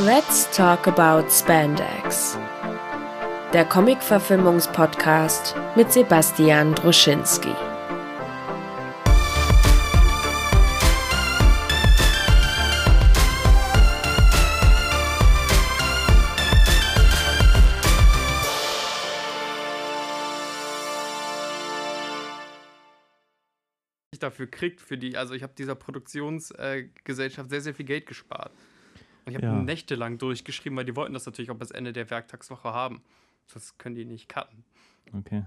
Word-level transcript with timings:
Let's 0.00 0.50
talk 0.56 0.86
about 0.86 1.30
Spandex. 1.30 2.38
Der 3.52 3.66
Comic-Verfilmungspodcast 3.66 5.54
mit 5.76 5.92
Sebastian 5.92 6.74
Druschinski. 6.74 7.52
dafür 24.22 24.46
kriegt, 24.46 24.80
für 24.80 24.98
die, 24.98 25.16
also 25.16 25.34
ich 25.34 25.42
habe 25.42 25.54
dieser 25.56 25.74
Produktionsgesellschaft 25.74 27.46
äh, 27.46 27.50
sehr, 27.50 27.60
sehr 27.60 27.74
viel 27.74 27.86
Geld 27.86 28.06
gespart. 28.06 28.52
Und 29.24 29.32
ich 29.32 29.36
habe 29.36 29.46
Ja. 29.46 29.52
nächtelang 29.62 30.18
durchgeschrieben, 30.18 30.76
weil 30.76 30.84
die 30.84 30.96
wollten 30.96 31.14
das 31.14 31.26
natürlich 31.26 31.50
auch 31.50 31.56
bis 31.56 31.70
Ende 31.70 31.92
der 31.92 32.08
Werktagswoche 32.10 32.72
haben. 32.72 33.02
Das 33.52 33.76
können 33.78 33.94
die 33.94 34.04
nicht 34.04 34.28
cutten. 34.28 34.64
Okay. 35.12 35.44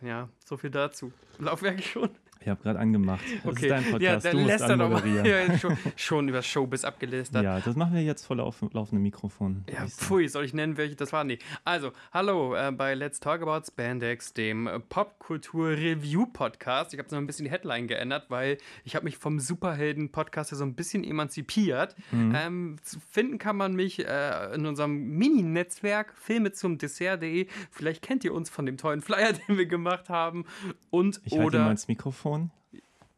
Ja, 0.00 0.28
so 0.44 0.56
viel 0.56 0.70
dazu. 0.70 1.12
Laufwerk 1.38 1.82
schon. 1.82 2.10
Ich 2.46 2.50
habe 2.50 2.62
gerade 2.62 2.78
angemacht. 2.78 3.24
Das 3.42 3.52
Okay. 3.56 3.66
ist 3.66 3.70
dein 3.72 3.82
Podcast. 3.90 4.02
ja, 4.02 4.16
du 4.16 4.22
dann 4.36 4.42
musst 4.46 4.60
er 4.60 4.70
anmoderieren. 4.70 5.26
Ja, 5.26 5.58
schon, 5.58 5.76
schon 5.96 6.28
über 6.28 6.42
Showbiz 6.42 6.84
abgelästert. 6.84 7.42
Ja, 7.42 7.58
das 7.58 7.74
machen 7.74 7.92
wir 7.94 8.02
jetzt 8.04 8.24
vor 8.24 8.36
lauf 8.36 8.62
laufendem 8.72 9.02
Mikrofon. 9.02 9.64
Ja, 9.68 9.84
pfui, 9.88 10.28
soll 10.28 10.44
ich 10.44 10.54
nennen, 10.54 10.76
welche 10.76 10.94
das 10.94 11.12
war? 11.12 11.24
Nee. 11.24 11.40
Also, 11.64 11.90
hallo 12.12 12.54
äh, 12.54 12.70
bei 12.70 12.94
Let's 12.94 13.18
Talk 13.18 13.42
About 13.42 13.66
Spandex, 13.66 14.32
dem 14.32 14.68
äh, 14.68 14.78
Popkultur-Review-Podcast. 14.78 16.92
Ich 16.94 17.00
habe 17.00 17.08
noch 17.10 17.18
ein 17.18 17.26
bisschen 17.26 17.46
die 17.46 17.50
Headline 17.50 17.88
geändert, 17.88 18.26
weil 18.28 18.58
ich 18.84 18.94
habe 18.94 19.06
mich 19.06 19.18
vom 19.18 19.40
Superhelden-Podcast 19.40 20.52
ja 20.52 20.56
so 20.56 20.62
ein 20.64 20.74
bisschen 20.74 21.02
emanzipiert. 21.02 21.96
Mhm. 22.12 22.32
Ähm, 22.36 22.76
finden 23.10 23.38
kann 23.38 23.56
man 23.56 23.74
mich 23.74 24.06
äh, 24.06 24.54
in 24.54 24.66
unserem 24.66 25.16
Mini-Netzwerk 25.18 26.14
Filme 26.16 26.52
zum 26.52 26.78
Dessert.de. 26.78 27.48
Vielleicht 27.72 28.02
kennt 28.02 28.22
ihr 28.24 28.32
uns 28.32 28.50
von 28.50 28.66
dem 28.66 28.76
tollen 28.76 29.00
Flyer, 29.02 29.32
den 29.48 29.58
wir 29.58 29.66
gemacht 29.66 30.08
haben. 30.08 30.44
Und 30.90 31.20
Ich 31.24 31.32
halte 31.32 31.42
mal 31.42 31.46
oder. 31.46 31.70
ins 31.72 31.88
Mikrofon. 31.88 32.35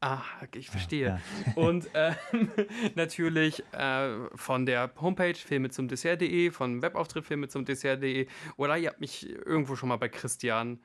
Ah, 0.01 0.23
ich 0.55 0.71
verstehe. 0.71 1.07
Ja. 1.07 1.53
Und 1.57 1.91
ähm, 1.95 2.51
natürlich 2.95 3.65
äh, 3.73 4.29
von 4.37 4.65
der 4.65 4.91
Homepage 5.01 5.35
filme 5.35 5.71
zum 5.71 5.89
Dessert.de, 5.89 6.51
von 6.53 6.83
Webauftritt 6.83 7.25
filme 7.25 7.49
zum 7.49 7.65
Dessert.de 7.65 8.29
oder 8.57 8.79
ihr 8.79 8.91
habt 8.91 9.01
mich 9.01 9.29
irgendwo 9.29 9.75
schon 9.75 9.89
mal 9.89 9.97
bei 9.97 10.09
Christian 10.09 10.81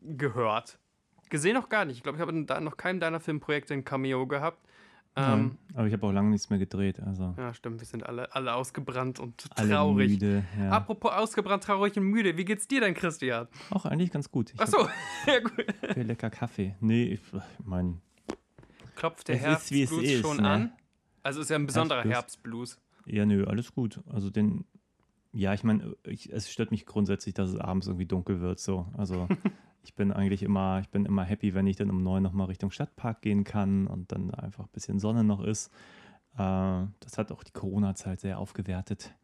gehört. 0.00 0.78
Gesehen 1.28 1.54
noch 1.54 1.68
gar 1.68 1.84
nicht. 1.84 1.96
Ich 1.96 2.02
glaube, 2.02 2.18
ich 2.18 2.22
habe 2.22 2.44
da 2.44 2.60
noch 2.60 2.76
keinem 2.76 3.00
deiner 3.00 3.20
Filmprojekte 3.20 3.74
ein 3.74 3.84
Cameo 3.84 4.26
gehabt. 4.26 4.64
Ähm, 5.16 5.26
Nein, 5.26 5.58
aber 5.74 5.86
ich 5.88 5.92
habe 5.92 6.06
auch 6.06 6.12
lange 6.12 6.30
nichts 6.30 6.50
mehr 6.50 6.58
gedreht. 6.58 7.00
Also 7.00 7.34
ja, 7.36 7.52
stimmt, 7.52 7.80
wir 7.80 7.86
sind 7.86 8.06
alle, 8.06 8.32
alle 8.34 8.54
ausgebrannt 8.54 9.18
und 9.18 9.46
alle 9.56 9.70
traurig. 9.70 10.12
müde. 10.12 10.44
Ja. 10.58 10.70
Apropos 10.70 11.12
ausgebrannt, 11.12 11.64
traurig 11.64 11.96
und 11.96 12.04
müde, 12.04 12.36
wie 12.36 12.44
geht's 12.44 12.68
dir 12.68 12.80
denn, 12.80 12.94
Christian? 12.94 13.48
Auch 13.70 13.86
eigentlich 13.86 14.12
ganz 14.12 14.30
gut. 14.30 14.54
Ich 14.54 14.60
Achso, 14.60 14.88
ja 15.26 15.40
gut. 15.40 15.66
viel 15.94 16.04
lecker 16.04 16.30
Kaffee. 16.30 16.76
Nee, 16.80 17.04
ich 17.04 17.20
meine, 17.64 18.00
Klopft 18.94 19.28
der 19.28 19.36
Herbstblues 19.36 20.20
schon 20.20 20.36
ne? 20.36 20.48
an? 20.48 20.72
Also 21.22 21.40
ist 21.40 21.50
ja 21.50 21.56
ein 21.56 21.66
besonderer 21.66 22.02
Herbstblues. 22.04 22.76
Herbstblues. 22.76 23.14
ja, 23.16 23.26
nö, 23.26 23.44
alles 23.46 23.74
gut. 23.74 24.00
Also 24.10 24.30
den, 24.30 24.64
ja, 25.32 25.54
ich 25.54 25.64
meine, 25.64 25.96
es 26.04 26.50
stört 26.50 26.70
mich 26.70 26.86
grundsätzlich, 26.86 27.34
dass 27.34 27.50
es 27.50 27.56
abends 27.56 27.88
irgendwie 27.88 28.06
dunkel 28.06 28.40
wird. 28.40 28.60
So, 28.60 28.86
also 28.96 29.26
ich 29.82 29.94
bin 29.94 30.12
eigentlich 30.12 30.42
immer, 30.42 30.80
ich 30.80 30.88
bin 30.88 31.04
immer 31.06 31.24
happy, 31.24 31.54
wenn 31.54 31.66
ich 31.66 31.76
dann 31.76 31.90
um 31.90 32.02
neun 32.02 32.22
nochmal 32.22 32.46
Richtung 32.48 32.70
Stadtpark 32.70 33.22
gehen 33.22 33.44
kann 33.44 33.86
und 33.86 34.12
dann 34.12 34.32
einfach 34.34 34.64
ein 34.64 34.70
bisschen 34.72 34.98
Sonne 34.98 35.24
noch 35.24 35.42
ist. 35.42 35.68
Äh, 36.36 36.86
das 37.00 37.16
hat 37.18 37.32
auch 37.32 37.42
die 37.42 37.52
Corona-Zeit 37.52 38.20
sehr 38.20 38.38
aufgewertet. 38.38 39.14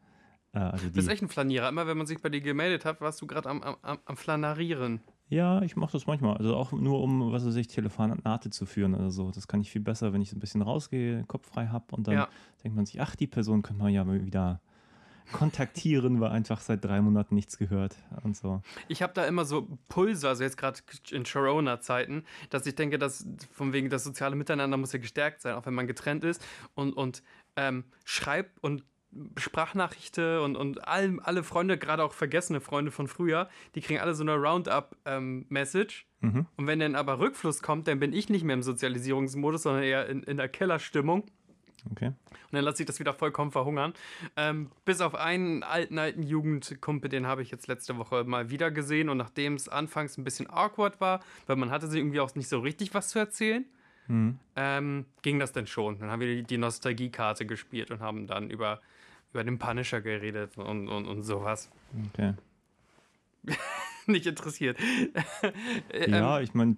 Äh, 0.53 0.59
also 0.59 0.87
Du 0.89 0.93
bist 0.95 1.09
echt 1.09 1.23
ein 1.23 1.29
Flanierer. 1.29 1.69
Immer 1.69 1.87
wenn 1.87 1.99
man 1.99 2.07
sich 2.07 2.21
bei 2.21 2.29
dir 2.29 2.41
gemeldet 2.41 2.85
hat, 2.85 3.01
warst 3.01 3.21
du 3.23 3.27
gerade 3.27 3.49
am, 3.49 3.63
am, 3.63 3.77
am, 3.83 3.99
am 4.05 4.17
Flanarieren. 4.17 5.01
ja, 5.29 5.61
ich 5.63 5.77
mache 5.77 5.93
das 5.93 6.07
manchmal. 6.07 6.37
Also 6.37 6.57
auch 6.57 6.73
nur 6.73 7.01
um, 7.03 7.33
was 7.33 7.45
weiß 7.47 7.57
ich, 7.57 7.67
Telefonate 7.69 8.51
zu 8.51 8.65
führen 8.67 8.95
oder 8.95 9.11
so. 9.11 9.31
Das 9.31 9.49
kann 9.49 9.61
ich 9.61 9.71
viel 9.71 9.83
besser, 9.83 10.13
wenn 10.13 10.23
ich 10.23 10.31
so 10.31 10.37
ein 10.37 10.41
bisschen 10.41 10.63
rausgehe, 10.63 11.25
Kopf 11.25 11.47
frei 11.49 11.67
habe 11.69 11.95
und 11.97 12.07
dann 12.09 12.15
Ja. 12.15 12.29
denkt 12.65 12.77
man 12.77 12.87
sich, 12.87 13.01
ach, 13.01 13.15
die 13.17 13.27
Person 13.27 13.63
könnte 13.63 13.83
man 13.83 13.93
ja 13.93 14.05
mal 14.05 14.25
wieder 14.25 14.61
kontaktieren, 15.33 16.21
weil 16.21 16.31
einfach 16.31 16.61
seit 16.61 16.85
drei 16.85 17.01
Monaten 17.01 17.35
nichts 17.35 17.59
gehört 17.59 17.97
und 18.23 18.37
so. 18.37 18.63
Ich 18.89 19.03
habe 19.03 19.13
da 19.15 19.25
immer 19.27 19.45
so 19.45 19.69
Pulse, 19.89 20.29
also 20.29 20.43
jetzt 20.43 20.57
gerade 20.57 20.81
in 21.11 21.25
Corona-Zeiten, 21.25 22.25
dass 22.51 22.67
ich 22.67 22.75
denke, 22.75 22.99
dass 22.99 23.27
von 23.53 23.73
wegen 23.73 23.91
das 23.91 24.05
soziale 24.05 24.37
Miteinander 24.37 24.77
muss 24.77 24.93
ja 24.93 24.99
gestärkt 24.99 25.43
sein, 25.43 25.55
auch 25.55 25.67
wenn 25.67 25.75
man 25.75 25.87
getrennt 25.87 26.25
ist 26.25 26.45
und, 26.75 26.93
und 26.93 27.23
ähm, 27.57 27.85
schreibt 28.05 28.63
und 28.63 28.85
Sprachnachrichte 29.39 30.43
und, 30.43 30.57
und 30.57 30.87
all, 30.87 31.19
alle 31.21 31.43
Freunde, 31.43 31.79
gerade 31.79 32.05
auch 32.05 32.13
vergessene 32.13 32.61
Freunde 32.61 32.91
von 32.91 33.09
früher, 33.09 33.49
die 33.75 33.81
kriegen 33.81 34.01
alle 34.01 34.15
so 34.15 34.23
eine 34.23 34.35
Roundup-Message. 34.35 36.07
Mhm. 36.21 36.47
Und 36.57 36.67
wenn 36.67 36.81
dann 36.81 36.95
aber 36.95 37.19
Rückfluss 37.19 37.63
kommt, 37.63 37.89
dann 37.89 37.99
bin 37.99 38.13
ich 38.13 38.29
nicht 38.29 38.45
mehr 38.45 38.55
im 38.55 38.63
Sozialisierungsmodus, 38.63 39.63
sondern 39.63 39.83
eher 39.85 40.09
in, 40.09 40.23
in 40.23 40.37
der 40.37 40.49
Kellerstimmung. 40.49 41.25
Okay. 41.91 42.09
Und 42.09 42.53
dann 42.53 42.65
lasse 42.65 42.83
ich 42.83 42.87
das 42.87 42.99
wieder 43.01 43.13
vollkommen 43.13 43.53
verhungern. 43.53 43.95
Ähm, 44.37 44.71
bis 44.85 45.01
auf 45.01 45.15
einen 45.15 45.63
alten, 45.63 45.99
alten 45.99 46.23
Jugendkumpel, 46.23 47.09
den 47.09 47.27
habe 47.27 47.43
ich 47.43 47.51
jetzt 47.51 47.67
letzte 47.67 47.97
Woche 47.99 48.25
mal 48.25 48.51
wieder 48.51 48.71
gesehen. 48.71 49.09
Und 49.09 49.19
nachdem 49.19 49.55
es 49.55 49.69
anfangs 49.69 50.19
ein 50.19 50.25
bisschen 50.25 50.49
awkward 50.51 51.01
war, 51.01 51.21
weil 51.47 51.57
man 51.57 51.71
hatte 51.71 51.87
sie 51.89 51.99
irgendwie 51.99 52.21
auch 52.21 52.35
nicht 52.35 52.49
so 52.49 52.61
richtig 52.61 52.95
was 52.95 53.09
zu 53.09 53.19
erzählen, 53.19 53.65
Mhm. 54.09 54.39
ähm, 54.55 55.07
ging 55.23 55.39
das 55.39 55.53
dann 55.53 55.67
schon. 55.67 55.99
Dann 55.99 56.11
haben 56.11 56.21
wir 56.21 56.43
die, 56.43 56.59
Nostalgiekarte 56.59 57.45
gespielt 57.47 57.91
und 57.91 58.01
haben 58.01 58.27
dann 58.27 58.51
über, 58.51 58.81
über 59.33 59.43
den 59.43 59.59
Punisher 59.59 60.01
geredet 60.01 60.57
und, 60.57 60.89
und, 60.89 61.07
und 61.07 61.23
sowas. 61.23 61.71
Okay. 62.13 62.35
nicht 64.07 64.27
interessiert. 64.27 64.79
Ähm, 65.93 66.13
Ja, 66.15 66.41
ich 66.41 66.55
meine, 66.55 66.77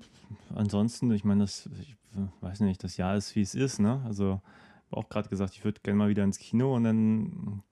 ansonsten, 0.55 1.11
ich 1.13 1.25
meine, 1.25 1.43
das, 1.43 1.69
ich 1.81 1.97
weiß 2.41 2.61
nicht, 2.61 2.83
das 2.83 2.97
Jahr 2.97 3.17
ist, 3.17 3.35
wie 3.37 3.43
es 3.43 3.55
ist, 3.55 3.79
ne? 3.79 4.03
Also, 4.07 4.41
auch 4.91 5.09
gerade 5.09 5.29
gesagt, 5.29 5.55
ich 5.55 5.65
würde 5.65 5.81
gerne 5.83 5.99
mal 5.99 6.09
wieder 6.09 6.25
ins 6.25 6.39
Kino 6.39 6.75
und 6.75 6.85
dann, 6.85 7.63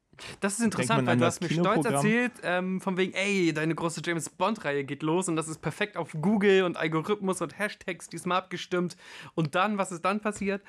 Das 0.40 0.58
ist 0.58 0.64
interessant, 0.64 1.06
weil 1.06 1.16
du 1.16 1.20
das 1.20 1.36
hast 1.36 1.42
mir 1.42 1.50
stolz 1.50 1.84
erzählt, 1.86 2.32
ähm, 2.42 2.80
von 2.80 2.96
wegen, 2.96 3.12
ey, 3.14 3.52
deine 3.52 3.74
große 3.74 4.02
James 4.04 4.28
Bond-Reihe 4.30 4.84
geht 4.84 5.02
los 5.02 5.28
und 5.28 5.36
das 5.36 5.48
ist 5.48 5.58
perfekt 5.58 5.96
auf 5.96 6.12
Google 6.20 6.64
und 6.64 6.76
Algorithmus 6.76 7.40
und 7.40 7.58
Hashtags 7.58 8.08
diesmal 8.08 8.38
abgestimmt. 8.38 8.96
Und 9.34 9.54
dann, 9.54 9.78
was 9.78 9.92
ist 9.92 10.04
dann 10.04 10.20
passiert? 10.20 10.62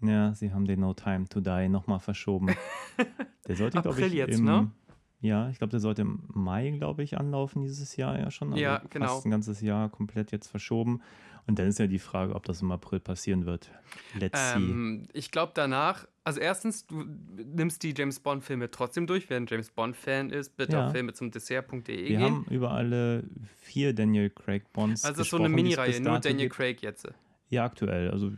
ja, 0.00 0.34
sie 0.34 0.52
haben 0.52 0.66
den 0.66 0.80
No 0.80 0.94
Time 0.94 1.28
to 1.28 1.40
Die 1.40 1.68
nochmal 1.68 2.00
verschoben. 2.00 2.54
Der 3.48 3.56
sollte, 3.56 3.80
glaube 3.80 4.00
ich, 4.00 4.12
jetzt, 4.12 4.38
im, 4.38 4.44
ne? 4.44 4.70
Ja, 5.20 5.48
ich 5.48 5.58
glaube, 5.58 5.70
der 5.70 5.80
sollte 5.80 6.02
im 6.02 6.22
Mai, 6.28 6.70
glaube 6.70 7.02
ich, 7.02 7.16
anlaufen 7.18 7.62
dieses 7.62 7.96
Jahr 7.96 8.18
ja 8.18 8.30
schon. 8.30 8.52
Also 8.52 8.62
Ja, 8.62 8.82
genau. 8.90 9.06
Fast 9.06 9.26
ein 9.26 9.30
ganzes 9.30 9.60
Jahr 9.62 9.88
komplett 9.88 10.32
jetzt 10.32 10.48
verschoben. 10.48 11.00
Und 11.46 11.58
dann 11.58 11.66
ist 11.66 11.78
ja 11.78 11.86
die 11.86 11.98
Frage, 11.98 12.34
ob 12.34 12.44
das 12.44 12.62
im 12.62 12.70
April 12.72 13.00
passieren 13.00 13.44
wird. 13.44 13.70
Let's 14.18 14.38
see. 14.52 14.58
Ähm, 14.58 15.08
ich 15.12 15.30
glaube 15.30 15.52
danach, 15.54 16.06
also 16.24 16.40
erstens, 16.40 16.86
du 16.86 17.04
nimmst 17.36 17.82
die 17.82 17.92
James 17.96 18.18
Bond-Filme 18.20 18.70
trotzdem 18.70 19.06
durch. 19.06 19.28
Wer 19.28 19.36
ein 19.38 19.46
James 19.46 19.70
Bond-Fan 19.70 20.30
ist, 20.30 20.56
bitte 20.56 20.72
Ja. 20.72 20.86
auf 20.86 20.92
filme 20.92 21.12
zum 21.12 21.30
Dessert.de 21.30 21.86
Wir 21.86 22.08
gehen. 22.08 22.22
haben 22.22 22.46
über 22.50 22.70
alle 22.70 23.24
vier 23.58 23.92
Daniel 23.94 24.30
Craig 24.30 24.72
Bonds 24.72 25.04
also 25.04 25.22
so 25.22 25.36
eine 25.36 25.50
Mini-Reihe, 25.50 26.00
nur 26.00 26.18
Daniel. 26.18 26.48
Craig 26.48 26.80
jetzt. 26.82 27.08
Das 27.54 27.56
Ja, 27.56 27.64
aktuell. 27.64 28.10
Also, 28.10 28.30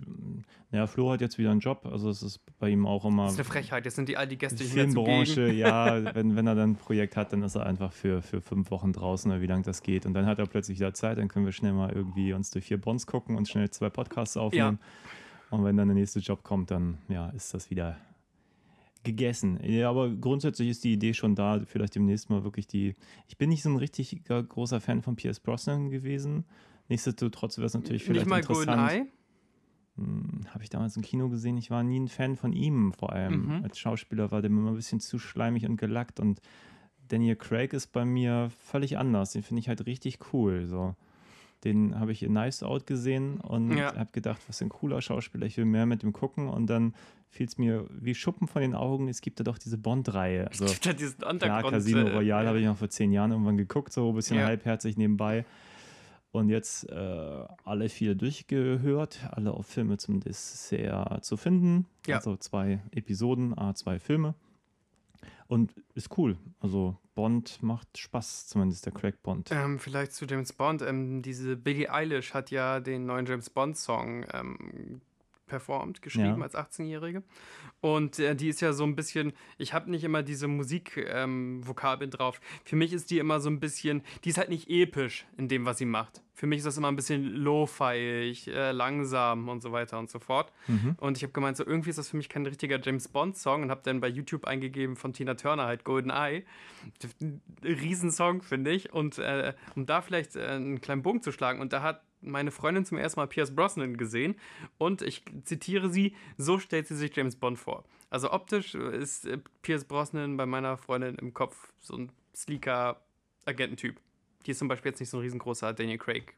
naja, 0.71 0.87
Flo 0.87 1.11
hat 1.11 1.21
jetzt 1.21 1.39
wieder 1.39 1.51
einen 1.51 1.61
Job. 1.61 1.87
Also, 1.91 2.11
es 2.11 2.23
ist 2.23 2.41
bei 2.59 2.71
ihm 2.71 2.87
auch 2.87 3.05
immer. 3.05 3.27
ist 3.27 3.35
eine 3.35 3.45
Frechheit, 3.45 3.85
jetzt 3.85 3.97
sind 3.97 4.09
die 4.09 4.17
all 4.17 4.27
die 4.27 4.39
Gäste 4.39 4.65
zugegen. 4.65 4.93
Filmbranche, 4.93 5.53
ja, 5.53 6.15
wenn, 6.15 6.37
wenn 6.37 6.47
er 6.47 6.55
dann 6.55 6.71
ein 6.73 6.77
Projekt 6.77 7.17
hat, 7.17 7.33
dann 7.33 7.43
ist 7.43 7.55
er 7.55 7.67
einfach 7.67 7.93
für, 7.93 8.23
für 8.23 8.41
fünf 8.41 8.71
Wochen 8.71 8.93
draußen 8.93 9.31
oder 9.31 9.41
wie 9.41 9.47
lange 9.47 9.63
das 9.63 9.83
geht. 9.83 10.07
Und 10.07 10.15
dann 10.15 10.27
hat 10.27 10.39
er 10.39 10.47
plötzlich 10.47 10.79
wieder 10.79 10.95
Zeit, 10.95 11.19
dann 11.19 11.29
können 11.29 11.45
wir 11.45 11.53
schnell 11.53 11.73
mal 11.73 11.93
irgendwie 11.93 12.33
uns 12.33 12.51
durch 12.51 12.67
vier 12.67 12.81
Bonds 12.81 13.07
gucken 13.07 13.37
und 13.37 13.49
schnell 13.49 13.71
zwei 13.71 13.91
Podcasts 13.91 14.37
aufnehmen. 14.37 14.79
Und 15.51 15.65
wenn 15.65 15.77
dann 15.77 15.89
der 15.89 15.95
nächste 15.95 16.19
Job 16.19 16.43
kommt, 16.43 16.71
dann 16.71 16.99
ja, 17.09 17.29
ist 17.31 17.55
das 17.55 17.71
wieder 17.71 17.97
gegessen. 19.07 19.59
Ja, 19.63 19.89
aber 19.89 20.11
grundsätzlich 20.11 20.69
ist 20.69 20.85
die 20.85 20.93
Idee 20.93 21.15
schon 21.15 21.35
da, 21.35 21.61
vielleicht 21.65 21.95
demnächst 21.95 22.29
mal 22.29 22.45
wirklich 22.45 22.67
die. 22.67 22.95
Ich 23.29 23.39
bin 23.39 23.49
nicht 23.49 23.63
so 23.63 23.71
ein 23.71 23.77
richtig 23.77 24.25
großer 24.25 24.81
Fan 24.81 25.01
von 25.01 25.17
Pierce 25.17 25.41
Brosnan 25.41 25.91
gewesen. 25.91 26.45
Nichtsdestotrotz 26.89 27.59
wäre 27.59 27.67
es 27.67 27.75
natürlich 27.75 28.05
vielleicht 28.05 28.27
Nicht 28.27 28.31
mal 28.31 28.39
interessant. 28.41 28.67
GoldenEye? 28.77 29.07
Hm, 29.97 30.41
Habe 30.53 30.63
ich 30.63 30.71
damals 30.71 30.97
im 30.97 31.03
Kino 31.03 31.29
gesehen. 31.29 31.57
Ich 31.57 31.71
war 31.71 31.83
nie 31.83 31.99
ein 31.99 32.09
Fan 32.09 32.37
von 32.37 32.53
ihm, 32.53 32.93
vor 32.93 33.13
allem. 33.13 33.47
Mhm. 33.47 33.65
Als 33.65 33.79
Schauspieler 33.79 34.31
war 34.31 34.43
der 34.43 34.51
mir 34.51 34.61
immer 34.61 34.71
ein 34.71 34.77
bisschen 34.77 35.01
zu 35.01 35.19
schleimig 35.19 35.67
und 35.67 35.77
gelackt. 35.79 36.21
Und 36.21 36.41
Daniel 37.09 37.37
Craig 37.37 37.73
ist 37.73 37.89
bei 37.93 38.05
mir 38.05 38.51
völlig 38.65 38.99
anders. 38.99 39.33
Den 39.33 39.43
finde 39.43 39.61
ich 39.61 39.69
halt 39.69 39.87
richtig 39.87 40.19
cool. 40.33 40.67
So. 40.67 40.95
Den 41.65 41.99
habe 41.99 42.13
ich 42.13 42.23
in 42.23 42.35
Nice 42.35 42.63
Out 42.63 42.87
gesehen 42.87 43.41
und 43.41 43.77
Ja. 43.77 43.97
habe 43.97 44.13
gedacht, 44.13 44.41
was 44.47 44.61
ein 44.61 44.69
cooler 44.69 45.01
Schauspieler, 45.01 45.47
ich 45.47 45.57
will 45.57 45.65
mehr 45.65 45.87
mit 45.87 46.03
ihm 46.03 46.13
gucken. 46.13 46.49
Und 46.49 46.67
dann 46.69 46.95
fiel 47.31 47.47
es 47.47 47.57
mir 47.59 47.87
wie 47.91 48.15
Schuppen 48.15 48.47
von 48.47 48.61
den 48.63 48.75
Augen, 48.75 49.09
es 49.09 49.21
gibt 49.23 49.41
da 49.41 49.45
doch 49.45 49.57
diese 49.59 49.79
Bond-Reihe. 49.79 50.47
Also, 50.49 50.67
Es 50.67 50.73
gibt 50.75 50.87
ja 50.87 50.93
diesen 50.93 51.19
Klar, 51.19 51.33
Untergrund. 51.33 51.71
Casino 51.73 52.01
äh, 52.07 52.13
Royale 52.15 52.49
habe 52.49 52.61
ich 52.61 52.67
noch 52.67 52.77
vor 52.77 52.91
zehn 52.91 53.13
Jahren 53.13 53.31
irgendwann 53.33 53.57
geguckt, 53.57 53.93
so 53.93 54.11
ein 54.11 54.15
bisschen 54.15 54.37
Ja. 54.39 54.45
halbherzig 54.45 54.97
nebenbei. 54.99 55.45
Und 56.37 56.51
jetzt 56.51 56.87
äh, 56.91 57.45
alle 57.65 57.89
vier 57.89 58.15
durchgehört, 58.15 59.21
alle 59.31 59.53
auf 59.53 59.67
Filme 59.67 59.97
zum 59.97 60.21
Dessert 60.21 61.25
zu 61.25 61.39
finden. 61.39 61.87
Ja. 62.07 62.17
Also 62.17 62.37
zwei 62.37 62.83
Episoden, 62.91 63.57
a 63.59 63.75
zwei 63.75 63.99
Filme. 63.99 64.35
Und 65.47 65.73
ist 65.95 66.19
cool. 66.19 66.37
Also 66.61 66.95
Bond 67.15 67.63
macht 67.63 67.97
Spaß, 67.97 68.49
zumindest 68.49 68.85
der 68.85 68.93
Craig 68.93 69.23
Bond. 69.23 69.49
Ähm, 69.51 69.79
vielleicht 69.79 70.13
zu 70.13 70.27
James 70.27 70.53
Bond. 70.53 70.83
Ähm, 70.83 71.23
diese 71.23 71.57
Billie 71.57 71.91
Eilish 71.91 72.35
hat 72.35 72.51
ja 72.51 72.81
den 72.81 73.07
neuen 73.07 73.25
James 73.25 73.49
Bond-Song 73.49 74.27
ähm, 74.35 75.01
performt, 75.47 76.03
geschrieben 76.03 76.39
ja. 76.39 76.43
als 76.43 76.55
18-Jährige. 76.55 77.23
Und 77.81 78.19
äh, 78.19 78.35
die 78.35 78.49
ist 78.49 78.61
ja 78.61 78.73
so 78.73 78.85
ein 78.85 78.97
bisschen, 78.97 79.33
ich 79.59 79.73
habe 79.73 79.91
nicht 79.91 80.05
immer 80.05 80.23
diese 80.23 80.49
Musikvokabeln 80.49 82.11
ähm, 82.11 82.17
drauf. 82.17 82.41
Für 82.65 82.77
mich 82.77 82.93
ist 82.93 83.11
die 83.11 83.19
immer 83.19 83.41
so 83.41 83.49
ein 83.49 83.61
bisschen, 83.61 84.03
die 84.25 84.31
ist 84.31 84.39
halt 84.39 84.49
nicht 84.49 84.69
episch 84.69 85.27
in 85.37 85.49
dem, 85.49 85.65
was 85.65 85.79
sie 85.79 85.85
macht. 85.85 86.23
Für 86.35 86.47
mich 86.47 86.59
ist 86.59 86.67
das 86.67 86.77
immer 86.77 86.89
ein 86.89 86.97
bisschen 86.97 87.25
lo-fiig, 87.25 88.47
äh, 88.49 88.73
langsam 88.73 89.49
und 89.49 89.63
so 89.63 89.73
weiter 89.73 89.99
und 89.99 90.11
so 90.11 90.19
fort. 90.19 90.53
Mhm. 90.67 90.95
Und 90.99 91.17
ich 91.17 91.23
habe 91.23 91.33
gemeint, 91.33 91.57
so 91.57 91.65
irgendwie 91.65 91.91
ist 91.91 91.99
das 91.99 92.11
für 92.11 92.17
mich 92.19 92.29
kein 92.29 92.45
richtiger 92.45 92.79
James 92.79 93.09
Bond-Song 93.09 93.63
und 93.63 93.71
habe 93.71 93.81
dann 93.85 94.01
bei 94.01 94.09
YouTube 94.09 94.45
eingegeben 94.45 94.97
von 94.97 95.15
Tina 95.15 95.35
Turner 95.35 95.65
halt 95.65 95.85
Golden 95.85 96.11
Eye. 96.11 96.45
Riesensong, 97.65 98.43
finde 98.43 98.73
ich. 98.73 98.93
Und 98.93 99.19
äh, 99.19 99.55
um 99.77 99.87
da 99.87 100.03
vielleicht 100.03 100.37
äh, 100.37 100.47
einen 100.47 100.81
kleinen 100.83 101.03
Bogen 101.03 101.23
zu 101.23 101.33
schlagen, 101.33 101.61
und 101.61 101.73
da 101.73 101.83
hat 101.83 102.03
meine 102.27 102.51
Freundin 102.51 102.85
zum 102.85 102.99
ersten 102.99 103.21
Mal 103.21 103.27
Pierce 103.27 103.55
Brosnan 103.55 103.97
gesehen 103.97 104.37
und 104.79 105.03
ich 105.03 105.25
zitiere 105.45 105.91
sie, 105.91 106.15
so 106.37 106.59
stellt 106.59 106.87
sie 106.87 106.97
sich 106.97 107.15
James 107.15 107.37
Bond 107.37 107.59
vor. 107.59 107.85
Also 108.11 108.33
optisch 108.33 108.75
ist 108.75 109.27
äh, 109.27 109.39
Pierce 109.63 109.85
Brosnan 109.85 110.37
bei 110.37 110.47
meiner 110.47 110.77
Freundin 110.77 111.17
im 111.17 111.35
Kopf 111.35 111.73
so 111.81 111.97
ein 111.97 112.13
sleeker 112.35 113.01
Agententyp. 113.45 114.01
Die 114.45 114.53
ist 114.53 114.59
zum 114.59 114.69
Beispiel 114.69 114.91
jetzt 114.91 115.01
nicht 115.01 115.11
so 115.11 115.19
ein 115.19 115.23
riesengroßer 115.23 115.73
Daniel 115.73 115.99
Craig 115.99 116.35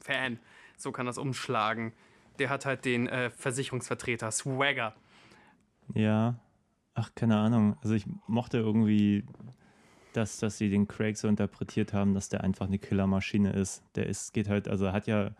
Fan. 0.00 0.38
So 0.76 0.92
kann 0.92 1.06
das 1.06 1.18
umschlagen. 1.18 1.92
Der 2.38 2.50
hat 2.50 2.66
halt 2.66 2.84
den 2.84 3.08
äh, 3.08 3.30
Versicherungsvertreter 3.30 4.30
Swagger. 4.30 4.94
Ja, 5.94 6.38
ach, 6.94 7.10
keine 7.14 7.36
Ahnung. 7.38 7.76
Also 7.82 7.94
ich 7.94 8.06
mochte 8.26 8.58
irgendwie 8.58 9.24
dass, 10.18 10.38
dass 10.38 10.58
sie 10.58 10.68
den 10.68 10.88
Craig 10.88 11.16
so 11.16 11.28
interpretiert 11.28 11.92
haben, 11.92 12.12
dass 12.12 12.28
der 12.28 12.42
einfach 12.42 12.66
eine 12.66 12.78
Killermaschine 12.78 13.52
ist. 13.52 13.82
Der 13.94 14.06
ist, 14.06 14.34
geht 14.34 14.48
halt, 14.48 14.68
also 14.68 14.92
hat 14.92 15.06
ja, 15.06 15.30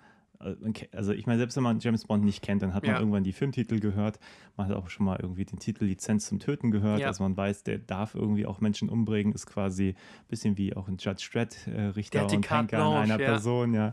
äh, 0.40 0.54
also 0.92 1.12
ich 1.12 1.26
meine, 1.26 1.38
selbst 1.38 1.56
wenn 1.56 1.64
man 1.64 1.80
James 1.80 2.04
Bond 2.04 2.24
nicht 2.24 2.42
kennt, 2.42 2.62
dann 2.62 2.74
hat 2.74 2.84
man 2.84 2.92
ja. 2.92 2.98
irgendwann 3.00 3.24
die 3.24 3.32
Filmtitel 3.32 3.80
gehört. 3.80 4.20
Man 4.56 4.68
hat 4.68 4.76
auch 4.76 4.88
schon 4.88 5.04
mal 5.04 5.18
irgendwie 5.20 5.44
den 5.44 5.58
Titel 5.58 5.84
Lizenz 5.84 6.28
zum 6.28 6.38
Töten 6.38 6.70
gehört. 6.70 7.00
Ja. 7.00 7.08
Also 7.08 7.24
man 7.24 7.36
weiß, 7.36 7.64
der 7.64 7.78
darf 7.78 8.14
irgendwie 8.14 8.46
auch 8.46 8.60
Menschen 8.60 8.88
umbringen, 8.88 9.32
ist 9.32 9.46
quasi 9.46 9.88
ein 9.88 10.28
bisschen 10.28 10.56
wie 10.56 10.74
auch 10.76 10.86
ein 10.86 10.96
Judge 10.98 11.28
Dredd 11.32 11.66
äh, 11.66 11.86
Richter 11.86 12.22
und 12.22 12.50
Henker 12.50 12.78
an 12.78 13.02
einer 13.02 13.20
ja. 13.20 13.26
Person, 13.26 13.74
ja. 13.74 13.92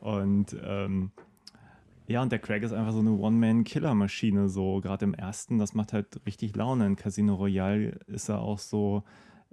Und 0.00 0.56
ähm, 0.62 1.12
ja, 2.08 2.22
und 2.22 2.30
der 2.30 2.38
Craig 2.40 2.62
ist 2.62 2.72
einfach 2.72 2.92
so 2.92 3.00
eine 3.00 3.12
One-Man-Killer-Maschine, 3.12 4.48
so 4.48 4.80
gerade 4.80 5.04
im 5.04 5.14
ersten, 5.14 5.58
das 5.58 5.74
macht 5.74 5.92
halt 5.92 6.20
richtig 6.26 6.54
Laune. 6.54 6.86
In 6.86 6.96
Casino 6.96 7.34
Royale 7.34 7.98
ist 8.06 8.28
er 8.28 8.40
auch 8.40 8.58
so, 8.58 9.02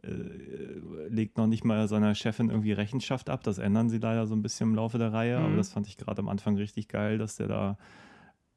legt 0.03 1.37
noch 1.37 1.47
nicht 1.47 1.63
mal 1.63 1.87
seiner 1.87 2.13
Chefin 2.15 2.49
irgendwie 2.49 2.73
Rechenschaft 2.73 3.29
ab. 3.29 3.43
Das 3.43 3.57
ändern 3.57 3.89
sie 3.89 3.99
leider 3.99 4.27
so 4.27 4.35
ein 4.35 4.41
bisschen 4.41 4.69
im 4.69 4.75
Laufe 4.75 4.97
der 4.97 5.13
Reihe. 5.13 5.39
Mhm. 5.39 5.45
Aber 5.45 5.55
das 5.57 5.71
fand 5.71 5.87
ich 5.87 5.97
gerade 5.97 6.19
am 6.19 6.29
Anfang 6.29 6.57
richtig 6.57 6.87
geil, 6.87 7.17
dass 7.17 7.35
der 7.35 7.47
da 7.47 7.77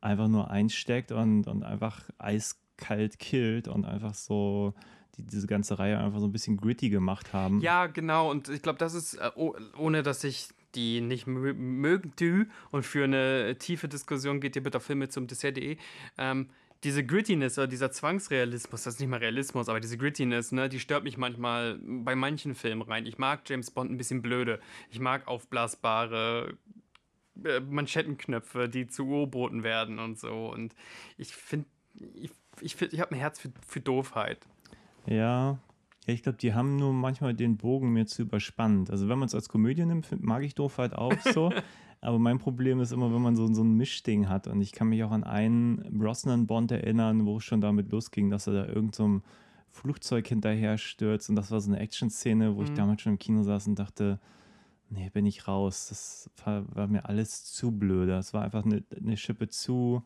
einfach 0.00 0.28
nur 0.28 0.50
einsteckt 0.50 1.12
und, 1.12 1.46
und 1.46 1.62
einfach 1.62 2.08
eiskalt 2.18 3.18
killt 3.18 3.68
und 3.68 3.84
einfach 3.84 4.14
so 4.14 4.74
die, 5.16 5.24
diese 5.24 5.46
ganze 5.46 5.78
Reihe 5.78 5.98
einfach 5.98 6.20
so 6.20 6.26
ein 6.26 6.32
bisschen 6.32 6.56
gritty 6.56 6.90
gemacht 6.90 7.32
haben. 7.32 7.60
Ja, 7.60 7.86
genau. 7.86 8.30
Und 8.30 8.48
ich 8.48 8.62
glaube, 8.62 8.78
das 8.78 8.94
ist, 8.94 9.14
äh, 9.14 9.30
ohne 9.78 10.02
dass 10.02 10.24
ich 10.24 10.48
die 10.74 11.00
nicht 11.00 11.26
mögen 11.26 12.50
und 12.70 12.84
für 12.84 13.04
eine 13.04 13.56
tiefe 13.58 13.88
Diskussion 13.88 14.40
geht 14.40 14.56
ihr 14.56 14.62
bitte 14.62 14.76
auf 14.76 14.84
Filme 14.84 15.08
zum 15.08 15.26
Dessert.de. 15.26 15.78
Ähm, 16.18 16.48
diese 16.84 17.04
Grittiness 17.04 17.58
oder 17.58 17.66
dieser 17.66 17.90
Zwangsrealismus, 17.90 18.84
das 18.84 18.94
ist 18.94 19.00
nicht 19.00 19.08
mal 19.08 19.18
Realismus, 19.18 19.68
aber 19.68 19.80
diese 19.80 19.98
Grittiness, 19.98 20.52
ne, 20.52 20.68
die 20.68 20.80
stört 20.80 21.04
mich 21.04 21.16
manchmal 21.16 21.78
bei 21.82 22.14
manchen 22.14 22.54
Filmen 22.54 22.82
rein. 22.82 23.06
Ich 23.06 23.18
mag 23.18 23.42
James 23.46 23.70
Bond 23.70 23.90
ein 23.90 23.96
bisschen 23.96 24.22
blöde. 24.22 24.60
Ich 24.90 25.00
mag 25.00 25.26
aufblasbare 25.26 26.56
äh, 27.44 27.60
Manschettenknöpfe, 27.60 28.68
die 28.68 28.86
zu 28.86 29.06
U-Booten 29.06 29.62
werden 29.62 29.98
und 29.98 30.18
so. 30.18 30.48
Und 30.48 30.74
ich 31.16 31.34
finde, 31.34 31.66
ich, 31.94 32.30
ich, 32.60 32.76
find, 32.76 32.92
ich 32.92 33.00
habe 33.00 33.14
ein 33.14 33.18
Herz 33.18 33.38
für, 33.38 33.50
für 33.66 33.80
Doofheit. 33.80 34.38
Ja, 35.06 35.58
ja, 36.06 36.14
ich 36.14 36.22
glaube, 36.22 36.38
die 36.38 36.54
haben 36.54 36.76
nur 36.76 36.92
manchmal 36.92 37.34
den 37.34 37.56
Bogen 37.56 37.92
mir 37.92 38.06
zu 38.06 38.22
überspannt. 38.22 38.90
Also 38.90 39.08
wenn 39.08 39.18
man 39.18 39.26
es 39.26 39.34
als 39.34 39.48
Komödie 39.48 39.84
nimmt, 39.84 40.22
mag 40.22 40.44
ich 40.44 40.54
Doofheit 40.54 40.94
auch 40.94 41.18
so. 41.20 41.52
Aber 42.06 42.20
mein 42.20 42.38
Problem 42.38 42.78
ist 42.78 42.92
immer, 42.92 43.12
wenn 43.12 43.20
man 43.20 43.34
so, 43.34 43.52
so 43.52 43.64
ein 43.64 43.74
Mischding 43.74 44.28
hat. 44.28 44.46
Und 44.46 44.60
ich 44.60 44.70
kann 44.70 44.90
mich 44.90 45.02
auch 45.02 45.10
an 45.10 45.24
einen 45.24 45.98
Brosnan-Bond 45.98 46.70
erinnern, 46.70 47.26
wo 47.26 47.38
es 47.38 47.44
schon 47.44 47.60
damit 47.60 47.90
losging, 47.90 48.30
dass 48.30 48.46
er 48.46 48.52
da 48.52 48.66
irgendein 48.66 48.92
so 48.92 49.22
Flugzeug 49.72 50.24
hinterher 50.28 50.78
stürzt. 50.78 51.30
Und 51.30 51.34
das 51.34 51.50
war 51.50 51.60
so 51.60 51.68
eine 51.68 51.80
Action-Szene, 51.80 52.54
wo 52.54 52.60
mhm. 52.60 52.66
ich 52.66 52.74
damals 52.74 53.02
schon 53.02 53.14
im 53.14 53.18
Kino 53.18 53.42
saß 53.42 53.66
und 53.66 53.80
dachte, 53.80 54.20
nee, 54.88 55.10
bin 55.10 55.26
ich 55.26 55.48
raus. 55.48 55.88
Das 55.88 56.30
war, 56.44 56.64
war 56.76 56.86
mir 56.86 57.06
alles 57.06 57.44
zu 57.44 57.72
blöde. 57.72 58.12
Das 58.12 58.32
war 58.32 58.44
einfach 58.44 58.64
eine, 58.64 58.84
eine 58.96 59.16
Schippe 59.16 59.48
zu, 59.48 60.04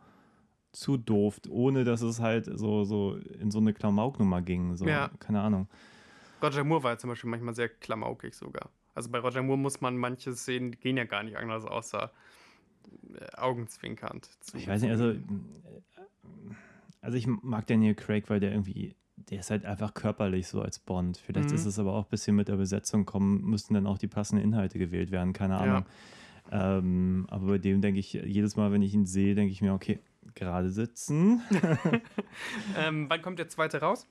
zu 0.73 0.96
doof, 0.96 1.38
ohne 1.50 1.85
dass 1.85 2.00
es 2.00 2.19
halt 2.19 2.46
so, 2.58 2.85
so 2.85 3.17
in 3.17 3.50
so 3.50 3.58
eine 3.58 3.75
Klamauknummer 3.75 4.41
ging. 4.41 4.75
So, 4.75 4.87
ja. 4.87 5.11
Keine 5.19 5.43
Ahnung. 5.43 5.69
Roger 6.43 6.64
Moore 6.64 6.82
war 6.82 6.91
ja 6.93 6.96
zum 6.96 7.11
Beispiel 7.11 7.29
manchmal 7.29 7.55
sehr 7.55 7.69
klamaukig 7.69 8.35
sogar. 8.35 8.70
Also 8.94 9.10
bei 9.10 9.19
Roger 9.19 9.42
Moore 9.42 9.58
muss 9.58 9.81
man 9.81 9.96
manche 9.96 10.34
Szenen 10.34 10.72
gehen 10.72 10.96
ja 10.96 11.04
gar 11.04 11.22
nicht 11.22 11.37
anders, 11.37 11.64
außer 11.64 12.10
äh, 13.14 13.37
augenzwinkernd. 13.37 14.28
Ich 14.54 14.66
weiß 14.66 14.82
nicht, 14.82 14.90
also, 14.90 15.10
äh, 15.10 15.20
also 17.00 17.16
ich 17.16 17.26
mag 17.26 17.66
Daniel 17.66 17.94
Craig, 17.94 18.28
weil 18.28 18.40
der 18.40 18.50
irgendwie, 18.50 18.96
der 19.16 19.40
ist 19.40 19.50
halt 19.50 19.64
einfach 19.64 19.94
körperlich 19.94 20.48
so 20.48 20.60
als 20.60 20.78
Bond. 20.78 21.19
Vielleicht 21.19 21.50
mhm. 21.50 21.54
ist 21.54 21.66
es 21.66 21.78
aber 21.78 21.94
auch 21.94 22.04
ein 22.04 22.10
bisschen 22.10 22.37
mit 22.37 22.48
der 22.48 22.56
Besetzung 22.56 23.06
kommen, 23.06 23.42
müssten 23.42 23.75
dann 23.75 23.87
auch 23.87 23.98
die 23.98 24.08
passenden 24.08 24.44
Inhalte 24.44 24.78
gewählt 24.78 25.10
werden, 25.10 25.32
keine 25.32 25.56
Ahnung. 25.56 25.84
Ja. 26.50 26.78
Ähm, 26.78 27.26
aber 27.31 27.46
bei 27.46 27.58
dem 27.58 27.81
denke 27.81 28.00
ich, 28.00 28.12
jedes 28.12 28.56
Mal, 28.56 28.72
wenn 28.72 28.82
ich 28.82 28.93
ihn 28.93 29.06
sehe, 29.06 29.34
denke 29.34 29.52
ich 29.52 29.62
mir, 29.62 29.72
okay, 29.72 30.00
gerade 30.34 30.70
sitzen. 30.70 31.43
ähm, 32.76 33.08
wann 33.08 33.22
kommt 33.22 33.38
der 33.38 33.48
zweite 33.48 33.81
raus? 33.81 34.06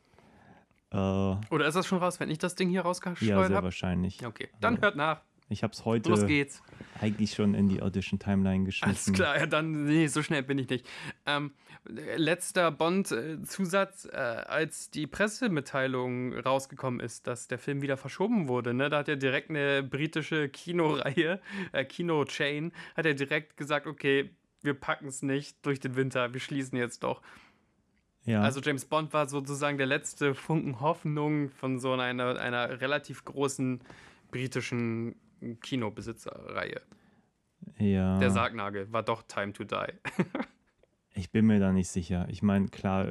Äh, 0.91 0.97
Oder 0.97 1.67
ist 1.67 1.75
das 1.75 1.85
schon 1.87 1.99
raus, 1.99 2.19
wenn 2.19 2.29
ich 2.29 2.37
das 2.37 2.55
Ding 2.55 2.69
hier 2.69 2.81
rausgeschleudert 2.81 3.31
habe? 3.31 3.41
Ja, 3.41 3.47
sehr 3.47 3.57
hab? 3.57 3.63
wahrscheinlich. 3.63 4.25
Okay, 4.25 4.49
dann 4.59 4.75
also, 4.75 4.83
hört 4.83 4.95
nach. 4.95 5.21
Ich 5.51 5.63
habe 5.63 5.73
es 5.73 5.83
heute 5.83 6.11
Los 6.11 6.27
geht's. 6.27 6.61
eigentlich 7.01 7.33
schon 7.33 7.55
in 7.55 7.67
die 7.67 7.81
Audition-Timeline 7.81 8.65
geschmissen. 8.65 9.13
Alles 9.15 9.19
klar, 9.19 9.39
ja, 9.39 9.47
dann, 9.47 9.85
nee, 9.85 10.05
so 10.05 10.21
schnell 10.21 10.43
bin 10.43 10.59
ich 10.59 10.69
nicht. 10.69 10.87
Ähm, 11.25 11.53
letzter 11.87 12.69
Bond-Zusatz, 12.69 14.05
äh, 14.05 14.15
als 14.15 14.91
die 14.91 15.07
Pressemitteilung 15.07 16.37
rausgekommen 16.37 16.99
ist, 16.99 17.25
dass 17.25 17.47
der 17.47 17.57
Film 17.57 17.81
wieder 17.81 17.97
verschoben 17.97 18.47
wurde, 18.47 18.75
ne, 18.75 18.89
da 18.89 18.99
hat 18.99 19.07
ja 19.07 19.15
direkt 19.15 19.49
eine 19.49 19.81
britische 19.81 20.49
Kinoreihe, 20.49 21.41
äh, 21.71 21.83
Kino-Chain, 21.83 22.71
hat 22.95 23.07
er 23.07 23.15
direkt 23.15 23.57
gesagt, 23.57 23.87
okay, 23.87 24.29
wir 24.61 24.75
packen 24.75 25.07
es 25.07 25.23
nicht 25.23 25.65
durch 25.65 25.79
den 25.79 25.95
Winter, 25.95 26.31
wir 26.33 26.41
schließen 26.41 26.77
jetzt 26.77 27.01
doch. 27.03 27.21
Ja. 28.25 28.41
Also 28.41 28.59
James 28.59 28.85
Bond 28.85 29.13
war 29.13 29.27
sozusagen 29.27 29.77
der 29.77 29.87
letzte 29.87 30.35
Funken 30.35 30.79
Hoffnung 30.81 31.49
von 31.49 31.79
so 31.79 31.93
einer, 31.93 32.39
einer 32.39 32.81
relativ 32.81 33.25
großen 33.25 33.81
britischen 34.31 35.15
Kinobesitzerreihe. 35.61 36.81
Ja. 37.77 38.19
Der 38.19 38.31
Sargnagel 38.31 38.91
war 38.91 39.03
doch 39.03 39.23
Time 39.23 39.53
to 39.53 39.63
Die. 39.63 39.93
ich 41.13 41.31
bin 41.31 41.45
mir 41.45 41.59
da 41.59 41.71
nicht 41.71 41.89
sicher. 41.89 42.27
Ich 42.29 42.43
meine, 42.43 42.67
klar, 42.67 43.07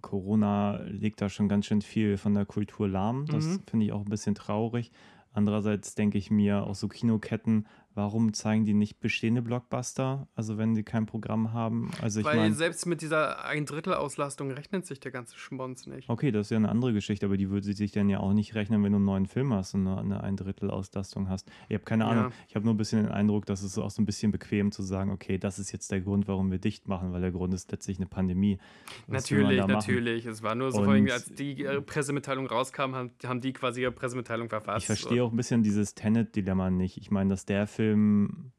Corona 0.00 0.80
legt 0.84 1.20
da 1.20 1.28
schon 1.28 1.48
ganz 1.48 1.66
schön 1.66 1.82
viel 1.82 2.16
von 2.16 2.34
der 2.34 2.46
Kultur 2.46 2.88
lahm. 2.88 3.26
Das 3.26 3.44
mhm. 3.44 3.62
finde 3.68 3.86
ich 3.86 3.92
auch 3.92 4.00
ein 4.00 4.10
bisschen 4.10 4.34
traurig. 4.34 4.92
Andererseits 5.32 5.94
denke 5.94 6.18
ich 6.18 6.30
mir, 6.30 6.64
auch 6.64 6.74
so 6.74 6.88
Kinoketten 6.88 7.66
Warum 7.94 8.32
zeigen 8.32 8.64
die 8.64 8.72
nicht 8.72 9.00
bestehende 9.00 9.42
Blockbuster, 9.42 10.26
also 10.34 10.56
wenn 10.56 10.74
die 10.74 10.82
kein 10.82 11.04
Programm 11.04 11.52
haben? 11.52 11.90
Also 12.00 12.20
ich 12.20 12.26
Weil 12.26 12.36
mein, 12.36 12.54
selbst 12.54 12.86
mit 12.86 13.02
dieser 13.02 13.44
ein 13.44 13.66
Drittel 13.66 13.92
Auslastung 13.92 14.50
rechnet 14.50 14.86
sich 14.86 14.98
der 14.98 15.12
ganze 15.12 15.36
Schmonz 15.36 15.86
nicht. 15.86 16.08
Okay, 16.08 16.32
das 16.32 16.46
ist 16.46 16.50
ja 16.50 16.56
eine 16.56 16.70
andere 16.70 16.94
Geschichte, 16.94 17.26
aber 17.26 17.36
die 17.36 17.50
würde 17.50 17.70
sich 17.74 17.92
dann 17.92 18.08
ja 18.08 18.20
auch 18.20 18.32
nicht 18.32 18.54
rechnen, 18.54 18.82
wenn 18.82 18.92
du 18.92 18.96
einen 18.96 19.04
neuen 19.04 19.26
Film 19.26 19.52
hast 19.52 19.74
und 19.74 19.86
eine 19.86 20.22
ein 20.22 20.36
Drittel 20.36 20.70
Auslastung 20.70 21.28
hast. 21.28 21.50
Ich 21.68 21.74
habe 21.74 21.84
keine 21.84 22.06
Ahnung, 22.06 22.24
ja. 22.24 22.32
ich 22.48 22.54
habe 22.54 22.64
nur 22.64 22.72
ein 22.72 22.78
bisschen 22.78 23.02
den 23.02 23.12
Eindruck, 23.12 23.44
dass 23.44 23.62
es 23.62 23.76
auch 23.76 23.90
so 23.90 24.00
ein 24.00 24.06
bisschen 24.06 24.32
bequem 24.32 24.72
zu 24.72 24.82
sagen, 24.82 25.10
okay, 25.10 25.36
das 25.36 25.58
ist 25.58 25.70
jetzt 25.70 25.92
der 25.92 26.00
Grund, 26.00 26.28
warum 26.28 26.50
wir 26.50 26.58
dicht 26.58 26.88
machen, 26.88 27.12
weil 27.12 27.20
der 27.20 27.32
Grund 27.32 27.52
ist 27.52 27.70
letztlich 27.72 27.98
eine 27.98 28.06
Pandemie. 28.06 28.58
Was 29.06 29.30
natürlich, 29.30 29.66
natürlich. 29.66 30.24
Es 30.24 30.42
war 30.42 30.54
nur 30.54 30.72
so, 30.72 30.82
vorhin, 30.82 31.10
als 31.10 31.26
die 31.26 31.62
äh, 31.62 31.82
Pressemitteilung 31.82 32.46
rauskam, 32.46 32.94
haben, 32.94 33.10
haben 33.24 33.42
die 33.42 33.52
quasi 33.52 33.82
ihre 33.82 33.92
Pressemitteilung 33.92 34.48
verfasst. 34.48 34.78
Ich 34.78 34.86
verstehe 34.86 35.22
auch 35.22 35.30
ein 35.30 35.36
bisschen 35.36 35.62
dieses 35.62 35.94
Tenet-Dilemma 35.94 36.70
nicht. 36.70 36.96
Ich 36.96 37.10
meine, 37.10 37.28
dass 37.28 37.44
der 37.44 37.66
Film 37.66 37.81
Film, 37.82 38.52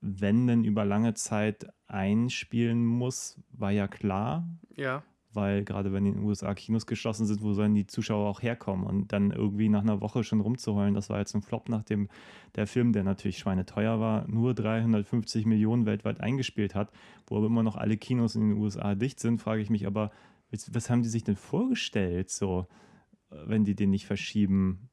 wenn 0.00 0.46
denn 0.46 0.64
über 0.64 0.84
lange 0.84 1.14
Zeit 1.14 1.66
einspielen 1.88 2.86
muss, 2.86 3.40
war 3.50 3.72
ja 3.72 3.88
klar. 3.88 4.48
Ja. 4.76 5.02
Weil 5.32 5.64
gerade 5.64 5.92
wenn 5.92 6.06
in 6.06 6.14
den 6.14 6.24
USA 6.24 6.54
Kinos 6.54 6.86
geschlossen 6.86 7.26
sind, 7.26 7.42
wo 7.42 7.52
sollen 7.52 7.74
die 7.74 7.86
Zuschauer 7.86 8.28
auch 8.28 8.40
herkommen? 8.40 8.86
Und 8.86 9.12
dann 9.12 9.32
irgendwie 9.32 9.68
nach 9.68 9.82
einer 9.82 10.00
Woche 10.00 10.22
schon 10.24 10.40
rumzuheulen, 10.40 10.94
das 10.94 11.10
war 11.10 11.18
jetzt 11.18 11.34
ein 11.34 11.42
Flop, 11.42 11.68
nachdem 11.68 12.08
der 12.54 12.66
Film, 12.66 12.92
der 12.92 13.02
natürlich 13.02 13.38
schweineteuer 13.38 14.00
war, 14.00 14.26
nur 14.28 14.54
350 14.54 15.44
Millionen 15.44 15.84
weltweit 15.84 16.20
eingespielt 16.20 16.74
hat, 16.74 16.90
wo 17.26 17.36
aber 17.36 17.46
immer 17.46 17.64
noch 17.64 17.76
alle 17.76 17.96
Kinos 17.96 18.36
in 18.36 18.48
den 18.48 18.58
USA 18.58 18.94
dicht 18.94 19.20
sind, 19.20 19.42
frage 19.42 19.60
ich 19.60 19.70
mich 19.70 19.86
aber, 19.86 20.10
Was 20.72 20.88
haben 20.88 21.02
die 21.02 21.08
sich 21.08 21.24
denn 21.24 21.36
vorgestellt, 21.36 22.30
so, 22.30 22.66
wenn 23.28 23.64
die 23.64 23.74
den 23.74 23.90
nicht 23.90 24.06
verschieben? 24.06 24.88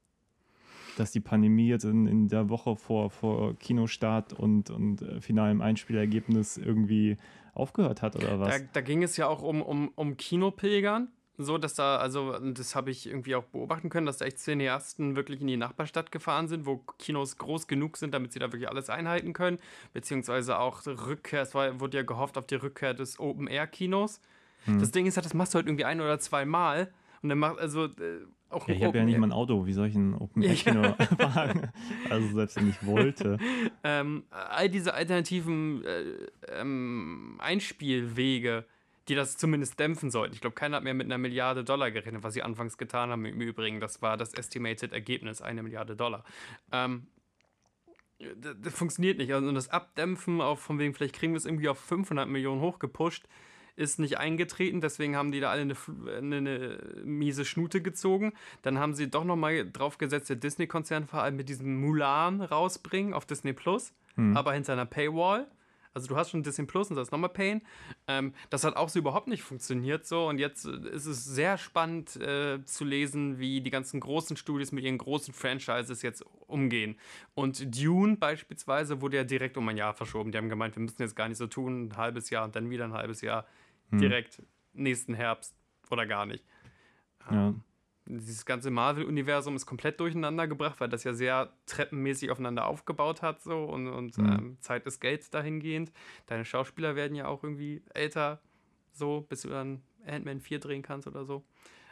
Dass 0.98 1.12
die 1.12 1.20
Pandemie 1.20 1.68
jetzt 1.68 1.86
in, 1.86 2.08
in 2.08 2.28
der 2.28 2.50
Woche 2.50 2.76
vor, 2.76 3.10
vor 3.10 3.58
Kinostart 3.58 4.34
und, 4.34 4.70
und 4.70 5.02
äh, 5.02 5.22
finalem 5.22 5.62
Einspielergebnis 5.62 6.58
irgendwie 6.58 7.18
aufgehört 7.54 8.02
hat 8.02 8.16
oder 8.16 8.40
was? 8.40 8.50
Da, 8.50 8.66
da 8.74 8.82
ging 8.82 9.04
es 9.04 9.18
ja 9.18 9.28
auch 9.28 9.42
um, 9.42 9.62
um, 9.62 9.92
um 9.96 10.18
Kinopilgern 10.18 11.10
so, 11.38 11.58
dass 11.58 11.74
da, 11.74 11.98
also 11.98 12.38
das 12.40 12.76
habe 12.76 12.92
ich 12.92 13.08
irgendwie 13.08 13.34
auch 13.36 13.46
beobachten 13.46 13.90
können, 13.90 14.06
dass 14.06 14.18
da 14.18 14.26
echt 14.26 14.38
Cineasten 14.38 15.16
wirklich 15.16 15.42
in 15.42 15.48
die 15.48 15.58
Nachbarstadt 15.58 16.12
gefahren 16.12 16.48
sind, 16.48 16.68
wo 16.68 16.84
Kinos 17.00 17.38
groß 17.38 17.68
genug 17.68 17.98
sind, 17.98 18.14
damit 18.14 18.34
sie 18.34 18.40
da 18.40 18.52
wirklich 18.52 18.70
alles 18.70 18.90
einhalten 18.90 19.34
können, 19.34 19.58
beziehungsweise 19.94 20.60
auch 20.60 20.86
Rückkehr, 20.86 21.42
es 21.42 21.56
war, 21.56 21.80
wurde 21.80 21.98
ja 21.98 22.04
gehofft 22.04 22.38
auf 22.38 22.46
die 22.46 22.56
Rückkehr 22.56 22.94
des 22.94 23.20
Open-Air-Kinos. 23.20 24.22
Hm. 24.66 24.80
Das 24.80 24.92
Ding 24.92 25.08
ist 25.08 25.18
halt, 25.18 25.26
das 25.26 25.34
machst 25.34 25.54
du 25.54 25.58
halt 25.58 25.66
irgendwie 25.66 25.86
ein 25.86 26.02
oder 26.02 26.20
zwei 26.20 26.46
Mal 26.46 26.94
und 27.24 27.30
dann 27.30 27.40
macht, 27.40 27.58
also 27.60 27.86
äh, 27.86 28.26
auch 28.50 28.68
ja, 28.68 28.76
Ich 28.76 28.84
habe 28.84 28.98
ja 28.98 29.06
nicht 29.06 29.18
mal 29.18 29.28
ein 29.28 29.32
Auto, 29.32 29.66
wie 29.66 29.74
soll 29.74 29.88
ich 29.88 29.96
ein 29.96 30.14
Open-Air-Kino 30.14 30.84
ja. 30.84 30.94
fahren? 30.94 31.72
Also 32.10 32.36
selbst 32.36 32.58
wenn 32.58 32.70
ich 32.70 32.86
wollte. 32.86 33.38
ähm, 33.84 34.24
all 34.30 34.70
diese 34.70 34.94
alternativen 34.94 35.84
äh, 35.86 36.04
ähm, 36.50 37.38
Einspielwege, 37.40 38.66
die 39.08 39.16
das 39.16 39.38
zumindest 39.38 39.80
dämpfen 39.80 40.12
sollten. 40.12 40.34
Ich 40.34 40.42
glaube, 40.42 40.56
keiner 40.56 40.78
hat 40.78 40.84
mehr 40.84 40.94
mit 40.94 41.08
einer 41.08 41.18
Milliarde 41.18 41.64
Dollar 41.64 41.92
gerechnet, 41.92 42.24
was 42.24 42.34
sie 42.34 42.44
anfangs 42.44 42.78
getan 42.78 43.10
haben. 43.10 43.26
Im 43.26 43.42
Übrigen, 43.42 43.80
das 43.80 44.02
war 44.02 44.18
das 44.18 44.34
Estimated 44.34 44.94
Ergebnis, 44.94 45.42
eine 45.42 45.64
Milliarde 45.64 45.96
Dollar. 45.96 46.24
Ähm, 46.72 47.08
das, 48.38 48.56
das, 48.62 48.74
funktioniert 48.74 49.18
nicht. 49.18 49.34
Also, 49.34 49.48
und 49.48 49.56
das 49.56 49.70
Abdämpfen 49.70 50.42
auf, 50.42 50.60
von 50.60 50.80
wegen, 50.80 50.94
vielleicht 50.94 51.16
kriegen 51.16 51.34
wir 51.34 51.38
es 51.38 51.46
irgendwie 51.46 51.70
auf 51.70 51.80
500 51.80 52.30
Millionen 52.30 52.62
hochgepusht, 52.62 53.28
ist 53.76 54.00
nicht 54.00 54.18
eingetreten. 54.18 54.82
Deswegen 54.82 55.16
haben 55.16 55.32
die 55.32 55.40
da 55.40 55.52
alle 55.52 55.62
eine, 55.62 55.76
eine, 56.18 56.38
eine 56.38 56.80
miese 57.04 57.46
Schnute 57.46 57.82
gezogen. 57.82 58.34
Dann 58.62 58.80
haben 58.80 58.94
sie 58.94 59.10
doch 59.10 59.24
nochmal 59.24 59.70
draufgesetzt, 59.70 60.30
der 60.30 60.36
Disney-Konzern 60.36 61.08
vor 61.08 61.22
allem 61.22 61.36
mit 61.36 61.50
diesem 61.50 61.80
Mulan 61.80 62.42
rausbringen 62.42 63.14
auf 63.14 63.26
Disney 63.26 63.54
Plus, 63.54 63.94
hm. 64.16 64.38
aber 64.38 64.54
hinter 64.54 64.74
einer 64.74 64.86
Paywall. 64.86 65.48
Also 65.94 66.08
du 66.08 66.16
hast 66.16 66.32
schon 66.32 66.42
Disney 66.42 66.66
Plus 66.66 66.90
und 66.90 66.96
das 66.96 67.08
ist 67.08 67.12
nochmal 67.12 67.30
Pain. 67.30 67.62
Ähm, 68.08 68.34
das 68.50 68.64
hat 68.64 68.76
auch 68.76 68.90
so 68.90 69.00
überhaupt 69.00 69.28
nicht 69.28 69.44
funktioniert 69.44 70.06
so. 70.06 70.28
Und 70.28 70.40
jetzt 70.40 70.66
äh, 70.66 70.90
ist 70.90 71.06
es 71.06 71.24
sehr 71.24 71.58
spannend 71.58 72.16
äh, 72.16 72.64
zu 72.66 72.84
lesen, 72.84 73.40
wie 73.40 73.62
die 73.62 73.70
ganzen 73.70 74.00
großen 74.00 74.36
Studios 74.36 74.72
mit 74.72 74.84
ihren 74.84 74.98
großen 74.98 75.34
Franchises 75.34 76.02
jetzt 76.02 76.26
umgehen. 76.48 76.98
Und 77.36 77.80
Dune 77.80 78.18
beispielsweise 78.18 79.02
wurde 79.02 79.18
ja 79.18 79.24
direkt 79.24 79.58
um 79.58 79.70
ein 79.70 79.78
Jahr 79.78 79.94
verschoben. 79.94 80.32
Die 80.32 80.38
haben 80.38 80.50
gemeint, 80.50 80.76
wir 80.76 80.82
müssen 80.82 81.02
jetzt 81.02 81.16
gar 81.16 81.30
nicht 81.30 81.38
so 81.38 81.48
tun, 81.48 81.90
ein 81.90 81.98
halbes 81.98 82.30
Jahr 82.32 82.44
und 82.44 82.56
dann 82.56 82.70
wieder 82.70 82.86
ein 82.86 82.94
halbes 82.94 83.22
Jahr. 83.22 83.46
Hm. 83.92 84.00
Direkt 84.00 84.42
nächsten 84.74 85.14
Herbst 85.14 85.56
oder 85.90 86.06
gar 86.06 86.26
nicht. 86.26 86.44
Ja. 87.30 87.50
Ähm, 87.50 87.64
dieses 88.06 88.46
ganze 88.46 88.70
Marvel-Universum 88.70 89.56
ist 89.56 89.66
komplett 89.66 90.00
durcheinander 90.00 90.48
gebracht, 90.48 90.80
weil 90.80 90.90
das 90.90 91.04
ja 91.04 91.14
sehr 91.14 91.54
treppenmäßig 91.68 92.32
aufeinander 92.32 92.68
aufgebaut 92.68 93.22
hat 93.22 93.42
so 93.42 93.64
und, 93.64 93.88
und 93.88 94.18
mhm. 94.18 94.26
ähm, 94.26 94.58
Zeit 94.60 94.86
des 94.86 95.00
Gelds 95.00 95.30
dahingehend. 95.30 95.92
Deine 96.26 96.44
Schauspieler 96.44 96.96
werden 96.96 97.16
ja 97.16 97.28
auch 97.28 97.44
irgendwie 97.44 97.82
älter, 97.94 98.42
so, 98.92 99.22
bis 99.22 99.44
du 99.44 99.50
dann 99.50 99.82
Ant-Man 100.06 100.42
4 100.42 100.60
drehen 100.60 100.82
kannst 100.82 101.08
oder 101.08 101.24
so. 101.24 101.46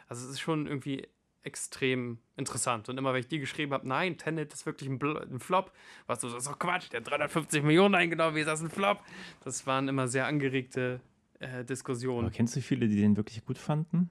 Also 0.06 0.26
es 0.26 0.32
ist 0.32 0.40
schon 0.40 0.66
irgendwie 0.66 1.08
extrem 1.44 2.18
interessant. 2.36 2.88
Und 2.88 2.98
immer 2.98 3.12
wenn 3.12 3.20
ich 3.20 3.28
dir 3.28 3.40
geschrieben 3.40 3.72
habe, 3.72 3.88
nein, 3.88 4.16
Tenet 4.18 4.52
ist 4.52 4.66
wirklich 4.66 4.88
ein, 4.88 4.98
Bl 4.98 5.16
ein 5.16 5.40
Flop, 5.40 5.72
was 6.06 6.20
du, 6.20 6.28
das 6.28 6.38
ist 6.38 6.48
doch 6.48 6.58
Quatsch, 6.58 6.92
der 6.92 7.00
hat 7.00 7.10
350 7.10 7.62
Millionen 7.62 7.94
eingenommen, 7.94 8.36
wie 8.36 8.40
ist 8.40 8.46
das 8.46 8.60
ein 8.60 8.70
Flop? 8.70 9.02
Das 9.42 9.66
waren 9.66 9.88
immer 9.88 10.06
sehr 10.08 10.26
angeregte 10.26 11.00
äh, 11.42 11.64
Diskussionen. 11.64 12.26
Aber 12.26 12.34
kennst 12.34 12.56
du 12.56 12.60
viele, 12.60 12.88
die 12.88 12.96
den 12.96 13.16
wirklich 13.16 13.44
gut 13.44 13.58
fanden? 13.58 14.10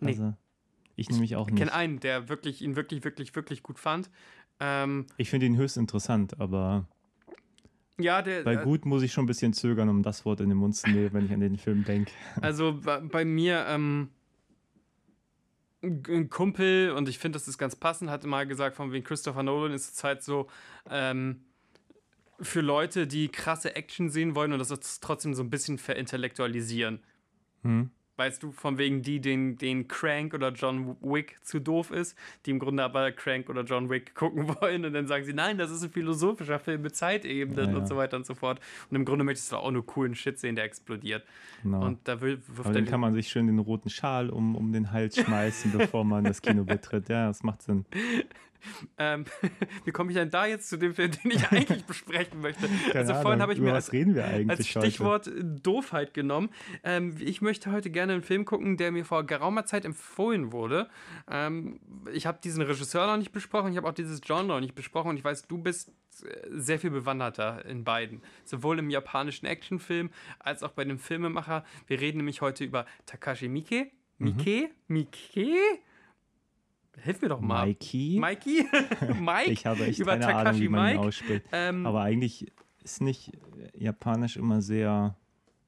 Nee. 0.00 0.08
Also 0.08 0.34
ich 0.96 1.08
nämlich 1.10 1.36
auch 1.36 1.46
nicht. 1.46 1.54
Ich 1.54 1.58
kenne 1.58 1.72
einen, 1.72 2.00
der 2.00 2.28
wirklich, 2.28 2.62
ihn 2.62 2.76
wirklich, 2.76 3.04
wirklich, 3.04 3.34
wirklich 3.34 3.62
gut 3.62 3.78
fand. 3.78 4.10
Ähm, 4.60 5.06
ich 5.16 5.30
finde 5.30 5.46
ihn 5.46 5.56
höchst 5.56 5.76
interessant, 5.76 6.38
aber 6.40 6.86
ja, 7.98 8.22
der, 8.22 8.42
bei 8.42 8.54
äh, 8.54 8.64
gut 8.64 8.84
muss 8.84 9.02
ich 9.02 9.12
schon 9.12 9.24
ein 9.24 9.26
bisschen 9.26 9.52
zögern, 9.52 9.88
um 9.88 10.02
das 10.02 10.24
Wort 10.24 10.40
in 10.40 10.48
den 10.48 10.58
Mund 10.58 10.76
zu 10.76 10.88
nehmen, 10.90 11.12
wenn 11.12 11.26
ich 11.26 11.32
an 11.32 11.40
den 11.40 11.56
Film 11.56 11.84
denke. 11.84 12.12
Also 12.40 12.78
bei, 12.82 13.00
bei 13.00 13.24
mir, 13.24 13.64
ähm, 13.68 14.10
ein 15.82 16.30
Kumpel, 16.30 16.92
und 16.92 17.08
ich 17.08 17.18
finde, 17.18 17.36
das 17.36 17.48
ist 17.48 17.58
ganz 17.58 17.74
passend, 17.76 18.10
hatte 18.10 18.28
mal 18.28 18.46
gesagt, 18.46 18.76
von 18.76 18.92
wegen 18.92 19.04
Christopher 19.04 19.42
Nolan 19.42 19.72
ist 19.72 19.96
zurzeit 19.96 20.22
so 20.22 20.48
ähm, 20.90 21.44
für 22.42 22.60
Leute, 22.60 23.06
die 23.06 23.28
krasse 23.28 23.76
Action 23.76 24.10
sehen 24.10 24.34
wollen 24.34 24.52
und 24.52 24.58
das 24.58 25.00
trotzdem 25.00 25.34
so 25.34 25.42
ein 25.42 25.50
bisschen 25.50 25.78
verintellektualisieren. 25.78 27.00
Hm 27.62 27.90
weißt 28.16 28.42
du, 28.42 28.52
von 28.52 28.78
wegen 28.78 29.02
die, 29.02 29.20
den, 29.20 29.56
den 29.56 29.88
Crank 29.88 30.34
oder 30.34 30.50
John 30.52 30.96
Wick 31.00 31.38
zu 31.42 31.60
doof 31.60 31.90
ist, 31.90 32.16
die 32.44 32.50
im 32.50 32.58
Grunde 32.58 32.82
aber 32.82 33.10
Crank 33.10 33.48
oder 33.48 33.62
John 33.62 33.88
Wick 33.90 34.14
gucken 34.14 34.48
wollen 34.48 34.84
und 34.84 34.92
dann 34.92 35.06
sagen 35.06 35.24
sie, 35.24 35.32
nein, 35.32 35.58
das 35.58 35.70
ist 35.70 35.82
ein 35.82 35.90
philosophischer 35.90 36.58
Film 36.58 36.82
mit 36.82 36.94
Zeitebenen 36.94 37.66
ja, 37.66 37.72
ja. 37.72 37.78
und 37.78 37.88
so 37.88 37.96
weiter 37.96 38.16
und 38.16 38.26
so 38.26 38.34
fort. 38.34 38.60
Und 38.90 38.96
im 38.96 39.04
Grunde 39.04 39.24
möchtest 39.24 39.50
du 39.52 39.56
auch 39.56 39.70
nur 39.70 39.84
coolen 39.84 40.14
Shit 40.14 40.38
sehen, 40.38 40.56
der 40.56 40.64
explodiert. 40.64 41.24
Genau. 41.62 41.84
Und 41.84 42.00
da 42.04 42.20
will, 42.20 42.40
aber 42.58 42.72
dann 42.72 42.84
kann 42.84 43.00
man 43.00 43.12
sich 43.12 43.28
schön 43.28 43.46
den 43.46 43.58
roten 43.58 43.90
Schal 43.90 44.30
um, 44.30 44.56
um 44.56 44.72
den 44.72 44.92
Hals 44.92 45.16
schmeißen, 45.16 45.72
bevor 45.72 46.04
man 46.04 46.24
das 46.24 46.42
Kino 46.42 46.64
betritt. 46.64 47.08
Ja, 47.08 47.26
das 47.26 47.42
macht 47.42 47.62
Sinn. 47.62 47.86
Ähm, 48.98 49.24
wie 49.84 49.90
komme 49.90 50.10
ich 50.10 50.16
denn 50.16 50.30
da 50.30 50.46
jetzt 50.46 50.68
zu 50.68 50.76
dem 50.76 50.94
Film, 50.94 51.10
den 51.10 51.30
ich 51.32 51.48
eigentlich 51.50 51.84
besprechen 51.84 52.40
möchte? 52.40 52.68
Keine 52.68 52.98
also 52.98 53.14
vorhin 53.22 53.42
habe 53.42 53.52
ich 53.52 53.60
mir 53.60 53.74
als, 53.74 53.90
als, 53.90 54.66
Stichwort 54.66 55.26
heute? 55.26 55.44
Doofheit 55.44 56.14
genommen. 56.14 56.50
Ähm, 56.82 57.16
ich 57.18 57.40
möchte 57.42 57.72
heute 57.72 57.90
gerne 57.90 58.14
einen 58.14 58.22
Film 58.22 58.44
gucken, 58.44 58.76
der 58.76 58.92
mir 58.92 59.04
vor 59.04 59.24
geraumer 59.26 59.64
Zeit 59.64 59.84
empfohlen 59.84 60.52
wurde. 60.52 60.88
Ähm, 61.30 61.80
ich 62.12 62.26
habe 62.26 62.38
diesen 62.42 62.62
Regisseur 62.62 63.06
noch 63.06 63.16
nicht 63.16 63.32
besprochen, 63.32 63.72
ich 63.72 63.76
habe 63.76 63.88
auch 63.88 63.94
dieses 63.94 64.20
Genre 64.20 64.44
noch 64.44 64.60
nicht 64.60 64.74
besprochen 64.74 65.10
und 65.10 65.16
ich 65.16 65.24
weiß, 65.24 65.46
du 65.48 65.58
bist 65.58 65.90
äh, 66.24 66.48
sehr 66.50 66.78
viel 66.78 66.90
bewanderter 66.90 67.64
in 67.64 67.84
beiden. 67.84 68.22
Sowohl 68.44 68.78
im 68.78 68.90
japanischen 68.90 69.46
Actionfilm 69.46 70.10
als 70.38 70.62
auch 70.62 70.72
bei 70.72 70.84
dem 70.84 70.98
Filmemacher. 70.98 71.64
Wir 71.86 72.00
reden 72.00 72.18
nämlich 72.18 72.40
heute 72.40 72.64
über 72.64 72.86
Takashi 73.06 73.48
Miike. 73.48 73.90
Miike? 74.18 74.68
Mhm. 74.88 74.94
Miike? 74.94 75.58
Hilf 77.00 77.22
mir 77.22 77.28
doch 77.28 77.40
mal. 77.40 77.66
Mikey. 77.66 78.18
Mikey? 78.20 78.66
Mike? 79.20 79.50
ich 79.50 79.66
habe 79.66 79.84
echt 79.86 79.98
Über 79.98 80.12
keine 80.12 80.26
Takashi 80.26 80.48
Ahnung, 80.48 80.60
wie 80.60 80.68
man 80.68 80.84
Mike. 80.84 80.94
ihn 80.94 81.06
ausspricht. 81.06 81.44
Ähm, 81.52 81.86
Aber 81.86 82.02
eigentlich 82.02 82.52
ist 82.84 83.00
nicht 83.00 83.32
Japanisch 83.74 84.36
immer 84.36 84.60
sehr 84.60 85.16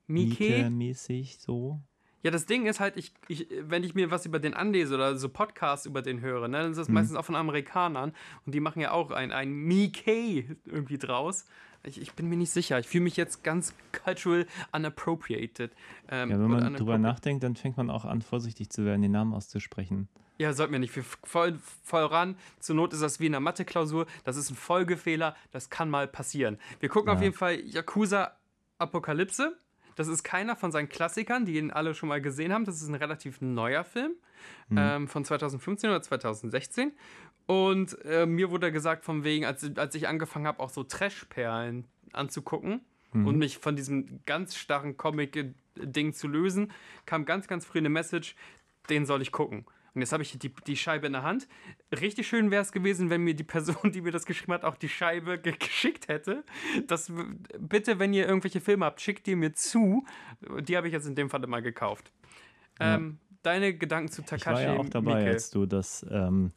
Mieke-mäßig 0.07 1.39
so. 1.39 1.81
Ja, 2.23 2.31
das 2.31 2.47
Ding 2.47 2.67
ist 2.67 2.81
halt, 2.81 2.97
ich, 2.97 3.13
ich, 3.29 3.49
wenn 3.61 3.85
ich 3.85 3.95
mir 3.95 4.11
was 4.11 4.25
über 4.25 4.39
den 4.39 4.55
anlese 4.55 4.95
oder 4.95 5.17
so 5.17 5.29
Podcasts 5.29 5.85
über 5.85 6.01
den 6.01 6.23
höre, 6.23 6.49
ne, 6.49 6.63
dann 6.63 6.71
ist 6.71 6.79
das 6.79 6.89
mhm. 6.89 6.95
meistens 6.95 7.17
auch 7.19 7.25
von 7.25 7.37
Amerikanern 7.37 8.15
und 8.47 8.55
die 8.55 8.61
machen 8.61 8.81
ja 8.81 8.93
auch 8.93 9.11
ein, 9.11 9.31
ein 9.31 9.53
Mickey 9.53 10.49
irgendwie 10.65 10.97
draus. 10.97 11.45
Ich, 11.83 12.01
ich 12.01 12.15
bin 12.15 12.29
mir 12.31 12.37
nicht 12.37 12.51
sicher. 12.51 12.79
Ich 12.79 12.89
fühle 12.89 13.05
mich 13.05 13.19
jetzt 13.19 13.45
ganz 13.45 13.75
cultural 13.93 14.47
unappropriated. 14.73 15.73
Ähm, 16.09 16.31
ja, 16.31 16.41
wenn 16.41 16.51
man 16.51 16.75
drüber 16.75 16.97
nachdenkt, 16.97 17.45
dann 17.45 17.57
fängt 17.57 17.77
man 17.77 17.91
auch 17.91 18.07
an, 18.07 18.23
vorsichtig 18.23 18.71
zu 18.71 18.87
werden, 18.87 19.03
den 19.03 19.13
Namen 19.13 19.35
auszusprechen. 19.35 20.09
Ja, 20.39 20.53
sollten 20.53 20.73
wir 20.73 20.81
nicht. 20.81 20.95
Wir 20.97 21.05
voll, 21.25 21.59
voll 21.85 22.05
ran. 22.05 22.37
Zur 22.59 22.77
Not 22.77 22.93
ist 22.93 23.03
das 23.03 23.21
wie 23.21 23.27
in 23.27 23.35
einer 23.35 23.41
Mathe-Klausur. 23.41 24.07
Das 24.25 24.37
ist 24.37 24.51
ein 24.51 24.57
Folgefehler. 24.57 25.37
Das 25.53 25.71
kann 25.71 25.89
mal 25.89 26.09
passieren. 26.09 26.59
Wir 26.81 26.89
gucken 26.89 27.09
ja. 27.09 27.15
auf 27.15 27.23
jeden 27.23 27.35
Fall 27.35 27.61
Yakuza 27.61 28.37
Apokalypse. 28.79 29.57
Das 29.97 30.09
ist 30.09 30.25
keiner 30.25 30.57
von 30.57 30.73
seinen 30.73 30.89
Klassikern, 30.89 31.45
die 31.45 31.57
ihn 31.57 31.71
alle 31.71 31.95
schon 31.95 32.09
mal 32.09 32.21
gesehen 32.21 32.53
haben. 32.53 32.65
Das 32.65 32.83
ist 32.83 32.89
ein 32.89 32.97
relativ 32.97 33.41
neuer 33.41 33.85
Film 33.85 34.13
mhm. 34.69 34.79
ähm, 34.79 35.09
von 35.09 35.25
2015 35.25 35.91
oder 35.91 36.03
2016. 36.03 36.93
Und 37.47 37.99
äh, 38.05 38.27
mir 38.27 38.51
wurde 38.51 38.73
gesagt, 38.73 39.05
von 39.05 39.23
wegen, 39.23 39.45
als, 39.45 39.71
als 39.77 39.95
ich 39.95 40.09
angefangen 40.09 40.47
habe, 40.47 40.61
auch 40.61 40.71
so 40.71 40.83
Trash-Perlen 40.83 41.87
anzugucken 42.13 42.81
mhm. 43.13 43.27
und 43.27 43.39
mich 43.39 43.59
von 43.59 43.77
diesem 43.77 44.21
ganz 44.25 44.57
starren 44.57 44.97
Comic-Ding 44.97 46.13
zu 46.15 46.27
lösen, 46.27 46.73
kam 47.07 47.25
ganz, 47.25 47.47
ganz 47.47 47.67
früh 47.67 47.79
eine 47.79 47.91
Message, 47.91 48.35
den 48.89 49.07
soll 49.07 49.23
ich 49.23 49.31
gucken. 49.31 49.67
Und 49.95 50.01
jetzt 50.01 50.13
habe 50.13 50.23
ich 50.23 50.37
die, 50.37 50.53
die 50.67 50.77
Scheibe 50.77 51.07
in 51.07 51.13
der 51.13 51.23
Hand. 51.23 51.47
Richtig 51.93 52.27
schön 52.27 52.51
wäre 52.51 52.63
es 52.63 52.73
gewesen, 52.73 53.11
wenn 53.11 53.23
mir 53.23 53.35
die 53.35 53.45
Person, 53.45 53.77
die 53.93 54.01
mir 54.01 54.11
das 54.11 54.27
geschrieben 54.27 54.53
hat, 54.53 54.65
auch 54.65 54.77
die 54.77 54.89
Scheibe 54.89 55.39
ge 55.39 55.55
geschickt 55.59 56.09
hätte. 56.09 56.45
Das 56.87 57.13
bitte, 57.59 57.99
wenn 57.99 58.13
ihr 58.13 58.27
irgendwelche 58.27 58.61
Filme 58.61 58.87
habt, 58.87 59.01
schickt 59.01 59.27
die 59.27 59.37
mir 59.37 59.53
zu. 59.53 60.05
Die 60.61 60.77
habe 60.77 60.89
ich 60.89 60.93
jetzt 60.93 61.07
in 61.07 61.15
dem 61.15 61.31
Fall 61.31 61.45
immer 61.45 61.63
gekauft. 61.63 62.13
Ja. 62.81 62.97
Ähm, 62.97 63.19
deine 63.43 63.75
Gedanken 63.75 64.11
zu 64.11 64.23
Takashi. 64.23 64.63
Ich 64.63 64.69
war 64.69 64.75
ja 64.75 64.81
auch 64.81 64.89
dabei, 64.89 65.17
Mieke. 65.17 65.31
als 65.31 65.51
du 65.51 65.67
das 65.67 66.05
ähm, 66.11 66.51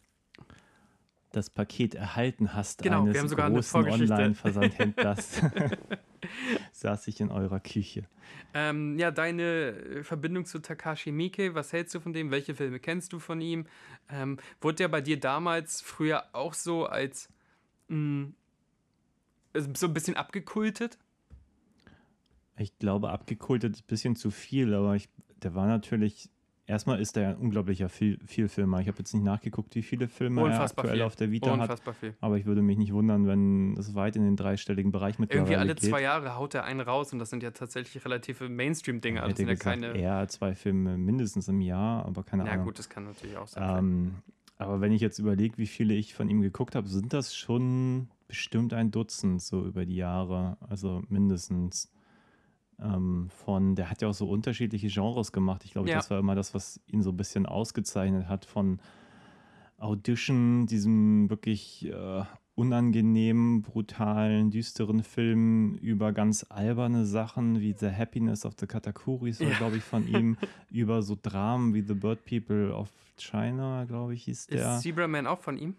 das 1.38 1.50
Paket 1.50 1.96
erhalten 1.96 2.54
hast 2.54 2.82
genau, 2.82 3.04
eines 3.04 3.14
wir 3.14 3.22
haben 3.22 3.28
sogar 3.30 3.50
großen 3.50 3.86
Online-Versandhändlers, 3.88 5.42
saß 6.72 7.08
ich 7.08 7.22
in 7.22 7.30
eurer 7.30 7.60
Küche. 7.60 8.04
Ähm, 8.54 8.98
ja, 8.98 9.12
deine 9.12 10.04
Verbindung 10.04 10.46
zu 10.46 10.60
Takashi 10.60 11.12
Miike, 11.12 11.54
was 11.54 11.72
hältst 11.72 11.96
du 11.96 12.00
von 12.00 12.14
dem? 12.14 12.32
Welche 12.32 12.56
Filme 12.56 12.80
kennst 12.80 13.14
du 13.14 13.20
von 13.20 13.40
ihm? 13.40 13.68
Ähm, 14.10 14.40
wurde 14.60 14.78
der 14.78 14.88
bei 14.88 15.02
dir 15.02 15.20
damals 15.20 15.82
früher 15.82 16.26
auch 16.34 16.54
so 16.54 16.86
als 16.86 17.30
mh, 17.88 17.98
mm, 17.98 18.36
so 19.74 19.88
ein 19.88 19.94
bisschen 19.94 20.16
abgekultet? 20.16 20.98
Ich 22.58 22.78
glaube, 22.80 23.12
abgekultet 23.12 23.76
ist 23.76 23.84
ein 23.84 23.88
bisschen 23.88 24.16
zu 24.16 24.32
viel, 24.32 24.74
aber 24.74 24.96
ich, 24.96 25.10
der 25.44 25.54
war 25.54 25.68
natürlich 25.68 26.32
erstmal 26.68 27.00
ist 27.02 27.18
er 27.18 27.30
ein 27.30 27.38
unglaublicher 27.38 27.90
viel, 27.90 28.20
Vielfilmer. 28.26 28.80
Ich 28.82 28.88
habe 28.88 29.00
jetzt 29.00 29.14
nicht 29.14 29.24
nachgeguckt, 29.24 29.74
wie 29.74 29.82
viele 29.82 30.08
Filme 30.08 30.44
Unfassbar 30.44 30.86
er 30.86 30.90
aktuell 30.90 30.98
viel. 30.98 31.06
auf 31.06 31.16
der 31.16 31.32
Vita 31.32 31.52
Unfassbar 31.52 31.94
hat. 31.96 32.00
viel. 32.00 32.14
Aber 32.22 32.38
ich 32.38 32.46
würde 32.46 32.62
mich 32.62 32.78
nicht 32.78 32.94
wundern, 32.94 33.26
wenn 33.26 33.76
es 33.78 33.96
weit 33.96 34.16
in 34.16 34.24
den 34.24 34.36
dreistelligen 34.36 34.92
Bereich 34.92 35.18
mittlerweile 35.18 35.42
Irgendwie 35.46 35.56
alle 35.56 35.76
geht. 35.76 35.84
zwei 35.90 36.02
Jahre 36.04 36.36
haut 36.36 36.54
er 36.54 36.66
einen 36.66 36.82
raus 36.82 37.12
und 37.14 37.20
das 37.20 37.30
sind 37.32 37.42
ja 37.42 37.52
tatsächlich 37.52 38.04
relative 38.06 38.48
Mainstream-Dinge. 38.50 39.24
Also 39.24 39.36
sind 39.38 39.48
ja 39.48 39.54
gesagt, 39.56 39.82
keine. 39.82 39.98
eher 39.98 40.28
zwei 40.28 40.54
Filme 40.54 40.98
mindestens 40.98 41.48
im 41.48 41.62
Jahr, 41.62 42.06
aber 42.06 42.24
keine 42.24 42.46
Ja, 42.46 42.52
Ahnung. 42.52 42.66
gut, 42.66 42.78
das 42.80 42.90
kann 42.90 43.06
natürlich 43.06 43.38
auch 43.38 43.48
sein. 43.48 43.78
Ähm, 43.80 44.16
aber 44.60 44.82
wenn 44.82 44.92
ich 44.92 45.02
jetzt 45.02 45.20
überlege, 45.20 45.58
wie 45.58 45.68
viele 45.68 45.94
ich 45.94 46.14
von 46.16 46.30
ihm 46.30 46.42
geguckt 46.42 46.76
habe, 46.76 46.88
sind 46.88 47.14
das 47.14 47.36
schon 47.36 48.10
bestimmt 48.28 48.74
ein 48.74 48.92
Dutzend 48.92 49.42
so 49.42 49.64
über 49.66 49.86
die 49.86 49.96
Jahre. 49.96 50.58
Also 50.68 51.02
mindestens. 51.10 51.92
Ähm, 52.80 53.30
von, 53.30 53.76
der 53.76 53.90
hat 53.90 54.02
ja 54.04 54.08
auch 54.08 54.14
so 54.14 54.30
unterschiedliche 54.30 54.88
Genres 54.88 55.32
gemacht. 55.32 55.64
Ich 55.66 55.72
glaube, 55.72 55.90
Ja. 55.90 55.96
das 55.96 56.12
war 56.12 56.20
immer 56.20 56.36
das, 56.36 56.54
was 56.54 56.80
ihn 56.88 57.02
so 57.02 57.10
ein 57.12 57.18
bisschen 57.18 57.46
ausgezeichnet 57.48 58.28
hat 58.28 58.46
von 58.46 58.80
Audition, 59.80 60.66
diesem 60.66 61.30
wirklich 61.30 61.86
äh, 61.88 62.24
unangenehmen, 62.56 63.62
brutalen, 63.62 64.50
düsteren 64.50 65.04
Film 65.04 65.76
über 65.76 66.12
ganz 66.14 66.46
alberne 66.50 67.06
Sachen 67.06 67.60
wie 67.62 67.74
The 67.78 67.92
Happiness 67.92 68.46
of 68.46 68.54
the 68.60 68.66
Katakuris 68.66 69.40
war, 69.40 69.48
Ja. 69.50 69.58
glaube 69.58 69.78
ich, 69.78 69.84
von 69.84 70.08
ihm, 70.08 70.38
über 70.72 71.04
so 71.04 71.16
Dramen 71.22 71.74
wie 71.76 71.82
The 71.82 71.94
Bird 71.94 72.26
People 72.26 72.74
of 72.74 72.90
China, 73.20 73.86
glaube 73.86 74.16
ich, 74.16 74.24
hieß 74.24 74.48
der. 74.48 74.76
Ist 74.78 74.82
Zebra 74.84 75.08
Man 75.08 75.28
auch 75.28 75.40
von 75.40 75.58
ihm? 75.58 75.76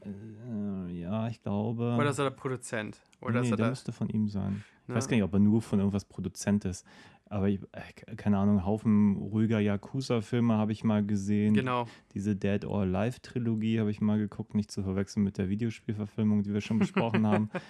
Äh, 0.89 1.01
ja, 1.01 1.29
ich 1.29 1.43
glaube. 1.43 1.97
Oder 1.99 2.11
ist 2.11 2.19
er 2.19 2.31
der 2.31 2.37
Produzent? 2.37 2.99
Oder 3.21 3.41
nee, 3.41 3.47
ist 3.47 3.51
er 3.53 3.57
der 3.57 3.67
der, 3.67 3.71
müsste 3.71 3.93
von 3.93 4.09
ihm 4.09 4.29
sein. 4.29 4.63
Ich 4.89 4.95
weiß 4.95 5.09
gar 5.09 5.17
nicht, 5.17 5.25
ob 5.25 5.33
er 5.35 5.39
nur 5.39 5.61
von 5.61 5.79
irgendwas 5.79 6.05
Produzent 6.05 6.65
ist. 6.65 6.87
Aber 7.27 7.49
ich, 7.49 7.61
äh, 7.73 8.15
keine 8.17 8.39
Ahnung, 8.39 8.65
Haufen 8.65 9.17
ruhiger 9.17 9.61
Yakuza-Filme 9.61 10.55
habe 10.55 10.73
ich 10.73 10.83
mal 10.83 11.05
gesehen. 11.05 11.55
Genau. 11.55 11.87
Diese 12.15 12.35
Dead 12.35 12.65
or 12.65 12.81
Alive-Trilogie 12.81 13.81
habe 13.81 13.91
ich 13.91 14.01
mal 14.01 14.19
geguckt, 14.19 14.55
nicht 14.55 14.71
zu 14.71 14.83
verwechseln 14.83 15.25
mit 15.25 15.37
der 15.37 15.51
Videospielverfilmung, 15.51 16.43
die 16.43 16.55
wir 16.55 16.61
schon 16.61 16.79
besprochen 16.79 17.27
haben. 17.27 17.51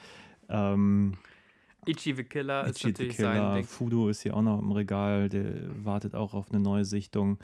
Ähm, 0.51 1.13
Ichi 1.85 2.15
the 2.15 2.25
Killer 2.25 2.67
ist 2.67 2.77
Ichi 2.79 2.87
the 2.87 2.93
natürlich 2.93 3.17
sein 3.19 3.33
Killer, 3.35 3.55
Ding. 3.57 3.65
Fudo 3.65 4.09
ist 4.09 4.23
hier 4.23 4.35
auch 4.35 4.41
noch 4.41 4.59
im 4.61 4.73
Regal, 4.73 5.29
der 5.29 5.45
wartet 5.85 6.15
auch 6.15 6.33
auf 6.33 6.51
eine 6.51 6.61
neue 6.61 6.87
Sichtung. 6.87 7.39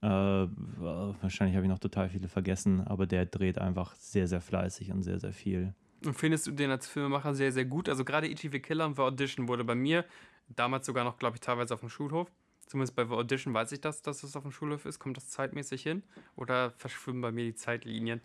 Äh, 0.00 0.06
wahrscheinlich 0.06 1.56
habe 1.56 1.66
ich 1.66 1.70
noch 1.70 1.78
total 1.78 2.08
viele 2.08 2.28
vergessen, 2.28 2.80
aber 2.80 3.06
der 3.06 3.26
dreht 3.26 3.58
einfach 3.58 3.94
sehr, 3.96 4.28
sehr 4.28 4.40
fleißig 4.40 4.92
und 4.92 5.02
sehr, 5.02 5.18
sehr 5.18 5.34
viel. 5.34 5.74
Und 6.04 6.14
findest 6.14 6.46
du 6.46 6.52
den 6.52 6.70
als 6.70 6.86
Filmemacher 6.88 7.34
sehr, 7.34 7.52
sehr 7.52 7.64
gut? 7.64 7.88
Also 7.88 8.04
gerade 8.04 8.28
the 8.28 8.60
Killer 8.60 8.86
und 8.86 8.96
The 8.96 9.02
Audition 9.02 9.48
wurde 9.48 9.64
bei 9.64 9.74
mir 9.74 10.04
damals 10.48 10.86
sogar 10.86 11.04
noch, 11.04 11.18
glaube 11.18 11.36
ich, 11.36 11.40
teilweise 11.40 11.74
auf 11.74 11.80
dem 11.80 11.88
Schulhof. 11.88 12.30
Zumindest 12.66 12.94
bei 12.94 13.04
The 13.04 13.14
Audition 13.14 13.54
weiß 13.54 13.72
ich 13.72 13.80
das, 13.80 14.02
dass 14.02 14.22
es 14.22 14.36
auf 14.36 14.42
dem 14.42 14.52
Schulhof 14.52 14.84
ist. 14.84 14.98
Kommt 14.98 15.16
das 15.16 15.28
zeitmäßig 15.28 15.82
hin? 15.82 16.02
Oder 16.36 16.70
verschwimmen 16.72 17.20
bei 17.22 17.32
mir 17.32 17.44
die 17.44 17.54
Zeitlinien? 17.54 18.20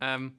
Ähm, 0.00 0.34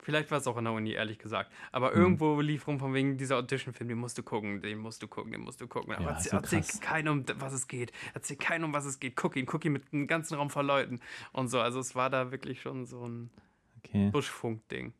vielleicht 0.00 0.30
war 0.30 0.38
es 0.38 0.46
auch 0.46 0.56
in 0.56 0.64
der 0.64 0.72
Uni, 0.72 0.92
ehrlich 0.92 1.18
gesagt. 1.18 1.52
Aber 1.72 1.90
Mhm. 1.90 1.96
irgendwo 1.96 2.40
lief 2.40 2.66
rum 2.66 2.78
von 2.78 2.94
wegen 2.94 3.18
dieser 3.18 3.36
Audition-Film, 3.38 3.88
den 3.88 3.98
musst 3.98 4.18
du 4.18 4.22
gucken, 4.22 4.62
den 4.62 4.78
musst 4.78 5.02
du 5.02 5.08
gucken, 5.08 5.32
den 5.32 5.42
musst 5.42 5.60
du 5.60 5.66
gucken. 5.68 5.92
Aber 5.94 6.04
Ja, 6.04 6.10
erzähl, 6.12 6.32
erzähl 6.32 6.62
keinem, 6.80 7.18
um 7.18 7.24
was 7.40 7.52
es 7.52 7.66
geht. 7.68 7.92
Erzähl 8.14 8.36
keinem, 8.36 8.64
um 8.64 8.72
was 8.72 8.84
es 8.84 9.00
geht. 9.00 9.16
Guck 9.16 9.36
ihn, 9.36 9.46
guck 9.46 9.64
ihn 9.64 9.72
mit 9.72 9.92
einem 9.92 10.06
ganzen 10.06 10.36
Raum 10.36 10.48
voll 10.50 10.66
Leuten 10.66 11.00
und 11.32 11.48
so. 11.48 11.60
Also 11.60 11.80
es 11.80 11.94
war 11.94 12.08
da 12.08 12.30
wirklich 12.30 12.60
schon 12.62 12.86
so 12.86 13.06
ein 13.06 13.30
Okay. 13.78 14.10
Buschfunk-Ding. 14.12 14.94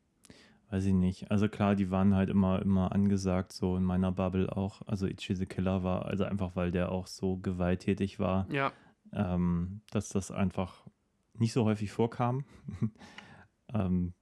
Weiß 0.73 0.87
ich 0.87 0.95
nicht. 0.95 1.31
Also 1.31 1.51
klar, 1.51 1.75
die 1.75 1.91
waren 1.91 2.15
halt 2.15 2.31
immer, 2.31 2.63
immer 2.63 2.93
angesagt, 2.93 3.53
so 3.53 3.77
in 3.77 3.85
meiner 3.85 4.11
Bubble 4.11 4.57
auch. 4.57 4.81
Also 4.87 5.07
Ichi 5.07 5.35
the 5.35 5.45
Killer 5.45 5.85
war, 5.85 6.07
also 6.07 6.25
einfach 6.25 6.57
weil 6.57 6.71
der 6.71 6.91
auch 6.91 7.07
so 7.09 7.37
gewalttätig 7.37 8.19
war, 8.19 8.51
Ja, 8.51 8.73
ähm, 9.13 9.83
dass 9.91 10.09
das 10.09 10.31
einfach 10.31 10.87
nicht 11.35 11.53
so 11.53 11.67
häufig 11.67 11.93
vorkam. 11.93 12.47
ähm, 13.75 14.15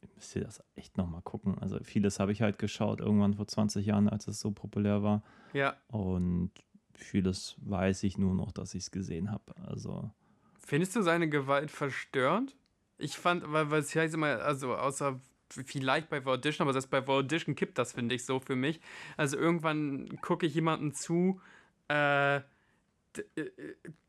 ich 0.00 0.12
müsste 0.16 0.40
das 0.40 0.60
echt 0.74 0.96
nochmal 0.96 1.22
gucken. 1.22 1.56
Also 1.60 1.78
vieles 1.84 2.18
habe 2.18 2.32
ich 2.32 2.42
halt 2.42 2.58
geschaut, 2.58 2.98
irgendwann 2.98 3.34
vor 3.34 3.46
20 3.46 3.86
Jahren, 3.86 4.08
als 4.08 4.26
es 4.26 4.40
so 4.40 4.50
populär 4.50 5.04
war. 5.04 5.22
ja. 5.52 5.76
Und 5.86 6.50
vieles 6.94 7.54
weiß 7.60 8.02
ich 8.02 8.18
nur 8.18 8.34
noch, 8.34 8.50
dass 8.50 8.74
ich 8.74 8.82
es 8.82 8.90
gesehen 8.90 9.30
habe. 9.30 9.54
Also 9.64 10.10
Findest 10.58 10.96
du 10.96 11.02
seine 11.02 11.28
Gewalt 11.28 11.70
verstörend? 11.70 12.56
Ich 12.98 13.16
fand, 13.16 13.44
weil, 13.52 13.70
weil 13.70 13.82
es 13.82 13.94
heißt 13.94 14.14
immer, 14.14 14.40
also 14.42 14.74
außer 14.74 15.20
vielleicht 15.48 16.08
bei 16.08 16.20
The 16.20 16.26
Audition, 16.26 16.64
aber 16.64 16.72
selbst 16.72 16.90
bei 16.90 17.00
The 17.00 17.12
Audition 17.12 17.54
kippt 17.54 17.78
das, 17.78 17.92
finde 17.92 18.14
ich, 18.14 18.24
so 18.24 18.40
für 18.40 18.56
mich. 18.56 18.80
Also 19.16 19.36
irgendwann 19.36 20.20
gucke 20.20 20.46
ich 20.46 20.54
jemanden 20.54 20.92
zu, 20.92 21.40
äh, 21.88 22.36
äh, 22.36 22.42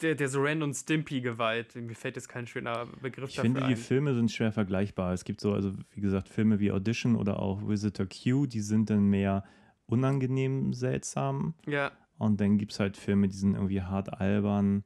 der, 0.01 0.15
der 0.15 0.29
so 0.29 0.41
und 0.41 0.73
Stimpy 0.73 1.21
Gewalt, 1.21 1.75
mir 1.75 1.95
fällt 1.95 2.15
jetzt 2.15 2.27
kein 2.27 2.47
schöner 2.47 2.87
Begriff 3.01 3.29
ich 3.29 3.35
dafür 3.35 3.51
finde, 3.51 3.61
die 3.61 3.73
ein. 3.73 3.77
Filme 3.77 4.13
sind 4.13 4.31
schwer 4.31 4.51
vergleichbar. 4.51 5.13
Es 5.13 5.23
gibt 5.23 5.41
so, 5.41 5.53
also 5.53 5.73
wie 5.91 6.01
gesagt, 6.01 6.27
Filme 6.29 6.59
wie 6.59 6.71
Audition 6.71 7.15
oder 7.15 7.39
auch 7.39 7.67
Visitor 7.67 8.05
Q, 8.07 8.45
die 8.45 8.61
sind 8.61 8.89
dann 8.89 9.05
mehr 9.05 9.43
unangenehm 9.85 10.73
seltsam. 10.73 11.55
Ja, 11.65 11.91
Und 12.17 12.41
dann 12.41 12.57
gibt 12.57 12.73
es 12.73 12.79
halt 12.79 12.97
Filme, 12.97 13.27
die 13.27 13.37
sind 13.37 13.53
irgendwie 13.53 13.81
hart 13.81 14.19
albern. 14.19 14.83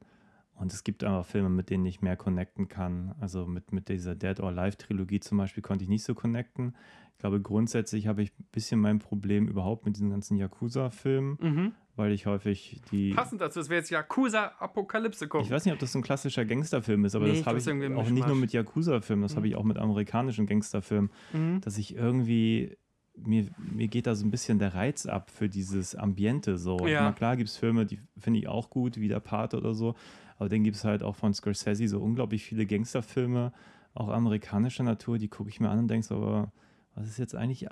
Und 0.54 0.72
es 0.72 0.84
gibt 0.84 1.02
einfach 1.02 1.26
Filme, 1.26 1.48
mit 1.48 1.70
denen 1.70 1.84
ich 1.86 2.02
mehr 2.02 2.16
connecten 2.16 2.68
kann. 2.68 3.14
Also 3.20 3.46
mit, 3.46 3.72
mit 3.72 3.88
dieser 3.88 4.14
Dead 4.14 4.38
or 4.40 4.48
Alive 4.56 4.76
Trilogie 4.76 5.18
zum 5.20 5.38
Beispiel 5.38 5.62
konnte 5.62 5.82
ich 5.82 5.88
nicht 5.88 6.04
so 6.04 6.14
connecten. 6.14 6.76
Ich 7.14 7.18
glaube, 7.18 7.40
grundsätzlich 7.40 8.06
habe 8.06 8.22
ich 8.22 8.30
ein 8.38 8.46
bisschen 8.52 8.80
mein 8.80 8.98
Problem 8.98 9.48
überhaupt 9.48 9.84
mit 9.86 9.96
diesen 9.96 10.10
ganzen 10.10 10.36
Yakuza-Filmen, 10.36 11.38
mhm. 11.40 11.72
weil 11.96 12.12
ich 12.12 12.26
häufig 12.26 12.80
die. 12.90 13.14
passend 13.14 13.40
dazu, 13.40 13.60
es 13.60 13.68
wäre 13.68 13.78
jetzt 13.80 13.90
Yakuza 13.90 14.52
Apokalypse 14.58 15.26
gucken. 15.28 15.44
Ich 15.46 15.50
weiß 15.50 15.64
nicht, 15.64 15.72
ob 15.74 15.80
das 15.80 15.92
so 15.92 15.98
ein 15.98 16.02
klassischer 16.02 16.44
Gangsterfilm 16.44 17.04
ist, 17.04 17.14
aber 17.14 17.24
Nee, 17.26 17.30
das 17.32 17.40
ich 17.40 17.46
habe 17.46 17.58
ich 17.58 17.66
irgendwie 17.66 17.86
ein 17.86 17.96
auch 17.96 18.08
nicht 18.10 18.26
nur 18.26 18.36
mit 18.36 18.52
Yakuza-Filmen, 18.52 19.22
das 19.22 19.32
Mhm. 19.32 19.36
habe 19.36 19.48
ich 19.48 19.56
auch 19.56 19.64
mit 19.64 19.78
amerikanischen 19.78 20.46
Gangsterfilmen, 20.46 21.10
Mhm. 21.32 21.60
dass 21.60 21.78
ich 21.78 21.94
irgendwie, 21.94 22.76
mir, 23.16 23.48
mir 23.58 23.88
geht 23.88 24.06
da 24.06 24.14
so 24.14 24.24
ein 24.26 24.30
bisschen 24.30 24.58
der 24.58 24.74
Reiz 24.74 25.06
ab 25.06 25.30
für 25.30 25.48
dieses 25.48 25.94
Ambiente 25.94 26.56
so. 26.58 26.86
Ich 26.86 26.92
Ja. 26.92 27.02
meine, 27.02 27.14
klar 27.14 27.36
gibt 27.36 27.50
es 27.50 27.56
Filme, 27.56 27.84
die 27.86 28.00
finde 28.16 28.38
ich 28.40 28.48
auch 28.48 28.70
gut, 28.70 28.96
wie 28.98 29.08
der 29.08 29.20
Pate 29.20 29.56
oder 29.58 29.74
so, 29.74 29.94
aber 30.42 30.48
dann 30.48 30.64
gibt 30.64 30.76
es 30.76 30.84
halt 30.84 31.04
auch 31.04 31.14
von 31.14 31.32
Scorsese 31.32 31.86
so 31.86 32.00
unglaublich 32.00 32.42
viele 32.42 32.66
Gangsterfilme, 32.66 33.52
auch 33.94 34.08
amerikanischer 34.08 34.82
Natur, 34.82 35.16
die 35.18 35.28
gucke 35.28 35.48
ich 35.50 35.60
mir 35.60 35.70
an 35.70 35.78
und 35.78 35.88
denke 35.88 36.04
so, 36.04 36.16
aber 36.16 36.52
was 36.96 37.06
ist 37.06 37.18
jetzt 37.18 37.36
eigentlich 37.36 37.68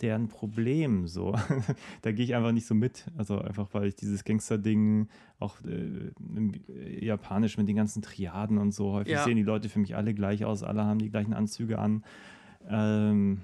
deren 0.00 0.28
Problem 0.28 1.06
so? 1.06 1.32
da 2.02 2.12
gehe 2.12 2.24
ich 2.24 2.34
einfach 2.34 2.52
nicht 2.52 2.66
so 2.66 2.74
mit. 2.74 3.06
Also 3.18 3.38
einfach, 3.38 3.68
weil 3.74 3.88
ich 3.88 3.94
dieses 3.94 4.24
Gangster-Ding 4.24 5.08
auch 5.38 5.58
äh, 5.66 6.12
äh, 6.72 7.04
japanisch 7.04 7.58
mit 7.58 7.68
den 7.68 7.76
ganzen 7.76 8.00
Triaden 8.00 8.56
und 8.56 8.72
so, 8.72 8.92
häufig 8.94 9.12
Ja. 9.12 9.24
sehen 9.24 9.36
die 9.36 9.42
Leute 9.42 9.68
für 9.68 9.78
mich 9.78 9.94
alle 9.94 10.14
gleich 10.14 10.46
aus, 10.46 10.62
alle 10.62 10.82
haben 10.84 10.98
die 10.98 11.10
gleichen 11.10 11.34
Anzüge 11.34 11.78
an. 11.78 12.04
Ähm, 12.66 13.42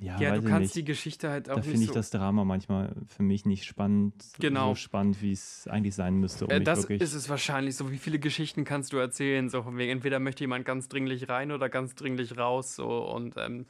ja, 0.00 0.20
Ja, 0.20 0.34
du 0.34 0.42
kannst 0.42 0.60
nicht. 0.60 0.74
die 0.76 0.84
Geschichte 0.84 1.30
halt 1.30 1.48
auch 1.50 1.54
Da 1.54 1.60
nicht 1.60 1.70
finde 1.70 1.82
ich 1.84 1.88
so 1.88 1.94
das 1.94 2.10
Drama 2.10 2.44
manchmal 2.44 2.94
für 3.06 3.22
mich 3.22 3.44
nicht 3.44 3.64
spannend, 3.64 4.14
Genau. 4.38 4.70
so 4.70 4.74
spannend, 4.76 5.20
wie 5.22 5.32
es 5.32 5.68
eigentlich 5.68 5.94
sein 5.94 6.14
müsste, 6.16 6.46
um 6.46 6.50
Äh, 6.50 6.60
das 6.60 6.84
ist 6.86 7.14
es 7.14 7.28
wahrscheinlich 7.28 7.76
so. 7.76 7.90
Wie 7.90 7.98
viele 7.98 8.18
Geschichten 8.18 8.64
kannst 8.64 8.92
du 8.92 8.96
erzählen? 8.96 9.48
So 9.48 9.64
entweder 9.78 10.18
möchte 10.18 10.42
jemand 10.44 10.64
ganz 10.64 10.88
dringlich 10.88 11.28
rein 11.28 11.52
oder 11.52 11.68
ganz 11.68 11.94
dringlich 11.94 12.36
raus. 12.36 12.74
So 12.74 12.86
und 13.10 13.34
ähm, 13.36 13.66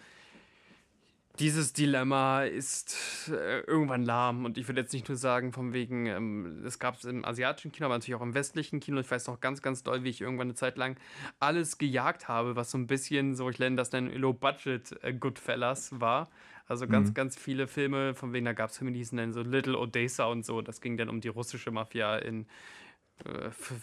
dieses 1.40 1.72
Dilemma 1.72 2.44
ist 2.44 3.31
äh, 3.33 3.61
irgendwann 3.61 4.05
lahm. 4.05 4.44
Und 4.44 4.59
ich 4.59 4.68
würde 4.68 4.83
jetzt 4.83 4.92
nicht 4.92 5.09
nur 5.09 5.16
sagen, 5.16 5.53
von 5.53 5.72
wegen, 5.72 6.07
ähm, 6.07 6.62
es 6.64 6.79
gab 6.79 6.96
es 6.96 7.05
im 7.05 7.24
asiatischen 7.24 7.72
Kino, 7.72 7.87
aber 7.87 7.96
natürlich 7.96 8.14
auch 8.14 8.22
im 8.22 8.35
westlichen 8.35 8.79
Kino. 8.81 9.00
Ich 9.00 9.11
weiß 9.11 9.26
noch 9.26 9.40
ganz, 9.40 9.62
ganz 9.62 9.83
doll, 9.83 10.05
wie 10.05 10.11
ich 10.11 10.20
irgendwann 10.20 10.48
eine 10.48 10.55
Zeit 10.55 10.76
lang 10.76 10.96
alles 11.40 11.79
gejagt 11.79 12.29
habe, 12.29 12.57
was 12.57 12.70
so 12.70 12.79
ein 12.79 12.87
bisschen, 12.87 13.35
so 13.35 13.48
ich 13.50 13.59
nenne 13.59 13.76
das 13.76 13.90
dann 13.90 14.12
Low-Budget 14.12 15.03
äh, 15.03 15.12
Goodfellas 15.14 16.00
war. 16.00 16.29
Also 16.68 16.87
ganz, 16.87 17.11
Mhm. 17.11 17.14
ganz 17.14 17.37
viele 17.37 17.66
Filme, 17.66 18.14
von 18.14 18.33
wegen, 18.33 18.44
da 18.44 18.53
gab 18.53 18.70
es 18.70 18.79
Filme, 18.79 18.92
die 18.92 18.98
hießen 18.98 19.18
dann 19.18 19.33
so 19.33 19.42
Little 19.42 19.76
Odessa 19.76 20.26
und 20.26 20.44
so. 20.46 20.62
Das 20.62 20.81
ging 20.81 20.96
dann 20.96 21.09
um 21.09 21.20
die 21.20 21.29
russische 21.29 21.72
Mafia 21.72 22.16
in, 22.18 22.46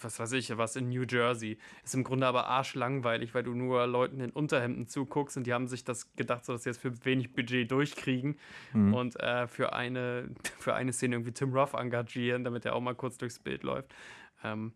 was 0.02 0.18
weiß 0.18 0.32
ich, 0.32 0.56
was 0.56 0.76
in 0.76 0.88
New 0.88 1.04
Jersey. 1.08 1.58
Ist 1.84 1.94
im 1.94 2.04
Grunde 2.04 2.26
aber 2.26 2.46
arschlangweilig, 2.46 3.34
weil 3.34 3.42
du 3.42 3.54
nur 3.54 3.86
Leuten 3.86 4.20
in 4.20 4.30
Unterhemden 4.30 4.86
zuguckst 4.88 5.36
und 5.36 5.46
die 5.46 5.52
haben 5.54 5.66
sich 5.68 5.84
das 5.84 6.14
gedacht, 6.16 6.44
so 6.44 6.52
dass 6.52 6.64
sie 6.64 6.70
jetzt 6.70 6.80
für 6.80 7.04
wenig 7.04 7.32
Budget 7.34 7.70
durchkriegen 7.70 8.36
Mhm. 8.72 8.94
und 8.94 9.20
äh, 9.20 9.46
für, 9.46 9.72
eine, 9.72 10.28
für 10.58 10.74
eine 10.74 10.92
Szene 10.92 11.16
irgendwie 11.16 11.32
Tim 11.32 11.52
Roth 11.52 11.74
engagieren, 11.74 12.44
damit 12.44 12.64
er 12.64 12.74
auch 12.74 12.80
mal 12.80 12.94
kurz 12.94 13.18
durchs 13.18 13.38
Bild 13.38 13.62
läuft. 13.62 13.94
Ähm, 14.44 14.72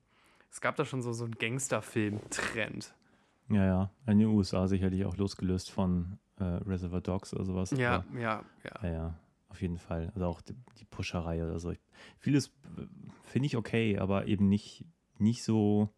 es 0.51 0.61
gab 0.61 0.77
da 0.77 0.85
schon 0.85 1.03
so, 1.03 1.13
so 1.13 1.25
einen 1.25 1.35
Gangsterfilm-Trend. 1.39 2.95
Ja, 3.49 3.65
ja. 3.67 3.91
In 4.07 4.19
den 4.19 4.29
USA 4.29 4.67
sicherlich 4.69 5.05
auch 5.05 5.17
losgelöst 5.17 5.71
von 5.71 6.19
äh, 6.39 6.45
Reservoir 6.45 7.01
Dogs 7.01 7.35
oder 7.35 7.45
sowas. 7.45 7.71
Ja, 7.73 8.05
ja, 8.15 8.21
ja. 8.21 8.45
Ja, 8.83 8.89
ja, 8.91 9.15
auf 9.53 9.63
jeden 9.63 9.79
Fall. 9.79 10.11
Also 10.15 10.27
auch 10.27 10.41
die, 10.41 10.55
die 10.79 10.85
Pusherei 10.85 11.45
oder 11.45 11.59
so. 11.61 11.71
Ich, 11.71 11.81
vieles 12.19 12.49
äh, 12.49 12.87
finde 13.23 13.47
ich 13.47 13.57
okay, 13.57 13.99
aber 13.99 14.27
eben 14.27 14.49
nicht, 14.49 14.85
nicht 15.19 15.45
so 15.45 15.91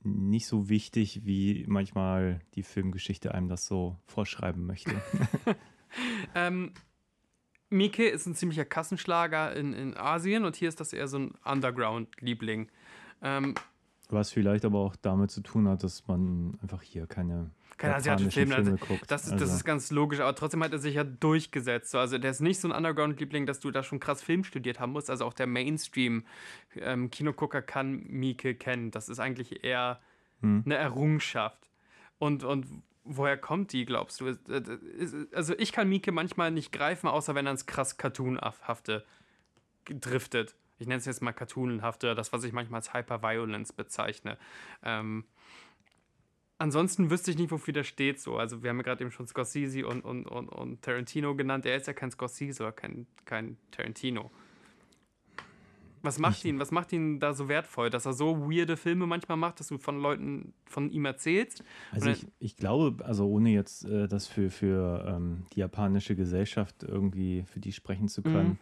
nicht 0.00 0.46
so 0.46 0.68
wichtig, 0.68 1.24
wie 1.24 1.64
manchmal 1.66 2.40
die 2.54 2.62
Filmgeschichte 2.62 3.34
einem 3.34 3.48
das 3.48 3.66
so 3.66 3.96
vorschreiben 4.06 4.66
möchte. 4.66 4.92
Ähm, 6.34 6.74
Mike 7.70 8.06
ist 8.06 8.26
ein 8.26 8.34
ziemlicher 8.34 8.66
Kassenschlager 8.66 9.56
in, 9.56 9.72
in 9.72 9.96
Asien 9.96 10.44
und 10.44 10.54
hier 10.54 10.68
ist 10.68 10.80
das 10.80 10.92
eher 10.92 11.08
so 11.08 11.18
ein 11.18 11.30
Underground-Liebling. 11.46 12.70
Ähm, 13.22 13.54
Was 14.08 14.32
vielleicht 14.32 14.64
aber 14.64 14.78
auch 14.78 14.96
damit 14.96 15.30
zu 15.30 15.42
tun 15.42 15.68
hat, 15.68 15.82
dass 15.82 16.06
man 16.08 16.58
einfach 16.62 16.82
hier 16.82 17.06
keine 17.06 17.50
keine 17.78 17.94
asiatischen 17.94 18.30
Filme, 18.30 18.56
Filme 18.56 18.76
guckt. 18.76 19.10
Das, 19.10 19.24
also. 19.30 19.36
das 19.36 19.54
ist 19.54 19.64
ganz 19.64 19.90
logisch, 19.90 20.20
aber 20.20 20.34
trotzdem 20.34 20.62
hat 20.64 20.72
er 20.72 20.78
sich 20.78 20.96
ja 20.96 21.04
durchgesetzt. 21.04 21.94
Also 21.94 22.18
der 22.18 22.32
ist 22.32 22.40
nicht 22.40 22.60
so 22.60 22.68
ein 22.68 22.72
Underground-Liebling, 22.72 23.46
dass 23.46 23.60
du 23.60 23.70
da 23.70 23.84
schon 23.84 24.00
krass 24.00 24.20
Film 24.22 24.44
studiert 24.44 24.80
haben 24.80 24.92
musst. 24.92 25.08
Also 25.10 25.24
auch 25.24 25.32
der 25.32 25.46
Mainstream-Kinogucker 25.46 27.58
ähm, 27.58 27.66
kann 27.66 28.02
Mieke 28.08 28.56
kennen. 28.56 28.90
Das 28.90 29.08
ist 29.08 29.20
eigentlich 29.20 29.64
eher 29.64 30.00
hm. 30.40 30.64
eine 30.66 30.74
Errungenschaft. 30.74 31.70
Und, 32.18 32.42
und 32.42 32.66
woher 33.04 33.38
kommt 33.38 33.72
die, 33.72 33.84
glaubst 33.84 34.20
du? 34.20 34.36
Also 35.32 35.54
ich 35.56 35.70
kann 35.72 35.88
Mieke 35.88 36.10
manchmal 36.10 36.50
nicht 36.50 36.72
greifen, 36.72 37.06
außer 37.06 37.36
wenn 37.36 37.46
er 37.46 37.52
ins 37.52 37.66
krass 37.66 37.96
Cartoonhafte 37.96 39.04
driftet. 39.84 40.56
Ich 40.78 40.86
nenne 40.86 40.98
es 40.98 41.06
jetzt 41.06 41.22
mal 41.22 41.32
Cartoonhafte, 41.32 42.14
das, 42.14 42.32
was 42.32 42.44
ich 42.44 42.52
manchmal 42.52 42.78
als 42.78 42.94
Hyperviolence 42.94 43.72
bezeichne. 43.72 44.38
Ähm, 44.82 45.24
ansonsten 46.58 47.10
wüsste 47.10 47.30
ich 47.30 47.38
nicht, 47.38 47.50
wofür 47.50 47.72
der 47.72 47.84
steht 47.84 48.20
so. 48.20 48.36
Also 48.36 48.62
wir 48.62 48.70
haben 48.70 48.78
ja 48.78 48.82
gerade 48.82 49.02
eben 49.02 49.10
schon 49.10 49.26
Scorsese 49.26 49.86
und, 49.86 50.02
und, 50.04 50.26
und, 50.26 50.48
und 50.48 50.82
Tarantino 50.82 51.34
genannt. 51.34 51.66
Er 51.66 51.76
ist 51.76 51.86
ja 51.86 51.92
kein 51.92 52.10
Scorsese 52.10 52.62
oder 52.62 52.72
kein, 52.72 53.06
kein 53.24 53.56
Tarantino. 53.70 54.30
Was 56.02 56.18
macht 56.18 56.44
ihn, 56.44 56.60
was 56.60 56.70
macht 56.70 56.92
ihn 56.92 57.18
da 57.18 57.34
so 57.34 57.48
wertvoll, 57.48 57.90
dass 57.90 58.06
er 58.06 58.12
so 58.12 58.48
weirde 58.48 58.76
Filme 58.76 59.06
manchmal 59.06 59.36
macht, 59.36 59.60
dass 59.60 59.68
du 59.68 59.78
von 59.78 60.00
Leuten 60.00 60.54
von 60.64 60.90
ihm 60.90 61.04
erzählst? 61.04 61.64
Also 61.90 62.10
ich, 62.10 62.26
ich 62.38 62.56
glaube, 62.56 63.04
also 63.04 63.26
ohne 63.26 63.50
jetzt 63.50 63.84
äh, 63.84 64.06
das 64.06 64.26
für, 64.26 64.50
für 64.50 65.04
ähm, 65.08 65.44
die 65.54 65.60
japanische 65.60 66.14
Gesellschaft 66.14 66.82
irgendwie 66.82 67.44
für 67.46 67.60
die 67.60 67.72
sprechen 67.72 68.08
zu 68.08 68.22
können, 68.22 68.50
mhm. 68.50 68.58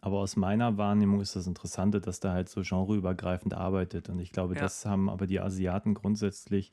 Aber 0.00 0.18
aus 0.18 0.36
meiner 0.36 0.76
Wahrnehmung 0.76 1.20
ist 1.20 1.34
das 1.34 1.46
Interessante, 1.46 2.00
dass 2.00 2.20
da 2.20 2.32
halt 2.32 2.48
so 2.48 2.62
genreübergreifend 2.62 3.54
arbeitet 3.54 4.08
und 4.08 4.20
ich 4.20 4.32
glaube, 4.32 4.54
ja. 4.54 4.60
das 4.60 4.86
haben 4.86 5.08
aber 5.08 5.26
die 5.26 5.40
Asiaten 5.40 5.94
grundsätzlich 5.94 6.72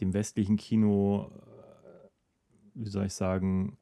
dem 0.00 0.12
westlichen 0.12 0.56
Kino, 0.56 1.30
äh, 1.30 2.08
wie 2.74 2.90
soll 2.90 3.06
ich 3.06 3.14
sagen, 3.14 3.78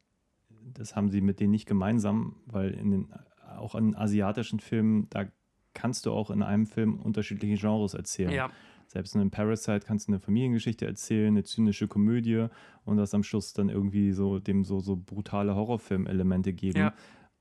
das 0.72 0.96
haben 0.96 1.10
sie 1.10 1.20
mit 1.20 1.40
denen 1.40 1.50
nicht 1.50 1.66
gemeinsam, 1.66 2.36
weil 2.46 2.70
in 2.70 2.90
den, 2.90 3.08
auch 3.56 3.74
in 3.74 3.94
asiatischen 3.94 4.60
Filmen, 4.60 5.08
da 5.10 5.26
kannst 5.74 6.06
du 6.06 6.12
auch 6.12 6.30
in 6.30 6.42
einem 6.42 6.66
Film 6.66 6.98
unterschiedliche 7.00 7.56
Genres 7.60 7.94
erzählen. 7.94 8.30
Ja. 8.30 8.50
Selbst 8.86 9.14
in 9.14 9.20
einem 9.20 9.30
Parasite 9.30 9.80
kannst 9.80 10.06
du 10.06 10.12
eine 10.12 10.20
Familiengeschichte 10.20 10.86
erzählen, 10.86 11.28
eine 11.28 11.44
zynische 11.44 11.88
Komödie 11.88 12.46
und 12.84 12.96
das 12.96 13.14
am 13.14 13.24
Schluss 13.24 13.52
dann 13.52 13.68
irgendwie 13.68 14.12
so 14.12 14.38
dem 14.38 14.64
so, 14.64 14.80
so 14.80 14.96
brutale 14.96 15.54
Horrorfilm-Elemente 15.54 16.52
geben. 16.52 16.78
Ja. 16.78 16.94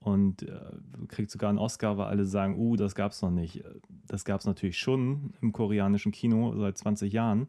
Und 0.06 0.44
äh, 0.44 0.60
kriegt 1.08 1.32
sogar 1.32 1.50
einen 1.50 1.58
Oscar, 1.58 1.98
weil 1.98 2.06
alle 2.06 2.26
sagen, 2.26 2.60
uh, 2.60 2.76
das 2.76 2.94
gab 2.94 3.12
es 3.12 3.24
noch 3.24 3.32
nicht. 3.32 3.64
Das 4.06 4.24
gab 4.24 4.40
es 4.40 4.46
natürlich 4.46 4.78
schon 4.78 5.34
im 5.42 5.52
koreanischen 5.52 6.12
Kino 6.12 6.56
seit 6.56 6.78
20 6.78 7.12
Jahren. 7.12 7.48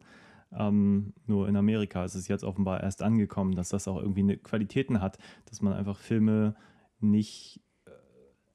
Ähm, 0.53 1.13
nur 1.27 1.49
in 1.51 1.57
Amerika 1.57 2.03
ist 2.03 2.15
es 2.15 2.29
jetzt 2.29 2.45
offenbar 2.45 2.83
erst 2.83 3.03
angekommen, 3.03 3.55
dass 3.55 3.69
das 3.69 3.87
auch 3.89 4.01
irgendwie 4.01 4.21
eine 4.21 4.39
Qualitäten 4.39 5.03
hat, 5.03 5.19
dass 5.45 5.61
man 5.61 5.75
einfach 5.75 5.99
Filme 5.99 6.57
nicht 6.99 7.61
äh, 7.85 7.91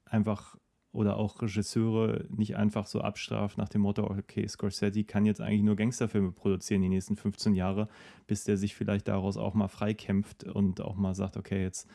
einfach 0.06 0.56
oder 0.90 1.16
auch 1.16 1.40
Regisseure 1.40 2.26
nicht 2.28 2.56
einfach 2.56 2.86
so 2.86 3.02
abstraft 3.02 3.56
nach 3.56 3.68
dem 3.68 3.82
Motto, 3.82 4.02
okay, 4.02 4.48
Scorsese 4.48 5.04
kann 5.04 5.26
jetzt 5.26 5.40
eigentlich 5.40 5.62
nur 5.62 5.76
Gangsterfilme 5.76 6.32
produzieren 6.32 6.82
die 6.82 6.88
nächsten 6.88 7.14
15 7.14 7.54
Jahre, 7.54 7.86
bis 8.26 8.42
der 8.42 8.56
sich 8.56 8.74
vielleicht 8.74 9.06
daraus 9.06 9.36
auch 9.36 9.54
mal 9.54 9.68
freikämpft 9.68 10.42
und 10.42 10.80
auch 10.80 10.96
mal 10.96 11.14
sagt, 11.14 11.36
okay, 11.36 11.62
jetzt 11.62 11.88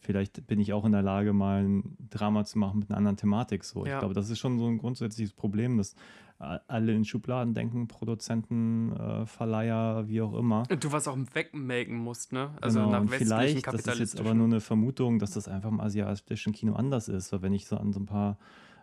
vielleicht 0.00 0.46
bin 0.46 0.58
ich 0.58 0.72
auch 0.72 0.84
in 0.84 0.92
der 0.92 1.02
Lage, 1.02 1.32
mal 1.32 1.64
ein 1.64 1.96
Drama 2.10 2.44
zu 2.44 2.58
machen 2.58 2.80
mit 2.80 2.90
einer 2.90 2.98
anderen 2.98 3.16
Thematik. 3.16 3.64
So, 3.64 3.86
ja. 3.86 3.94
ich 3.94 3.98
glaube, 4.00 4.14
das 4.14 4.30
ist 4.30 4.38
schon 4.38 4.58
so 4.58 4.66
ein 4.66 4.78
grundsätzliches 4.78 5.32
Problem, 5.32 5.76
dass 5.78 5.94
alle 6.38 6.94
in 6.94 7.04
Schubladen 7.04 7.52
denken, 7.52 7.86
Produzenten, 7.86 8.92
äh, 8.92 9.26
Verleiher, 9.26 10.08
wie 10.08 10.22
auch 10.22 10.32
immer. 10.32 10.62
Und 10.70 10.82
du 10.82 10.90
was 10.90 11.06
auch 11.06 11.18
wegmelken 11.34 11.98
musst, 11.98 12.32
ne? 12.32 12.50
Also 12.62 12.78
genau, 12.78 12.92
nach 12.92 13.00
und 13.02 13.10
vielleicht, 13.10 13.66
das 13.66 13.86
ist 13.86 13.98
jetzt 13.98 14.20
aber 14.20 14.32
nur 14.32 14.46
eine 14.46 14.60
Vermutung, 14.60 15.18
dass 15.18 15.32
das 15.32 15.48
einfach 15.48 15.70
im 15.70 15.80
asiatischen 15.80 16.54
Kino 16.54 16.72
anders 16.72 17.08
ist, 17.08 17.30
weil 17.32 17.42
wenn 17.42 17.52
ich 17.52 17.66
so 17.66 17.76
an 17.76 17.92
so 17.92 18.00
ein 18.00 18.06
paar 18.06 18.38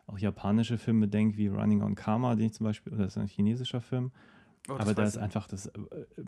auch 0.06 0.20
japanische 0.20 0.78
Filme 0.78 1.08
denke, 1.08 1.38
wie 1.38 1.48
Running 1.48 1.82
on 1.82 1.96
Karma, 1.96 2.36
den 2.36 2.46
ich 2.46 2.54
zum 2.54 2.66
Beispiel, 2.66 2.94
oder 2.94 3.06
das 3.06 3.14
ist 3.14 3.22
ein 3.22 3.28
chinesischer 3.28 3.82
Film, 3.82 4.12
oh, 4.70 4.74
aber 4.78 4.94
da 4.94 5.04
ist 5.04 5.18
einfach 5.18 5.48
das 5.48 5.66
äh, 5.66 5.72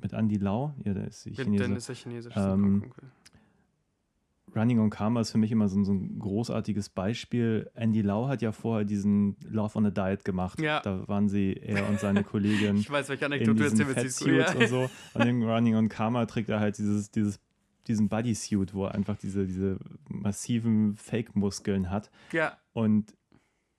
mit 0.02 0.13
Andy 0.13 0.38
Lau, 0.38 0.73
ja, 0.84 0.95
der 0.95 1.08
ist 1.08 1.23
Chinese. 1.23 1.63
Dann 1.63 1.75
ist 1.75 1.89
er 1.89 1.95
chinesisch. 1.95 2.34
Ähm, 2.36 2.86
okay. 2.88 3.06
Running 4.55 4.79
on 4.79 4.89
Karma 4.89 5.21
ist 5.21 5.31
für 5.31 5.38
mich 5.38 5.51
immer 5.51 5.67
so, 5.67 5.83
so, 5.83 5.93
ein 5.93 6.19
großartiges 6.19 6.89
Beispiel. 6.89 7.69
Andy 7.75 8.01
Lau 8.01 8.27
hat 8.27 8.41
ja 8.41 8.51
vorher 8.51 8.85
diesen 8.85 9.35
Love 9.47 9.77
on 9.77 9.85
a 9.85 9.89
Diet 9.89 10.25
gemacht. 10.25 10.59
Ja. 10.59 10.81
Da 10.81 11.07
waren 11.07 11.29
sie, 11.29 11.53
er 11.53 11.88
und 11.89 11.99
seine 11.99 12.23
Kollegin. 12.23 12.77
ich 12.77 12.89
weiß, 12.89 13.09
welche 13.09 13.25
Anekdote 13.25 13.53
du 13.53 13.63
jetzt 13.63 13.79
erzählst. 13.79 14.25
Ja. 14.25 14.53
und 14.53 14.67
so. 14.67 14.89
Und 15.13 15.27
in 15.27 15.43
Running 15.43 15.75
on 15.75 15.89
Karma 15.89 16.25
trägt 16.25 16.49
er 16.49 16.59
halt 16.59 16.77
dieses, 16.77 17.12
dieses, 17.12 17.39
diesen 17.88 18.09
Bodysuit, 18.09 18.73
wo 18.73 18.85
er 18.85 18.95
einfach 18.95 19.17
diese, 19.17 19.45
diese 19.45 19.77
massiven 20.07 20.95
Fake-Muskeln 20.95 21.89
hat. 21.89 22.09
Ja. 22.31 22.57
Und 22.73 23.13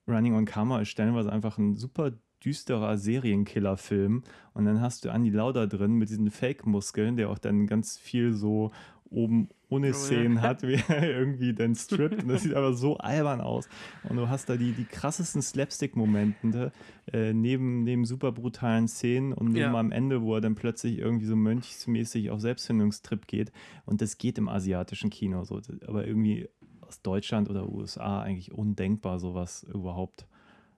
Running 0.09 0.35
on 0.35 0.45
Karma 0.45 0.81
ist 0.81 0.89
stellenweise 0.89 1.33
einfach 1.33 1.59
ein 1.59 1.75
super 1.75 2.13
düsterer 2.45 2.97
Serienkiller-Film. 2.97 4.23
Und 4.55 4.65
dann 4.65 4.81
hast 4.81 5.05
du 5.05 5.11
Andy 5.11 5.31
Lau 5.31 5.53
da 5.53 5.67
drin 5.67 5.95
mit 5.95 6.09
diesen 6.09 6.31
Fake-Muskeln, 6.31 7.17
der 7.17 7.31
auch 7.31 7.39
dann 7.39 7.67
ganz 7.67 7.99
viel 7.99 8.33
so 8.33 8.73
oben 9.05 9.49
ohne 9.71 9.95
Szenen 9.95 10.43
hat, 10.43 10.63
wie 10.63 10.81
er 10.89 11.03
irgendwie 11.19 11.55
dann 11.55 11.75
strippt. 11.75 12.23
Und 12.23 12.29
das 12.29 12.43
sieht 12.43 12.55
aber 12.55 12.75
so 12.75 12.99
albern 12.99 13.41
aus. 13.41 13.69
Und 14.09 14.17
du 14.17 14.29
hast 14.29 14.49
da 14.49 14.57
die, 14.57 14.73
die 14.73 14.85
krassesten 14.85 15.41
Slapstick-Momente 15.41 16.73
äh, 17.13 17.33
neben, 17.33 17.85
neben 17.85 18.05
super 18.05 18.33
brutalen 18.33 18.89
Szenen 18.89 19.33
und 19.33 19.49
neben 19.49 19.73
ja. 19.73 19.79
am 19.79 19.93
Ende, 19.93 20.23
wo 20.23 20.35
er 20.35 20.41
dann 20.41 20.57
plötzlich 20.57 20.99
irgendwie 20.99 21.27
so 21.27 21.37
mönchsmäßig 21.37 22.31
auf 22.31 22.41
Selbstfindungstrip 22.41 23.27
geht. 23.27 23.53
Und 23.87 24.03
das 24.03 24.19
geht 24.19 24.39
im 24.39 24.49
asiatischen 24.49 25.09
Kino 25.09 25.45
so. 25.45 25.61
Aber 25.87 26.07
irgendwie 26.07 26.49
aus 26.81 27.01
Deutschland 27.03 27.49
oder 27.49 27.69
USA 27.69 28.23
eigentlich 28.23 28.53
undenkbar, 28.53 29.21
sowas 29.21 29.63
überhaupt 29.63 30.27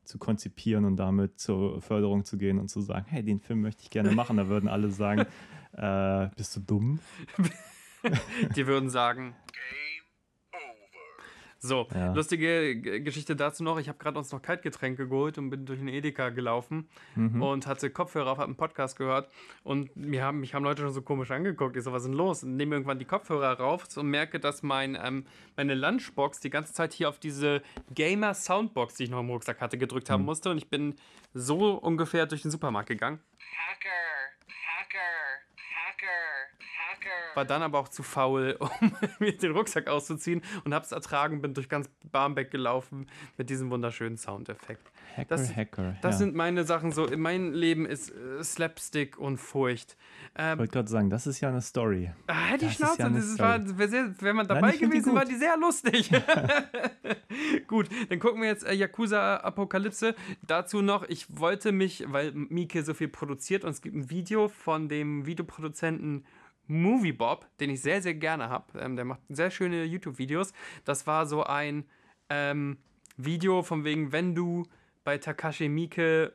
zu 0.05 0.19
konzipieren 0.19 0.85
und 0.85 0.97
damit 0.97 1.41
zur 1.41 1.81
Förderung 1.81 2.25
zu 2.25 2.37
gehen 2.37 2.59
und 2.59 2.69
zu 2.69 2.81
sagen, 2.81 3.07
hey, 3.09 3.23
den 3.23 3.39
Film 3.39 3.63
möchte 3.63 3.83
ich 3.83 3.91
gerne 3.91 4.11
machen. 4.13 4.37
Da 4.37 4.49
würden 4.49 4.69
alle 4.69 4.91
sagen, 4.91 5.27
äh, 5.73 6.29
bist 6.37 6.57
du 6.57 6.61
dumm? 6.61 6.99
Die 8.57 8.67
würden 8.67 8.91
sagen. 8.91 9.35
So, 11.65 11.87
ja. 11.95 12.13
lustige 12.13 12.81
Geschichte 13.03 13.37
dazu 13.37 13.63
noch. 13.63 13.79
Ich 13.79 13.89
habe 13.89 13.97
gerade 13.97 14.19
uns 14.19 14.33
noch 14.33 14.43
Kaltgetränke 14.43 15.07
geholt 15.09 15.39
und 15.39 15.49
bin 15.49 15.65
durch 15.65 15.79
den 15.79 15.87
Edeka 15.87 16.31
gelaufen 16.31 16.89
mhm. 17.15 17.41
und 17.41 17.69
hatte 17.69 17.89
Kopfhörer 17.89 18.33
auf, 18.33 18.39
habe 18.39 18.47
einen 18.49 18.57
Podcast 18.57 18.99
gehört 18.99 19.31
und 19.63 19.95
mir 19.95 20.25
haben, 20.25 20.41
mich 20.41 20.55
haben 20.55 20.65
Leute 20.65 20.83
schon 20.83 20.93
so 20.93 21.03
komisch 21.03 21.31
angeguckt. 21.31 21.77
Ich 21.77 21.85
so, 21.85 21.93
was 21.93 22.03
ist 22.03 22.09
denn 22.09 22.17
los? 22.17 22.43
Und 22.43 22.57
nehme 22.57 22.75
irgendwann 22.75 22.99
die 22.99 23.05
Kopfhörer 23.05 23.61
rauf 23.61 23.87
und 23.97 24.09
merke, 24.09 24.41
dass 24.41 24.65
mein, 24.65 24.99
ähm, 25.01 25.25
meine 25.55 25.75
Lunchbox 25.75 26.41
die 26.41 26.51
ganze 26.51 26.73
Zeit 26.73 26.93
hier 26.93 27.09
auf 27.09 27.21
diese 27.21 27.63
Gamer-Soundbox, 27.95 28.95
die 28.95 29.05
ich 29.05 29.11
noch 29.11 29.21
im 29.21 29.31
Rucksack 29.31 29.61
hatte, 29.61 29.79
gedrückt 29.79 30.11
haben 30.11 30.23
mhm. 30.23 30.27
musste 30.27 30.51
und 30.51 30.59
ich 30.59 30.69
bin 30.69 30.97
so 31.33 31.75
ungefähr 31.75 32.27
durch 32.27 32.43
den 32.43 32.51
Supermarkt 32.51 32.89
gegangen. 32.89 33.21
Hacker, 33.39 33.89
Hacker, 34.49 34.99
Hacker 35.87 36.62
war 37.35 37.45
dann 37.45 37.63
aber 37.63 37.79
auch 37.79 37.89
zu 37.89 38.03
faul, 38.03 38.57
um 38.81 38.93
mir 39.19 39.37
den 39.37 39.53
Rucksack 39.53 39.89
auszuziehen 39.89 40.43
und 40.65 40.75
hab's 40.75 40.93
ertragen, 40.93 41.43
bin 41.43 41.55
durch 41.55 41.69
ganz 41.69 41.89
Barmbek 42.11 42.51
gelaufen 42.51 43.07
mit 43.37 43.51
diesem 43.51 43.71
wunderschönen 43.71 44.17
Soundeffekt. 44.17 44.91
Hacker, 45.17 45.27
das, 45.29 45.55
Hacker. 45.55 45.97
Das 46.01 46.15
ja. 46.15 46.19
sind 46.19 46.35
meine 46.35 46.65
Sachen 46.65 46.93
so. 46.93 47.07
Mein 47.17 47.53
Leben 47.53 47.85
ist 47.85 48.11
äh, 48.11 48.43
Slapstick 48.43 49.19
und 49.19 49.37
Furcht. 49.37 49.97
Ähm, 50.37 50.55
ich 50.55 50.59
wollte 50.61 50.73
gerade 50.73 50.89
sagen, 50.89 51.11
das 51.11 51.27
ist 51.27 51.41
ja 51.41 51.51
eine 51.51 51.61
Story. 51.61 52.11
Ah, 52.27 52.57
die 52.57 52.67
das 52.67 52.75
Schnauze, 52.77 53.03
ja 53.03 53.09
das 53.11 53.39
war, 53.39 53.89
sehr, 53.89 54.15
wenn 54.21 54.37
man 54.37 54.47
dabei 54.47 54.71
Nein, 54.71 54.79
gewesen 54.79 55.15
war, 55.15 55.25
die 55.25 55.35
sehr 55.35 55.57
lustig. 55.59 56.11
gut, 57.67 57.89
dann 58.09 58.19
gucken 58.19 58.41
wir 58.41 58.49
jetzt 58.49 58.65
äh, 58.65 58.73
Yakuza 58.73 59.37
Apokalypse. 59.37 60.15
Dazu 60.47 60.81
noch, 60.81 61.05
ich 61.05 61.27
wollte 61.39 61.73
mich, 61.73 62.05
weil 62.09 62.33
Mieke 62.33 62.83
so 62.83 62.95
viel 62.95 63.09
produziert 63.09 63.65
und 63.65 63.71
es 63.71 63.83
gibt 63.83 63.95
ein 63.95 64.09
Video 64.11 64.49
von 64.49 64.89
dem 64.89 65.27
Videoproduzenten 65.27 66.25
Movie 66.67 67.13
Bob, 67.13 67.47
den 67.61 67.71
ich 67.71 67.83
sehr, 67.83 68.03
sehr 68.03 68.15
gerne 68.15 68.49
habe. 68.49 68.79
Ähm, 68.79 68.97
der 68.97 69.05
macht 69.05 69.21
sehr 69.29 69.51
schöne 69.51 69.85
YouTube-Videos. 69.85 70.53
Das 70.85 71.07
war 71.07 71.27
so 71.27 71.45
ein 71.45 71.85
ähm, 72.29 72.79
Video 73.17 73.63
von 73.63 73.85
wegen, 73.85 74.13
wenn 74.13 74.35
du 74.35 74.65
bei 75.05 75.19
Takashi 75.19 75.69
Miike 75.69 76.33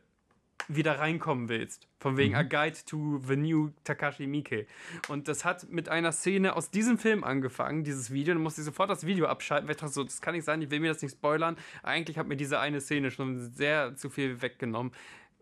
wieder 0.68 1.00
reinkommen 1.00 1.50
willst. 1.50 1.88
Von 2.00 2.18
wegen 2.18 2.34
mhm. 2.34 2.40
A 2.40 2.44
Guide 2.44 2.78
to 2.86 3.20
the 3.26 3.36
New 3.36 3.72
Takashi 3.84 4.28
Miike. 4.28 4.68
Und 5.08 5.28
das 5.28 5.46
hat 5.46 5.70
mit 5.70 5.90
einer 5.90 6.12
Szene 6.12 6.56
aus 6.56 6.70
diesem 6.70 6.98
Film 6.98 7.24
angefangen, 7.24 7.84
dieses 7.84 8.12
Video. 8.12 8.34
Dann 8.34 8.44
musste 8.44 8.62
ich 8.62 8.66
sofort 8.66 8.90
das 8.90 9.06
Video 9.06 9.28
abschalten, 9.28 9.68
weil 9.68 9.76
ich 9.76 9.82
dachte 9.82 9.94
so, 9.94 10.04
das 10.04 10.22
kann 10.22 10.36
nicht 10.36 10.44
sein, 10.44 10.62
ich 10.62 10.70
will 10.70 10.80
mir 10.80 10.92
das 10.92 11.02
nicht 11.02 11.13
spoilern. 11.13 11.58
Eigentlich 11.84 12.18
hat 12.18 12.28
mir 12.28 12.36
diese 12.36 12.60
eine 12.60 12.82
Szene 12.82 13.12
schon 13.12 13.40
sehr 13.52 13.96
zu 13.96 14.10
viel 14.10 14.42
weggenommen. 14.42 14.92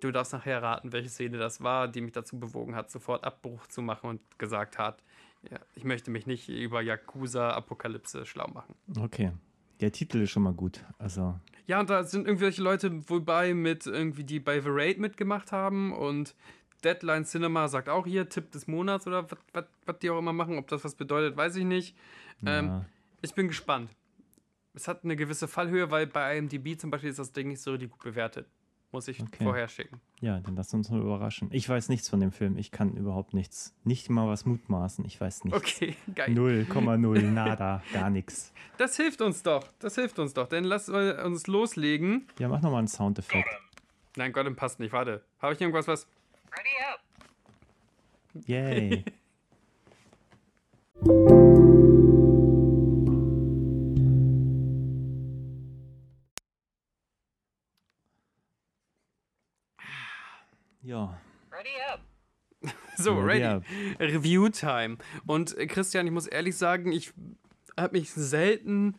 Du 0.05 0.11
darfst 0.11 0.33
nachher 0.33 0.61
raten, 0.61 0.91
welche 0.91 1.09
Szene 1.09 1.39
das 1.39 1.61
war, 1.61 1.87
die 1.87 2.01
mich 2.01 2.11
dazu 2.11 2.39
bewogen 2.39 2.75
hat, 2.75 2.91
sofort 2.91 3.23
Abbruch 3.23 3.65
zu 3.65 3.81
machen 3.81 4.09
und 4.11 4.21
gesagt 4.37 4.77
hat, 4.77 5.01
ja, 5.49 5.59
ich 5.73 5.83
möchte 5.83 6.11
mich 6.11 6.27
nicht 6.27 6.47
über 6.47 6.81
Yakuza-Apokalypse 6.81 8.25
schlau 8.25 8.47
machen. 8.47 8.75
Okay. 8.99 9.31
Der 9.79 9.91
Titel 9.91 10.21
ist 10.21 10.29
schon 10.29 10.43
mal 10.43 10.53
gut. 10.53 10.85
Also. 10.99 11.39
Ja, 11.65 11.79
und 11.79 11.89
da 11.89 12.03
sind 12.03 12.27
irgendwelche 12.27 12.61
Leute 12.61 13.09
wobei 13.09 13.53
mit 13.53 13.87
irgendwie, 13.87 14.23
die 14.23 14.39
bei 14.39 14.61
The 14.61 14.69
Raid 14.69 14.99
mitgemacht 14.99 15.51
haben 15.51 15.91
und 15.91 16.35
Deadline 16.83 17.25
Cinema 17.25 17.67
sagt 17.67 17.89
auch 17.89 18.05
hier 18.05 18.29
Tipp 18.29 18.51
des 18.51 18.67
Monats 18.67 19.07
oder 19.07 19.27
was 19.53 19.99
die 20.01 20.09
auch 20.11 20.19
immer 20.19 20.33
machen. 20.33 20.57
Ob 20.57 20.67
das 20.67 20.83
was 20.83 20.93
bedeutet, 20.93 21.35
weiß 21.35 21.55
ich 21.55 21.65
nicht. 21.65 21.97
Ja. 22.41 22.59
Ähm, 22.59 22.85
ich 23.21 23.33
bin 23.33 23.47
gespannt. 23.47 23.89
Es 24.75 24.87
hat 24.87 25.03
eine 25.03 25.15
gewisse 25.15 25.47
Fallhöhe, 25.47 25.89
weil 25.89 26.05
bei 26.05 26.37
IMDb 26.37 26.79
zum 26.79 26.91
Beispiel 26.91 27.09
ist 27.09 27.19
das 27.19 27.31
Ding 27.31 27.47
nicht 27.47 27.61
so 27.61 27.71
richtig 27.71 27.89
gut 27.89 28.03
bewertet. 28.03 28.47
Muss 28.95 29.09
ich 29.09 29.21
okay. 29.21 29.43
vorher 29.43 29.67
schicken. 29.67 29.99
Ja, 30.21 30.39
dann 30.39 30.55
lass 30.55 30.73
uns 30.73 30.89
mal 30.89 31.01
überraschen. 31.01 31.49
Ich 31.51 31.67
weiß 31.67 31.89
nichts 31.89 32.07
von 32.07 32.21
dem 32.21 32.31
Film. 32.31 32.57
Ich 32.57 32.71
kann 32.71 32.95
überhaupt 32.95 33.33
nichts. 33.33 33.75
Nicht 33.83 34.09
mal 34.09 34.25
was 34.29 34.45
mutmaßen. 34.45 35.03
Ich 35.03 35.19
weiß 35.19 35.43
nichts. 35.43 35.57
Okay, 35.57 35.97
geil. 36.15 36.29
0,0, 36.29 37.21
nada, 37.23 37.83
gar 37.91 38.09
nichts. 38.09 38.53
Das 38.77 38.95
hilft 38.95 39.19
uns 39.19 39.43
doch. 39.43 39.67
Das 39.79 39.95
hilft 39.95 40.17
uns 40.17 40.33
doch. 40.33 40.47
Dann 40.47 40.63
lass 40.63 40.87
uns 40.87 41.47
loslegen. 41.47 42.25
Ja, 42.39 42.47
mach 42.47 42.61
nochmal 42.61 42.79
einen 42.79 42.87
Soundeffekt. 42.87 43.49
Nein, 44.15 44.31
Gott, 44.31 44.55
passt 44.55 44.79
nicht. 44.79 44.93
Warte. 44.93 45.25
Habe 45.39 45.55
ich 45.55 45.59
irgendwas, 45.59 45.89
was. 45.89 46.07
Ready 46.53 46.69
up. 46.89 47.01
Yay. 48.47 49.03
Ready 61.65 61.77
up. 61.91 62.01
So, 62.97 63.19
ready. 63.19 63.43
ready. 63.43 64.13
Review 64.13 64.49
Time. 64.49 64.97
Und 65.25 65.57
äh, 65.57 65.67
Christian, 65.67 66.05
ich 66.05 66.13
muss 66.13 66.27
ehrlich 66.27 66.55
sagen, 66.55 66.91
ich 66.93 67.11
habe 67.77 67.97
mich 67.97 68.11
selten 68.11 68.95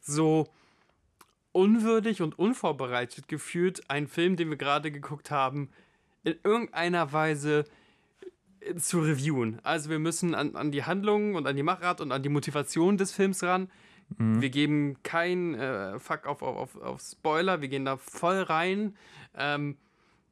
so 0.00 0.46
unwürdig 1.52 2.22
und 2.22 2.38
unvorbereitet 2.38 3.28
gefühlt, 3.28 3.90
einen 3.90 4.06
Film, 4.06 4.36
den 4.36 4.48
wir 4.48 4.56
gerade 4.56 4.90
geguckt 4.90 5.30
haben, 5.30 5.70
in 6.24 6.36
irgendeiner 6.44 7.12
Weise 7.12 7.64
äh, 8.60 8.74
zu 8.76 9.00
reviewen. 9.00 9.60
Also 9.64 9.90
wir 9.90 9.98
müssen 9.98 10.34
an, 10.34 10.56
an 10.56 10.70
die 10.70 10.84
Handlungen 10.84 11.34
und 11.34 11.46
an 11.46 11.56
die 11.56 11.62
Machart 11.62 12.00
und 12.00 12.12
an 12.12 12.22
die 12.22 12.30
Motivation 12.30 12.96
des 12.96 13.12
Films 13.12 13.42
ran. 13.42 13.70
Mhm. 14.16 14.40
Wir 14.40 14.50
geben 14.50 15.02
kein 15.02 15.54
äh, 15.54 15.98
Fuck 15.98 16.26
auf, 16.26 16.40
auf, 16.40 16.76
auf 16.76 17.02
Spoiler, 17.02 17.60
wir 17.60 17.68
gehen 17.68 17.84
da 17.84 17.98
voll 17.98 18.40
rein. 18.40 18.96
Ähm, 19.36 19.76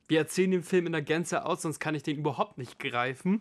wir 0.09 0.19
erzählen 0.19 0.51
den 0.51 0.63
Film 0.63 0.87
in 0.87 0.93
der 0.93 1.03
Gänze 1.03 1.45
aus, 1.45 1.63
sonst 1.63 1.79
kann 1.79 1.95
ich 1.95 2.03
den 2.03 2.19
überhaupt 2.19 2.59
nicht 2.59 2.79
greifen. 2.79 3.41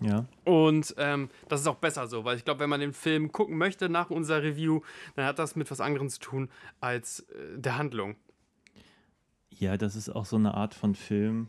Ja. 0.00 0.26
Und 0.44 0.94
ähm, 0.98 1.30
das 1.48 1.60
ist 1.60 1.66
auch 1.66 1.76
besser 1.76 2.06
so, 2.08 2.24
weil 2.24 2.36
ich 2.36 2.44
glaube, 2.44 2.60
wenn 2.60 2.70
man 2.70 2.80
den 2.80 2.92
Film 2.92 3.30
gucken 3.30 3.56
möchte 3.56 3.88
nach 3.88 4.10
unserer 4.10 4.42
Review, 4.42 4.80
dann 5.14 5.26
hat 5.26 5.38
das 5.38 5.54
mit 5.54 5.70
was 5.70 5.80
anderem 5.80 6.08
zu 6.08 6.18
tun 6.18 6.48
als 6.80 7.20
äh, 7.20 7.58
der 7.58 7.78
Handlung. 7.78 8.16
Ja, 9.50 9.76
das 9.76 9.94
ist 9.94 10.08
auch 10.08 10.24
so 10.24 10.36
eine 10.36 10.54
Art 10.54 10.74
von 10.74 10.94
Film. 10.94 11.48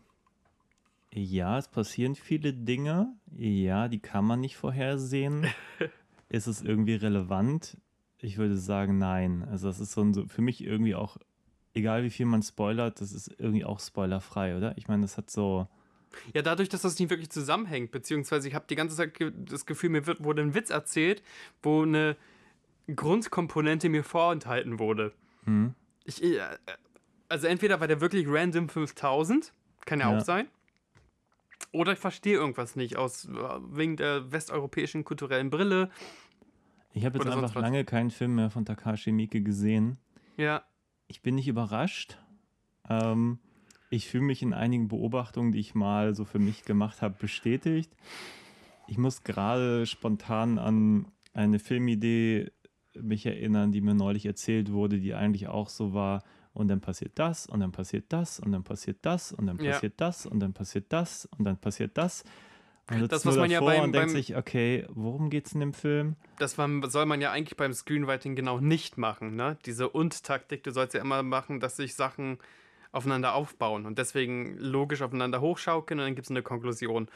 Ja, 1.14 1.58
es 1.58 1.68
passieren 1.68 2.16
viele 2.16 2.54
Dinge. 2.54 3.14
Ja, 3.36 3.88
die 3.88 4.00
kann 4.00 4.26
man 4.26 4.40
nicht 4.40 4.58
vorhersehen. 4.58 5.48
ist 6.30 6.48
es 6.48 6.62
irgendwie 6.62 6.96
relevant? 6.96 7.78
Ich 8.20 8.38
würde 8.38 8.58
sagen, 8.58 8.98
nein. 8.98 9.48
Also, 9.50 9.68
das 9.68 9.80
ist 9.80 9.92
so 9.92 10.02
ein, 10.02 10.28
für 10.28 10.42
mich 10.42 10.64
irgendwie 10.64 10.96
auch 10.96 11.18
egal 11.74 12.04
wie 12.04 12.10
viel 12.10 12.26
man 12.26 12.42
spoilert, 12.42 13.02
das 13.02 13.12
ist 13.12 13.34
irgendwie 13.38 13.66
auch 13.66 13.80
spoilerfrei, 13.80 14.56
oder? 14.56 14.78
Ich 14.78 14.88
meine, 14.88 15.02
das 15.02 15.18
hat 15.18 15.30
so. 15.30 15.68
Ja, 16.34 16.44
dadurch, 16.44 16.70
dass 16.70 16.84
das 16.84 17.00
nicht 17.00 17.10
wirklich 17.10 17.32
zusammenhängt, 17.32 17.92
beziehungsweise 17.92 18.48
ich 18.48 18.54
habe 18.54 18.66
die 18.70 18.76
ganze 18.76 18.96
Zeit 18.96 19.14
das 19.50 19.66
Gefühl, 19.66 19.90
mir 19.90 20.06
wird, 20.06 20.24
wurde 20.24 20.44
ein 20.44 20.54
Witz 20.54 20.70
erzählt, 20.70 21.24
wo 21.64 21.82
eine 21.82 22.16
Grundkomponente 22.96 23.90
mir 23.90 24.04
vorenthalten 24.04 24.78
wurde. 24.78 25.12
Hm. 25.46 25.74
Ich, 26.06 26.24
äh, 26.24 26.40
also 27.30 27.48
entweder 27.48 27.80
war 27.80 27.88
der 27.88 28.00
wirklich 28.00 28.28
random 28.28 28.70
5000, 28.70 29.54
kann 29.86 30.00
ja, 30.00 30.12
ja. 30.12 30.18
auch 30.18 30.22
sein, 30.22 30.48
oder 31.72 31.94
ich 31.94 32.00
verstehe 32.00 32.36
irgendwas 32.36 32.76
nicht 32.76 32.96
aus 32.96 33.28
wegen 33.72 33.98
der 33.98 34.32
westeuropäischen 34.32 35.04
kulturellen 35.04 35.50
Brille. 35.50 35.90
Ich 36.94 37.06
habe 37.06 37.18
jetzt 37.18 37.28
einfach 37.28 37.56
lange 37.56 37.86
keinen 37.86 38.12
Film 38.12 38.36
mehr 38.36 38.52
von 38.52 38.66
Takashi 38.66 39.12
Miike 39.12 39.42
gesehen. 39.42 39.98
Ja 40.38 40.64
ich 41.14 41.22
bin 41.22 41.36
nicht 41.36 41.48
überrascht. 41.48 42.18
Ähm, 42.90 43.38
ich 43.92 44.08
fühle 44.08 44.24
mich 44.24 44.42
in 44.42 44.52
einigen 44.52 44.88
Beobachtungen, 44.88 45.52
die 45.52 45.60
ich 45.60 45.76
mal 45.76 46.16
so 46.16 46.26
für 46.26 46.40
mich 46.40 46.66
gemacht 46.66 47.04
habe, 47.04 47.16
bestätigt. 47.20 47.92
Ich 48.88 48.98
muss 48.98 49.24
gerade 49.24 49.86
spontan 49.86 50.58
an 50.58 51.06
eine 51.36 51.60
Filmidee 51.60 52.52
mich 53.00 53.28
erinnern, 53.28 53.72
die 53.72 53.82
mir 53.82 53.94
neulich 53.94 54.26
erzählt 54.26 54.72
wurde, 54.72 55.00
die 55.00 55.14
eigentlich 55.14 55.48
auch 55.48 55.70
so 55.70 55.94
war. 55.94 56.24
Und 56.52 56.68
dann 56.68 56.82
passiert 56.82 57.12
das, 57.16 57.46
und 57.46 57.60
dann 57.60 57.72
passiert 57.72 58.06
das, 58.10 58.40
und 58.40 58.52
dann 58.52 58.64
passiert 58.64 58.98
das, 59.04 59.32
und 59.32 59.46
dann 59.46 59.58
passiert 59.58 59.84
ja. 59.84 60.08
das, 60.08 60.26
und 60.26 60.40
dann 60.40 60.54
passiert 60.54 60.86
das, 60.90 61.28
und 61.38 61.46
dann 61.46 61.58
passiert 61.58 61.96
das. 61.96 62.24
Man 62.90 63.08
das, 63.08 63.26
was 63.26 63.38
man 63.38 63.50
ja 63.50 63.62
beim, 63.62 63.84
und 63.84 63.94
denkt 63.94 64.08
beim, 64.08 64.16
sich, 64.16 64.36
okay, 64.36 64.86
worum 64.90 65.30
geht's 65.30 65.54
in 65.54 65.62
dem 65.62 65.74
Film? 65.74 66.16
Das 66.38 66.56
soll 66.56 67.06
man 67.06 67.22
ja 67.22 67.32
eigentlich 67.32 67.56
beim 67.56 67.74
Screenwriting 67.74 68.36
genau 68.36 68.60
nicht 68.60 68.98
machen, 68.98 69.36
ne? 69.36 69.58
Diese 69.66 69.88
Und-Taktik, 69.90 70.64
du 70.64 70.72
sollst 70.72 70.94
ja 70.94 71.02
immer 71.02 71.24
machen, 71.24 71.62
dass 71.62 71.78
sich 71.78 71.96
Sachen 71.96 72.40
aufeinander 72.92 73.34
aufbauen 73.34 73.86
und 73.86 73.98
deswegen 73.98 74.58
logisch 74.58 75.02
aufeinander 75.02 75.42
hochschaukeln 75.42 76.00
und 76.00 76.06
dann 76.06 76.16
gibt 76.16 76.28
es 76.28 76.32
eine 76.32 76.44
Konklusion. 76.44 77.08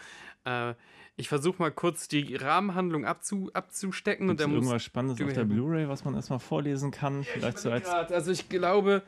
Äh, 0.44 0.74
ich 1.18 1.30
versuche 1.30 1.62
mal 1.62 1.72
kurz 1.72 2.08
die 2.08 2.36
Rahmenhandlung 2.36 3.06
abzu, 3.06 3.50
abzustecken. 3.54 4.28
Gibt's 4.28 4.44
und 4.44 4.54
irgendwas 4.54 4.84
Spannendes 4.84 5.26
auf 5.26 5.34
der 5.34 5.46
Blu-ray, 5.46 5.90
was 5.90 6.06
man 6.06 6.16
erstmal 6.16 6.40
vorlesen 6.40 6.92
kann? 6.92 7.24
Vielleicht 7.24 7.60
so 7.60 7.72
als 7.72 7.90
also 7.90 8.32
ich 8.32 8.50
glaube, 8.50 9.04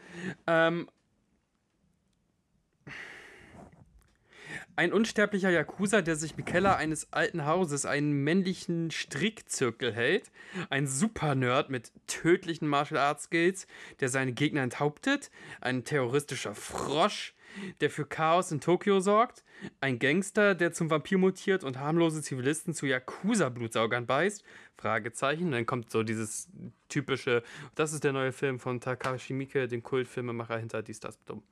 ähm, 0.46 0.88
Ein 4.80 4.94
unsterblicher 4.94 5.50
Yakuza, 5.50 6.02
der 6.02 6.16
sich 6.16 6.38
im 6.38 6.46
Keller 6.46 6.78
eines 6.78 7.12
alten 7.12 7.46
Hauses 7.46 7.86
einen 7.86 8.24
männlichen 8.24 8.92
Strickzirkel 8.92 9.94
hält. 9.94 10.32
Ein 10.70 10.88
Super-Nerd 10.88 11.70
mit 11.70 11.92
tödlichen 12.08 12.66
Martial 12.66 12.98
Arts 12.98 13.26
Skills, 13.26 13.68
der 14.00 14.08
seine 14.08 14.32
Gegner 14.32 14.62
enthauptet. 14.62 15.32
Ein 15.60 15.84
terroristischer 15.84 16.56
Frosch, 16.56 17.34
der 17.82 17.90
für 17.90 18.06
Chaos 18.06 18.54
in 18.54 18.62
Tokio 18.62 19.02
sorgt. 19.02 19.44
Ein 19.82 20.00
Gangster, 20.00 20.56
der 20.56 20.72
zum 20.72 20.90
Vampir 20.90 21.18
mutiert 21.18 21.66
und 21.66 21.78
harmlose 21.78 22.22
Zivilisten 22.22 22.74
zu 22.74 22.86
Yakuza-Blutsaugern 22.86 24.06
beißt. 24.06 24.46
Fragezeichen. 24.78 25.52
Dann 25.52 25.66
kommt 25.66 25.92
so 25.92 26.04
dieses 26.04 26.48
typische, 26.88 27.44
das 27.76 27.92
ist 27.92 28.06
der 28.06 28.14
neue 28.14 28.32
Film 28.32 28.62
von 28.62 28.80
Takashi 28.80 29.34
Miike, 29.34 29.68
dem 29.68 29.84
Kultfilmemacher 29.84 30.58
hinter 30.58 30.82
Dies, 30.82 31.02
das, 31.02 31.22
dumm. 31.26 31.44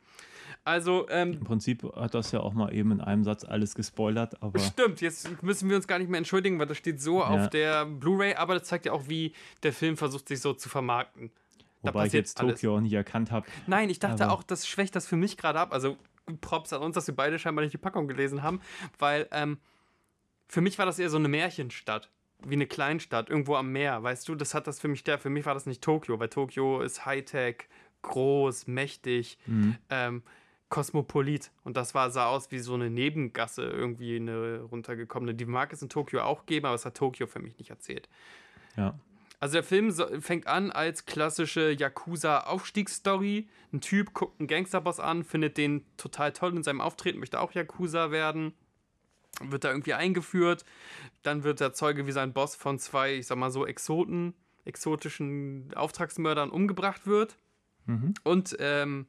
Also, 0.63 1.07
ähm, 1.09 1.33
Im 1.33 1.43
Prinzip 1.43 1.83
hat 1.95 2.13
das 2.13 2.31
ja 2.31 2.39
auch 2.39 2.53
mal 2.53 2.73
eben 2.73 2.91
in 2.91 3.01
einem 3.01 3.23
Satz 3.23 3.43
alles 3.43 3.75
gespoilert, 3.75 4.41
aber. 4.41 4.59
Stimmt, 4.59 5.01
jetzt 5.01 5.41
müssen 5.43 5.69
wir 5.69 5.75
uns 5.75 5.87
gar 5.87 5.99
nicht 5.99 6.09
mehr 6.09 6.17
entschuldigen, 6.17 6.59
weil 6.59 6.67
das 6.67 6.77
steht 6.77 7.01
so 7.01 7.19
ja. 7.19 7.27
auf 7.27 7.49
der 7.49 7.85
Blu-ray, 7.85 8.35
aber 8.35 8.55
das 8.55 8.63
zeigt 8.63 8.85
ja 8.85 8.91
auch, 8.91 9.07
wie 9.07 9.33
der 9.63 9.73
Film 9.73 9.97
versucht, 9.97 10.27
sich 10.27 10.41
so 10.41 10.53
zu 10.53 10.69
vermarkten. 10.69 11.31
Wobei 11.81 12.07
ich 12.07 12.13
jetzt 12.13 12.37
Tokio 12.37 12.75
auch 12.75 12.81
nicht 12.81 12.93
erkannt 12.93 13.31
habe. 13.31 13.45
Nein, 13.67 13.89
ich 13.89 13.99
dachte 13.99 14.29
auch, 14.31 14.43
das 14.43 14.67
schwächt 14.67 14.95
das 14.95 15.07
für 15.07 15.15
mich 15.15 15.37
gerade 15.37 15.59
ab. 15.59 15.71
Also 15.71 15.97
Props 16.41 16.73
an 16.73 16.81
uns, 16.81 16.95
dass 16.95 17.07
wir 17.07 17.15
beide 17.15 17.39
scheinbar 17.39 17.63
nicht 17.63 17.73
die 17.73 17.77
Packung 17.77 18.07
gelesen 18.07 18.43
haben, 18.43 18.59
weil 18.99 19.27
ähm, 19.31 19.59
für 20.47 20.61
mich 20.61 20.77
war 20.77 20.85
das 20.85 20.99
eher 20.99 21.09
so 21.09 21.17
eine 21.17 21.27
Märchenstadt 21.27 22.09
wie 22.45 22.53
eine 22.53 22.67
Kleinstadt, 22.67 23.29
irgendwo 23.29 23.55
am 23.55 23.71
Meer, 23.71 24.03
weißt 24.03 24.27
du? 24.27 24.35
Das 24.35 24.53
hat 24.53 24.67
das 24.67 24.79
für 24.79 24.87
mich 24.87 25.03
der. 25.03 25.17
Für 25.17 25.29
mich 25.29 25.45
war 25.45 25.53
das 25.53 25.65
nicht 25.65 25.83
Tokio, 25.83 26.19
weil 26.19 26.29
Tokio 26.29 26.81
ist 26.81 27.05
Hightech, 27.05 27.67
groß, 28.07 28.67
mächtig. 28.67 29.37
Mhm. 29.45 29.77
Ähm, 29.89 30.23
Kosmopolit. 30.69 31.51
Und 31.63 31.77
das 31.77 31.95
war, 31.95 32.11
sah 32.11 32.27
aus 32.27 32.51
wie 32.51 32.59
so 32.59 32.73
eine 32.73 32.89
Nebengasse, 32.89 33.63
irgendwie 33.63 34.17
eine 34.17 34.61
runtergekommene. 34.61 35.33
Die 35.33 35.45
mag 35.45 35.71
es 35.71 35.81
in 35.81 35.89
Tokio 35.89 36.21
auch 36.21 36.45
geben, 36.45 36.65
aber 36.65 36.75
es 36.75 36.85
hat 36.85 36.97
Tokio 36.97 37.27
für 37.27 37.39
mich 37.39 37.57
nicht 37.57 37.69
erzählt. 37.69 38.09
Ja. 38.75 38.99
Also 39.39 39.53
der 39.53 39.63
Film 39.63 39.93
fängt 40.21 40.47
an 40.47 40.71
als 40.71 41.05
klassische 41.05 41.71
Yakuza-Aufstiegsstory. 41.71 43.47
Ein 43.71 43.81
Typ 43.81 44.13
guckt 44.13 44.39
einen 44.39 44.47
Gangsterboss 44.47 44.99
an, 44.99 45.23
findet 45.23 45.57
den 45.57 45.85
total 45.95 46.33
toll 46.33 46.55
in 46.55 46.63
seinem 46.63 46.81
Auftreten, 46.81 47.19
möchte 47.19 47.39
auch 47.39 47.53
Yakuza 47.53 48.11
werden. 48.11 48.53
Wird 49.41 49.63
da 49.63 49.69
irgendwie 49.69 49.93
eingeführt. 49.93 50.65
Dann 51.21 51.43
wird 51.43 51.59
der 51.59 51.73
Zeuge, 51.73 52.07
wie 52.07 52.11
sein 52.11 52.33
Boss 52.33 52.55
von 52.55 52.79
zwei, 52.79 53.15
ich 53.15 53.27
sag 53.27 53.37
mal 53.37 53.51
so, 53.51 53.67
Exoten, 53.67 54.33
exotischen 54.65 55.71
Auftragsmördern 55.75 56.49
umgebracht 56.49 57.05
wird. 57.05 57.37
Mhm. 57.87 58.13
Und 58.23 58.55
ähm, 58.59 59.07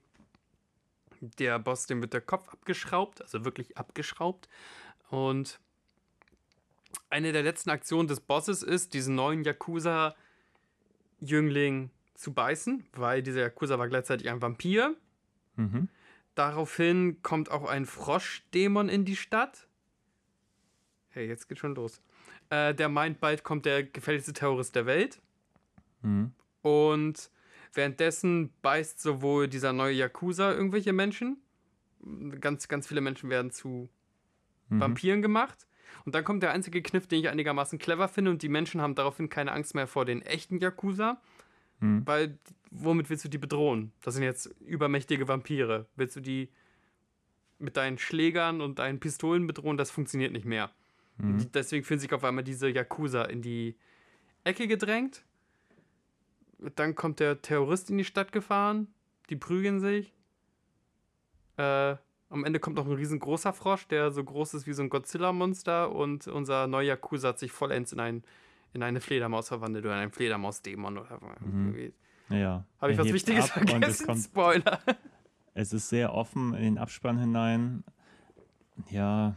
der 1.20 1.58
Boss, 1.58 1.86
dem 1.86 2.00
wird 2.00 2.14
der 2.14 2.20
Kopf 2.20 2.48
abgeschraubt, 2.48 3.20
also 3.20 3.44
wirklich 3.44 3.76
abgeschraubt. 3.76 4.48
Und 5.10 5.58
eine 7.10 7.32
der 7.32 7.42
letzten 7.42 7.70
Aktionen 7.70 8.06
des 8.08 8.20
Bosses 8.20 8.62
ist, 8.62 8.94
diesen 8.94 9.14
neuen 9.14 9.44
Yakuza-Jüngling 9.44 11.90
zu 12.14 12.32
beißen, 12.32 12.86
weil 12.92 13.22
dieser 13.22 13.42
Yakuza 13.42 13.78
war 13.78 13.88
gleichzeitig 13.88 14.30
ein 14.30 14.42
Vampir. 14.42 14.96
Mhm. 15.56 15.88
Daraufhin 16.34 17.22
kommt 17.22 17.50
auch 17.50 17.64
ein 17.64 17.86
Froschdämon 17.86 18.88
in 18.88 19.04
die 19.04 19.16
Stadt. 19.16 19.66
Hey, 21.10 21.26
jetzt 21.26 21.48
geht 21.48 21.58
schon 21.58 21.74
los. 21.74 22.00
Äh, 22.50 22.74
der 22.74 22.88
meint, 22.88 23.20
bald 23.20 23.42
kommt 23.42 23.66
der 23.66 23.82
gefährlichste 23.82 24.32
Terrorist 24.32 24.76
der 24.76 24.86
Welt. 24.86 25.20
Mhm. 26.02 26.32
Und 26.62 27.30
Währenddessen 27.74 28.52
beißt 28.62 29.00
sowohl 29.00 29.48
dieser 29.48 29.72
neue 29.72 29.94
Yakuza 29.94 30.52
irgendwelche 30.52 30.92
Menschen, 30.92 31.38
ganz, 32.40 32.68
ganz 32.68 32.86
viele 32.86 33.00
Menschen 33.00 33.30
werden 33.30 33.50
zu 33.50 33.88
mhm. 34.68 34.80
Vampiren 34.80 35.22
gemacht. 35.22 35.66
Und 36.04 36.14
dann 36.14 36.24
kommt 36.24 36.42
der 36.42 36.52
einzige 36.52 36.82
Kniff, 36.82 37.06
den 37.06 37.20
ich 37.20 37.28
einigermaßen 37.28 37.78
clever 37.78 38.08
finde, 38.08 38.30
und 38.30 38.42
die 38.42 38.48
Menschen 38.48 38.80
haben 38.80 38.94
daraufhin 38.94 39.28
keine 39.28 39.52
Angst 39.52 39.74
mehr 39.74 39.86
vor 39.86 40.04
den 40.04 40.22
echten 40.22 40.58
Yakuza. 40.58 41.20
Mhm. 41.80 42.06
Weil, 42.06 42.38
womit 42.70 43.10
willst 43.10 43.24
du 43.24 43.28
die 43.28 43.38
bedrohen? 43.38 43.92
Das 44.02 44.14
sind 44.14 44.22
jetzt 44.22 44.46
übermächtige 44.60 45.28
Vampire. 45.28 45.86
Willst 45.96 46.16
du 46.16 46.20
die 46.20 46.48
mit 47.58 47.76
deinen 47.76 47.98
Schlägern 47.98 48.60
und 48.60 48.78
deinen 48.78 49.00
Pistolen 49.00 49.46
bedrohen? 49.46 49.76
Das 49.76 49.90
funktioniert 49.90 50.32
nicht 50.32 50.44
mehr. 50.44 50.70
Mhm. 51.18 51.50
Deswegen 51.52 51.84
fühlen 51.84 52.00
sich 52.00 52.12
auf 52.12 52.24
einmal 52.24 52.44
diese 52.44 52.68
Yakuza 52.68 53.24
in 53.24 53.42
die 53.42 53.76
Ecke 54.44 54.66
gedrängt. 54.66 55.24
Dann 56.74 56.94
kommt 56.94 57.20
der 57.20 57.40
Terrorist 57.40 57.90
in 57.90 57.98
die 57.98 58.04
Stadt 58.04 58.32
gefahren. 58.32 58.88
Die 59.30 59.36
prügeln 59.36 59.80
sich. 59.80 60.12
Äh, 61.56 61.96
am 62.30 62.44
Ende 62.44 62.60
kommt 62.60 62.76
noch 62.76 62.86
ein 62.86 62.92
riesengroßer 62.92 63.52
Frosch, 63.52 63.86
der 63.88 64.10
so 64.10 64.22
groß 64.22 64.54
ist 64.54 64.66
wie 64.66 64.72
so 64.72 64.82
ein 64.82 64.90
Godzilla-Monster. 64.90 65.92
Und 65.92 66.26
unser 66.26 66.66
neuer 66.66 66.82
Yakuza 66.82 67.28
hat 67.28 67.38
sich 67.38 67.52
vollends 67.52 67.92
in, 67.92 68.00
ein, 68.00 68.22
in 68.72 68.82
eine 68.82 69.00
Fledermaus 69.00 69.48
verwandelt 69.48 69.84
oder 69.84 69.94
in 69.94 70.00
einen 70.00 70.12
Fledermaus-Dämon 70.12 70.98
oder 70.98 71.18
mhm. 71.40 71.92
Ja. 72.30 72.64
Habe 72.80 72.92
ich 72.92 72.98
was 72.98 73.12
Wichtiges 73.12 73.50
vergessen? 73.50 73.82
Es 73.82 74.04
kommt, 74.04 74.22
Spoiler. 74.22 74.80
Es 75.54 75.72
ist 75.72 75.88
sehr 75.88 76.14
offen 76.14 76.54
in 76.54 76.62
den 76.62 76.78
Abspann 76.78 77.18
hinein. 77.18 77.82
Ja, 78.90 79.34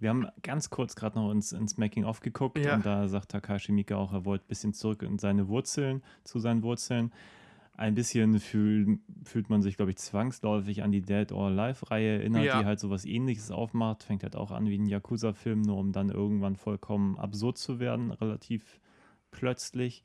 wir 0.00 0.08
haben 0.08 0.26
ganz 0.42 0.70
kurz 0.70 0.96
gerade 0.96 1.18
noch 1.18 1.28
uns 1.28 1.52
ins 1.52 1.76
Making-of 1.76 2.20
geguckt 2.20 2.58
ja. 2.58 2.74
und 2.74 2.86
da 2.86 3.06
sagt 3.08 3.30
Takashi 3.30 3.70
Miike 3.70 3.96
auch, 3.96 4.12
er 4.12 4.24
wollte 4.24 4.44
ein 4.46 4.48
bisschen 4.48 4.72
zurück 4.72 5.02
in 5.02 5.18
seine 5.18 5.48
Wurzeln, 5.48 6.02
zu 6.24 6.38
seinen 6.38 6.62
Wurzeln. 6.62 7.12
Ein 7.76 7.94
bisschen 7.94 8.40
fühl, 8.40 8.98
fühlt 9.24 9.48
man 9.48 9.62
sich, 9.62 9.76
glaube 9.76 9.90
ich, 9.90 9.96
zwangsläufig 9.96 10.82
an 10.82 10.92
die 10.92 11.00
Dead 11.00 11.32
or 11.32 11.46
Alive-Reihe 11.46 12.18
erinnert, 12.18 12.44
ja. 12.44 12.58
die 12.58 12.66
halt 12.66 12.78
sowas 12.78 13.06
ähnliches 13.06 13.50
aufmacht. 13.50 14.02
Fängt 14.02 14.22
halt 14.22 14.36
auch 14.36 14.50
an 14.50 14.66
wie 14.66 14.76
ein 14.76 14.86
Yakuza-Film, 14.86 15.62
nur 15.62 15.78
um 15.78 15.92
dann 15.92 16.10
irgendwann 16.10 16.56
vollkommen 16.56 17.18
absurd 17.18 17.56
zu 17.56 17.78
werden, 17.78 18.10
relativ 18.10 18.80
plötzlich. 19.30 20.04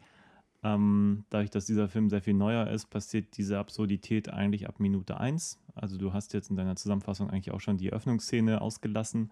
Ähm, 0.64 1.26
dadurch, 1.30 1.50
dass 1.50 1.66
dieser 1.66 1.90
Film 1.90 2.10
sehr 2.10 2.22
viel 2.22 2.34
neuer 2.34 2.68
ist, 2.68 2.90
passiert 2.90 3.38
diese 3.38 3.60
Absurdität 3.60 4.30
eigentlich 4.30 4.70
ab 4.70 4.80
Minute 4.80 5.20
1. 5.20 5.60
Also 5.74 5.98
du 5.98 6.14
hast 6.14 6.34
jetzt 6.34 6.50
in 6.50 6.56
deiner 6.56 6.78
Zusammenfassung 6.78 7.30
eigentlich 7.30 7.52
auch 7.52 7.60
schon 7.60 7.78
die 7.78 7.92
Öffnungsszene 7.92 8.62
ausgelassen 8.62 9.30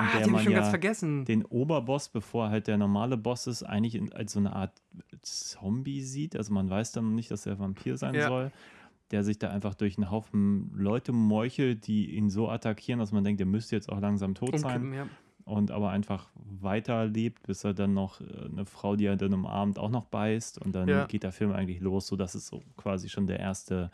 ah, 0.00 0.18
der 0.18 0.28
man 0.28 0.50
ja 0.50 0.62
vergessen. 0.64 1.24
den 1.24 1.44
Oberboss, 1.44 2.08
bevor 2.08 2.50
halt 2.50 2.66
der 2.66 2.78
normale 2.78 3.16
Boss 3.16 3.46
ist, 3.46 3.62
eigentlich 3.62 3.94
in, 3.94 4.12
als 4.12 4.32
so 4.32 4.38
eine 4.38 4.54
Art 4.54 4.72
Zombie 5.22 6.02
sieht. 6.02 6.36
Also 6.36 6.52
man 6.52 6.68
weiß 6.68 6.92
dann 6.92 7.14
nicht, 7.14 7.30
dass 7.30 7.46
er 7.46 7.58
Vampir 7.58 7.96
sein 7.96 8.14
ja. 8.14 8.28
soll. 8.28 8.52
Der 9.10 9.24
sich 9.24 9.38
da 9.38 9.48
einfach 9.48 9.74
durch 9.74 9.96
einen 9.96 10.10
Haufen 10.10 10.70
Leute 10.74 11.12
meuchelt, 11.12 11.86
die 11.86 12.14
ihn 12.14 12.28
so 12.28 12.50
attackieren, 12.50 13.00
dass 13.00 13.10
man 13.10 13.24
denkt, 13.24 13.40
er 13.40 13.46
müsste 13.46 13.74
jetzt 13.74 13.90
auch 13.90 14.00
langsam 14.00 14.34
tot 14.34 14.58
sein. 14.58 14.92
Ja. 14.92 15.06
Und 15.44 15.70
aber 15.70 15.90
einfach 15.90 16.28
weiterlebt, 16.34 17.42
bis 17.46 17.64
er 17.64 17.72
dann 17.72 17.94
noch 17.94 18.20
äh, 18.20 18.24
eine 18.52 18.66
Frau, 18.66 18.96
die 18.96 19.06
er 19.06 19.16
dann 19.16 19.32
umarmt, 19.32 19.78
auch 19.78 19.88
noch 19.88 20.04
beißt. 20.04 20.58
Und 20.58 20.74
dann 20.74 20.88
ja. 20.88 21.06
geht 21.06 21.22
der 21.22 21.32
Film 21.32 21.52
eigentlich 21.52 21.80
los, 21.80 22.06
so 22.06 22.16
dass 22.16 22.34
es 22.34 22.46
so 22.48 22.62
quasi 22.76 23.08
schon 23.08 23.26
der 23.26 23.40
erste, 23.40 23.90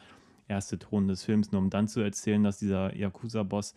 erste 0.48 0.80
Ton 0.80 1.06
des 1.06 1.22
Films, 1.22 1.52
nur 1.52 1.60
um 1.60 1.70
dann 1.70 1.86
zu 1.86 2.00
erzählen, 2.00 2.42
dass 2.42 2.58
dieser 2.58 2.96
Yakuza-Boss 2.96 3.76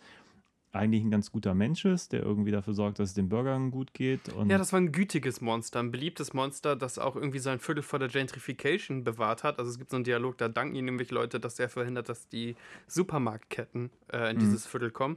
eigentlich 0.72 1.02
ein 1.02 1.10
ganz 1.10 1.32
guter 1.32 1.54
Mensch 1.54 1.84
ist, 1.84 2.12
der 2.12 2.22
irgendwie 2.22 2.50
dafür 2.50 2.74
sorgt, 2.74 2.98
dass 2.98 3.10
es 3.10 3.14
den 3.14 3.28
Bürgern 3.28 3.70
gut 3.70 3.94
geht. 3.94 4.20
ja, 4.46 4.58
das 4.58 4.72
war 4.72 4.80
ein 4.80 4.92
gütiges 4.92 5.40
Monster, 5.40 5.80
ein 5.80 5.90
beliebtes 5.90 6.34
Monster, 6.34 6.76
das 6.76 6.98
auch 6.98 7.16
irgendwie 7.16 7.38
sein 7.38 7.58
Viertel 7.58 7.82
vor 7.82 7.98
der 7.98 8.08
Gentrification 8.08 9.02
bewahrt 9.02 9.44
hat. 9.44 9.58
Also 9.58 9.70
es 9.70 9.78
gibt 9.78 9.90
so 9.90 9.96
einen 9.96 10.04
Dialog, 10.04 10.36
da 10.38 10.48
danken 10.48 10.74
ihm 10.74 10.84
nämlich 10.84 11.10
Leute, 11.10 11.40
dass 11.40 11.58
er 11.58 11.68
verhindert, 11.68 12.08
dass 12.08 12.28
die 12.28 12.54
Supermarktketten 12.86 13.90
äh, 14.12 14.30
in 14.30 14.36
mhm. 14.36 14.40
dieses 14.40 14.66
Viertel 14.66 14.90
kommen. 14.90 15.16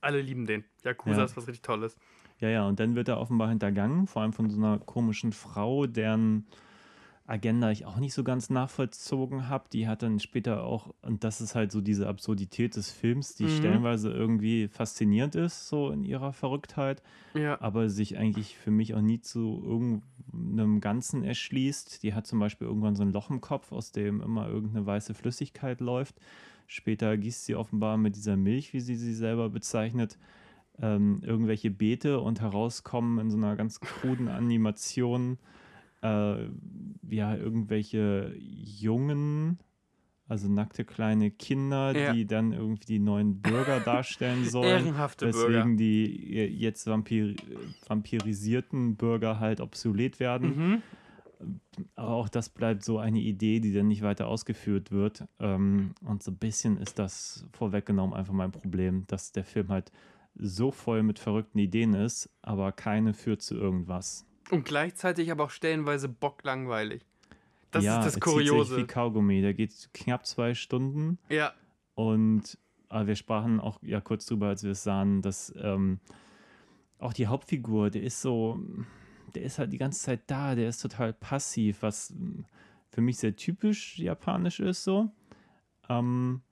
Alle 0.00 0.22
lieben 0.22 0.46
den. 0.46 0.64
Yakuza 0.82 1.18
ja. 1.18 1.24
ist 1.24 1.36
was 1.36 1.46
richtig 1.46 1.62
Tolles. 1.62 1.96
Ja, 2.40 2.48
ja, 2.48 2.66
und 2.66 2.80
dann 2.80 2.94
wird 2.94 3.08
er 3.08 3.20
offenbar 3.20 3.48
hintergangen, 3.48 4.06
vor 4.06 4.22
allem 4.22 4.32
von 4.32 4.50
so 4.50 4.56
einer 4.58 4.78
komischen 4.78 5.32
Frau, 5.32 5.86
deren 5.86 6.46
Agenda 7.26 7.70
ich 7.70 7.86
auch 7.86 7.96
nicht 7.96 8.12
so 8.12 8.22
ganz 8.22 8.50
nachvollzogen 8.50 9.48
habe. 9.48 9.64
Die 9.72 9.88
hat 9.88 10.02
dann 10.02 10.20
später 10.20 10.62
auch, 10.64 10.94
und 11.00 11.24
das 11.24 11.40
ist 11.40 11.54
halt 11.54 11.72
so 11.72 11.80
diese 11.80 12.06
Absurdität 12.06 12.76
des 12.76 12.90
Films, 12.90 13.34
die 13.34 13.44
mhm. 13.44 13.56
stellenweise 13.56 14.10
irgendwie 14.10 14.68
faszinierend 14.68 15.34
ist, 15.34 15.68
so 15.68 15.90
in 15.90 16.04
ihrer 16.04 16.34
Verrücktheit, 16.34 17.02
ja. 17.32 17.58
aber 17.62 17.88
sich 17.88 18.18
eigentlich 18.18 18.58
für 18.58 18.70
mich 18.70 18.94
auch 18.94 19.00
nie 19.00 19.20
zu 19.20 19.62
irgendeinem 19.64 20.80
Ganzen 20.80 21.24
erschließt. 21.24 22.02
Die 22.02 22.12
hat 22.12 22.26
zum 22.26 22.40
Beispiel 22.40 22.66
irgendwann 22.66 22.94
so 22.94 23.02
ein 23.02 23.12
Loch 23.12 23.30
im 23.30 23.40
Kopf, 23.40 23.72
aus 23.72 23.90
dem 23.90 24.20
immer 24.20 24.48
irgendeine 24.48 24.84
weiße 24.84 25.14
Flüssigkeit 25.14 25.80
läuft. 25.80 26.16
Später 26.66 27.16
gießt 27.16 27.46
sie 27.46 27.54
offenbar 27.54 27.96
mit 27.96 28.16
dieser 28.16 28.36
Milch, 28.36 28.74
wie 28.74 28.80
sie 28.80 28.96
sie 28.96 29.14
selber 29.14 29.48
bezeichnet, 29.48 30.18
ähm, 30.78 31.22
irgendwelche 31.24 31.70
Beete 31.70 32.20
und 32.20 32.42
herauskommen 32.42 33.18
in 33.18 33.30
so 33.30 33.38
einer 33.38 33.56
ganz 33.56 33.80
kruden 33.80 34.28
Animation 34.28 35.38
äh, 36.04 36.48
ja, 37.08 37.34
irgendwelche 37.34 38.34
Jungen, 38.38 39.58
also 40.28 40.48
nackte 40.48 40.84
kleine 40.84 41.30
Kinder, 41.30 41.96
ja. 41.96 42.12
die 42.12 42.26
dann 42.26 42.52
irgendwie 42.52 42.86
die 42.86 42.98
neuen 42.98 43.40
Bürger 43.40 43.80
darstellen 43.84 44.44
sollen. 44.44 44.84
Ehrenhafte 44.84 45.26
weswegen 45.26 45.52
Bürger. 45.52 45.76
die 45.76 46.48
jetzt 46.58 46.86
vampir 46.86 47.34
vampirisierten 47.88 48.96
Bürger 48.96 49.40
halt 49.40 49.60
obsolet 49.60 50.20
werden. 50.20 50.56
Mhm. 50.56 50.82
Aber 51.96 52.14
auch 52.14 52.28
das 52.28 52.48
bleibt 52.48 52.84
so 52.84 52.98
eine 52.98 53.20
Idee, 53.20 53.60
die 53.60 53.72
dann 53.72 53.88
nicht 53.88 54.02
weiter 54.02 54.28
ausgeführt 54.28 54.92
wird. 54.92 55.24
Ähm, 55.40 55.94
und 56.06 56.22
so 56.22 56.30
ein 56.30 56.36
bisschen 56.38 56.78
ist 56.78 56.98
das 56.98 57.46
vorweggenommen 57.52 58.14
einfach 58.14 58.32
mein 58.32 58.52
Problem, 58.52 59.04
dass 59.08 59.32
der 59.32 59.44
Film 59.44 59.68
halt 59.68 59.90
so 60.36 60.70
voll 60.70 61.02
mit 61.02 61.18
verrückten 61.18 61.58
Ideen 61.58 61.94
ist, 61.94 62.30
aber 62.42 62.72
keine 62.72 63.14
führt 63.14 63.42
zu 63.42 63.56
irgendwas. 63.56 64.26
Und 64.50 64.64
gleichzeitig 64.64 65.30
aber 65.30 65.44
auch 65.44 65.50
stellenweise 65.50 66.08
bocklangweilig. 66.08 67.02
Das 67.70 67.84
ja, 67.84 67.98
ist 67.98 68.14
das 68.14 68.20
Kuriose. 68.20 68.76
wie 68.76 68.84
Kaugummi. 68.84 69.40
Der 69.40 69.54
geht 69.54 69.90
knapp 69.92 70.26
zwei 70.26 70.54
Stunden. 70.54 71.18
Ja. 71.28 71.52
Und 71.94 72.58
aber 72.88 73.08
wir 73.08 73.16
sprachen 73.16 73.58
auch 73.58 73.82
ja 73.82 74.00
kurz 74.00 74.26
drüber, 74.26 74.48
als 74.48 74.62
wir 74.62 74.70
es 74.70 74.84
sahen, 74.84 75.20
dass 75.20 75.52
ähm, 75.56 75.98
auch 76.98 77.12
die 77.12 77.26
Hauptfigur, 77.26 77.90
der 77.90 78.02
ist 78.02 78.22
so, 78.22 78.60
der 79.34 79.42
ist 79.42 79.58
halt 79.58 79.72
die 79.72 79.78
ganze 79.78 80.00
Zeit 80.00 80.22
da, 80.28 80.54
der 80.54 80.68
ist 80.68 80.80
total 80.80 81.12
passiv, 81.12 81.82
was 81.82 82.14
für 82.90 83.00
mich 83.00 83.18
sehr 83.18 83.34
typisch 83.34 83.98
japanisch 83.98 84.60
ist 84.60 84.84
so. 84.84 85.10
Ähm, 85.88 86.42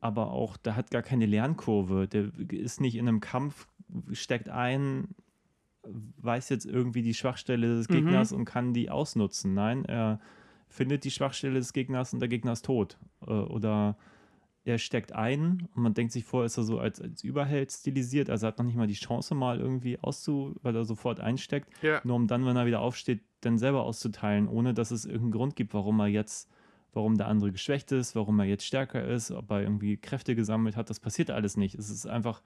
aber 0.00 0.30
auch, 0.32 0.56
der 0.56 0.76
hat 0.76 0.90
gar 0.90 1.02
keine 1.02 1.26
Lernkurve. 1.26 2.08
Der 2.08 2.30
ist 2.50 2.80
nicht 2.80 2.96
in 2.96 3.06
einem 3.06 3.20
Kampf, 3.20 3.68
steckt 4.12 4.48
ein, 4.48 5.14
weiß 5.82 6.48
jetzt 6.50 6.66
irgendwie 6.66 7.02
die 7.02 7.14
Schwachstelle 7.14 7.76
des 7.76 7.88
Gegners 7.88 8.32
mhm. 8.32 8.38
und 8.38 8.44
kann 8.44 8.72
die 8.74 8.90
ausnutzen. 8.90 9.54
Nein, 9.54 9.84
er 9.84 10.20
findet 10.68 11.04
die 11.04 11.10
Schwachstelle 11.10 11.58
des 11.58 11.72
Gegners 11.72 12.12
und 12.12 12.20
der 12.20 12.28
Gegner 12.28 12.52
ist 12.52 12.64
tot. 12.64 12.98
Äh, 13.26 13.30
oder 13.30 13.96
er 14.64 14.78
steckt 14.78 15.12
ein 15.12 15.68
und 15.74 15.82
man 15.82 15.94
denkt 15.94 16.12
sich 16.12 16.24
vor, 16.24 16.44
ist 16.44 16.58
er 16.58 16.64
so 16.64 16.78
als, 16.78 17.00
als 17.00 17.24
Überheld 17.24 17.72
stilisiert, 17.72 18.28
also 18.28 18.46
hat 18.46 18.58
noch 18.58 18.66
nicht 18.66 18.76
mal 18.76 18.86
die 18.86 18.94
Chance 18.94 19.34
mal 19.34 19.58
irgendwie 19.58 19.98
auszu, 19.98 20.54
weil 20.62 20.76
er 20.76 20.84
sofort 20.84 21.18
einsteckt, 21.18 21.70
ja. 21.82 22.00
nur 22.04 22.16
um 22.16 22.26
dann, 22.26 22.44
wenn 22.44 22.56
er 22.56 22.66
wieder 22.66 22.80
aufsteht, 22.80 23.22
dann 23.40 23.58
selber 23.58 23.84
auszuteilen, 23.84 24.48
ohne 24.48 24.74
dass 24.74 24.90
es 24.90 25.06
irgendeinen 25.06 25.32
Grund 25.32 25.56
gibt, 25.56 25.72
warum 25.72 25.98
er 26.00 26.08
jetzt, 26.08 26.50
warum 26.92 27.16
der 27.16 27.28
andere 27.28 27.52
geschwächt 27.52 27.90
ist, 27.92 28.14
warum 28.14 28.38
er 28.38 28.44
jetzt 28.44 28.66
stärker 28.66 29.02
ist, 29.02 29.30
ob 29.30 29.50
er 29.50 29.62
irgendwie 29.62 29.96
Kräfte 29.96 30.34
gesammelt 30.34 30.76
hat, 30.76 30.90
das 30.90 31.00
passiert 31.00 31.30
alles 31.30 31.56
nicht. 31.56 31.74
Es 31.74 31.88
ist 31.88 32.06
einfach, 32.06 32.42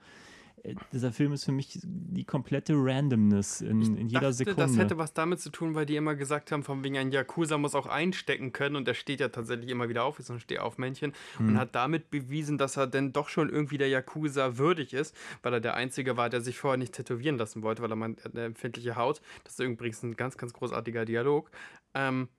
dieser 0.91 1.11
Film 1.11 1.33
ist 1.33 1.45
für 1.45 1.51
mich 1.51 1.79
die 1.83 2.23
komplette 2.23 2.73
Randomness 2.75 3.61
in, 3.61 3.81
in 3.97 4.07
jeder 4.07 4.21
dachte, 4.21 4.33
Sekunde. 4.33 4.61
Das 4.61 4.77
hätte 4.77 4.97
was 4.97 5.13
damit 5.13 5.39
zu 5.39 5.49
tun, 5.49 5.75
weil 5.75 5.85
die 5.85 5.95
immer 5.95 6.15
gesagt 6.15 6.51
haben, 6.51 6.63
von 6.63 6.83
wegen 6.83 6.97
ein 6.97 7.11
Yakuza 7.11 7.57
muss 7.57 7.75
auch 7.75 7.85
einstecken 7.85 8.51
können 8.51 8.75
und 8.75 8.87
er 8.87 8.93
steht 8.93 9.19
ja 9.19 9.29
tatsächlich 9.29 9.69
immer 9.69 9.89
wieder 9.89 10.03
auf, 10.03 10.17
ist 10.19 10.27
so 10.27 10.33
ein 10.33 10.39
Stehaufmännchen 10.39 11.13
hm. 11.37 11.49
und 11.49 11.57
hat 11.57 11.75
damit 11.75 12.09
bewiesen, 12.09 12.57
dass 12.57 12.77
er 12.77 12.87
denn 12.87 13.13
doch 13.13 13.29
schon 13.29 13.49
irgendwie 13.49 13.77
der 13.77 13.89
Yakuza 13.89 14.57
würdig 14.57 14.93
ist, 14.93 15.15
weil 15.43 15.53
er 15.53 15.59
der 15.59 15.75
Einzige 15.75 16.17
war, 16.17 16.29
der 16.29 16.41
sich 16.41 16.57
vorher 16.57 16.77
nicht 16.77 16.93
tätowieren 16.93 17.37
lassen 17.37 17.61
wollte, 17.61 17.83
weil 17.83 17.91
er 17.91 17.97
meint, 17.97 18.25
eine 18.25 18.45
empfindliche 18.45 18.95
Haut. 18.95 19.21
Das 19.43 19.53
ist 19.53 19.59
übrigens 19.59 20.01
ein 20.03 20.15
ganz, 20.15 20.37
ganz 20.37 20.53
großartiger 20.53 21.05
Dialog. 21.05 21.51
Ähm, 21.93 22.29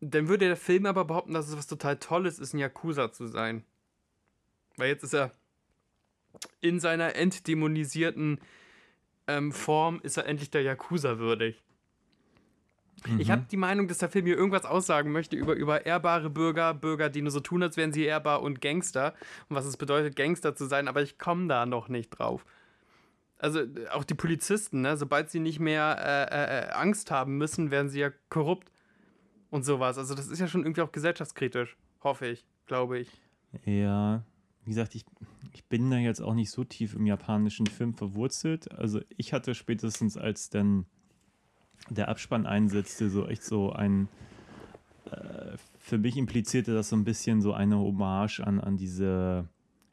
dann 0.00 0.28
würde 0.28 0.46
der 0.46 0.56
Film 0.56 0.86
aber 0.86 1.04
behaupten, 1.04 1.32
dass 1.32 1.48
es 1.48 1.56
was 1.56 1.66
total 1.66 1.96
Tolles 1.96 2.38
ist, 2.38 2.52
ein 2.52 2.58
Yakuza 2.58 3.12
zu 3.12 3.26
sein. 3.28 3.64
Weil 4.76 4.88
jetzt 4.88 5.04
ist 5.04 5.14
er 5.14 5.30
in 6.60 6.80
seiner 6.80 7.14
entdämonisierten 7.16 8.40
ähm, 9.26 9.52
Form 9.52 10.00
ist 10.02 10.16
er 10.16 10.26
endlich 10.26 10.50
der 10.50 10.62
Yakuza 10.62 11.18
würdig. 11.18 11.62
Mhm. 13.06 13.20
Ich 13.20 13.30
habe 13.30 13.46
die 13.50 13.56
Meinung, 13.56 13.88
dass 13.88 13.98
der 13.98 14.08
Film 14.08 14.26
hier 14.26 14.36
irgendwas 14.36 14.64
aussagen 14.64 15.12
möchte 15.12 15.36
über, 15.36 15.54
über 15.54 15.86
ehrbare 15.86 16.30
Bürger, 16.30 16.74
Bürger, 16.74 17.08
die 17.08 17.22
nur 17.22 17.30
so 17.30 17.40
tun, 17.40 17.62
als 17.62 17.76
wären 17.76 17.92
sie 17.92 18.04
ehrbar 18.04 18.42
und 18.42 18.60
Gangster 18.60 19.14
und 19.48 19.56
was 19.56 19.64
es 19.64 19.76
bedeutet, 19.76 20.16
Gangster 20.16 20.54
zu 20.54 20.66
sein, 20.66 20.88
aber 20.88 21.02
ich 21.02 21.18
komme 21.18 21.48
da 21.48 21.66
noch 21.66 21.88
nicht 21.88 22.10
drauf. 22.10 22.44
Also 23.38 23.62
auch 23.90 24.04
die 24.04 24.14
Polizisten, 24.14 24.82
ne? 24.82 24.96
sobald 24.96 25.30
sie 25.30 25.40
nicht 25.40 25.58
mehr 25.58 25.96
äh, 25.98 26.34
äh, 26.34 26.68
äh 26.68 26.70
Angst 26.72 27.10
haben 27.10 27.38
müssen, 27.38 27.72
werden 27.72 27.88
sie 27.88 28.00
ja 28.00 28.10
korrupt. 28.28 28.70
und 29.50 29.64
sowas. 29.64 29.98
Also 29.98 30.14
das 30.14 30.28
ist 30.28 30.38
ja 30.38 30.46
schon 30.46 30.62
irgendwie 30.62 30.82
auch 30.82 30.92
gesellschaftskritisch, 30.92 31.76
hoffe 32.02 32.26
ich, 32.26 32.46
glaube 32.66 33.00
ich. 33.00 33.10
Ja, 33.64 34.22
wie 34.64 34.70
gesagt, 34.70 34.94
ich, 34.94 35.04
ich 35.52 35.64
bin 35.64 35.90
da 35.90 35.98
jetzt 35.98 36.20
auch 36.20 36.34
nicht 36.34 36.50
so 36.50 36.64
tief 36.64 36.94
im 36.94 37.06
japanischen 37.06 37.66
Film 37.66 37.94
verwurzelt. 37.94 38.70
Also 38.72 39.00
ich 39.16 39.32
hatte 39.32 39.54
spätestens, 39.54 40.16
als 40.16 40.50
dann 40.50 40.86
der 41.90 42.08
Abspann 42.08 42.46
einsetzte, 42.46 43.10
so 43.10 43.26
echt 43.26 43.42
so 43.42 43.72
ein, 43.72 44.08
äh, 45.10 45.56
für 45.78 45.98
mich 45.98 46.16
implizierte 46.16 46.74
das 46.74 46.90
so 46.90 46.96
ein 46.96 47.04
bisschen 47.04 47.42
so 47.42 47.52
eine 47.52 47.78
Hommage 47.78 48.40
an, 48.40 48.60
an 48.60 48.76
diese 48.76 49.48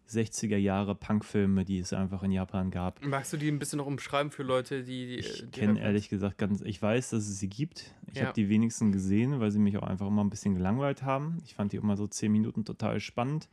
60er 0.09 0.57
Jahre 0.57 0.95
Punkfilme, 0.95 1.65
die 1.65 1.79
es 1.79 1.93
einfach 1.93 2.23
in 2.23 2.31
Japan 2.31 2.71
gab. 2.71 3.03
Magst 3.05 3.31
du 3.33 3.37
die 3.37 3.47
ein 3.47 3.59
bisschen 3.59 3.77
noch 3.77 3.85
umschreiben 3.85 4.31
für 4.31 4.43
Leute, 4.43 4.83
die. 4.83 5.07
die 5.07 5.15
ich 5.19 5.51
kenne 5.51 5.79
ehrlich 5.79 6.09
gesagt 6.09 6.37
ganz, 6.37 6.61
ich 6.61 6.81
weiß, 6.81 7.11
dass 7.11 7.27
es 7.27 7.39
sie 7.39 7.49
gibt. 7.49 7.93
Ich 8.11 8.17
ja. 8.17 8.25
habe 8.25 8.33
die 8.33 8.49
wenigsten 8.49 8.91
gesehen, 8.91 9.39
weil 9.39 9.51
sie 9.51 9.59
mich 9.59 9.77
auch 9.77 9.83
einfach 9.83 10.07
immer 10.07 10.23
ein 10.23 10.29
bisschen 10.29 10.55
gelangweilt 10.55 11.03
haben. 11.03 11.37
Ich 11.45 11.55
fand 11.55 11.73
die 11.73 11.77
immer 11.77 11.95
so 11.95 12.07
zehn 12.07 12.31
Minuten 12.31 12.65
total 12.65 12.99
spannend, 12.99 13.49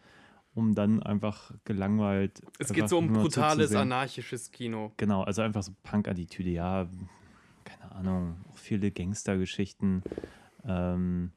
um 0.57 0.75
dann 0.75 1.03
einfach 1.03 1.53
gelangweilt. 1.65 2.41
Es 2.59 2.73
geht 2.73 2.89
so 2.89 2.99
um 2.99 3.13
brutales, 3.13 3.75
anarchisches 3.75 4.51
Kino. 4.51 4.91
Genau, 4.97 5.23
also 5.23 5.43
einfach 5.43 5.63
so 5.63 5.73
Punk-Attitüde, 5.83 6.51
ja, 6.51 6.89
keine 7.65 7.93
Ahnung, 7.93 8.37
auch 8.51 8.57
viele 8.57 8.91
Gangstergeschichten. 8.91 10.03
Ähm, 10.65 11.31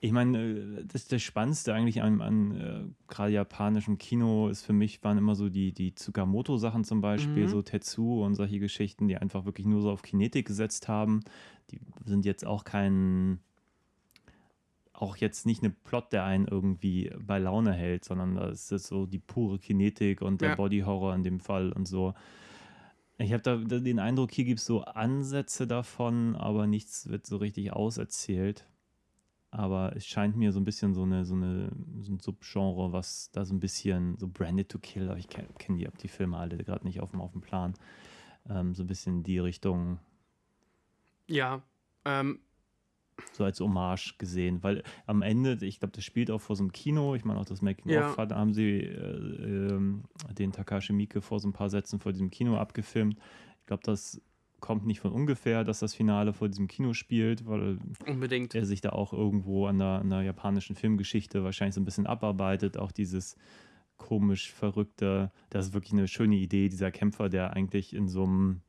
ich 0.00 0.12
meine, 0.12 0.38
äh, 0.38 0.84
das, 0.86 1.08
das 1.08 1.22
Spannendste 1.22 1.74
eigentlich 1.74 2.02
an, 2.02 2.20
an 2.20 2.56
äh, 2.56 3.12
gerade 3.12 3.32
japanischem 3.32 3.98
Kino 3.98 4.48
ist 4.48 4.62
für 4.62 4.72
mich, 4.72 5.02
waren 5.02 5.18
immer 5.18 5.34
so 5.34 5.48
die, 5.48 5.72
die 5.72 5.92
Tsukamoto-Sachen 5.92 6.84
zum 6.84 7.00
Beispiel, 7.00 7.46
mhm. 7.46 7.48
so 7.48 7.62
Tetsu 7.62 8.22
und 8.22 8.36
solche 8.36 8.60
Geschichten, 8.60 9.08
die 9.08 9.16
einfach 9.16 9.44
wirklich 9.44 9.66
nur 9.66 9.82
so 9.82 9.90
auf 9.90 10.02
Kinetik 10.02 10.46
gesetzt 10.46 10.86
haben. 10.86 11.24
Die 11.72 11.80
sind 12.04 12.24
jetzt 12.24 12.46
auch 12.46 12.62
kein, 12.62 13.40
auch 14.94 15.16
jetzt 15.16 15.44
nicht 15.44 15.62
eine 15.62 15.70
Plot, 15.70 16.12
der 16.12 16.24
einen 16.24 16.46
irgendwie 16.46 17.12
bei 17.18 17.38
Laune 17.38 17.72
hält, 17.72 18.04
sondern 18.04 18.36
das 18.36 18.72
ist 18.72 18.86
so 18.86 19.06
die 19.06 19.18
pure 19.18 19.58
Kinetik 19.58 20.22
und 20.22 20.40
der 20.40 20.50
ja. 20.50 20.54
Body-Horror 20.54 21.14
in 21.14 21.22
dem 21.22 21.40
Fall 21.40 21.72
und 21.72 21.86
so. 21.86 22.14
Ich 23.18 23.32
habe 23.32 23.42
da 23.42 23.56
den 23.56 23.98
Eindruck, 23.98 24.32
hier 24.32 24.44
gibt 24.44 24.60
es 24.60 24.66
so 24.66 24.82
Ansätze 24.82 25.66
davon, 25.66 26.34
aber 26.34 26.66
nichts 26.66 27.08
wird 27.08 27.26
so 27.26 27.36
richtig 27.36 27.72
auserzählt 27.72 28.66
aber 29.54 29.94
es 29.94 30.04
scheint 30.04 30.36
mir 30.36 30.50
so 30.50 30.58
ein 30.58 30.64
bisschen 30.64 30.94
so 30.94 31.04
eine, 31.04 31.24
so 31.24 31.34
eine 31.34 31.70
so 32.00 32.12
ein 32.12 32.18
Subgenre, 32.18 32.92
was 32.92 33.30
da 33.30 33.44
so 33.44 33.54
ein 33.54 33.60
bisschen 33.60 34.18
so 34.18 34.26
Branded 34.26 34.68
to 34.68 34.80
Kill, 34.80 35.08
aber 35.08 35.18
ich 35.18 35.28
kenne 35.28 35.46
kenn 35.58 35.76
die, 35.76 35.86
die 36.02 36.08
Filme 36.08 36.36
alle 36.36 36.56
gerade 36.58 36.84
nicht 36.84 37.00
auf 37.00 37.12
dem, 37.12 37.20
auf 37.20 37.30
dem 37.30 37.40
Plan, 37.40 37.74
ähm, 38.48 38.74
so 38.74 38.82
ein 38.82 38.88
bisschen 38.88 39.18
in 39.18 39.22
die 39.22 39.38
Richtung. 39.38 40.00
Ja, 41.28 41.62
ähm. 42.04 42.40
So 43.32 43.44
als 43.44 43.60
Hommage 43.60 44.14
gesehen, 44.18 44.62
weil 44.62 44.82
am 45.06 45.22
Ende, 45.22 45.58
ich 45.64 45.78
glaube, 45.78 45.92
das 45.92 46.04
spielt 46.04 46.30
auch 46.30 46.40
vor 46.40 46.56
so 46.56 46.62
einem 46.62 46.72
Kino, 46.72 47.14
ich 47.14 47.24
meine 47.24 47.38
auch 47.38 47.44
das 47.44 47.62
Making-of, 47.62 48.16
ja. 48.16 48.26
da 48.26 48.36
haben 48.36 48.54
sie 48.54 48.80
äh, 48.80 49.74
äh, 49.74 49.80
den 50.36 50.52
Takashi 50.52 50.92
Miike 50.92 51.20
vor 51.20 51.38
so 51.40 51.48
ein 51.48 51.52
paar 51.52 51.70
Sätzen 51.70 52.00
vor 52.00 52.12
diesem 52.12 52.30
Kino 52.30 52.56
abgefilmt. 52.56 53.16
Ich 53.60 53.66
glaube, 53.66 53.82
das 53.84 54.20
kommt 54.64 54.86
nicht 54.86 55.00
von 55.00 55.12
ungefähr, 55.12 55.62
dass 55.62 55.80
das 55.80 55.94
Finale 55.94 56.32
vor 56.32 56.48
diesem 56.48 56.68
Kino 56.68 56.94
spielt, 56.94 57.46
weil 57.46 57.78
Unbedingt. 58.06 58.54
er 58.54 58.64
sich 58.64 58.80
da 58.80 58.90
auch 58.90 59.12
irgendwo 59.12 59.66
an 59.66 59.78
der, 59.78 60.00
an 60.00 60.08
der 60.08 60.22
japanischen 60.22 60.74
Filmgeschichte 60.74 61.44
wahrscheinlich 61.44 61.74
so 61.74 61.82
ein 61.82 61.84
bisschen 61.84 62.06
abarbeitet. 62.06 62.78
Auch 62.78 62.90
dieses 62.90 63.36
komisch 63.98 64.52
verrückte, 64.52 65.30
das 65.50 65.66
ist 65.66 65.74
wirklich 65.74 65.92
eine 65.92 66.08
schöne 66.08 66.36
Idee, 66.36 66.70
dieser 66.70 66.90
Kämpfer, 66.90 67.28
der 67.28 67.52
eigentlich 67.52 67.94
in 67.94 68.08
so 68.08 68.24
einem 68.24 68.62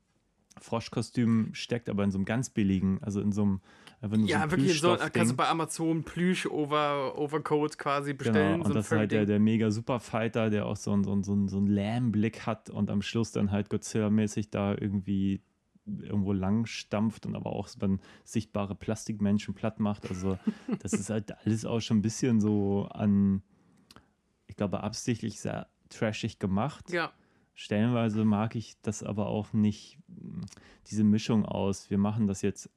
Froschkostüm 0.59 1.53
steckt, 1.53 1.89
aber 1.89 2.03
in 2.03 2.11
so 2.11 2.17
einem 2.17 2.25
ganz 2.25 2.49
billigen, 2.49 3.01
also 3.01 3.21
in 3.21 3.31
so 3.31 3.43
einem 3.43 3.61
nur 4.09 4.27
Ja, 4.27 4.43
so 4.43 4.51
wirklich 4.51 4.79
so, 4.79 4.97
kannst 5.13 5.31
du 5.31 5.35
bei 5.35 5.47
Amazon 5.47 6.03
Plüsch 6.03 6.45
over, 6.45 7.17
Overcoat 7.17 7.77
quasi 7.77 8.11
genau, 8.11 8.17
bestellen. 8.17 8.51
Genau, 8.53 8.65
und 8.65 8.71
so 8.71 8.73
das 8.73 8.85
ist 8.85 8.91
halt 8.91 9.11
der, 9.11 9.25
der 9.25 9.39
mega 9.39 9.71
Superfighter, 9.71 10.49
der 10.49 10.65
auch 10.65 10.77
so 10.77 10.91
einen, 10.91 11.03
so 11.03 11.11
einen, 11.11 11.23
so 11.23 11.33
einen, 11.33 11.47
so 11.47 11.57
einen 11.57 11.67
Lärmblick 11.67 12.45
hat 12.45 12.69
und 12.69 12.89
am 12.89 13.01
Schluss 13.01 13.31
dann 13.31 13.51
halt 13.51 13.69
Godzilla-mäßig 13.69 14.49
da 14.51 14.73
irgendwie 14.73 15.41
irgendwo 15.85 16.33
lang 16.33 16.65
stampft 16.65 17.25
und 17.25 17.35
aber 17.35 17.51
auch 17.51 17.69
dann 17.77 17.99
sichtbare 18.23 18.75
Plastikmenschen 18.75 19.53
platt 19.53 19.79
macht. 19.79 20.09
Also 20.09 20.37
das 20.79 20.93
ist 20.93 21.09
halt 21.09 21.31
alles 21.45 21.65
auch 21.65 21.79
schon 21.79 21.97
ein 21.97 22.01
bisschen 22.01 22.41
so 22.41 22.87
an, 22.91 23.43
ich 24.47 24.55
glaube, 24.55 24.81
absichtlich 24.83 25.39
sehr 25.39 25.67
trashig 25.89 26.39
gemacht. 26.39 26.91
Ja. 26.91 27.11
Stellenweise 27.53 28.25
mag 28.25 28.55
ich 28.55 28.75
das 28.81 29.03
aber 29.03 29.27
auch 29.27 29.53
nicht, 29.53 29.97
diese 30.87 31.03
Mischung 31.03 31.45
aus, 31.45 31.89
wir 31.89 31.97
machen 31.97 32.27
das 32.27 32.41
jetzt 32.41 32.69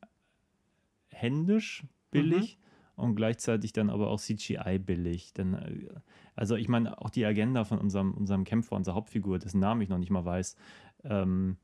händisch 1.21 1.85
billig 2.11 2.59
mhm. 2.97 3.05
und 3.05 3.15
gleichzeitig 3.17 3.73
dann 3.73 3.91
aber 3.91 4.09
auch 4.09 4.21
CGI 4.21 4.79
billig. 4.79 5.33
Denn, 5.35 5.55
äh, 5.55 5.89
also 6.35 6.57
ich 6.57 6.69
meine, 6.69 7.01
auch 7.01 7.11
die 7.11 7.25
Agenda 7.25 7.65
von 7.65 7.79
unserem, 7.79 8.15
unserem 8.15 8.45
Kämpfer, 8.45 8.77
unserer 8.77 8.95
Hauptfigur, 8.95 9.39
dessen 9.39 9.61
Namen 9.61 9.81
ich 9.83 9.89
noch 9.89 9.99
nicht 9.99 10.11
mal 10.11 10.25
weiß, 10.25 10.57
ähm, 11.05 11.57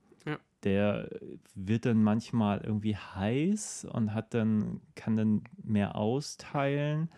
der 0.65 1.11
wird 1.55 1.85
dann 1.87 2.03
manchmal 2.03 2.63
irgendwie 2.63 2.97
heiß 2.97 3.87
und 3.93 4.15
hat 4.15 4.35
dann, 4.35 4.81
kann 4.95 5.15
dann 5.15 5.43
mehr 5.63 5.97
austeilen 5.97 7.11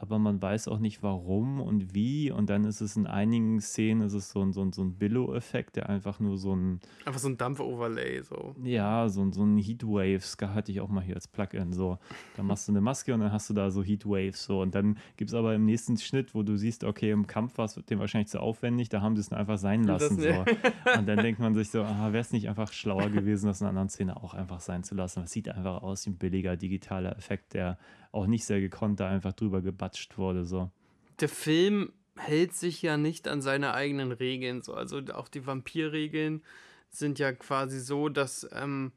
aber 0.00 0.18
man 0.18 0.40
weiß 0.40 0.68
auch 0.68 0.78
nicht 0.78 1.02
warum 1.02 1.60
und 1.60 1.94
wie. 1.94 2.30
Und 2.30 2.50
dann 2.50 2.64
ist 2.64 2.80
es 2.80 2.96
in 2.96 3.06
einigen 3.06 3.60
Szenen 3.60 4.02
ist 4.02 4.14
es 4.14 4.30
so 4.30 4.40
ein, 4.40 4.52
so 4.52 4.62
ein, 4.62 4.72
so 4.72 4.82
ein 4.82 4.94
Billow-Effekt, 4.94 5.76
der 5.76 5.88
einfach 5.88 6.20
nur 6.20 6.38
so 6.38 6.54
ein. 6.54 6.80
Einfach 7.04 7.20
so 7.20 7.28
ein 7.28 7.36
Dampf-Overlay, 7.36 8.22
so. 8.22 8.54
Ja, 8.62 9.08
so, 9.08 9.30
so 9.32 9.44
ein 9.44 9.58
Heatwaves 9.58 10.36
hatte 10.40 10.72
ich 10.72 10.80
auch 10.80 10.88
mal 10.88 11.02
hier 11.02 11.14
als 11.14 11.28
Plugin. 11.28 11.72
So. 11.72 11.98
Da 12.36 12.42
machst 12.42 12.68
du 12.68 12.72
eine 12.72 12.80
Maske 12.80 13.14
und 13.14 13.20
dann 13.20 13.32
hast 13.32 13.50
du 13.50 13.54
da 13.54 13.70
so 13.70 13.82
Heatwaves. 13.82 14.44
So. 14.44 14.60
Und 14.60 14.74
dann 14.74 14.98
gibt 15.16 15.30
es 15.30 15.34
aber 15.34 15.54
im 15.54 15.64
nächsten 15.64 15.96
Schnitt, 15.96 16.34
wo 16.34 16.42
du 16.42 16.56
siehst, 16.56 16.84
okay, 16.84 17.10
im 17.10 17.26
Kampf 17.26 17.58
war 17.58 17.64
es 17.64 17.74
dem 17.74 17.98
wahrscheinlich 17.98 18.28
zu 18.28 18.40
aufwendig, 18.40 18.88
da 18.88 19.00
haben 19.00 19.16
sie 19.16 19.20
es 19.20 19.32
einfach 19.32 19.58
sein 19.58 19.84
lassen. 19.84 20.20
So. 20.20 20.28
Und 20.98 21.08
dann 21.08 21.18
denkt 21.18 21.40
man 21.40 21.54
sich 21.54 21.70
so, 21.70 21.82
ah, 21.82 22.12
wäre 22.12 22.20
es 22.20 22.32
nicht 22.32 22.48
einfach 22.48 22.72
schlauer 22.72 23.10
gewesen, 23.10 23.46
das 23.46 23.60
in 23.60 23.66
einer 23.66 23.70
anderen 23.70 23.88
Szene 23.88 24.16
auch 24.16 24.34
einfach 24.34 24.60
sein 24.60 24.84
zu 24.84 24.94
lassen. 24.94 25.22
Das 25.22 25.32
sieht 25.32 25.48
einfach 25.48 25.82
aus 25.82 26.06
wie 26.06 26.10
ein 26.10 26.16
billiger 26.16 26.56
digitaler 26.56 27.16
Effekt, 27.16 27.54
der 27.54 27.78
auch 28.18 28.26
nicht 28.26 28.44
sehr 28.44 28.60
gekonnt 28.60 29.00
da 29.00 29.08
einfach 29.08 29.32
drüber 29.32 29.62
gebatscht 29.62 30.18
wurde. 30.18 30.44
So. 30.44 30.70
Der 31.20 31.28
Film 31.28 31.92
hält 32.16 32.54
sich 32.54 32.82
ja 32.82 32.96
nicht 32.96 33.28
an 33.28 33.42
seine 33.42 33.74
eigenen 33.74 34.12
Regeln. 34.12 34.62
So. 34.62 34.74
Also 34.74 35.00
auch 35.14 35.28
die 35.28 35.46
Vampirregeln 35.46 36.42
sind 36.90 37.18
ja 37.18 37.32
quasi 37.32 37.80
so, 37.80 38.08
dass 38.08 38.48
ähm, 38.52 38.92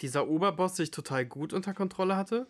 dieser 0.00 0.28
Oberboss 0.28 0.76
sich 0.76 0.90
total 0.90 1.24
gut 1.26 1.52
unter 1.52 1.74
Kontrolle 1.74 2.16
hatte. 2.16 2.46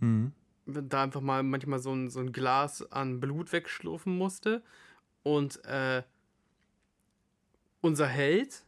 Mhm. 0.00 0.32
Da 0.66 1.02
einfach 1.02 1.20
mal 1.20 1.42
manchmal 1.42 1.78
so 1.78 1.92
ein, 1.92 2.10
so 2.10 2.20
ein 2.20 2.32
Glas 2.32 2.90
an 2.92 3.20
Blut 3.20 3.52
wegschlurfen 3.52 4.16
musste. 4.16 4.62
Und 5.22 5.64
äh, 5.64 6.02
unser 7.80 8.06
Held 8.06 8.64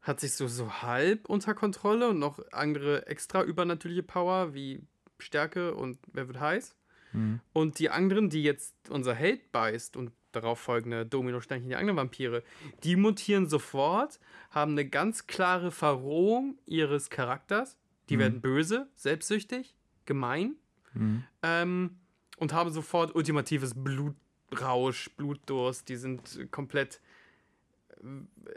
hat 0.00 0.20
sich 0.20 0.34
so, 0.34 0.46
so 0.46 0.82
halb 0.82 1.28
unter 1.28 1.54
Kontrolle 1.54 2.08
und 2.08 2.18
noch 2.18 2.40
andere 2.52 3.06
extra 3.06 3.42
übernatürliche 3.42 4.04
Power 4.04 4.54
wie 4.54 4.80
Stärke 5.18 5.74
und 5.74 5.98
wer 6.12 6.26
wird 6.26 6.40
heiß. 6.40 6.76
Mhm. 7.12 7.40
Und 7.52 7.78
die 7.78 7.90
anderen, 7.90 8.30
die 8.30 8.42
jetzt 8.42 8.74
unser 8.90 9.14
Held 9.14 9.52
beißt 9.52 9.96
und 9.96 10.12
darauf 10.32 10.60
folgende 10.60 11.06
Dominosteinchen, 11.06 11.68
die 11.68 11.76
anderen 11.76 11.96
Vampire, 11.96 12.42
die 12.84 12.96
mutieren 12.96 13.48
sofort, 13.48 14.20
haben 14.50 14.72
eine 14.72 14.86
ganz 14.86 15.26
klare 15.26 15.70
Verrohung 15.70 16.58
ihres 16.66 17.10
Charakters. 17.10 17.76
Die 18.08 18.16
mhm. 18.16 18.20
werden 18.20 18.40
böse, 18.40 18.88
selbstsüchtig, 18.94 19.74
gemein 20.04 20.56
mhm. 20.94 21.24
ähm, 21.42 21.96
und 22.36 22.52
haben 22.52 22.70
sofort 22.70 23.14
ultimatives 23.14 23.72
Blutrausch, 23.74 25.10
Blutdurst. 25.16 25.88
Die 25.88 25.96
sind 25.96 26.50
komplett 26.50 27.00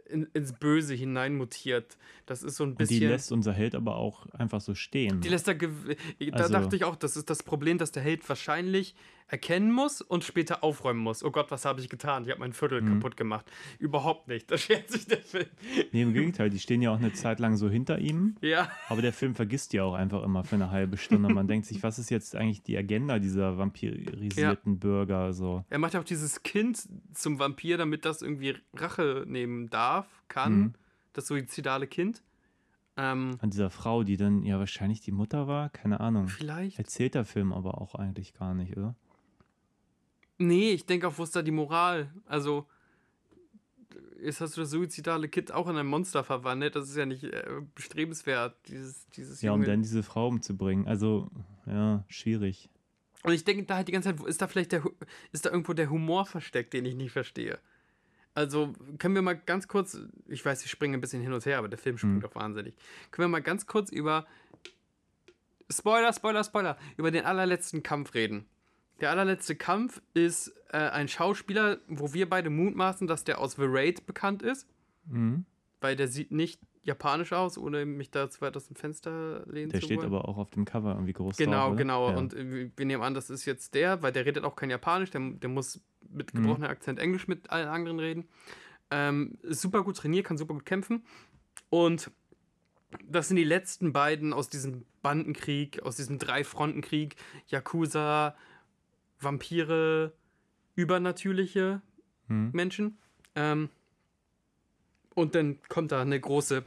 in, 0.08 0.28
ins 0.34 0.54
Böse 0.54 0.94
hineinmutiert. 0.94 1.98
Das 2.26 2.44
ist 2.44 2.56
so 2.56 2.64
ein 2.64 2.76
bisschen. 2.76 2.96
Und 2.96 3.02
die 3.02 3.08
lässt 3.08 3.32
unser 3.32 3.54
Held 3.54 3.76
aber 3.76 3.96
auch 3.96 4.28
einfach 4.28 4.62
so 4.62 4.76
stehen. 4.76 5.22
Die 5.22 5.30
lässt 5.30 5.48
er. 5.48 5.56
Da 5.56 5.68
also, 6.34 6.54
dachte 6.54 6.76
ich 6.76 6.84
auch, 6.84 6.96
das 6.96 7.18
ist 7.18 7.30
das 7.30 7.44
Problem, 7.44 7.78
dass 7.78 7.92
der 7.92 8.04
Held 8.04 8.28
wahrscheinlich 8.30 8.96
erkennen 9.30 9.72
muss 9.72 10.02
und 10.02 10.24
später 10.24 10.64
aufräumen 10.64 11.00
muss. 11.00 11.24
Oh 11.24 11.32
Gott, 11.32 11.52
was 11.52 11.66
habe 11.66 11.80
ich 11.82 11.90
getan? 11.90 12.24
Ich 12.24 12.32
habe 12.32 12.40
mein 12.40 12.54
Viertel 12.54 12.82
mhm. 12.82 12.96
kaputt 12.96 13.16
gemacht. 13.16 13.46
Überhaupt 13.78 14.28
nicht. 14.28 14.50
Da 14.50 14.58
schert 14.58 14.90
sich 14.90 15.06
der 15.06 15.20
Film. 15.20 15.46
Nee, 15.92 16.02
im 16.02 16.14
Gegenteil, 16.14 16.50
die 16.50 16.60
stehen 16.60 16.82
ja 16.82 16.92
auch 16.92 16.98
eine 16.98 17.14
Zeit 17.14 17.40
lang 17.40 17.56
so 17.56 17.70
hinter 17.70 18.00
ihm. 18.00 18.36
Ja. 18.42 18.70
Aber 18.90 19.02
der 19.02 19.14
Film 19.14 19.36
vergisst 19.36 19.74
ja 19.74 19.84
auch 19.84 19.94
einfach 19.94 20.24
immer 20.24 20.44
für 20.44 20.56
eine 20.56 20.72
halbe 20.72 20.98
Stunde. 20.98 21.30
Man 21.30 21.48
denkt 21.48 21.68
sich, 21.68 21.84
was 21.84 22.00
ist 22.00 22.10
jetzt 22.10 22.36
eigentlich 22.36 22.64
die 22.64 22.78
Agenda 22.78 23.20
dieser 23.20 23.58
vampirisierten 23.58 24.74
ja. 24.74 24.80
Bürger? 24.80 25.34
So. 25.34 25.64
Er 25.70 25.78
macht 25.78 25.94
ja 25.94 26.00
auch 26.00 26.06
dieses 26.06 26.42
Kind 26.42 26.80
zum 27.14 27.40
Vampir, 27.40 27.78
damit 27.78 28.06
das 28.06 28.22
irgendwie 28.22 28.56
Rache 28.74 29.26
nehmen 29.28 29.70
darf, 29.70 29.79
kann. 30.28 30.60
Mhm. 30.60 30.74
Das 31.14 31.28
suizidale 31.28 31.88
Kind. 31.88 32.22
Ähm, 32.98 33.38
An 33.42 33.50
dieser 33.50 33.70
Frau, 33.70 34.04
die 34.04 34.18
dann 34.18 34.44
ja 34.44 34.60
wahrscheinlich 34.60 35.02
die 35.02 35.12
Mutter 35.12 35.48
war, 35.48 35.70
keine 35.70 36.00
Ahnung. 36.00 36.28
Vielleicht. 36.28 36.78
Erzählt 36.78 37.16
der 37.16 37.26
Film 37.26 37.54
aber 37.54 37.82
auch 37.82 37.96
eigentlich 37.96 38.34
gar 38.34 38.54
nicht, 38.54 38.76
oder? 38.76 38.96
Nee, 40.38 40.72
ich 40.72 40.86
denke 40.86 41.08
auch, 41.08 41.18
wo 41.18 41.24
ist 41.24 41.36
da 41.36 41.42
die 41.42 41.52
Moral? 41.52 42.12
Also, 42.26 42.68
jetzt 44.22 44.42
hast 44.42 44.58
du 44.58 44.62
das 44.62 44.72
suizidale 44.72 45.30
Kind 45.30 45.52
auch 45.52 45.68
in 45.68 45.78
ein 45.78 45.88
Monster 45.88 46.24
verwandelt. 46.24 46.76
Das 46.76 46.90
ist 46.90 46.96
ja 46.96 47.06
nicht 47.06 47.24
äh, 47.24 47.62
bestrebenswert, 47.76 48.56
dieses, 48.68 49.08
dieses 49.10 49.42
Ja, 49.42 49.52
um 49.54 49.64
dann 49.64 49.82
diese 49.82 50.04
Frau 50.04 50.28
umzubringen. 50.28 50.88
Also, 50.88 51.30
ja, 51.66 52.04
schwierig. 52.08 52.70
Und 53.24 53.34
ich 53.34 53.44
denke 53.44 53.64
da 53.64 53.76
halt 53.76 53.88
die 53.88 53.92
ganze 53.92 54.16
Zeit, 54.16 54.26
ist 54.28 54.42
da 54.42 54.48
vielleicht 54.48 54.72
der, 54.72 54.84
ist 55.32 55.46
da 55.46 55.52
irgendwo 55.52 55.74
der 55.74 55.90
Humor 55.90 56.26
versteckt, 56.26 56.74
den 56.74 56.86
ich 56.86 56.96
nicht 56.96 57.12
verstehe. 57.12 57.60
Also 58.34 58.74
können 59.00 59.16
wir 59.16 59.22
mal 59.22 59.38
ganz 59.38 59.68
kurz, 59.68 59.98
ich 60.28 60.46
weiß, 60.46 60.64
ich 60.64 60.72
springe 60.72 60.98
ein 60.98 61.02
bisschen 61.02 61.22
hin 61.22 61.34
und 61.34 61.46
her, 61.46 61.58
aber 61.58 61.68
der 61.68 61.80
Film 61.80 61.98
springt 61.98 62.18
mhm. 62.18 62.22
doch 62.22 62.36
wahnsinnig. 62.36 62.76
Können 63.12 63.26
wir 63.26 63.30
mal 63.30 63.42
ganz 63.42 63.66
kurz 63.68 63.92
über 63.92 64.26
Spoiler, 65.72 66.14
Spoiler, 66.14 66.44
Spoiler, 66.44 66.78
über 66.98 67.12
den 67.12 67.26
allerletzten 67.26 67.84
Kampf 67.84 68.14
reden. 68.14 68.46
Der 69.02 69.12
allerletzte 69.12 69.56
Kampf 69.56 70.02
ist 70.14 70.54
äh, 70.72 70.78
ein 70.78 71.08
Schauspieler, 71.08 71.80
wo 71.88 72.14
wir 72.14 72.30
beide 72.30 72.50
mutmaßen, 72.50 73.08
dass 73.08 73.24
der 73.24 73.40
aus 73.40 73.54
The 73.54 73.66
Raid 73.66 74.06
bekannt 74.06 74.42
ist. 74.42 74.68
Mhm. 75.06 75.46
Weil 75.82 75.96
der 75.96 76.08
sieht 76.08 76.32
nicht 76.32 76.60
japanisch 76.84 77.34
aus, 77.34 77.58
ohne 77.58 77.86
mich 77.86 78.12
da 78.12 78.30
zu 78.30 78.42
weit 78.42 78.56
aus 78.58 78.68
dem 78.68 78.76
Fenster 78.76 79.46
lehnen 79.48 79.70
der 79.70 79.80
zu 79.80 79.88
wollen. 79.88 80.00
Der 80.00 80.00
steht 80.00 80.04
aber 80.04 80.28
auch 80.28 80.38
auf 80.38 80.50
dem 80.52 80.66
Cover 80.66 80.94
irgendwie 80.94 81.14
groß 81.14 81.38
Genau, 81.38 81.70
drauf, 81.70 81.78
genau. 81.78 82.10
Ja. 82.10 82.18
Und 82.18 82.34
äh, 82.34 82.72
wir 82.76 82.86
nehmen 82.86 83.04
an, 83.04 83.14
das 83.14 83.30
ist 83.30 83.46
jetzt 83.46 83.76
der, 83.76 84.02
weil 84.02 84.12
der 84.12 84.26
redet 84.26 84.44
auch 84.44 84.56
kein 84.56 84.70
Japanisch, 84.70 85.12
der, 85.12 85.22
der 85.22 85.50
muss 85.50 85.82
mit 86.10 86.34
gebrochenem 86.34 86.68
mhm. 86.68 86.72
Akzent 86.72 87.00
Englisch 87.00 87.28
mit 87.28 87.50
allen 87.50 87.68
anderen 87.68 88.00
reden. 88.00 88.28
Ähm, 88.92 89.38
super 89.44 89.84
gut 89.84 89.98
trainiert, 89.98 90.26
kann 90.26 90.38
super 90.38 90.54
gut 90.54 90.66
kämpfen. 90.66 91.06
Und 91.70 92.12
das 93.08 93.28
sind 93.28 93.38
die 93.38 93.44
letzten 93.44 93.94
beiden 93.94 94.34
aus 94.34 94.50
diesem 94.50 94.86
Bandenkrieg, 95.02 95.84
aus 95.84 95.96
diesem 95.96 96.18
Drei-Fronten-Krieg. 96.18 97.16
Yakuza, 97.48 98.36
Vampire, 99.20 100.14
übernatürliche 100.76 101.82
mhm. 102.28 102.50
Menschen. 102.54 102.98
Ähm, 103.36 103.70
und 105.20 105.36
dann 105.36 105.60
kommt 105.68 105.92
da 105.92 106.02
eine 106.02 106.20
große 106.20 106.64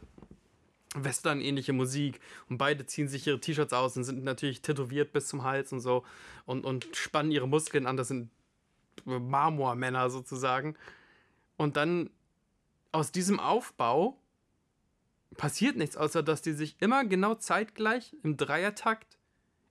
Western-ähnliche 0.95 1.73
Musik 1.73 2.21
und 2.49 2.59
beide 2.59 2.87
ziehen 2.87 3.09
sich 3.09 3.27
ihre 3.27 3.41
T-Shirts 3.41 3.73
aus 3.73 3.97
und 3.97 4.05
sind 4.05 4.25
natürlich 4.25 4.61
tätowiert 4.61 5.13
bis 5.13 5.27
zum 5.27 5.43
Hals 5.43 5.73
und 5.73 5.81
so 5.81 6.05
und, 6.45 6.65
und 6.65 6.95
spannen 6.95 7.33
ihre 7.33 7.49
Muskeln 7.49 7.87
an. 7.87 7.97
Das 7.97 8.09
sind 8.09 8.31
Marmormänner 9.05 10.11
sozusagen. 10.11 10.77
Und 11.57 11.77
dann 11.77 12.11
aus 12.93 13.11
diesem 13.11 13.41
Aufbau 13.41 14.19
passiert 15.37 15.77
nichts, 15.77 15.97
außer 15.97 16.23
dass 16.23 16.43
die 16.43 16.53
sich 16.53 16.77
immer 16.81 17.05
genau 17.05 17.35
zeitgleich 17.35 18.15
im 18.23 18.37
Dreiertakt 18.37 19.19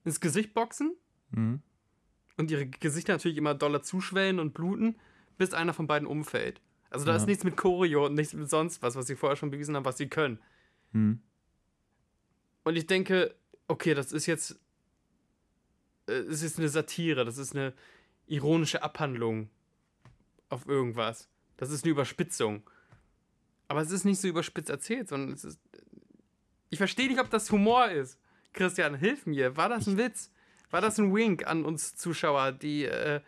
ins 0.04 0.20
Gesicht 0.20 0.56
boxen 0.56 0.96
mhm. 1.30 1.62
und 2.38 2.50
ihre 2.50 2.66
Gesichter 2.66 3.14
natürlich 3.14 3.38
immer 3.38 3.54
doller 3.54 3.84
zuschwellen 3.84 4.40
und 4.40 4.56
bluten, 4.56 4.96
bis 5.38 5.54
einer 5.54 5.74
von 5.74 5.86
beiden 5.86 6.08
umfällt. 6.08 6.62
Also 6.92 7.06
da 7.06 7.14
ja. 7.14 7.18
ist 7.18 7.26
nichts 7.26 7.44
mit 7.44 7.56
Choreo 7.56 8.06
und 8.06 8.16
nichts 8.16 8.34
mit 8.34 8.50
sonst 8.50 8.84
was, 8.84 8.96
was 8.96 9.08
sie 9.08 9.16
vorher 9.16 9.38
schon 9.38 9.50
bewiesen 9.50 9.76
haben, 9.76 9.86
was 9.86 9.98
sie 9.98 10.08
können. 10.08 10.40
Hm. 10.92 11.22
Und 12.64 12.76
ich 12.76 12.86
denke, 12.86 13.34
okay, 13.68 13.96
das 13.96 14.12
ist 14.12 14.28
jetzt. 14.28 14.60
Äh, 16.08 16.14
es 16.14 16.44
ist 16.44 16.60
eine 16.60 16.70
Satire, 16.70 17.26
das 17.26 17.38
ist 17.38 17.56
eine 17.56 17.74
ironische 18.28 18.84
Abhandlung 18.84 19.50
auf 20.50 20.68
irgendwas. 20.68 21.30
Das 21.58 21.72
ist 21.72 21.86
eine 21.86 21.92
Überspitzung. 21.92 22.70
Aber 23.70 23.82
es 23.82 23.92
ist 23.92 24.04
nicht 24.04 24.20
so 24.20 24.28
überspitzt 24.28 24.70
erzählt, 24.70 25.08
sondern 25.08 25.32
es 25.32 25.46
ist. 25.46 25.60
Ich 26.70 26.78
verstehe 26.78 27.08
nicht, 27.08 27.22
ob 27.22 27.30
das 27.30 27.52
Humor 27.52 27.90
ist. 27.90 28.20
Christian, 28.54 28.96
hilf 28.96 29.26
mir. 29.26 29.56
War 29.56 29.70
das 29.70 29.88
ein 29.88 29.98
Witz? 29.98 30.30
War 30.70 30.82
das 30.82 31.00
ein 31.00 31.14
Wink 31.16 31.48
an 31.48 31.64
uns 31.64 31.96
Zuschauer, 31.96 32.52
die 32.52 32.84
äh, 32.84 33.22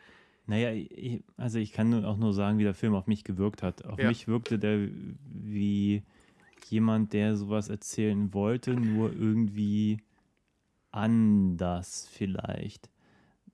naja, 0.45 0.71
ich, 0.71 1.23
also 1.37 1.59
ich 1.59 1.71
kann 1.71 2.03
auch 2.05 2.17
nur 2.17 2.33
sagen, 2.33 2.57
wie 2.57 2.63
der 2.63 2.73
Film 2.73 2.95
auf 2.95 3.07
mich 3.07 3.23
gewirkt 3.23 3.63
hat. 3.63 3.85
Auf 3.85 3.99
ja. 3.99 4.09
mich 4.09 4.27
wirkte 4.27 4.59
der 4.59 4.89
wie 5.25 6.03
jemand, 6.69 7.13
der 7.13 7.35
sowas 7.37 7.69
erzählen 7.69 8.33
wollte, 8.33 8.73
nur 8.73 9.13
irgendwie 9.13 9.99
anders 10.91 12.07
vielleicht. 12.11 12.89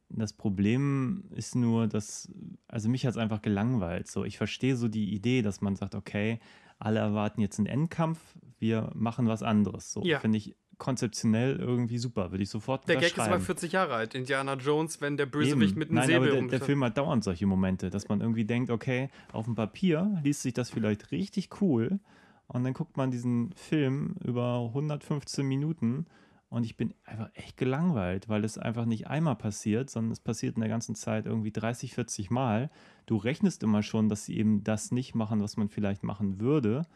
Das 0.10 0.34
Problem 0.34 1.26
ist 1.32 1.56
nur, 1.56 1.88
dass, 1.88 2.32
also 2.68 2.90
mich 2.90 3.06
hat 3.06 3.12
es 3.12 3.18
einfach 3.18 3.42
gelangweilt. 3.42 4.08
So, 4.08 4.26
ich 4.26 4.38
verstehe 4.38 4.76
so 4.76 4.88
die 4.88 5.14
Idee, 5.14 5.44
dass 5.44 5.62
man 5.62 5.76
sagt, 5.76 5.94
okay, 5.94 6.40
alle 6.80 7.00
erwarten 7.00 7.42
jetzt 7.42 7.60
einen 7.60 7.68
Endkampf, 7.68 8.20
wir 8.58 8.90
machen 8.96 9.28
was 9.28 9.44
anderes. 9.44 9.92
So, 9.92 10.04
ja. 10.04 10.20
finde 10.20 10.40
ich 10.40 10.56
konzeptionell 10.80 11.58
irgendwie 11.58 12.00
super, 12.00 12.32
würde 12.32 12.44
ich 12.44 12.50
sofort 12.50 12.88
Der 12.88 12.96
Gag 12.96 13.12
ist 13.12 13.20
aber 13.20 13.40
40 13.40 13.72
Jahre 13.72 13.94
alt, 13.94 14.16
Indiana 14.16 14.56
Jones, 14.56 15.00
wenn 15.02 15.18
der 15.18 15.28
Bösewicht 15.28 15.72
Eben. 15.72 15.80
mit 15.80 15.90
einem 15.90 15.98
Nein, 15.98 16.08
Säbel 16.08 16.32
aber 16.32 16.42
der, 16.42 16.48
der 16.48 16.62
Film 16.62 16.84
hat 16.84 16.98
dauernd 16.98 17.24
solche 17.24 17.46
Momente, 17.46 17.90
dass 17.90 18.10
man 18.10 18.22
irgendwie 18.22 18.46
denkt, 18.46 18.72
okay, 18.72 19.10
auf 19.32 19.46
dem 19.46 19.56
Papier 19.56 20.20
liest 20.24 20.42
sich 20.42 20.54
das 20.54 20.70
vielleicht 20.72 21.12
richtig 21.12 21.62
cool 21.62 22.00
und 22.48 22.64
dann 22.64 22.74
guckt 22.74 22.98
man 22.98 23.12
diesen 23.12 23.52
Film 23.54 24.16
über 24.24 24.66
115 24.66 25.46
Minuten 25.46 26.08
und 26.50 26.64
ich 26.64 26.78
bin 26.78 26.96
einfach 27.06 27.30
echt 27.36 27.58
gelangweilt, 27.58 28.28
weil 28.28 28.44
es 28.44 28.58
einfach 28.58 28.86
nicht 28.86 29.08
einmal 29.08 29.36
passiert, 29.36 29.90
sondern 29.90 30.12
es 30.12 30.20
passiert 30.20 30.56
in 30.56 30.62
der 30.62 30.70
ganzen 30.70 30.96
Zeit 30.96 31.28
irgendwie 31.28 31.52
30, 31.52 31.94
40 31.94 32.32
Mal. 32.32 32.72
Du 33.06 33.18
rechnest 33.18 33.62
immer 33.62 33.84
schon, 33.84 34.10
dass 34.10 34.26
sie 34.26 34.36
eben 34.36 34.64
das 34.64 34.92
nicht 34.92 35.14
machen, 35.14 35.42
was 35.42 35.58
man 35.58 35.70
vielleicht 35.70 36.04
machen 36.04 36.40
würde. 36.40 36.88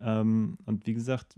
Ähm, 0.00 0.56
und 0.64 0.86
wie 0.86 0.94
gesagt, 0.94 1.34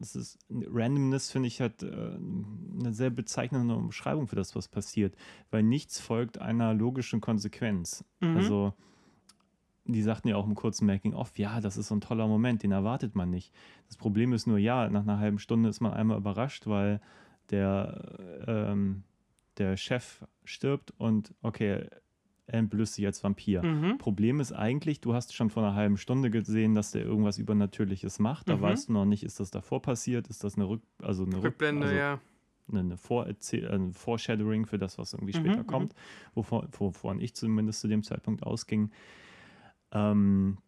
das 0.00 0.16
ist 0.16 0.38
Randomness, 0.50 1.30
finde 1.30 1.48
ich, 1.48 1.60
hat 1.60 1.82
äh, 1.82 1.86
eine 1.86 2.92
sehr 2.92 3.10
bezeichnende 3.10 3.74
Umschreibung 3.74 4.26
für 4.26 4.36
das, 4.36 4.56
was 4.56 4.66
passiert, 4.66 5.14
weil 5.50 5.62
nichts 5.62 6.00
folgt 6.00 6.38
einer 6.38 6.72
logischen 6.72 7.20
Konsequenz. 7.20 8.02
Mhm. 8.20 8.36
Also, 8.36 8.72
die 9.84 10.02
sagten 10.02 10.28
ja 10.28 10.36
auch 10.36 10.46
im 10.46 10.54
kurzen 10.54 10.86
Making-of, 10.86 11.38
ja, 11.38 11.60
das 11.60 11.76
ist 11.76 11.88
so 11.88 11.94
ein 11.94 12.00
toller 12.00 12.26
Moment, 12.26 12.62
den 12.62 12.72
erwartet 12.72 13.14
man 13.14 13.28
nicht. 13.28 13.52
Das 13.88 13.98
Problem 13.98 14.32
ist 14.32 14.46
nur, 14.46 14.58
ja, 14.58 14.88
nach 14.88 15.02
einer 15.02 15.18
halben 15.18 15.38
Stunde 15.38 15.68
ist 15.68 15.80
man 15.80 15.92
einmal 15.92 16.16
überrascht, 16.16 16.66
weil 16.66 17.00
der, 17.50 18.44
ähm, 18.46 19.02
der 19.58 19.76
Chef 19.76 20.24
stirbt 20.44 20.94
und 20.96 21.34
okay, 21.42 21.86
entblößt 22.54 22.94
sich 22.94 23.06
als 23.06 23.22
Vampir. 23.22 23.62
Mhm. 23.62 23.98
Problem 23.98 24.40
ist 24.40 24.52
eigentlich, 24.52 25.00
du 25.00 25.14
hast 25.14 25.34
schon 25.34 25.50
vor 25.50 25.62
einer 25.62 25.74
halben 25.74 25.96
Stunde 25.96 26.30
gesehen, 26.30 26.74
dass 26.74 26.92
der 26.92 27.04
irgendwas 27.04 27.38
Übernatürliches 27.38 28.18
macht. 28.18 28.48
Da 28.48 28.56
mhm. 28.56 28.62
weißt 28.62 28.88
du 28.88 28.92
noch 28.92 29.04
nicht, 29.04 29.22
ist 29.22 29.40
das 29.40 29.50
davor 29.50 29.82
passiert, 29.82 30.28
ist 30.28 30.44
das 30.44 30.56
eine 30.56 30.68
Rück 30.68 30.82
also 31.02 31.24
eine 31.24 31.42
Rückblende, 31.42 31.86
also 31.86 31.96
ja. 31.96 32.20
Eine, 32.72 32.96
ein 33.72 33.92
Foreshadowing 33.92 34.66
für 34.66 34.78
das, 34.78 34.96
was 34.96 35.12
irgendwie 35.12 35.32
später 35.32 35.56
mhm, 35.56 35.62
mhm. 35.62 35.66
kommt, 35.66 35.94
wovon, 36.34 36.68
wovon 36.78 37.20
ich 37.20 37.34
zumindest 37.34 37.80
zu 37.80 37.88
dem 37.88 38.04
Zeitpunkt 38.04 38.44
ausging. 38.44 38.90
Ähm, 39.92 40.58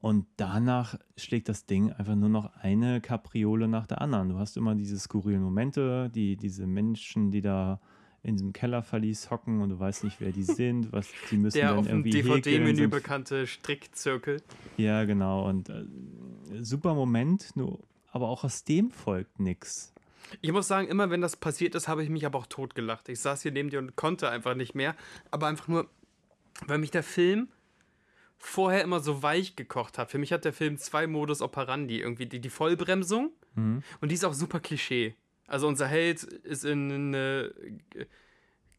und 0.00 0.26
danach 0.36 0.98
schlägt 1.16 1.48
das 1.48 1.66
Ding 1.66 1.92
einfach 1.92 2.14
nur 2.14 2.28
noch 2.28 2.54
eine 2.56 3.00
Kapriole 3.00 3.66
nach 3.66 3.86
der 3.86 4.00
anderen. 4.00 4.28
Du 4.28 4.38
hast 4.38 4.56
immer 4.56 4.74
diese 4.74 4.98
skurrilen 4.98 5.42
Momente, 5.42 6.10
die, 6.14 6.36
diese 6.36 6.66
Menschen, 6.66 7.30
die 7.30 7.40
da 7.42 7.80
in 8.26 8.34
diesem 8.34 8.52
Kellerverlies 8.52 9.30
hocken 9.30 9.60
und 9.62 9.70
du 9.70 9.78
weißt 9.78 10.02
nicht, 10.02 10.20
wer 10.20 10.32
die 10.32 10.42
sind, 10.42 10.92
was 10.92 11.08
die 11.30 11.36
müssen 11.36 11.58
Der 11.58 11.68
dann 11.68 11.78
auf 11.78 11.86
irgendwie 11.86 12.10
dem 12.10 12.24
DVD-Menü 12.24 12.88
bekannte 12.88 13.46
Strickzirkel. 13.46 14.42
Ja, 14.76 15.04
genau. 15.04 15.48
Und 15.48 15.68
äh, 15.68 15.84
super 16.60 16.94
Moment, 16.94 17.54
nur, 17.54 17.78
aber 18.10 18.28
auch 18.28 18.42
aus 18.42 18.64
dem 18.64 18.90
folgt 18.90 19.38
nichts. 19.38 19.92
Ich 20.40 20.50
muss 20.50 20.66
sagen, 20.66 20.88
immer 20.88 21.08
wenn 21.10 21.20
das 21.20 21.36
passiert 21.36 21.76
ist, 21.76 21.86
habe 21.86 22.02
ich 22.02 22.10
mich 22.10 22.26
aber 22.26 22.40
auch 22.40 22.46
totgelacht. 22.46 23.08
Ich 23.08 23.20
saß 23.20 23.42
hier 23.42 23.52
neben 23.52 23.70
dir 23.70 23.78
und 23.78 23.94
konnte 23.94 24.28
einfach 24.28 24.56
nicht 24.56 24.74
mehr. 24.74 24.96
Aber 25.30 25.46
einfach 25.46 25.68
nur, 25.68 25.88
weil 26.66 26.78
mich 26.78 26.90
der 26.90 27.04
Film 27.04 27.48
vorher 28.38 28.82
immer 28.82 28.98
so 28.98 29.22
weich 29.22 29.54
gekocht 29.54 29.98
hat. 29.98 30.10
Für 30.10 30.18
mich 30.18 30.32
hat 30.32 30.44
der 30.44 30.52
Film 30.52 30.78
zwei 30.78 31.06
Modus 31.06 31.42
operandi. 31.42 32.00
Irgendwie 32.00 32.26
die, 32.26 32.40
die 32.40 32.50
Vollbremsung 32.50 33.30
mhm. 33.54 33.84
und 34.00 34.08
die 34.08 34.16
ist 34.16 34.24
auch 34.24 34.34
super 34.34 34.58
Klischee. 34.58 35.14
Also 35.46 35.68
unser 35.68 35.86
Held 35.86 36.22
ist 36.22 36.64
in 36.64 36.90
eine 36.90 37.52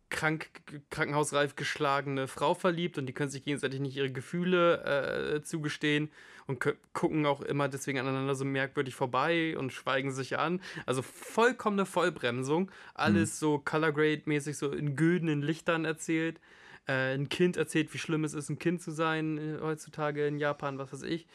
krank, 0.10 0.50
krankenhausreif 0.90 1.56
geschlagene 1.56 2.28
Frau 2.28 2.54
verliebt 2.54 2.98
und 2.98 3.06
die 3.06 3.14
können 3.14 3.30
sich 3.30 3.44
gegenseitig 3.44 3.80
nicht 3.80 3.96
ihre 3.96 4.12
Gefühle 4.12 5.36
äh, 5.36 5.44
zugestehen 5.44 6.10
und 6.46 6.66
gucken 6.94 7.26
auch 7.26 7.42
immer 7.42 7.68
deswegen 7.68 8.00
aneinander 8.00 8.36
so 8.36 8.46
merkwürdig 8.46 8.96
vorbei 8.96 9.58
und 9.58 9.74
schweigen 9.74 10.12
sich 10.12 10.40
an. 10.40 10.62
Also 10.86 11.02
vollkommene 11.02 11.86
Vollbremsung. 11.86 12.72
Alles 12.94 13.34
mhm. 13.34 13.36
so 13.36 13.60
Color 13.60 13.92
Grade 13.92 14.22
mäßig 14.26 14.58
so 14.58 14.72
in 14.72 14.96
güldenen 14.96 15.42
Lichtern 15.42 15.84
erzählt. 15.84 16.40
Äh, 16.88 17.16
ein 17.16 17.28
Kind 17.28 17.58
erzählt, 17.58 17.94
wie 17.94 17.98
schlimm 17.98 18.24
es 18.24 18.34
ist, 18.34 18.50
ein 18.50 18.60
Kind 18.60 18.82
zu 18.82 18.92
sein 18.92 19.38
äh, 19.38 19.62
heutzutage 19.62 20.26
in 20.26 20.40
Japan, 20.40 20.78
was 20.78 20.94
weiß 20.94 21.04
ich. 21.04 21.28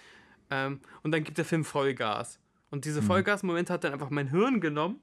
Ähm, 0.51 0.81
und 1.03 1.13
dann 1.13 1.25
gibt 1.25 1.37
der 1.37 1.45
Film 1.45 1.65
Vollgas. 1.65 2.41
Und 2.71 2.87
diese 2.87 3.03
mhm. 3.03 3.07
Vollgas-Momente 3.07 3.71
hat 3.71 3.85
dann 3.85 3.93
einfach 3.93 4.09
mein 4.09 4.31
Hirn 4.31 4.63
genommen 4.63 4.99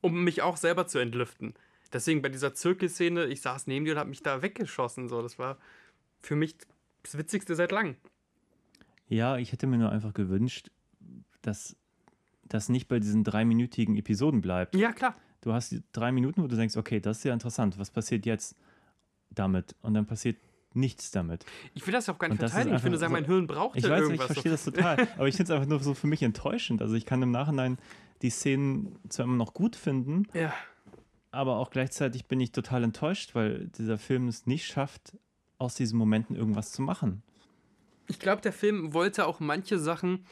um 0.00 0.24
mich 0.24 0.42
auch 0.42 0.56
selber 0.56 0.86
zu 0.86 0.98
entlüften. 0.98 1.54
Deswegen 1.92 2.22
bei 2.22 2.28
dieser 2.28 2.54
Zirkelszene, 2.54 3.26
ich 3.26 3.40
saß 3.40 3.66
neben 3.66 3.84
dir 3.84 3.92
und 3.92 3.98
habe 3.98 4.10
mich 4.10 4.22
da 4.22 4.42
weggeschossen. 4.42 5.08
So. 5.08 5.22
Das 5.22 5.38
war 5.38 5.58
für 6.20 6.36
mich 6.36 6.56
das 7.02 7.16
Witzigste 7.16 7.54
seit 7.54 7.70
langem. 7.72 7.96
Ja, 9.08 9.36
ich 9.36 9.52
hätte 9.52 9.66
mir 9.66 9.78
nur 9.78 9.90
einfach 9.92 10.12
gewünscht, 10.14 10.70
dass 11.42 11.76
das 12.42 12.68
nicht 12.68 12.88
bei 12.88 12.98
diesen 12.98 13.22
dreiminütigen 13.24 13.96
Episoden 13.96 14.40
bleibt. 14.40 14.74
Ja, 14.74 14.92
klar. 14.92 15.14
Du 15.42 15.52
hast 15.52 15.74
drei 15.92 16.10
Minuten, 16.10 16.42
wo 16.42 16.46
du 16.46 16.56
denkst, 16.56 16.76
okay, 16.76 17.00
das 17.00 17.18
ist 17.18 17.24
ja 17.24 17.32
interessant. 17.32 17.78
Was 17.78 17.90
passiert 17.90 18.26
jetzt 18.26 18.56
damit? 19.30 19.76
Und 19.82 19.94
dann 19.94 20.06
passiert 20.06 20.38
nichts 20.72 21.10
damit. 21.10 21.44
Ich 21.74 21.86
will 21.86 21.92
das 21.92 22.08
auch 22.08 22.18
gar 22.18 22.28
nicht 22.28 22.38
verteidigen. 22.38 22.74
Ich 22.76 22.82
finde, 22.82 22.98
sagen, 22.98 23.10
so- 23.12 23.20
mein 23.20 23.26
Hirn 23.26 23.46
braucht 23.46 23.76
Ich 23.76 23.84
ja 23.84 23.90
weiß, 23.90 23.98
ich 24.00 24.04
irgendwas. 24.06 24.26
verstehe 24.26 24.50
das 24.52 24.64
total. 24.64 24.96
Aber 25.16 25.28
ich 25.28 25.36
finde 25.36 25.52
es 25.52 25.56
einfach 25.56 25.68
nur 25.68 25.80
so 25.80 25.94
für 25.94 26.06
mich 26.08 26.22
enttäuschend. 26.22 26.82
Also 26.82 26.94
ich 26.94 27.06
kann 27.06 27.22
im 27.22 27.30
Nachhinein 27.30 27.78
die 28.22 28.30
Szenen 28.30 28.98
zwar 29.08 29.26
immer 29.26 29.36
noch 29.36 29.54
gut 29.54 29.76
finden, 29.76 30.26
ja. 30.34 30.52
aber 31.30 31.56
auch 31.56 31.70
gleichzeitig 31.70 32.26
bin 32.26 32.40
ich 32.40 32.52
total 32.52 32.84
enttäuscht, 32.84 33.34
weil 33.34 33.68
dieser 33.78 33.98
Film 33.98 34.28
es 34.28 34.46
nicht 34.46 34.66
schafft, 34.66 35.16
aus 35.58 35.74
diesen 35.74 35.98
Momenten 35.98 36.36
irgendwas 36.36 36.72
zu 36.72 36.82
machen. 36.82 37.22
Ich 38.06 38.18
glaube, 38.18 38.42
der 38.42 38.52
Film 38.52 38.92
wollte 38.92 39.26
auch 39.26 39.40
manche 39.40 39.78
Sachen, 39.78 40.26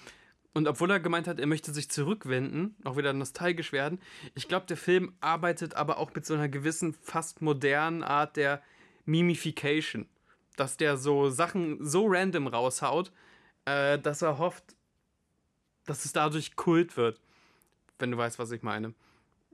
und 0.55 0.69
obwohl 0.69 0.91
er 0.91 1.01
gemeint 1.01 1.27
hat, 1.27 1.41
er 1.41 1.47
möchte 1.47 1.73
sich 1.73 1.89
zurückwenden, 1.91 2.77
auch 2.85 2.97
wieder 2.97 3.13
nostalgisch 3.13 3.73
werden, 3.73 3.99
ich 4.35 4.49
glaube, 4.49 4.67
der 4.67 4.77
Film 4.77 5.15
arbeitet 5.21 5.75
aber 5.75 5.97
auch 5.99 6.15
mit 6.15 6.27
so 6.27 6.35
einer 6.35 6.49
gewissen, 6.49 6.93
fast 6.93 7.41
modernen 7.41 8.03
Art 8.03 8.37
der 8.37 8.63
Mimification. 9.07 10.07
Dass 10.57 10.77
der 10.77 10.99
so 10.99 11.31
Sachen 11.31 11.79
so 11.81 12.07
random 12.07 12.47
raushaut, 12.47 13.11
äh, 13.65 13.99
dass 13.99 14.21
er 14.21 14.37
hofft, 14.37 14.77
dass 15.87 16.05
es 16.05 16.13
dadurch 16.13 16.57
Kult 16.57 16.99
wird. 16.99 17.22
Wenn 18.03 18.11
du 18.11 18.17
weißt, 18.19 18.41
was 18.41 18.51
ich 18.51 18.63
meine. 18.65 18.95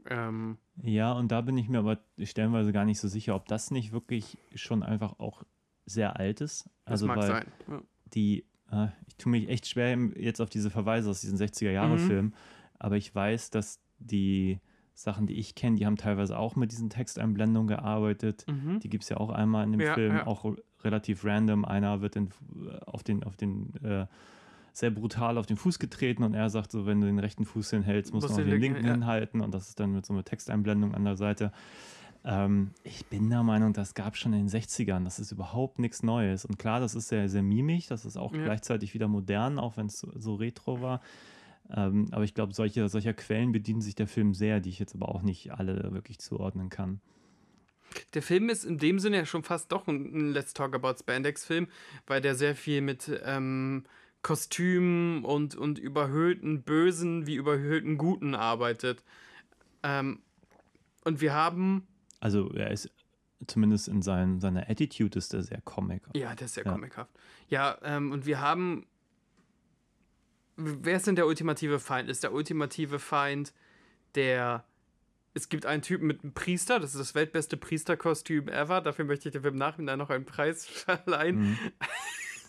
Ähm, 0.08 0.56
Ja, 0.82 1.12
und 1.12 1.30
da 1.30 1.42
bin 1.42 1.58
ich 1.58 1.68
mir 1.68 1.80
aber 1.80 1.98
stellenweise 2.22 2.72
gar 2.72 2.86
nicht 2.86 2.98
so 2.98 3.06
sicher, 3.08 3.34
ob 3.34 3.46
das 3.46 3.70
nicht 3.70 3.92
wirklich 3.92 4.38
schon 4.54 4.82
einfach 4.82 5.18
auch 5.18 5.42
sehr 5.84 6.16
alt 6.18 6.40
ist. 6.40 6.64
das 6.86 6.92
Also 6.92 7.06
mag 7.08 7.18
weil 7.18 7.26
sein. 7.28 7.46
Ja. 7.70 7.82
die, 8.14 8.46
äh, 8.72 8.86
ich 9.06 9.16
tue 9.16 9.30
mich 9.32 9.50
echt 9.50 9.66
schwer 9.68 9.98
jetzt 10.16 10.40
auf 10.40 10.48
diese 10.48 10.70
Verweise 10.70 11.10
aus 11.10 11.20
diesen 11.20 11.36
60er-Jahre-Filmen, 11.36 12.34
aber 12.78 12.96
ich 12.96 13.14
weiß, 13.14 13.50
dass 13.50 13.80
die 13.98 14.60
Sachen, 14.94 15.26
die 15.26 15.34
ich 15.34 15.54
kenne, 15.54 15.76
die 15.76 15.84
haben 15.84 15.96
teilweise 15.96 16.38
auch 16.38 16.56
mit 16.56 16.72
diesen 16.72 16.88
Texteinblendungen 16.88 17.68
gearbeitet. 17.68 18.46
Mhm. 18.48 18.80
Die 18.80 18.88
gibt 18.88 19.02
es 19.04 19.10
ja 19.10 19.18
auch 19.18 19.28
einmal 19.30 19.64
in 19.64 19.72
dem 19.72 19.80
Ja, 19.82 19.92
Film, 19.92 20.16
ja. 20.16 20.26
auch 20.26 20.56
relativ 20.82 21.22
random. 21.24 21.66
Einer 21.66 22.00
wird 22.00 22.16
in, 22.16 22.30
auf 22.86 23.02
den, 23.02 23.24
auf 23.24 23.36
den 23.36 23.74
äh, 23.84 24.06
sehr 24.78 24.90
brutal 24.90 25.38
auf 25.38 25.46
den 25.46 25.56
Fuß 25.56 25.78
getreten 25.78 26.22
und 26.22 26.34
er 26.34 26.50
sagt 26.50 26.70
so, 26.70 26.86
wenn 26.86 27.00
du 27.00 27.06
den 27.06 27.18
rechten 27.18 27.44
Fuß 27.44 27.70
hinhältst, 27.70 28.12
musst 28.12 28.30
du 28.30 28.34
den 28.36 28.48
den 28.48 28.60
linken 28.60 28.84
ja. 28.84 28.92
hinhalten 28.92 29.40
und 29.40 29.52
das 29.52 29.68
ist 29.68 29.80
dann 29.80 29.92
mit 29.92 30.06
so 30.06 30.12
einer 30.12 30.24
Texteinblendung 30.24 30.94
an 30.94 31.04
der 31.04 31.16
Seite. 31.16 31.52
Ähm, 32.24 32.70
ich 32.84 33.06
bin 33.06 33.28
der 33.30 33.42
Meinung, 33.42 33.72
das 33.72 33.94
gab 33.94 34.16
schon 34.16 34.32
in 34.32 34.46
den 34.46 34.48
60ern. 34.48 35.04
Das 35.04 35.18
ist 35.18 35.32
überhaupt 35.32 35.78
nichts 35.78 36.02
Neues. 36.02 36.44
Und 36.44 36.58
klar, 36.58 36.80
das 36.80 36.94
ist 36.94 37.08
sehr, 37.08 37.28
sehr 37.28 37.42
mimig. 37.42 37.86
Das 37.86 38.04
ist 38.04 38.16
auch 38.16 38.34
Ja. 38.34 38.44
gleichzeitig 38.44 38.94
wieder 38.94 39.08
modern, 39.08 39.58
auch 39.58 39.76
wenn 39.76 39.86
es 39.86 40.00
so, 40.00 40.12
so 40.16 40.34
retro 40.34 40.80
war. 40.80 41.00
Ähm, 41.70 42.06
aber 42.12 42.24
ich 42.24 42.34
glaube, 42.34 42.54
solche, 42.54 42.88
solcher 42.88 43.14
Quellen 43.14 43.52
bedienen 43.52 43.80
sich 43.80 43.94
der 43.94 44.08
Film 44.08 44.34
sehr, 44.34 44.60
die 44.60 44.70
ich 44.70 44.78
jetzt 44.78 44.94
aber 44.94 45.08
auch 45.08 45.22
nicht 45.22 45.52
alle 45.52 45.92
wirklich 45.92 46.18
zuordnen 46.18 46.70
kann. 46.70 47.00
Der 48.14 48.22
Film 48.22 48.48
ist 48.48 48.64
in 48.64 48.78
dem 48.78 48.98
Sinne 48.98 49.18
ja 49.18 49.26
schon 49.26 49.42
fast 49.42 49.72
doch 49.72 49.86
ein, 49.86 50.12
ein 50.14 50.32
Let's 50.32 50.52
Talk 50.54 50.74
About 50.74 50.98
Spandex-Film, 50.98 51.68
weil 52.06 52.20
der 52.20 52.34
sehr 52.34 52.54
viel 52.54 52.80
mit 52.80 53.10
ähm, 53.24 53.84
Kostümen 54.22 55.24
und, 55.24 55.54
und 55.54 55.78
überhöhten 55.78 56.62
Bösen 56.62 57.26
wie 57.26 57.36
überhöhten 57.36 57.98
Guten 57.98 58.34
arbeitet. 58.34 59.02
Ähm, 59.82 60.20
und 61.04 61.20
wir 61.20 61.32
haben, 61.34 61.86
Also 62.20 62.50
er 62.52 62.70
ist 62.70 62.90
zumindest 63.46 63.86
in 63.88 64.02
sein, 64.02 64.40
seiner 64.40 64.68
Attitude 64.68 65.16
ist 65.18 65.32
er 65.32 65.42
sehr 65.42 65.60
comic. 65.62 66.02
ja, 66.14 66.34
der 66.34 66.46
ist 66.46 66.54
sehr 66.54 66.64
Ja. 66.64 66.72
comichaft. 66.72 67.10
Ja, 67.48 67.78
ähm, 67.82 68.10
und 68.12 68.26
wir 68.26 68.40
haben, 68.40 68.86
wer 70.56 70.96
ist 70.96 71.06
denn 71.06 71.16
der 71.16 71.26
ultimative 71.26 71.78
Feind? 71.78 72.10
Ist 72.10 72.24
der 72.24 72.32
ultimative 72.32 72.98
Feind 72.98 73.52
der, 74.16 74.64
es 75.34 75.48
gibt 75.48 75.64
einen 75.66 75.82
Typen 75.82 76.06
mit 76.08 76.24
einem 76.24 76.32
Priester, 76.34 76.80
das 76.80 76.94
ist 76.94 77.00
das 77.00 77.14
weltbeste 77.14 77.56
Priesterkostüm 77.56 78.48
ever, 78.48 78.80
dafür 78.80 79.04
möchte 79.04 79.28
ich 79.28 79.32
dem 79.34 79.44
im 79.44 79.56
Nachhinein 79.56 79.98
noch 79.98 80.10
einen 80.10 80.24
Preis 80.24 80.66
verleihen. 80.66 81.38
Mhm. 81.50 81.58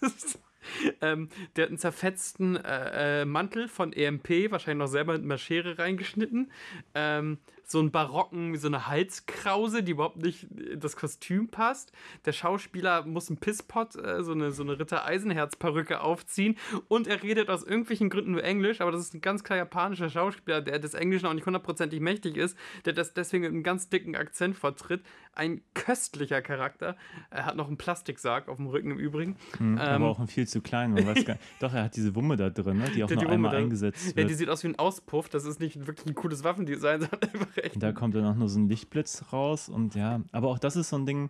ähm, 1.02 1.30
der 1.56 1.64
hat 1.64 1.70
einen 1.70 1.78
zerfetzten 1.78 2.56
äh, 2.56 3.22
äh, 3.22 3.26
Mantel 3.26 3.68
von 3.68 3.94
EMP, 3.94 4.52
wahrscheinlich 4.52 4.80
noch 4.80 4.92
selber 4.92 5.14
mit 5.14 5.24
einer 5.24 5.38
Schere 5.38 5.78
reingeschnitten. 5.78 6.52
Ähm, 6.96 7.38
so 7.72 7.78
einen 7.80 7.92
barocken, 7.92 8.52
wie 8.52 8.58
so 8.58 8.68
eine 8.68 8.88
Halskrause, 8.88 9.84
die 9.84 9.92
überhaupt 9.92 10.18
nicht 10.18 10.44
in 10.52 10.80
das 10.80 10.96
Kostüm 10.96 11.50
passt. 11.50 11.92
Der 12.26 12.32
Schauspieler 12.32 13.06
muss 13.06 13.30
einen 13.30 13.38
Pisspot, 13.38 13.96
äh, 13.96 14.24
so 14.24 14.32
eine, 14.32 14.52
so 14.52 14.64
eine 14.64 14.80
Ritter 14.80 15.06
Eisenherz-Perücke 15.06 16.02
aufziehen. 16.02 16.58
Und 16.88 17.06
er 17.08 17.22
redet 17.22 17.50
aus 17.50 17.64
irgendwelchen 17.64 18.10
Gründen 18.10 18.32
nur 18.32 18.44
Englisch, 18.44 18.82
aber 18.82 18.92
das 18.92 19.02
ist 19.02 19.14
ein 19.14 19.22
ganz 19.22 19.44
klar 19.44 19.58
japanischer 19.58 20.10
Schauspieler, 20.10 20.62
der 20.62 20.80
des 20.80 20.96
Englischen 20.96 21.28
auch 21.28 21.34
nicht 21.34 21.46
hundertprozentig 21.46 22.00
mächtig 22.00 22.38
ist, 22.38 22.58
der 22.86 22.94
das 22.94 23.14
deswegen 23.14 23.44
mit 23.44 23.52
einem 23.52 23.64
ganz 23.64 23.88
dicken 23.90 24.16
Akzent 24.16 24.58
vertritt. 24.58 25.04
Ein 25.34 25.62
köstlicher 25.76 26.42
Charakter. 26.42 26.98
Er 27.30 27.46
hat 27.46 27.56
noch 27.56 27.68
einen 27.68 27.78
Plastiksarg 27.78 28.50
auf 28.50 28.58
dem 28.58 28.66
Rücken 28.68 28.92
im 28.92 28.98
Übrigen. 28.98 29.38
Mhm, 29.60 29.78
Ähm, 29.78 29.80
aber 29.80 30.08
auch 30.08 30.20
ein 30.20 30.28
viel 30.28 30.48
zu 30.48 30.60
klein. 30.60 30.92
Man 30.94 31.06
weiß 31.06 31.24
gar 31.24 31.38
Doch, 31.60 31.74
er 31.74 31.84
hat 31.84 31.96
diese 31.96 32.16
Wumme 32.16 32.36
da 32.36 32.50
drin, 32.50 32.80
ne, 32.80 32.90
die 32.94 33.04
auch 33.04 33.10
nur 33.10 33.18
die 33.18 33.26
Wumme 33.26 33.34
einmal 33.36 33.52
da- 33.52 33.58
eingesetzt 33.60 34.10
Ja, 34.10 34.16
wird. 34.18 34.30
die 34.32 34.34
sieht 34.34 34.50
aus 34.50 34.64
wie 34.64 34.70
ein 34.70 34.80
Auspuff. 34.80 35.30
Das 35.30 35.46
ist 35.46 35.60
nicht 35.60 35.86
wirklich 35.88 36.08
ein 36.08 36.16
cooles 36.16 36.44
Waffendesign, 36.44 37.02
sondern 37.10 37.22
einfach 37.32 37.58
Und 37.74 37.82
da 37.84 37.92
kommt 37.92 38.16
dann 38.16 38.26
auch 38.26 38.36
nur 38.36 38.50
so 38.50 38.60
ein 38.60 38.68
Lichtblitz 38.70 39.32
raus 39.34 39.70
und 39.70 39.96
ja, 39.96 40.22
aber 40.32 40.50
auch 40.50 40.60
das 40.60 40.76
ist 40.76 40.90
so 40.90 40.98
ein 40.98 41.06
Ding, 41.06 41.30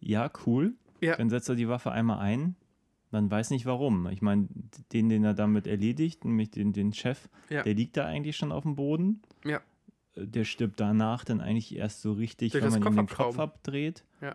ja, 0.00 0.30
cool. 0.46 0.74
Ja. 1.00 1.16
Dann 1.16 1.30
setzt 1.30 1.48
er 1.48 1.54
die 1.56 1.68
Waffe 1.68 1.90
einmal 1.90 2.18
ein, 2.20 2.54
dann 3.10 3.30
weiß 3.30 3.50
nicht 3.50 3.66
warum. 3.66 4.06
Ich 4.08 4.22
meine, 4.22 4.48
den, 4.92 5.08
den 5.08 5.24
er 5.24 5.34
damit 5.34 5.66
erledigt, 5.66 6.24
nämlich 6.24 6.50
den, 6.50 6.72
den 6.72 6.92
Chef, 6.92 7.28
Ja. 7.50 7.62
der 7.62 7.74
liegt 7.74 7.96
da 7.96 8.06
eigentlich 8.06 8.36
schon 8.36 8.52
auf 8.52 8.62
dem 8.62 8.76
Boden. 8.76 9.22
Ja. 9.44 9.60
Der 10.16 10.44
stirbt 10.44 10.78
danach 10.78 11.24
dann 11.24 11.40
eigentlich 11.40 11.74
erst 11.74 12.02
so 12.02 12.12
richtig, 12.12 12.52
Durch 12.52 12.62
wenn 12.64 12.70
man 12.70 12.82
ihm 12.82 12.96
den 12.96 13.06
Kopf 13.06 13.38
abdreht. 13.38 14.04
Ja. 14.20 14.34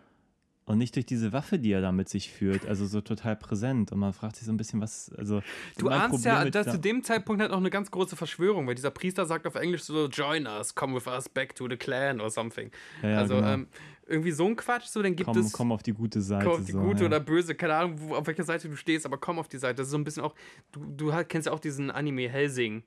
Und 0.68 0.76
nicht 0.76 0.94
durch 0.96 1.06
diese 1.06 1.32
Waffe, 1.32 1.58
die 1.58 1.72
er 1.72 1.80
da 1.80 1.92
mit 1.92 2.10
sich 2.10 2.30
führt, 2.30 2.66
also 2.66 2.84
so 2.86 3.00
total 3.00 3.36
präsent. 3.36 3.90
Und 3.90 4.00
man 4.00 4.12
fragt 4.12 4.36
sich 4.36 4.44
so 4.44 4.52
ein 4.52 4.58
bisschen, 4.58 4.82
was, 4.82 5.10
also. 5.16 5.40
Du 5.78 5.88
ahnst 5.88 6.10
Problem 6.10 6.34
ja, 6.34 6.50
dass 6.50 6.72
zu 6.72 6.78
dem 6.78 7.02
Zeitpunkt 7.02 7.40
halt 7.40 7.52
auch 7.52 7.58
eine 7.58 7.70
ganz 7.70 7.90
große 7.90 8.16
Verschwörung, 8.16 8.66
weil 8.66 8.74
dieser 8.74 8.90
Priester 8.90 9.24
sagt 9.24 9.46
auf 9.46 9.54
Englisch 9.54 9.84
so, 9.84 10.08
join 10.08 10.46
us, 10.46 10.74
come 10.74 10.94
with 10.94 11.06
us 11.06 11.26
back 11.26 11.54
to 11.54 11.66
the 11.70 11.76
clan 11.78 12.20
or 12.20 12.28
something. 12.28 12.70
Ja, 13.02 13.08
ja, 13.08 13.18
also 13.18 13.36
genau. 13.36 13.48
ähm, 13.48 13.68
irgendwie 14.06 14.32
so 14.32 14.46
ein 14.46 14.56
Quatsch, 14.56 14.84
so, 14.88 15.02
dann 15.02 15.16
gibt 15.16 15.30
komm, 15.30 15.38
es 15.38 15.52
komm 15.52 15.72
auf 15.72 15.82
die 15.82 15.94
gute 15.94 16.20
Seite. 16.20 16.44
komm 16.44 16.60
auf 16.60 16.66
die 16.66 16.72
so, 16.72 16.80
gute 16.80 17.00
ja. 17.00 17.06
oder 17.06 17.20
böse, 17.20 17.54
keine 17.54 17.74
Ahnung, 17.74 17.94
wo, 17.96 18.14
auf 18.14 18.26
welcher 18.26 18.44
Seite 18.44 18.68
du 18.68 18.76
stehst, 18.76 19.06
aber 19.06 19.16
komm 19.16 19.38
auf 19.38 19.48
die 19.48 19.58
Seite. 19.58 19.76
Das 19.76 19.86
ist 19.86 19.92
so 19.92 19.98
ein 19.98 20.04
bisschen 20.04 20.22
auch, 20.22 20.34
du, 20.72 20.84
du 20.84 21.14
halt 21.14 21.30
kennst 21.30 21.46
ja 21.46 21.52
auch 21.52 21.60
diesen 21.60 21.90
Anime 21.90 22.28
Helsing. 22.28 22.82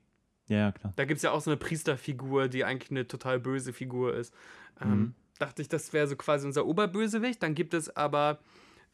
Ja, 0.46 0.70
klar. 0.70 0.92
Da 0.94 1.04
gibt 1.04 1.16
es 1.16 1.22
ja 1.22 1.32
auch 1.32 1.40
so 1.40 1.50
eine 1.50 1.56
Priesterfigur, 1.56 2.48
die 2.48 2.64
eigentlich 2.64 2.90
eine 2.90 3.08
total 3.08 3.40
böse 3.40 3.72
Figur 3.72 4.14
ist. 4.14 4.32
Ähm, 4.80 4.90
Mhm. 4.90 5.14
Dachte 5.42 5.60
ich, 5.60 5.68
das 5.68 5.92
wäre 5.92 6.06
so 6.06 6.14
quasi 6.14 6.46
unser 6.46 6.64
Oberbösewicht. 6.66 7.42
Dann 7.42 7.56
gibt 7.56 7.74
es 7.74 7.94
aber 7.96 8.38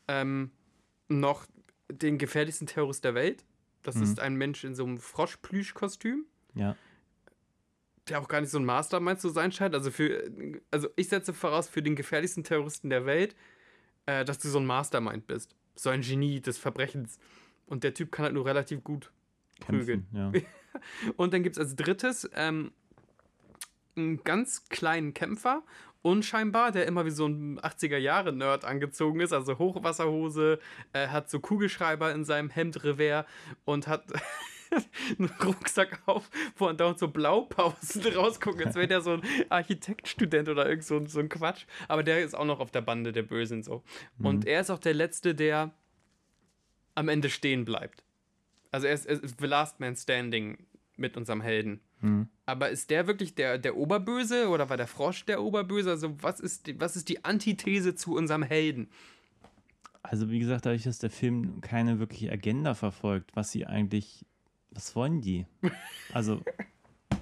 ähm, 0.09 0.51
noch 1.09 1.45
den 1.93 2.17
gefährlichsten 2.17 2.67
Terrorist 2.67 3.05
der 3.05 3.15
Welt. 3.15 3.45
Das 3.83 3.97
Mhm. 3.97 4.03
ist 4.05 4.19
ein 4.21 4.35
Mensch 4.35 4.65
in 4.65 4.75
so 4.75 4.85
einem 4.85 4.97
Froschplüschkostüm, 4.99 6.25
Ja. 6.55 6.75
der 8.09 8.21
auch 8.21 8.29
gar 8.29 8.41
nicht 8.41 8.49
so 8.51 8.59
ein 8.59 8.65
Mastermind 8.65 9.21
zu 9.21 9.29
sein 9.29 9.53
scheint. 9.53 9.75
Also, 9.75 9.91
für, 9.91 10.33
also 10.71 10.89
ich 10.97 11.11
setze 11.11 11.35
voraus, 11.35 11.69
für 11.69 11.83
den 11.83 11.95
gefährlichsten 11.97 12.45
Terroristen 12.45 12.89
der 12.89 13.05
Welt, 13.05 13.37
äh, 14.07 14.25
dass 14.25 14.39
du 14.39 14.49
so 14.49 14.59
ein 14.59 14.65
Mastermind 14.67 15.27
bist. 15.27 15.55
So 15.75 15.91
ein 15.91 16.01
Genie 16.01 16.41
des 16.41 16.57
Verbrechens. 16.57 17.19
Und 17.67 17.85
der 17.85 17.93
Typ 17.93 18.11
kann 18.11 18.25
halt 18.25 18.35
nur 18.35 18.47
relativ 18.47 18.83
gut 18.83 19.13
prügeln. 19.61 20.07
Kämpfen, 20.11 20.17
ja. 20.17 20.33
Und 21.19 21.35
dann 21.35 21.43
gibt 21.43 21.57
es 21.57 21.61
als 21.61 21.77
drittes 21.77 22.29
ähm, 22.35 22.73
einen 23.97 24.23
ganz 24.25 24.69
kleinen 24.69 25.13
Kämpfer, 25.13 25.63
unscheinbar, 26.03 26.73
der 26.73 26.87
immer 26.87 27.05
wie 27.05 27.11
so 27.11 27.27
ein 27.27 27.59
80er-Jahre-Nerd 27.61 28.65
angezogen 28.65 29.21
ist, 29.21 29.33
also 29.33 29.59
Hochwasserhose, 29.59 30.59
äh, 30.93 31.09
hat 31.09 31.29
so 31.31 31.41
Kugelschreiber 31.41 32.13
in 32.13 32.25
seinem 32.25 32.51
Hemdrevers 32.51 33.27
und 33.65 33.87
hat 33.89 34.05
einen 35.19 35.31
Rucksack 35.45 36.01
auf, 36.07 36.31
wo 36.57 36.67
andauernd 36.67 36.99
so 36.99 37.09
Blaupausen 37.09 38.07
rausgucken, 38.15 38.67
als 38.67 38.75
wäre 38.77 38.87
der 38.87 39.01
so 39.01 39.13
ein 39.15 39.23
Architektstudent 39.49 40.49
oder 40.49 40.69
irgend 40.69 40.85
so, 40.85 40.97
ein- 40.99 41.07
so 41.07 41.21
ein 41.21 41.29
Quatsch. 41.29 41.65
Aber 41.89 42.03
der 42.03 42.23
ist 42.23 42.35
auch 42.35 42.45
noch 42.45 42.61
auf 42.61 42.71
der 42.71 42.83
Bande 42.83 43.13
der 43.13 43.23
Bösen 43.23 43.63
so. 43.63 43.83
Und 44.23 44.47
er 44.47 44.61
ist 44.61 44.71
auch 44.71 44.79
der 44.79 44.95
Letzte, 44.95 45.35
der 45.35 45.73
am 46.95 47.09
Ende 47.09 47.31
stehen 47.31 47.65
bleibt. 47.65 48.05
Also 48.71 48.87
er 48.87 48.93
ist, 48.95 49.07
er 49.07 49.23
ist 49.23 49.41
the 49.41 49.47
last 49.47 49.81
man 49.81 49.97
standing 49.97 50.59
mit 50.99 51.17
unserem 51.17 51.41
Helden. 51.41 51.81
Mhm. 52.01 52.29
Aber 52.47 52.71
ist 52.71 52.91
der 52.91 53.07
wirklich 53.07 53.35
der, 53.35 53.59
der 53.59 53.77
Oberböse 53.77 54.49
oder 54.49 54.69
war 54.71 54.77
der 54.77 54.87
Frosch 54.87 55.25
der 55.25 55.43
Oberböse? 55.43 55.91
Also 55.91 56.15
was 56.23 56.41
ist, 56.41 56.67
die, 56.67 56.81
was 56.81 56.97
ist 56.97 57.09
die 57.09 57.25
Antithese 57.25 57.95
zu 57.95 58.15
unserem 58.15 58.43
Helden? 58.43 58.89
Also 60.03 60.31
wie 60.31 60.39
gesagt, 60.39 60.65
dadurch, 60.67 60.85
dass 60.85 60.99
der 60.99 61.11
Film 61.11 61.61
keine 61.61 61.99
wirkliche 61.99 62.31
Agenda 62.33 62.75
verfolgt, 62.75 63.31
was 63.35 63.51
sie 63.51 63.67
eigentlich, 63.67 64.25
was 64.71 64.95
wollen 64.97 65.21
die? 65.21 65.47
Also, 66.15 66.41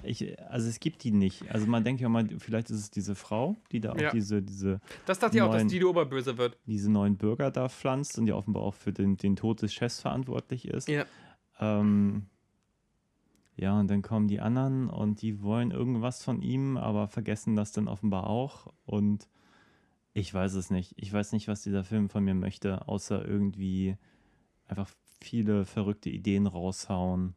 ich, 0.03 0.39
also 0.49 0.69
es 0.69 0.79
gibt 0.79 1.03
die 1.03 1.11
nicht. 1.11 1.51
Also 1.51 1.67
man 1.67 1.83
denkt 1.83 1.99
ja 1.99 2.07
mal, 2.07 2.25
vielleicht 2.39 2.69
ist 2.69 2.77
es 2.77 2.89
diese 2.91 3.15
Frau, 3.15 3.57
die 3.73 3.81
da 3.81 3.91
auch 3.91 3.99
Ja. 3.99 4.11
diese, 4.11 4.41
diese, 4.41 4.79
Das 5.05 5.19
dachte 5.19 5.35
ich 5.37 5.41
auch, 5.43 5.51
dass 5.51 5.63
die 5.67 5.79
die 5.79 5.83
Oberböse 5.85 6.37
wird. 6.37 6.57
diese 6.65 6.89
neuen 6.89 7.17
Bürger 7.17 7.51
da 7.51 7.67
pflanzt 7.67 8.17
und 8.17 8.25
die 8.27 8.31
offenbar 8.31 8.63
auch 8.63 8.73
für 8.75 8.93
den, 8.93 9.17
den 9.17 9.35
Tod 9.35 9.61
des 9.61 9.73
Chefs 9.73 9.99
verantwortlich 9.99 10.65
ist. 10.69 10.87
Ja. 10.87 11.05
Ähm, 11.59 12.27
ja, 13.57 13.79
und 13.79 13.87
dann 13.89 14.01
kommen 14.03 14.27
die 14.27 14.39
anderen 14.39 14.89
und 14.89 15.21
die 15.21 15.41
wollen 15.41 15.71
irgendwas 15.71 16.23
von 16.23 16.41
ihm, 16.41 16.77
aber 16.77 17.07
vergessen 17.07 17.55
das 17.55 17.71
dann 17.71 17.87
offenbar 17.87 18.27
auch. 18.27 18.71
Und 18.85 19.27
Ich 20.13 20.33
weiß 20.33 20.53
es 20.53 20.71
nicht. 20.71 20.93
Ich 20.97 21.13
weiß 21.13 21.31
nicht, 21.33 21.47
was 21.47 21.61
dieser 21.61 21.83
Film 21.83 22.09
von 22.09 22.23
mir 22.23 22.33
möchte, 22.33 22.87
außer 22.87 23.23
irgendwie 23.23 23.97
einfach 24.67 24.89
viele 25.21 25.65
verrückte 25.65 26.09
Ideen 26.09 26.47
raushauen. 26.47 27.35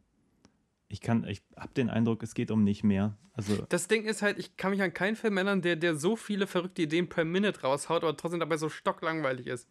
Ich 0.87 0.99
kann, 0.99 1.23
ich 1.25 1.43
habe 1.55 1.73
den 1.73 1.89
Eindruck, 1.89 2.23
es 2.23 2.33
geht 2.33 2.49
um 2.51 2.63
nicht 2.63 2.83
mehr. 2.83 3.17
Also 3.33 3.65
das 3.69 3.87
Ding 3.87 4.03
ist 4.05 4.21
halt, 4.21 4.39
ich 4.39 4.57
kann 4.57 4.71
mich 4.71 4.81
an 4.81 4.93
keinen 4.93 5.15
Film 5.15 5.37
erinnern, 5.37 5.61
der, 5.61 5.75
der 5.75 5.95
so 5.95 6.15
viele 6.15 6.47
verrückte 6.47 6.81
Ideen 6.81 7.07
per 7.07 7.23
Minute 7.23 7.61
raushaut, 7.61 8.03
aber 8.03 8.17
trotzdem 8.17 8.39
dabei 8.39 8.57
so 8.57 8.67
stocklangweilig 8.67 9.47
ist. 9.47 9.69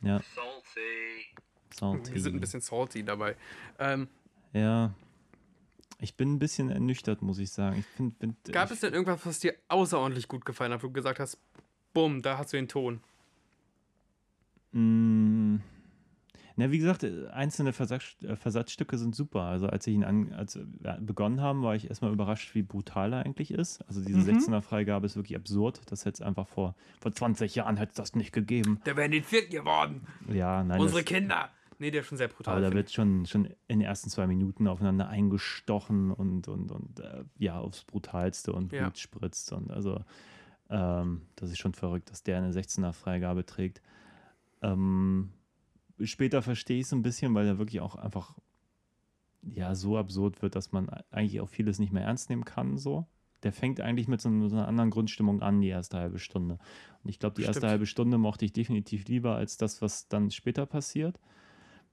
Ja. 0.00 0.20
Salty. 0.34 1.36
Salty. 1.72 2.14
Wir 2.14 2.20
sind 2.20 2.34
ein 2.34 2.40
bisschen 2.40 2.60
salty 2.60 3.04
dabei. 3.04 3.36
Ähm, 3.78 4.08
Ja. 4.52 4.94
Ich 5.98 6.16
bin 6.16 6.34
ein 6.34 6.38
bisschen 6.38 6.70
ernüchtert, 6.70 7.22
muss 7.22 7.38
ich 7.38 7.50
sagen. 7.50 7.78
Ich 7.78 7.86
find, 7.86 8.18
find, 8.18 8.36
gab 8.52 8.66
ich, 8.66 8.72
es 8.74 8.80
denn 8.80 8.92
irgendwas, 8.92 9.24
was 9.24 9.38
dir 9.38 9.54
außerordentlich 9.68 10.28
gut 10.28 10.44
gefallen 10.44 10.72
hat, 10.72 10.82
wo 10.82 10.88
du 10.88 10.92
gesagt 10.92 11.18
hast, 11.20 11.38
bumm, 11.94 12.20
da 12.22 12.36
hast 12.38 12.52
du 12.52 12.58
den 12.58 12.68
Ton? 12.68 13.00
Mm, 14.72 15.56
Na, 16.58 16.70
wie 16.70 16.78
gesagt, 16.78 17.02
äh, 17.02 17.26
einzelne 17.28 17.72
Versatz, 17.74 18.16
äh, 18.22 18.34
Versatzstücke 18.36 18.96
sind 18.96 19.14
super. 19.14 19.42
Also 19.42 19.66
als 19.68 19.86
ich 19.86 19.94
ihn 19.94 20.04
an, 20.04 20.32
als 20.32 20.58
begonnen 21.00 21.40
haben, 21.42 21.62
war 21.62 21.74
ich 21.74 21.88
erstmal 21.88 22.12
überrascht, 22.12 22.54
wie 22.54 22.62
brutal 22.62 23.12
er 23.12 23.24
eigentlich 23.26 23.50
ist. 23.50 23.82
Also 23.88 24.02
diese 24.02 24.18
Mhm. 24.20 24.38
16er-Freigabe 24.38 25.04
ist 25.06 25.16
wirklich 25.16 25.36
absurd. 25.36 25.80
Das 25.86 26.04
hätte 26.06 26.14
es 26.14 26.22
einfach 26.22 26.48
vor, 26.48 26.74
vor 27.00 27.12
20 27.12 27.54
Jahren 27.54 27.76
hätte 27.76 27.90
es 27.90 27.96
das 27.96 28.14
nicht 28.14 28.32
gegeben. 28.32 28.80
Der 28.86 28.96
wäre 28.96 29.04
in 29.06 29.12
den 29.12 29.24
vierten 29.24 29.50
geworden. 29.50 30.06
Ja, 30.32 30.64
nein. 30.64 30.80
Unsere 30.80 31.02
Kinder. 31.04 31.50
Nee, 31.78 31.90
der 31.90 32.00
ist 32.00 32.06
schon 32.06 32.18
sehr 32.18 32.28
brutal. 32.28 32.54
aber 32.56 32.68
da 32.68 32.72
wird 32.72 32.90
schon, 32.90 33.26
schon 33.26 33.46
in 33.68 33.78
den 33.78 33.82
ersten 33.82 34.08
zwei 34.10 34.26
Minuten 34.26 34.66
aufeinander 34.66 35.08
eingestochen 35.08 36.10
und, 36.10 36.48
und, 36.48 36.70
und 36.70 37.00
äh, 37.00 37.24
ja, 37.38 37.58
aufs 37.58 37.84
Brutalste 37.84 38.52
und 38.52 38.72
Ja. 38.72 38.82
Blut 38.84 38.98
spritzt. 38.98 39.52
Und 39.52 39.70
also, 39.70 40.02
ähm, 40.70 41.22
das 41.36 41.50
ist 41.50 41.58
schon 41.58 41.74
verrückt, 41.74 42.10
dass 42.10 42.22
der 42.22 42.38
eine 42.38 42.52
16er-Freigabe 42.52 43.44
trägt. 43.44 43.82
Ähm, 44.62 45.30
später 46.02 46.42
verstehe 46.42 46.78
ich 46.78 46.86
es 46.86 46.92
ein 46.92 47.02
bisschen, 47.02 47.34
weil 47.34 47.46
er 47.46 47.58
wirklich 47.58 47.80
auch 47.80 47.94
einfach 47.96 48.36
ja, 49.42 49.74
so 49.74 49.96
absurd 49.96 50.42
wird, 50.42 50.56
dass 50.56 50.72
man 50.72 50.88
eigentlich 51.10 51.40
auch 51.40 51.48
vieles 51.48 51.78
nicht 51.78 51.92
mehr 51.92 52.02
ernst 52.04 52.30
nehmen 52.30 52.44
kann. 52.44 52.78
So. 52.78 53.06
Der 53.44 53.52
fängt 53.52 53.80
eigentlich 53.80 54.08
mit 54.08 54.20
so, 54.20 54.28
einer- 54.28 54.48
so 54.48 54.56
einer 54.56 54.66
anderen 54.66 54.90
Grundstimmung 54.90 55.40
an, 55.42 55.60
die 55.60 55.68
erste 55.68 55.98
halbe 55.98 56.18
Stunde. 56.18 56.58
Und 57.04 57.10
ich 57.10 57.18
glaube, 57.20 57.36
die 57.36 57.42
erste 57.42 57.60
Stimmt. 57.60 57.70
halbe 57.70 57.86
Stunde 57.86 58.18
mochte 58.18 58.44
ich 58.44 58.52
definitiv 58.52 59.06
lieber 59.06 59.36
als 59.36 59.56
das, 59.56 59.80
was 59.82 60.08
dann 60.08 60.30
später 60.30 60.66
passiert. 60.66 61.20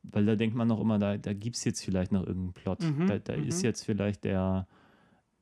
Weil 0.03 0.25
da 0.25 0.35
denkt 0.35 0.55
man 0.55 0.67
noch 0.67 0.81
immer, 0.81 0.99
da, 0.99 1.17
da 1.17 1.33
gibt 1.33 1.55
es 1.55 1.63
jetzt 1.63 1.83
vielleicht 1.83 2.11
noch 2.11 2.25
irgendeinen 2.25 2.53
Plot. 2.53 2.81
Mhm, 2.81 3.07
da 3.07 3.19
da 3.19 3.37
mhm. 3.37 3.47
ist 3.47 3.61
jetzt 3.61 3.83
vielleicht 3.83 4.23
der, 4.25 4.67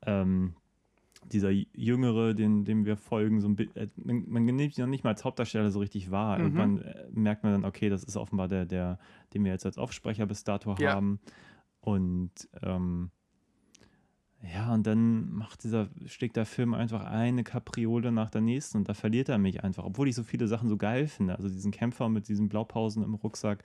ähm, 0.06 0.54
dieser 1.26 1.50
Jüngere, 1.50 2.34
den, 2.34 2.66
dem 2.66 2.86
wir 2.86 2.98
folgen, 2.98 3.42
so 3.42 3.48
ein 3.48 3.58
äh, 3.76 3.88
man, 3.96 4.24
man 4.28 4.46
nimmt 4.46 4.78
ihn 4.78 4.82
noch 4.82 4.88
nicht 4.88 5.04
mal 5.04 5.12
als 5.12 5.24
Hauptdarsteller 5.24 5.72
so 5.72 5.80
richtig 5.80 6.12
wahr. 6.12 6.38
Mhm. 6.38 6.44
Irgendwann 6.44 6.82
äh, 6.82 7.06
merkt 7.12 7.44
man 7.44 7.54
dann, 7.54 7.66
okay, 7.66 7.90
das 7.90 8.04
ist 8.04 8.18
offenbar 8.18 8.48
der, 8.48 8.66
der, 8.66 9.00
den 9.34 9.44
wir 9.44 9.52
jetzt 9.52 9.66
als 9.66 9.78
Aufsprecher 9.78 10.26
bis 10.26 10.44
dato 10.44 10.76
Ja. 10.80 10.94
haben. 10.94 11.20
Und 11.80 12.32
ähm, 12.62 13.12
ja, 14.44 14.74
und 14.74 14.88
dann 14.88 15.32
macht 15.32 15.64
dieser, 15.64 15.90
schlägt 16.08 16.36
der 16.36 16.46
Film 16.46 16.74
einfach 16.74 17.06
eine 17.06 17.44
Kapriole 17.44 18.12
nach 18.12 18.32
der 18.32 18.42
nächsten 18.42 18.80
und 18.80 18.90
da 18.90 18.94
verliert 18.94 19.30
er 19.30 19.38
mich 19.38 19.64
einfach, 19.64 19.84
obwohl 19.84 20.08
ich 20.08 20.16
so 20.16 20.24
viele 20.24 20.48
Sachen 20.48 20.68
so 20.68 20.78
geil 20.78 21.08
finde. 21.08 21.36
Also 21.36 21.48
diesen 21.48 21.72
Kämpfer 21.72 22.10
mit 22.10 22.28
diesen 22.28 22.50
Blaupausen 22.50 23.04
im 23.04 23.14
Rucksack, 23.14 23.64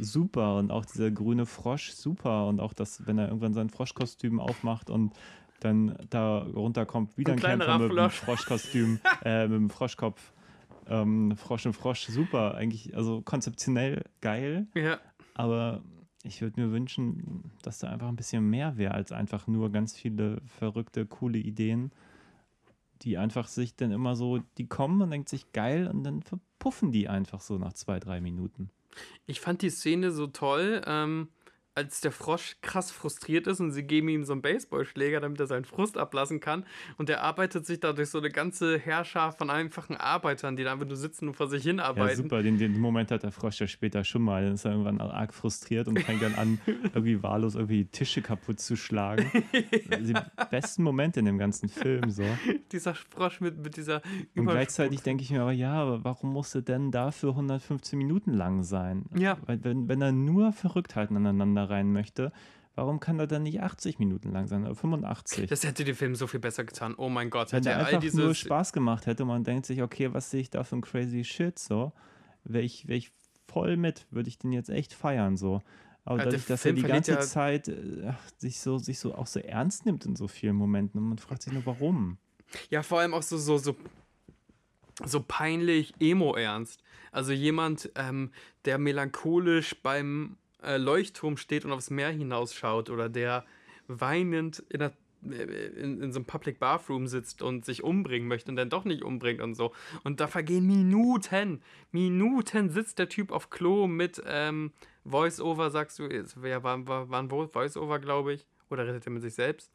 super. 0.00 0.56
Und 0.56 0.70
auch 0.70 0.86
dieser 0.86 1.10
grüne 1.10 1.44
Frosch, 1.44 1.90
super. 1.90 2.46
Und 2.46 2.60
auch 2.60 2.72
das, 2.72 3.06
wenn 3.06 3.18
er 3.18 3.28
irgendwann 3.28 3.52
sein 3.52 3.68
Froschkostüm 3.68 4.40
aufmacht 4.40 4.88
und 4.88 5.12
dann 5.60 5.96
da 6.10 6.38
runterkommt, 6.38 7.16
wieder 7.18 7.32
Ein 7.32 7.38
ein, 7.38 7.58
Kämpfer 7.58 7.78
mit 7.78 7.90
einem 7.90 8.10
Frosch. 8.10 8.20
Froschkostüm, 8.20 9.00
äh, 9.24 9.46
mit 9.48 9.56
einem 9.56 9.70
Froschkopf. 9.70 10.32
Ähm, 10.88 11.36
Frosch 11.36 11.66
und 11.66 11.74
Frosch, 11.74 12.06
super. 12.06 12.54
Eigentlich, 12.54 12.96
also 12.96 13.20
konzeptionell 13.20 14.04
geil. 14.20 14.66
Ja, 14.74 14.98
Aber 15.34 15.82
ich 16.26 16.42
würde 16.42 16.60
mir 16.60 16.72
wünschen, 16.72 17.50
dass 17.62 17.78
da 17.78 17.88
einfach 17.88 18.08
ein 18.08 18.16
bisschen 18.16 18.48
mehr 18.48 18.76
wäre, 18.76 18.94
als 18.94 19.12
einfach 19.12 19.46
nur 19.46 19.70
ganz 19.70 19.96
viele 19.96 20.40
verrückte, 20.46 21.06
coole 21.06 21.38
Ideen, 21.38 21.92
die 23.02 23.18
einfach 23.18 23.48
sich 23.48 23.76
dann 23.76 23.92
immer 23.92 24.16
so, 24.16 24.40
die 24.58 24.66
kommen 24.66 25.00
und 25.02 25.10
denkt 25.10 25.28
sich 25.28 25.52
geil 25.52 25.86
und 25.86 26.04
dann 26.04 26.22
verpuffen 26.22 26.92
die 26.92 27.08
einfach 27.08 27.40
so 27.40 27.58
nach 27.58 27.72
zwei, 27.74 28.00
drei 28.00 28.20
Minuten. 28.20 28.70
ich 29.26 29.40
fand 29.40 29.62
die 29.62 29.70
Szene 29.70 30.10
so 30.10 30.26
toll, 30.26 30.82
ähm, 30.86 31.28
als 31.76 32.00
der 32.00 32.10
Frosch 32.10 32.56
krass 32.62 32.90
frustriert 32.90 33.46
ist 33.46 33.60
und 33.60 33.70
sie 33.70 33.82
geben 33.82 34.08
ihm 34.08 34.24
so 34.24 34.32
einen 34.32 34.40
Baseballschläger, 34.40 35.20
damit 35.20 35.38
er 35.38 35.46
seinen 35.46 35.66
Frust 35.66 35.98
ablassen 35.98 36.40
kann. 36.40 36.64
Und 36.96 37.10
er 37.10 37.22
arbeitet 37.22 37.66
sich 37.66 37.80
da 37.80 37.92
durch 37.92 38.08
so 38.08 38.18
eine 38.18 38.30
ganze 38.30 38.78
Herrschaft 38.78 39.36
von 39.38 39.50
einfachen 39.50 39.94
Arbeitern, 39.94 40.56
die 40.56 40.64
da 40.64 40.72
einfach 40.72 40.86
nur 40.86 40.96
sitzen 40.96 41.28
und 41.28 41.34
vor 41.34 41.48
sich 41.48 41.64
Ja, 41.64 41.72
hinarbeiten. 41.72 42.16
super. 42.16 42.42
Den, 42.42 42.56
den 42.58 42.80
Moment 42.80 43.10
hat 43.10 43.24
der 43.24 43.30
Frosch 43.30 43.60
ja 43.60 43.66
später 43.66 44.04
schon 44.04 44.22
mal. 44.22 44.42
Dann 44.44 44.54
ist 44.54 44.64
er 44.64 44.70
irgendwann 44.70 45.00
arg 45.02 45.34
frustriert 45.34 45.86
und 45.86 46.00
fängt 46.00 46.22
dann 46.22 46.34
an, 46.34 46.58
irgendwie 46.94 47.22
wahllos 47.22 47.54
irgendwie 47.56 47.84
Tische 47.84 48.22
kaputt 48.22 48.58
zu 48.58 48.74
schlagen. 48.76 49.30
Die 49.52 50.14
besten 50.50 50.82
Momente 50.82 51.20
in 51.20 51.26
dem 51.26 51.36
ganzen 51.36 51.68
Film 51.68 52.10
so. 52.10 52.24
Dieser 52.72 52.94
Frosch 52.94 53.42
mit, 53.42 53.58
mit 53.58 53.76
dieser 53.76 54.00
Und 54.34 54.46
gleichzeitig 54.46 55.02
denke 55.02 55.22
ich 55.24 55.30
mir 55.30 55.42
aber, 55.42 55.52
ja, 55.52 55.74
aber 55.74 56.04
warum 56.04 56.32
musste 56.32 56.62
denn 56.62 56.90
dafür 56.90 57.30
115 57.30 57.98
Minuten 57.98 58.32
lang 58.32 58.62
sein? 58.62 59.04
Ja. 59.14 59.36
Weil 59.44 59.62
wenn, 59.62 59.88
wenn 59.88 60.00
er 60.00 60.12
nur 60.12 60.52
Verrücktheiten 60.52 61.16
aneinander 61.16 61.65
rein 61.68 61.92
möchte, 61.92 62.32
warum 62.74 63.00
kann 63.00 63.18
er 63.18 63.26
dann 63.26 63.42
nicht 63.42 63.60
80 63.60 63.98
Minuten 63.98 64.30
lang 64.32 64.46
sein 64.46 64.64
oder 64.64 64.74
85? 64.74 65.48
Das 65.48 65.64
hätte 65.64 65.84
dem 65.84 65.96
Film 65.96 66.14
so 66.14 66.26
viel 66.26 66.40
besser 66.40 66.64
getan. 66.64 66.94
Oh 66.96 67.08
mein 67.08 67.30
Gott, 67.30 67.52
wenn 67.52 67.58
hätte 67.58 67.70
er 67.70 67.78
all 67.78 67.84
einfach 67.94 68.02
nur 68.14 68.28
dieses. 68.28 68.38
Spaß 68.38 68.72
gemacht 68.72 69.06
hätte 69.06 69.24
und 69.24 69.28
man 69.28 69.44
denkt 69.44 69.66
sich, 69.66 69.82
okay, 69.82 70.12
was 70.12 70.30
sehe 70.30 70.40
ich 70.40 70.50
da 70.50 70.62
für 70.64 70.76
ein 70.76 70.82
crazy 70.82 71.24
Shit, 71.24 71.58
so, 71.58 71.92
wäre 72.44 72.64
ich, 72.64 72.86
wär 72.86 72.96
ich 72.96 73.12
voll 73.48 73.76
mit, 73.76 74.06
würde 74.10 74.28
ich 74.28 74.38
den 74.38 74.52
jetzt 74.52 74.68
echt 74.68 74.92
feiern, 74.92 75.36
so. 75.36 75.62
Aber 76.04 76.18
dadurch, 76.18 76.46
dass 76.46 76.62
Film 76.62 76.76
er 76.76 76.82
die 76.82 76.88
ganze 76.88 77.12
ja- 77.12 77.20
Zeit 77.20 77.66
äh, 77.66 78.12
sich, 78.36 78.60
so, 78.60 78.78
sich 78.78 78.98
so 79.00 79.14
auch 79.14 79.26
so 79.26 79.40
ernst 79.40 79.86
nimmt 79.86 80.06
in 80.06 80.14
so 80.14 80.28
vielen 80.28 80.54
Momenten 80.54 81.00
und 81.00 81.08
man 81.08 81.18
fragt 81.18 81.42
sich 81.42 81.52
nur, 81.52 81.66
warum? 81.66 82.18
Ja, 82.70 82.84
vor 82.84 83.00
allem 83.00 83.12
auch 83.12 83.24
so, 83.24 83.38
so, 83.38 83.58
so, 83.58 83.74
so 85.04 85.20
peinlich 85.26 85.94
emo-ernst. 85.98 86.80
Also 87.10 87.32
jemand, 87.32 87.90
ähm, 87.96 88.30
der 88.66 88.78
melancholisch 88.78 89.74
beim 89.82 90.36
äh, 90.66 90.76
Leuchtturm 90.76 91.36
steht 91.36 91.64
und 91.64 91.72
aufs 91.72 91.90
Meer 91.90 92.10
hinausschaut 92.10 92.90
oder 92.90 93.08
der 93.08 93.44
weinend 93.88 94.58
in, 94.68 94.80
der, 94.80 94.92
äh, 95.30 95.66
in, 95.80 96.02
in 96.02 96.12
so 96.12 96.18
einem 96.18 96.26
Public 96.26 96.58
Bathroom 96.58 97.06
sitzt 97.06 97.40
und 97.42 97.64
sich 97.64 97.82
umbringen 97.84 98.28
möchte 98.28 98.50
und 98.50 98.56
dann 98.56 98.68
doch 98.68 98.84
nicht 98.84 99.02
umbringt 99.02 99.40
und 99.40 99.54
so. 99.54 99.72
Und 100.04 100.20
da 100.20 100.26
vergehen 100.26 100.66
Minuten. 100.66 101.62
Minuten 101.92 102.70
sitzt 102.70 102.98
der 102.98 103.08
Typ 103.08 103.30
auf 103.32 103.48
Klo 103.48 103.86
mit 103.86 104.22
ähm, 104.26 104.72
Voice-Over, 105.04 105.70
sagst 105.70 105.98
du. 105.98 106.08
Wär- 106.08 106.62
war, 106.62 106.86
war, 106.86 107.08
war 107.08 107.22
ein 107.22 107.30
Voice-Over, 107.30 107.98
glaube 108.00 108.34
ich. 108.34 108.46
Oder 108.68 108.86
redet 108.86 109.06
er 109.06 109.12
mit 109.12 109.22
sich 109.22 109.34
selbst? 109.34 109.70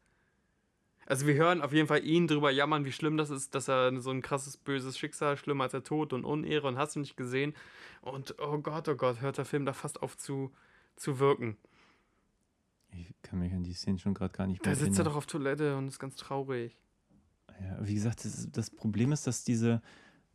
Also 1.08 1.26
wir 1.28 1.34
hören 1.34 1.62
auf 1.62 1.74
jeden 1.74 1.88
Fall 1.88 2.06
ihn 2.06 2.28
drüber 2.28 2.52
jammern, 2.52 2.86
wie 2.86 2.92
schlimm 2.92 3.18
das 3.18 3.32
ist, 3.32 3.56
dass 3.56 3.68
er 3.68 4.00
so 4.00 4.12
ein 4.12 4.22
krasses, 4.22 4.56
böses 4.56 4.98
Schicksal, 4.98 5.36
schlimmer 5.36 5.64
als 5.66 5.72
der 5.72 5.84
Tod 5.84 6.14
und 6.14 6.24
Unehre 6.26 6.68
und 6.68 6.78
hast 6.78 6.96
du 6.96 7.00
nicht 7.00 7.18
gesehen. 7.18 7.54
Und 8.02 8.36
oh 8.40 8.60
Gott, 8.60 8.88
oh 8.88 8.96
Gott, 8.96 9.20
hört 9.20 9.38
der 9.38 9.46
Film 9.46 9.66
da 9.66 9.74
fast 9.74 10.02
auf 10.04 10.16
zu, 10.16 10.52
zu 10.96 11.20
wirken. 11.20 11.58
Ich 12.94 13.08
kann 13.22 13.40
mich 13.40 13.54
an 13.54 13.64
die 13.64 13.74
Szene 13.74 13.98
schon 14.00 14.14
gerade 14.14 14.34
gar 14.34 14.48
nicht 14.48 14.66
Da 14.66 14.70
mehr 14.72 14.76
sitzt 14.76 14.88
er 14.90 14.92
erinnern. 15.00 15.06
doch 15.06 15.16
auf 15.18 15.26
Toilette 15.26 15.78
und 15.78 15.88
ist 15.88 16.00
ganz 16.00 16.16
traurig. 16.16 16.78
Ja, 17.62 17.78
wie 17.88 17.94
gesagt, 17.94 18.26
das, 18.26 18.50
das 18.52 18.70
Problem 18.70 19.12
ist, 19.12 19.28
dass 19.28 19.44
diese, 19.44 19.82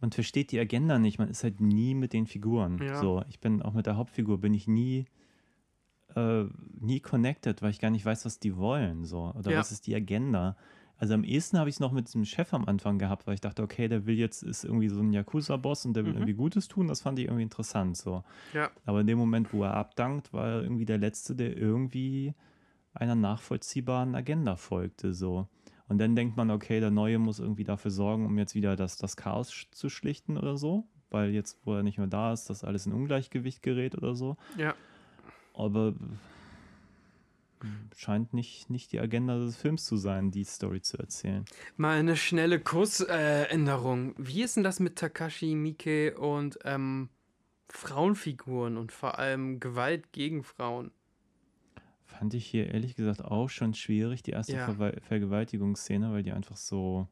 man 0.00 0.12
versteht 0.12 0.52
die 0.52 0.58
Agenda 0.58 0.98
nicht, 0.98 1.18
man 1.18 1.28
ist 1.28 1.42
halt 1.44 1.60
nie 1.60 1.94
mit 1.94 2.12
den 2.12 2.26
Figuren. 2.26 2.78
Ja. 2.82 3.00
So, 3.00 3.22
ich 3.28 3.40
bin 3.40 3.62
auch 3.62 3.72
mit 3.74 3.86
der 3.86 3.96
Hauptfigur, 3.96 4.40
bin 4.40 4.54
ich 4.54 4.68
nie, 4.68 5.06
äh, 6.14 6.44
nie 6.78 7.00
connected, 7.00 7.60
weil 7.62 7.70
ich 7.70 7.80
gar 7.80 7.90
nicht 7.90 8.04
weiß, 8.06 8.24
was 8.24 8.38
die 8.38 8.56
wollen, 8.56 9.04
so, 9.04 9.32
oder 9.34 9.50
Ja. 9.50 9.58
was 9.58 9.72
ist 9.72 9.86
die 9.86 9.94
Agenda. 9.94 10.56
Also 10.98 11.12
am 11.14 11.24
ehesten 11.24 11.58
habe 11.58 11.68
ich 11.68 11.76
es 11.76 11.80
noch 11.80 11.92
mit 11.92 12.06
diesem 12.08 12.24
Chef 12.24 12.54
am 12.54 12.64
Anfang 12.64 12.98
gehabt, 12.98 13.26
weil 13.26 13.34
ich 13.34 13.40
dachte, 13.42 13.62
okay, 13.62 13.86
der 13.86 14.06
will 14.06 14.16
jetzt, 14.16 14.42
ist 14.42 14.64
irgendwie 14.64 14.88
so 14.88 15.00
ein 15.00 15.12
Yakuza-Boss 15.12 15.84
und 15.84 15.94
der 15.94 16.04
will 16.04 16.12
Mhm. 16.12 16.18
irgendwie 16.18 16.34
Gutes 16.34 16.68
tun, 16.68 16.88
das 16.88 17.02
fand 17.02 17.18
ich 17.18 17.26
irgendwie 17.26 17.42
interessant, 17.42 17.96
so. 17.98 18.24
Ja. 18.54 18.70
Aber 18.86 19.02
in 19.02 19.06
dem 19.06 19.18
Moment, 19.18 19.52
wo 19.52 19.62
er 19.64 19.74
abdankt, 19.74 20.32
war 20.32 20.46
er 20.48 20.62
irgendwie 20.62 20.86
der 20.86 20.96
Letzte, 20.98 21.34
der 21.34 21.56
irgendwie 21.56 22.34
einer 22.94 23.14
nachvollziehbaren 23.14 24.14
Agenda 24.14 24.56
folgte. 24.56 25.12
So. 25.12 25.48
Und 25.88 25.98
dann 25.98 26.16
denkt 26.16 26.36
man, 26.38 26.50
okay, 26.50 26.80
der 26.80 26.90
Neue 26.90 27.18
muss 27.18 27.38
irgendwie 27.40 27.64
dafür 27.64 27.90
sorgen, 27.90 28.24
um 28.24 28.38
jetzt 28.38 28.54
wieder 28.54 28.74
das, 28.74 28.96
das 28.96 29.16
Chaos 29.16 29.52
sch- 29.52 29.70
zu 29.72 29.90
schlichten 29.90 30.38
oder 30.38 30.56
so. 30.56 30.86
Weil 31.10 31.30
jetzt, 31.30 31.58
wo 31.64 31.74
er 31.74 31.82
nicht 31.82 31.98
mehr 31.98 32.06
da 32.08 32.32
ist, 32.32 32.48
das 32.50 32.64
alles 32.64 32.86
in 32.86 32.92
Ungleichgewicht 32.94 33.62
gerät 33.62 33.96
oder 33.96 34.14
so. 34.14 34.36
Ja. 34.56 34.74
Aber 35.54 35.92
scheint 37.96 38.32
nicht, 38.34 38.70
nicht 38.70 38.92
die 38.92 39.00
Agenda 39.00 39.38
des 39.38 39.56
Films 39.56 39.84
zu 39.84 39.96
sein, 39.96 40.30
die 40.30 40.44
Story 40.44 40.80
zu 40.82 40.98
erzählen. 40.98 41.44
Mal 41.76 41.98
eine 41.98 42.16
schnelle 42.16 42.60
Kursänderung. 42.60 44.14
Wie 44.18 44.42
ist 44.42 44.56
denn 44.56 44.64
das 44.64 44.80
mit 44.80 44.96
Takashi, 44.96 45.54
Miike 45.54 46.16
und 46.18 46.58
ähm, 46.64 47.08
Frauenfiguren 47.68 48.76
und 48.76 48.92
vor 48.92 49.18
allem 49.18 49.60
Gewalt 49.60 50.12
gegen 50.12 50.42
Frauen? 50.42 50.90
Fand 52.04 52.34
ich 52.34 52.46
hier 52.46 52.68
ehrlich 52.72 52.94
gesagt 52.94 53.22
auch 53.24 53.48
schon 53.50 53.74
schwierig, 53.74 54.22
die 54.22 54.30
erste 54.30 54.54
Ja. 54.54 54.68
Verwe- 54.68 55.00
Vergewaltigungsszene, 55.00 56.12
weil 56.12 56.22
die 56.22 56.32
einfach 56.32 56.56
so 56.56 57.08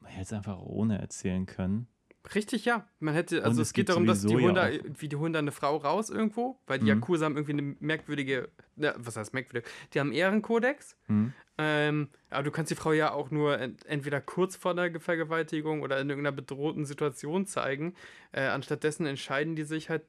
man 0.00 0.12
hätte 0.12 0.22
es 0.22 0.32
einfach 0.32 0.60
ohne 0.60 0.98
erzählen 1.00 1.44
können. 1.44 1.86
Richtig, 2.34 2.64
ja. 2.64 2.86
Man 3.00 3.14
hätte, 3.14 3.44
also 3.44 3.62
es, 3.62 3.68
es 3.68 3.74
geht 3.74 3.88
darum, 3.88 4.06
dass 4.06 4.22
die 4.22 4.34
holen, 4.34 4.54
da, 4.54 4.70
wie 4.70 5.08
die 5.08 5.16
da 5.16 5.38
eine 5.38 5.52
Frau 5.52 5.76
raus 5.76 6.10
irgendwo, 6.10 6.58
weil 6.66 6.78
die 6.78 6.84
mhm. 6.84 7.00
Yakuza 7.00 7.24
haben 7.24 7.36
irgendwie 7.36 7.52
eine 7.52 7.76
merkwürdige, 7.80 8.48
na, 8.76 8.94
was 8.96 9.16
heißt 9.16 9.34
merkwürdig? 9.34 9.68
Die 9.94 10.00
haben 10.00 10.12
Ehrenkodex. 10.12 10.96
Mhm. 11.06 11.32
Ähm, 11.58 12.08
aber 12.30 12.44
du 12.44 12.50
kannst 12.50 12.70
die 12.70 12.76
Frau 12.76 12.92
ja 12.92 13.12
auch 13.12 13.30
nur 13.30 13.58
entweder 13.58 14.20
kurz 14.20 14.56
vor 14.56 14.74
der 14.74 15.00
Vergewaltigung 15.00 15.82
oder 15.82 16.00
in 16.00 16.08
irgendeiner 16.08 16.36
bedrohten 16.36 16.84
Situation 16.84 17.46
zeigen. 17.46 17.94
Äh, 18.32 18.42
anstattdessen 18.42 19.06
entscheiden 19.06 19.56
die 19.56 19.64
sich 19.64 19.90
halt 19.90 20.02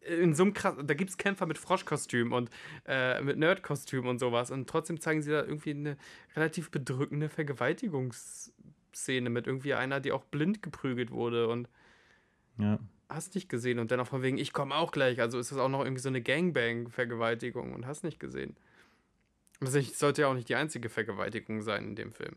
äh, 0.00 0.14
in 0.14 0.34
so 0.34 0.44
einem 0.44 0.54
krass, 0.54 0.74
da 0.82 0.94
gibt 0.94 1.10
es 1.10 1.18
Kämpfer 1.18 1.46
mit 1.46 1.58
Froschkostüm 1.58 2.32
und 2.32 2.48
äh, 2.86 3.20
mit 3.22 3.38
Nerdkostüm 3.38 4.06
und 4.06 4.20
sowas 4.20 4.50
und 4.50 4.70
trotzdem 4.70 5.00
zeigen 5.00 5.20
sie 5.20 5.32
da 5.32 5.42
irgendwie 5.42 5.70
eine 5.70 5.96
relativ 6.34 6.70
bedrückende 6.70 7.28
Vergewaltigungs- 7.28 8.52
Szene 8.96 9.30
mit 9.30 9.46
irgendwie 9.46 9.74
einer, 9.74 10.00
die 10.00 10.12
auch 10.12 10.24
blind 10.24 10.62
geprügelt 10.62 11.10
wurde 11.10 11.48
und 11.48 11.68
ja. 12.58 12.78
hast 13.08 13.34
nicht 13.34 13.48
gesehen 13.48 13.78
und 13.78 13.90
dann 13.90 14.00
auch 14.00 14.06
von 14.06 14.22
wegen, 14.22 14.38
ich 14.38 14.52
komme 14.52 14.74
auch 14.74 14.92
gleich. 14.92 15.20
Also 15.20 15.38
ist 15.38 15.52
das 15.52 15.58
auch 15.58 15.68
noch 15.68 15.80
irgendwie 15.80 16.00
so 16.00 16.08
eine 16.08 16.22
Gangbang-Vergewaltigung 16.22 17.74
und 17.74 17.86
hast 17.86 18.04
nicht 18.04 18.18
gesehen. 18.18 18.56
Das 19.60 19.72
sollte 19.98 20.22
ja 20.22 20.28
auch 20.28 20.34
nicht 20.34 20.48
die 20.48 20.54
einzige 20.54 20.88
Vergewaltigung 20.88 21.62
sein 21.62 21.84
in 21.84 21.96
dem 21.96 22.12
Film. 22.12 22.36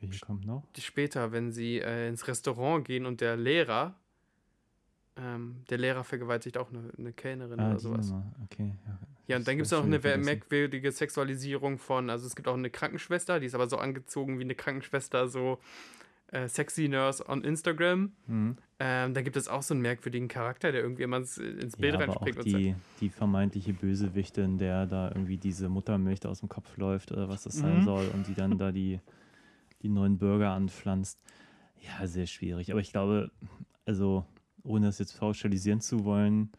Welche 0.00 0.20
kommt 0.20 0.46
noch? 0.46 0.64
Später, 0.78 1.32
wenn 1.32 1.50
sie 1.50 1.78
äh, 1.78 2.08
ins 2.08 2.28
Restaurant 2.28 2.84
gehen 2.84 3.04
und 3.04 3.20
der 3.20 3.36
Lehrer, 3.36 3.96
ähm, 5.18 5.56
der 5.68 5.78
Lehrer 5.78 6.04
vergewaltigt 6.04 6.58
auch 6.58 6.70
eine, 6.70 6.90
eine 6.96 7.12
Kellnerin 7.12 7.60
ah, 7.60 7.70
oder 7.70 7.80
sowas. 7.80 8.12
Okay, 8.44 8.74
ja. 8.86 8.98
Ja, 9.28 9.36
und 9.36 9.46
dann 9.46 9.56
gibt 9.56 9.66
es 9.66 9.72
auch 9.74 9.84
eine 9.84 9.98
merkwürdige 9.98 10.90
Sexualisierung 10.90 11.76
von, 11.76 12.08
also 12.08 12.26
es 12.26 12.34
gibt 12.34 12.48
auch 12.48 12.56
eine 12.56 12.70
Krankenschwester, 12.70 13.40
die 13.40 13.46
ist 13.46 13.54
aber 13.54 13.68
so 13.68 13.76
angezogen 13.76 14.38
wie 14.38 14.44
eine 14.44 14.54
Krankenschwester, 14.54 15.28
so 15.28 15.58
äh, 16.32 16.48
Sexy 16.48 16.88
Nurse 16.88 17.28
on 17.28 17.44
Instagram. 17.44 18.12
Mhm. 18.26 18.56
Ähm, 18.78 19.12
dann 19.12 19.24
gibt 19.24 19.36
es 19.36 19.48
auch 19.48 19.62
so 19.62 19.74
einen 19.74 19.82
merkwürdigen 19.82 20.28
Charakter, 20.28 20.72
der 20.72 20.80
irgendwie 20.80 21.02
immer 21.02 21.18
ins, 21.18 21.36
ins 21.36 21.76
Bild 21.76 21.94
ja, 21.94 22.00
reinspringt. 22.00 22.38
Auch 22.38 22.42
die, 22.42 22.74
die 23.00 23.10
vermeintliche 23.10 23.74
Bösewichtin, 23.74 24.56
der 24.56 24.86
da 24.86 25.08
irgendwie 25.08 25.36
diese 25.36 25.68
Muttermilch 25.68 26.24
aus 26.24 26.40
dem 26.40 26.48
Kopf 26.48 26.76
läuft 26.78 27.12
oder 27.12 27.28
was 27.28 27.42
das 27.42 27.56
mhm. 27.56 27.60
sein 27.60 27.84
soll 27.84 28.08
und 28.14 28.28
die 28.28 28.34
dann 28.34 28.56
da 28.56 28.72
die, 28.72 29.00
die 29.82 29.90
neuen 29.90 30.16
Burger 30.16 30.52
anpflanzt. 30.52 31.20
Ja, 31.80 32.06
sehr 32.06 32.26
schwierig. 32.26 32.70
Aber 32.70 32.80
ich 32.80 32.92
glaube, 32.92 33.30
also 33.84 34.24
ohne 34.62 34.86
das 34.86 34.98
jetzt 34.98 35.18
pauschalisieren 35.18 35.80
zu 35.80 36.04
wollen, 36.04 36.50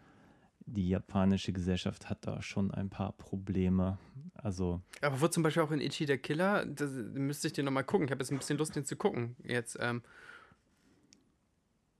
die 0.66 0.90
japanische 0.90 1.52
Gesellschaft 1.52 2.10
hat 2.10 2.26
da 2.26 2.42
schon 2.42 2.72
ein 2.72 2.90
paar 2.90 3.14
Probleme. 3.14 3.98
Also. 4.36 4.82
Aber 5.02 5.20
wo 5.20 5.28
zum 5.28 5.44
Beispiel 5.44 5.64
auch 5.64 5.72
in 5.72 5.82
Ichi 5.82 6.06
der 6.06 6.18
Killer, 6.18 6.66
das 6.66 6.92
müsste 6.92 7.48
ich 7.48 7.54
dir 7.54 7.64
nochmal 7.64 7.84
gucken. 7.84 8.06
Ich 8.06 8.12
habe 8.12 8.22
jetzt 8.22 8.32
ein 8.32 8.38
bisschen 8.38 8.58
Lust, 8.58 8.76
den 8.76 8.86
zu 8.86 8.96
gucken. 8.96 9.36
Jetzt, 9.44 9.78
ähm, 9.80 10.04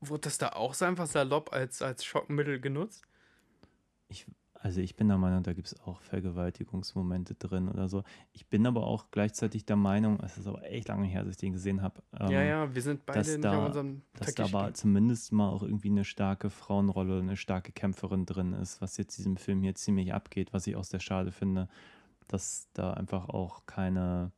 wurde 0.02 0.22
das 0.22 0.38
da 0.38 0.50
auch 0.50 0.74
so 0.74 0.86
einfach 0.86 1.08
salopp 1.08 1.52
als, 1.52 1.82
als 1.82 2.06
Schockmittel 2.06 2.60
genutzt? 2.60 3.04
Ich 4.08 4.26
also 4.62 4.82
ich 4.82 4.98
bin 4.98 5.08
der 5.08 5.18
Meinung, 5.18 5.42
da 5.42 5.54
gibt 5.54 5.68
es 5.68 5.80
auch 5.82 6.02
Vergewaltigungsmomente 6.02 7.34
drin 7.36 7.70
oder 7.70 7.88
so. 7.88 8.04
Ich 8.34 8.48
bin 8.48 8.68
aber 8.68 8.86
auch 8.86 9.06
gleichzeitig 9.10 9.66
der 9.66 9.78
Meinung, 9.78 10.20
es 10.22 10.38
ist 10.38 10.48
aber 10.48 10.64
echt 10.70 10.90
lange 10.90 11.08
her, 11.08 11.24
dass 11.24 11.32
ich 11.32 11.38
den 11.38 11.54
gesehen 11.54 11.82
habe. 11.82 12.02
Ähm, 12.20 12.30
ja, 12.30 12.44
ja, 12.44 12.76
wir 12.76 12.82
sind 12.82 13.06
beide 13.06 13.20
dass 13.20 13.40
da, 13.40 13.66
unserem 13.66 14.02
Dass 14.18 14.36
da 14.36 14.44
aber 14.44 14.74
zumindest 14.74 15.32
mal 15.32 15.50
auch 15.50 15.64
irgendwie 15.64 15.90
eine 15.90 16.04
starke 16.04 16.50
Frauenrolle, 16.50 17.20
eine 17.20 17.38
starke 17.38 17.72
Kämpferin 17.72 18.26
drin 18.26 18.52
ist, 18.52 18.82
was 18.82 18.98
jetzt 18.98 19.18
diesem 19.18 19.38
Film 19.38 19.62
hier 19.62 19.76
ziemlich 19.76 20.14
abgeht, 20.14 20.52
was 20.52 20.68
ich 20.68 20.76
auch 20.76 20.84
sehr 20.84 21.00
schade 21.00 21.32
finde, 21.32 21.70
dass 22.28 22.68
da 22.74 22.94
einfach 22.94 23.30
auch 23.30 23.66
keine 23.66 24.34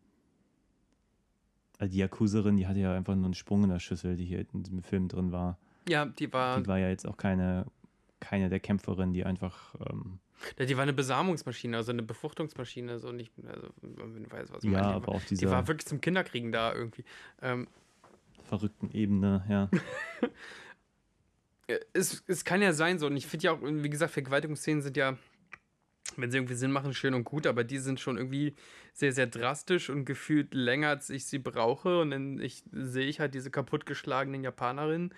also 1.79 1.93
die 1.93 1.97
Yakuzerin, 1.97 2.57
die 2.57 2.67
hatte 2.67 2.79
ja 2.79 2.93
einfach 2.93 3.15
nur 3.15 3.25
einen 3.25 3.33
Sprung 3.33 3.63
in 3.63 3.71
der 3.71 3.79
Schüssel, 3.79 4.15
die 4.15 4.25
hier 4.25 4.45
in 4.53 4.61
diesem 4.61 4.83
Film 4.83 5.07
drin 5.07 5.31
war. 5.31 5.57
Ja, 5.89 6.05
die 6.05 6.31
war. 6.31 6.61
Die 6.61 6.67
war 6.67 6.77
ja 6.77 6.89
jetzt 6.89 7.07
auch 7.07 7.17
keine 7.17 7.65
keine 8.21 8.47
der 8.47 8.61
Kämpferinnen, 8.61 9.13
die 9.13 9.25
einfach. 9.25 9.75
Ähm, 9.89 10.19
ja, 10.57 10.65
die 10.65 10.77
war 10.77 10.83
eine 10.83 10.93
Besamungsmaschine, 10.93 11.75
also 11.75 11.91
eine 11.91 12.03
Befruchtungsmaschine, 12.03 12.99
so 12.99 13.11
nicht, 13.11 13.33
also 13.45 13.67
wenn 13.81 14.31
weiß, 14.31 14.51
was 14.53 14.63
ja, 14.63 14.71
meine. 14.71 14.85
aber 14.93 15.09
auf 15.09 15.25
dieser 15.25 15.45
die 15.45 15.51
war 15.51 15.67
wirklich 15.67 15.85
zum 15.85 15.99
Kinderkriegen 15.99 16.51
da 16.51 16.73
irgendwie. 16.73 17.03
Ähm, 17.41 17.67
verrückten 18.45 18.91
Ebene, 18.91 19.45
ja. 19.49 19.69
es, 21.93 22.23
es 22.27 22.45
kann 22.45 22.61
ja 22.61 22.73
sein 22.73 22.99
so, 22.99 23.07
und 23.07 23.17
ich 23.17 23.27
finde 23.27 23.45
ja 23.45 23.51
auch, 23.51 23.59
wie 23.61 23.89
gesagt, 23.89 24.13
Vergewaltigungsszenen 24.13 24.81
sind 24.81 24.97
ja, 24.97 25.17
wenn 26.17 26.31
sie 26.31 26.37
irgendwie 26.37 26.55
Sinn 26.55 26.71
machen, 26.71 26.93
schön 26.93 27.13
und 27.13 27.23
gut, 27.23 27.47
aber 27.47 27.63
die 27.63 27.77
sind 27.77 27.99
schon 27.99 28.17
irgendwie 28.17 28.55
sehr, 28.93 29.13
sehr 29.13 29.27
drastisch 29.27 29.89
und 29.89 30.05
gefühlt 30.05 30.53
länger, 30.53 30.89
als 30.89 31.09
ich 31.09 31.25
sie 31.25 31.39
brauche. 31.39 32.01
Und 32.01 32.11
dann 32.11 32.39
ich, 32.39 32.63
sehe 32.71 33.07
ich 33.07 33.19
halt 33.19 33.33
diese 33.33 33.51
kaputtgeschlagenen 33.51 34.43
Japanerinnen, 34.43 35.11
äh, 35.11 35.15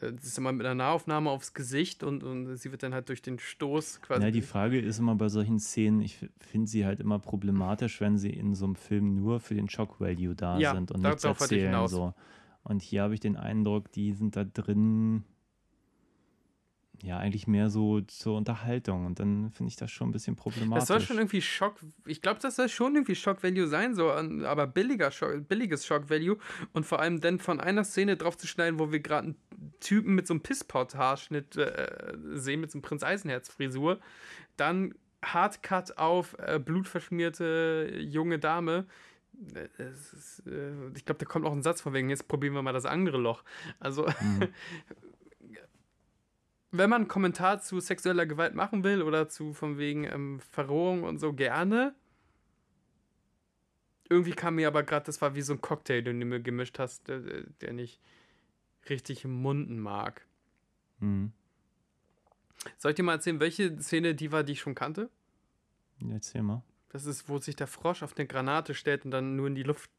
das 0.00 0.24
ist 0.24 0.38
immer 0.38 0.52
mit 0.52 0.66
einer 0.66 0.74
Nahaufnahme 0.74 1.30
aufs 1.30 1.54
Gesicht 1.54 2.02
und, 2.02 2.22
und 2.22 2.56
sie 2.56 2.70
wird 2.70 2.82
dann 2.82 2.94
halt 2.94 3.08
durch 3.08 3.22
den 3.22 3.38
Stoß 3.38 4.02
quasi. 4.02 4.22
Ja, 4.22 4.30
die 4.30 4.42
Frage 4.42 4.78
ist 4.78 4.98
immer 4.98 5.14
bei 5.14 5.28
solchen 5.28 5.58
Szenen, 5.58 6.00
ich 6.00 6.18
finde 6.38 6.68
sie 6.68 6.84
halt 6.84 7.00
immer 7.00 7.18
problematisch, 7.18 8.00
wenn 8.00 8.18
sie 8.18 8.30
in 8.30 8.54
so 8.54 8.66
einem 8.66 8.76
Film 8.76 9.14
nur 9.14 9.40
für 9.40 9.54
den 9.54 9.68
Shock 9.68 10.00
Value 10.00 10.34
da 10.34 10.58
ja, 10.58 10.74
sind 10.74 10.90
und 10.92 11.02
nichts 11.02 11.24
erzählen. 11.24 11.86
So. 11.88 12.14
Und 12.62 12.82
hier 12.82 13.02
habe 13.02 13.14
ich 13.14 13.20
den 13.20 13.36
Eindruck, 13.36 13.92
die 13.92 14.12
sind 14.12 14.36
da 14.36 14.44
drin 14.44 15.24
ja, 17.02 17.18
eigentlich 17.18 17.46
mehr 17.46 17.70
so 17.70 18.00
zur 18.02 18.36
Unterhaltung. 18.36 19.06
Und 19.06 19.20
dann 19.20 19.50
finde 19.50 19.68
ich 19.68 19.76
das 19.76 19.90
schon 19.90 20.08
ein 20.08 20.12
bisschen 20.12 20.36
problematisch. 20.36 20.80
Das 20.80 20.88
soll 20.88 21.00
schon 21.00 21.18
irgendwie 21.18 21.42
Schock, 21.42 21.76
ich 22.04 22.22
glaube, 22.22 22.40
das 22.40 22.56
soll 22.56 22.68
schon 22.68 22.94
irgendwie 22.94 23.14
Shock 23.14 23.42
Value 23.42 23.66
sein, 23.66 23.94
so, 23.94 24.10
aber 24.10 24.66
billiger 24.66 25.10
Schock, 25.10 25.48
billiges 25.48 25.86
Shock 25.86 26.10
Value. 26.10 26.38
Und 26.72 26.86
vor 26.86 27.00
allem 27.00 27.20
dann 27.20 27.38
von 27.38 27.60
einer 27.60 27.84
Szene 27.84 28.16
drauf 28.16 28.36
zu 28.36 28.46
schneiden, 28.46 28.78
wo 28.78 28.92
wir 28.92 29.00
gerade 29.00 29.28
einen 29.28 29.72
Typen 29.80 30.14
mit 30.14 30.26
so 30.26 30.34
einem 30.34 30.42
Pisspot-Haarschnitt 30.42 31.56
äh, 31.56 32.14
sehen, 32.34 32.60
mit 32.60 32.70
so 32.70 32.76
einem 32.76 32.82
Prinz 32.82 33.02
Eisenherz-Frisur. 33.02 34.00
Dann 34.56 34.94
Hardcut 35.24 35.98
auf 35.98 36.36
äh, 36.38 36.58
blutverschmierte 36.58 37.92
junge 37.98 38.38
Dame. 38.38 38.86
Äh, 39.54 39.82
ist, 39.82 40.42
äh, 40.46 40.72
ich 40.94 41.04
glaube, 41.04 41.18
da 41.18 41.26
kommt 41.26 41.44
auch 41.46 41.52
ein 41.52 41.62
Satz 41.62 41.80
von 41.80 41.92
wegen, 41.92 42.08
jetzt 42.08 42.28
probieren 42.28 42.54
wir 42.54 42.62
mal 42.62 42.72
das 42.72 42.86
andere 42.86 43.18
Loch. 43.18 43.42
Also, 43.80 44.06
mhm. 44.06 44.48
wenn 46.78 46.90
man 46.90 47.02
einen 47.02 47.08
Kommentar 47.08 47.60
zu 47.60 47.80
sexueller 47.80 48.26
Gewalt 48.26 48.54
machen 48.54 48.84
will 48.84 49.02
oder 49.02 49.28
zu 49.28 49.52
von 49.52 49.78
wegen 49.78 50.04
ähm, 50.04 50.40
Verrohung 50.40 51.02
und 51.04 51.18
so 51.18 51.32
gerne. 51.32 51.94
Irgendwie 54.08 54.32
kam 54.32 54.56
mir 54.56 54.68
aber 54.68 54.82
gerade, 54.82 55.06
das 55.06 55.20
war 55.20 55.34
wie 55.34 55.42
so 55.42 55.52
ein 55.52 55.60
Cocktail, 55.60 56.02
den 56.02 56.20
du 56.20 56.26
mir 56.26 56.40
gemischt 56.40 56.78
hast, 56.78 57.08
der, 57.08 57.20
der 57.60 57.72
nicht 57.72 58.00
richtig 58.88 59.24
munden 59.24 59.80
mag. 59.80 60.24
Mhm. 61.00 61.32
Soll 62.78 62.92
ich 62.92 62.96
dir 62.96 63.02
mal 63.02 63.14
erzählen, 63.14 63.40
welche 63.40 63.80
Szene 63.80 64.14
die 64.14 64.32
war, 64.32 64.44
die 64.44 64.52
ich 64.52 64.60
schon 64.60 64.74
kannte? 64.74 65.10
Erzähl 66.10 66.42
mal. 66.42 66.62
Das 66.90 67.04
ist, 67.04 67.28
wo 67.28 67.38
sich 67.38 67.56
der 67.56 67.66
Frosch 67.66 68.02
auf 68.02 68.16
eine 68.16 68.26
Granate 68.26 68.74
stellt 68.74 69.04
und 69.04 69.10
dann 69.10 69.36
nur 69.36 69.48
in 69.48 69.54
die 69.54 69.62
Luft 69.62 69.90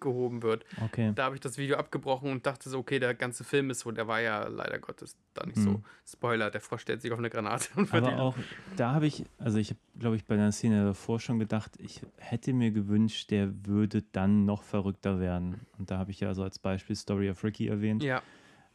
gehoben 0.00 0.42
wird. 0.42 0.64
Okay. 0.84 1.12
Da 1.14 1.24
habe 1.24 1.34
ich 1.34 1.40
das 1.40 1.58
Video 1.58 1.76
abgebrochen 1.76 2.30
und 2.30 2.46
dachte 2.46 2.68
so, 2.68 2.78
okay, 2.78 2.98
der 2.98 3.14
ganze 3.14 3.44
Film 3.44 3.70
ist 3.70 3.80
so, 3.80 3.90
der 3.90 4.08
war 4.08 4.20
ja 4.20 4.46
leider 4.48 4.78
Gottes 4.78 5.16
da 5.34 5.46
nicht 5.46 5.58
mhm. 5.58 5.62
so. 5.62 5.82
Spoiler, 6.06 6.50
der 6.50 6.60
Frosch 6.60 6.82
stellt 6.82 7.02
sich 7.02 7.12
auf 7.12 7.18
eine 7.18 7.30
Granate 7.30 7.68
und 7.76 7.92
Aber 7.92 8.18
auch 8.18 8.36
da 8.76 8.92
habe 8.92 9.06
ich, 9.06 9.24
also 9.38 9.58
ich 9.58 9.70
habe, 9.70 9.80
glaube 9.98 10.16
ich, 10.16 10.24
bei 10.24 10.36
der 10.36 10.52
Szene 10.52 10.84
davor 10.84 11.20
schon 11.20 11.38
gedacht, 11.38 11.72
ich 11.78 12.02
hätte 12.16 12.52
mir 12.52 12.70
gewünscht, 12.70 13.30
der 13.30 13.66
würde 13.66 14.02
dann 14.12 14.44
noch 14.44 14.62
verrückter 14.62 15.20
werden. 15.20 15.60
Und 15.78 15.90
da 15.90 15.98
habe 15.98 16.10
ich 16.10 16.20
ja 16.20 16.34
so 16.34 16.42
als 16.42 16.58
Beispiel 16.58 16.96
Story 16.96 17.30
of 17.30 17.42
Ricky 17.44 17.68
erwähnt. 17.68 18.02
Ja. 18.02 18.22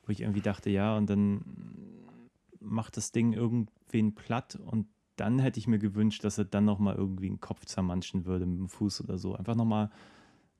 Wo 0.05 0.11
ich 0.11 0.21
irgendwie 0.21 0.41
dachte, 0.41 0.69
ja, 0.69 0.97
und 0.97 1.09
dann 1.09 1.43
macht 2.59 2.97
das 2.97 3.11
Ding 3.11 3.33
irgendwen 3.33 4.15
platt 4.15 4.57
und 4.65 4.87
dann 5.15 5.39
hätte 5.39 5.59
ich 5.59 5.67
mir 5.67 5.79
gewünscht, 5.79 6.23
dass 6.23 6.37
er 6.37 6.45
dann 6.45 6.65
nochmal 6.65 6.95
irgendwie 6.95 7.27
einen 7.27 7.39
Kopf 7.39 7.65
zermanschen 7.65 8.25
würde 8.25 8.45
mit 8.45 8.57
dem 8.57 8.69
Fuß 8.69 9.01
oder 9.01 9.17
so. 9.17 9.35
Einfach 9.35 9.55
nochmal 9.55 9.91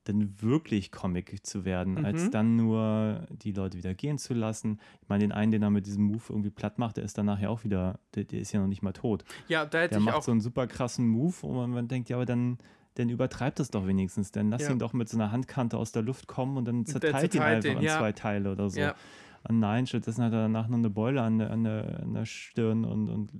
dann 0.04 0.40
wirklich 0.40 0.90
Comic 0.90 1.46
zu 1.46 1.64
werden, 1.64 1.94
mhm. 1.94 2.04
als 2.04 2.30
dann 2.30 2.56
nur 2.56 3.26
die 3.30 3.52
Leute 3.52 3.78
wieder 3.78 3.94
gehen 3.94 4.18
zu 4.18 4.34
lassen. 4.34 4.80
Ich 5.00 5.08
meine, 5.08 5.24
den 5.24 5.32
einen, 5.32 5.52
den 5.52 5.62
er 5.62 5.70
mit 5.70 5.86
diesem 5.86 6.04
Move 6.04 6.22
irgendwie 6.28 6.50
platt 6.50 6.78
macht, 6.78 6.96
der 6.96 7.04
ist 7.04 7.18
dann 7.18 7.26
nachher 7.26 7.50
auch 7.50 7.64
wieder, 7.64 8.00
der, 8.14 8.24
der 8.24 8.40
ist 8.40 8.52
ja 8.52 8.60
noch 8.60 8.66
nicht 8.66 8.82
mal 8.82 8.92
tot. 8.92 9.24
Ja, 9.48 9.64
da 9.64 9.78
hätte 9.78 9.90
der 9.90 9.98
ich 9.98 10.04
macht 10.04 10.16
auch 10.16 10.22
so 10.22 10.32
einen 10.32 10.40
super 10.40 10.66
krassen 10.66 11.06
Move 11.06 11.34
und 11.42 11.56
man, 11.56 11.70
man 11.70 11.88
denkt, 11.88 12.08
ja, 12.08 12.16
aber 12.16 12.26
dann, 12.26 12.58
dann 12.94 13.08
übertreibt 13.08 13.60
das 13.60 13.70
doch 13.70 13.86
wenigstens. 13.86 14.32
Dann 14.32 14.50
lass 14.50 14.62
ja. 14.62 14.70
ihn 14.70 14.78
doch 14.78 14.92
mit 14.92 15.08
so 15.08 15.16
einer 15.16 15.30
Handkante 15.30 15.76
aus 15.76 15.92
der 15.92 16.02
Luft 16.02 16.26
kommen 16.26 16.56
und 16.56 16.64
dann 16.66 16.84
zerteilt, 16.84 17.34
ihn 17.34 17.40
einfach 17.40 17.62
den, 17.62 17.78
in 17.78 17.84
ja. 17.84 17.98
zwei 17.98 18.12
Teile 18.12 18.50
oder 18.52 18.70
so. 18.70 18.80
Ja. 18.80 18.94
Und 19.48 19.58
nein, 19.58 19.86
stattdessen 19.86 20.24
hat 20.24 20.32
er 20.32 20.42
danach 20.42 20.68
nur 20.68 20.78
eine 20.78 20.90
Beule 20.90 21.22
an 21.22 21.38
der, 21.38 21.50
an 21.50 21.64
der, 21.64 22.00
an 22.02 22.14
der 22.14 22.26
Stirn 22.26 22.84
und, 22.84 23.08
und 23.08 23.30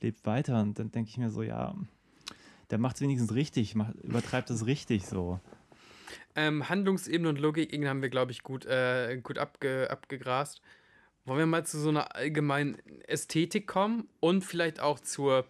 lebt 0.00 0.26
weiter. 0.26 0.60
Und 0.60 0.78
dann 0.78 0.90
denke 0.90 1.10
ich 1.10 1.18
mir 1.18 1.30
so, 1.30 1.42
ja, 1.42 1.74
der 2.70 2.78
macht 2.78 2.96
es 2.96 3.02
wenigstens 3.02 3.34
richtig, 3.34 3.74
macht, 3.74 3.94
übertreibt 4.02 4.50
es 4.50 4.66
richtig 4.66 5.06
so. 5.06 5.38
Ähm, 6.34 6.68
Handlungsebene 6.68 7.28
und 7.28 7.40
Logikebene 7.40 7.88
haben 7.88 8.02
wir, 8.02 8.10
glaube 8.10 8.32
ich, 8.32 8.42
gut, 8.42 8.66
äh, 8.66 9.18
gut 9.22 9.38
abge, 9.38 9.88
abgegrast. 9.90 10.60
Wollen 11.24 11.38
wir 11.38 11.46
mal 11.46 11.64
zu 11.64 11.78
so 11.78 11.88
einer 11.88 12.14
allgemeinen 12.14 12.78
Ästhetik 13.06 13.66
kommen 13.66 14.08
und 14.20 14.44
vielleicht 14.44 14.80
auch 14.80 15.00
zur, 15.00 15.46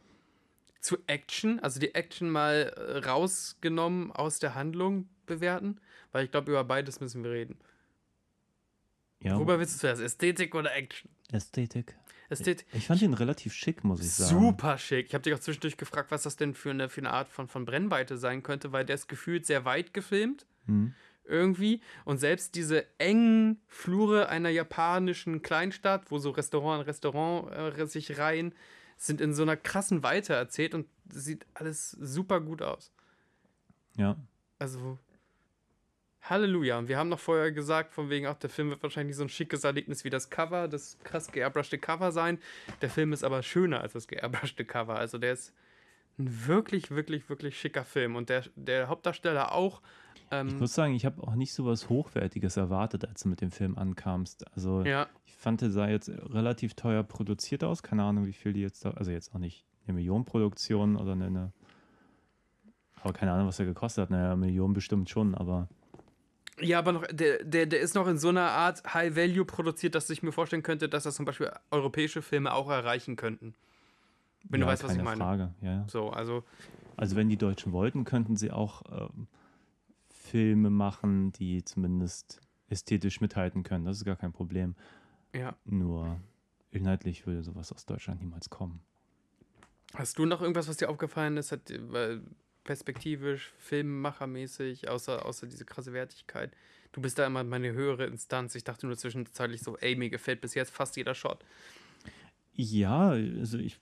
zur 0.81 1.01
Action, 1.07 1.59
also 1.61 1.81
die 1.81 1.95
Action 1.95 2.31
mal 2.31 2.73
äh, 2.77 2.99
rausgenommen 2.99 4.13
aus 4.13 4.39
der 4.39 4.55
Handlung 4.55 5.09
bewerten? 5.27 5.81
Weil 6.13 6.27
ich 6.27 6.31
glaube, 6.31 6.53
über 6.53 6.63
beides 6.65 7.01
müssen 7.01 7.25
wir 7.25 7.33
reden. 7.33 7.59
Ja, 9.21 9.37
Worüber 9.37 9.59
willst 9.59 9.77
du 9.77 9.81
zuerst? 9.81 10.03
Ästhetik 10.03 10.55
oder 10.55 10.75
Action? 10.77 11.11
Ästhetik. 11.33 11.97
Ästhetik. 12.29 12.67
Ich 12.73 12.87
fand 12.87 13.03
ihn 13.03 13.15
relativ 13.15 13.53
schick, 13.53 13.85
muss 13.85 14.01
ich 14.01 14.11
sagen. 14.11 14.39
Super 14.39 14.79
schick. 14.79 15.07
Ich 15.07 15.15
habe 15.15 15.23
dich 15.23 15.35
auch 15.35 15.39
zwischendurch 15.39 15.77
gefragt, 15.77 16.11
was 16.11 16.23
das 16.23 16.37
denn 16.37 16.55
für 16.55 16.71
eine, 16.71 16.89
für 16.89 17.01
eine 17.01 17.11
Art 17.11 17.29
von, 17.29 17.49
von 17.49 17.65
Brennweite 17.65 18.17
sein 18.17 18.43
könnte, 18.43 18.73
weil 18.73 18.85
der 18.85 18.95
ist 18.95 19.09
gefühlt 19.09 19.47
sehr 19.47 19.65
weit 19.65 19.95
gefilmt. 19.95 20.47
Hm. 20.67 20.95
Irgendwie. 21.27 21.81
Und 22.05 22.19
selbst 22.19 22.55
diese 22.55 22.85
engen 22.99 23.63
Flure 23.67 24.29
einer 24.29 24.51
japanischen 24.51 25.41
Kleinstadt, 25.41 26.11
wo 26.11 26.19
so 26.19 26.31
Restaurant 26.31 26.81
an 26.81 26.87
Restaurant 26.87 27.79
äh, 27.79 27.87
sich 27.87 28.19
reihen, 28.19 28.55
sind 28.97 29.21
in 29.21 29.35
so 29.35 29.43
einer 29.43 29.57
krassen 29.57 30.03
Weite 30.03 30.35
erzählt 30.35 30.75
und 30.75 30.87
sieht 31.11 31.47
alles 31.55 31.91
super 31.93 32.41
gut 32.41 32.63
aus. 32.63 32.93
Ja. 33.97 34.17
Also, 34.59 34.99
Halleluja. 36.23 36.79
Und 36.79 36.89
wir 36.89 36.99
haben 36.99 37.09
noch 37.09 37.21
vorher 37.21 37.53
gesagt, 37.53 37.93
von 37.93 38.09
wegen, 38.11 38.27
auch 38.27 38.39
der 38.39 38.51
Film 38.51 38.71
wird 38.71 38.83
wahrscheinlich 38.83 39.17
so 39.17 39.23
ein 39.23 39.29
schickes 39.29 39.65
Erlebnis 39.65 40.05
wie 40.05 40.11
das 40.11 40.31
Cover, 40.31 40.69
das 40.69 40.99
krass 41.05 41.31
geairbrushte 41.31 41.79
Cover 41.79 42.13
sein. 42.13 42.39
Der 42.83 42.91
Film 42.91 43.13
ist 43.13 43.25
aber 43.25 43.43
schöner 43.43 43.81
als 43.81 43.93
das 43.93 44.09
geairbrushte 44.09 44.65
Cover. 44.65 44.97
Also, 44.97 45.19
der 45.19 45.33
ist 45.33 45.53
ein 46.19 46.47
wirklich, 46.47 46.91
wirklich, 46.91 47.29
wirklich 47.29 47.59
schicker 47.59 47.85
Film. 47.85 48.17
Und 48.17 48.29
der, 48.29 48.45
der 48.57 48.89
Hauptdarsteller 48.89 49.53
auch. 49.53 49.83
Ähm, 50.31 50.49
Ich 50.49 50.61
muss 50.61 50.75
sagen, 50.75 50.95
ich 50.95 51.05
habe 51.05 51.23
auch 51.23 51.35
nicht 51.35 51.53
so 51.53 51.65
was 51.67 51.89
Hochwertiges 51.89 52.57
erwartet, 52.57 53.07
als 53.07 53.23
du 53.23 53.29
mit 53.29 53.41
dem 53.41 53.51
Film 53.51 53.77
ankamst. 53.77 54.47
Also 54.55 54.83
ja, 54.83 55.07
ich 55.25 55.37
fand, 55.37 55.61
der 55.61 55.71
sah 55.71 55.89
jetzt 55.89 56.09
relativ 56.09 56.75
teuer 56.75 57.03
produziert 57.03 57.65
aus. 57.65 57.83
Keine 57.83 58.03
Ahnung, 58.05 58.27
wie 58.27 58.33
viel 58.33 58.53
die 58.53 58.61
jetzt 58.61 58.85
da, 58.85 58.93
also 58.93 59.11
jetzt 59.11 59.35
auch 59.35 59.39
nicht 59.39 59.65
eine 59.87 59.95
Millionenproduktion 59.95 60.97
oder 60.97 61.13
eine, 61.13 61.27
eine 61.27 61.53
aber 63.03 63.13
keine 63.13 63.33
Ahnung, 63.33 63.49
was 63.49 63.59
er 63.59 63.67
gekostet 63.67 64.03
hat. 64.03 64.11
Naja, 64.11 64.35
Millionen 64.35 64.73
bestimmt 64.73 65.11
schon, 65.11 65.35
aber 65.35 65.69
Ja, 66.59 66.79
aber 66.79 66.93
noch, 66.93 67.07
der, 67.09 67.45
der, 67.45 67.67
der 67.67 67.81
ist 67.81 67.95
noch 67.95 68.07
in 68.09 68.17
so 68.17 68.31
einer 68.31 68.51
Art 68.51 68.95
High 68.95 69.15
Value 69.15 69.45
produziert, 69.45 69.95
dass 69.95 70.09
ich 70.09 70.23
mir 70.23 70.33
vorstellen 70.33 70.63
könnte, 70.63 70.89
dass 70.89 71.03
das 71.03 71.15
zum 71.15 71.27
Beispiel 71.27 71.53
europäische 71.71 72.23
Filme 72.23 72.55
auch 72.55 72.71
erreichen 72.71 73.17
könnten. 73.17 73.55
Wenn 74.49 74.61
ja, 74.61 74.67
du 74.67 74.73
weißt, 74.73 74.85
was 74.85 74.97
ich 74.97 75.03
meine. 75.03 75.19
Frage. 75.19 75.55
Ja, 75.61 75.73
ja. 75.73 75.85
So, 75.89 76.11
also, 76.11 76.45
Also 76.97 77.17
wenn 77.17 77.29
die 77.29 77.37
Deutschen 77.37 77.73
wollten, 77.73 78.05
könnten 78.05 78.37
sie 78.37 78.51
auch 78.51 78.83
ähm, 78.91 79.27
Filme 80.25 80.71
machen, 80.71 81.33
die 81.33 81.65
zumindest 81.65 82.41
ästhetisch 82.69 83.21
mithalten 83.21 83.63
können. 83.63 83.85
Das 83.85 83.99
ist 83.99 84.05
gar 84.05 84.17
kein 84.17 84.33
Problem. 84.33 84.75
ja. 85.35 85.55
Nur 85.65 86.21
inhaltlich 86.71 87.27
würde 87.27 87.43
sowas 87.43 87.73
aus 87.73 87.87
Deutschland 87.87 88.21
niemals 88.21 88.51
kommen. 88.51 88.81
Hast 89.95 90.19
du 90.19 90.25
noch 90.25 90.41
irgendwas, 90.41 90.67
was 90.67 90.79
dir 90.79 90.91
aufgefallen 90.91 91.37
ist, 91.37 91.53
hat, 91.53 91.73
perspektivisch, 92.65 93.53
filmmachermäßig, 93.59 94.89
außer, 94.89 95.25
außer 95.25 95.47
diese 95.47 95.65
krasse 95.65 95.93
Wertigkeit? 95.93 96.51
Du 96.91 97.01
bist 97.01 97.19
da 97.19 97.27
immer 97.27 97.45
meine 97.45 97.73
höhere 97.73 98.07
Instanz. 98.07 98.55
Ich 98.55 98.65
dachte 98.65 98.87
nur 98.87 98.97
zwischenzeitlich 98.97 99.63
so, 99.63 99.77
ey, 99.79 99.95
mir 99.95 100.11
gefällt 100.11 100.41
bis 100.41 100.55
jetzt 100.55 100.71
fast 100.71 100.97
jeder 100.97 101.15
Shot. 101.15 101.45
Ja, 102.55 103.11
also 103.11 103.59
ich, 103.59 103.79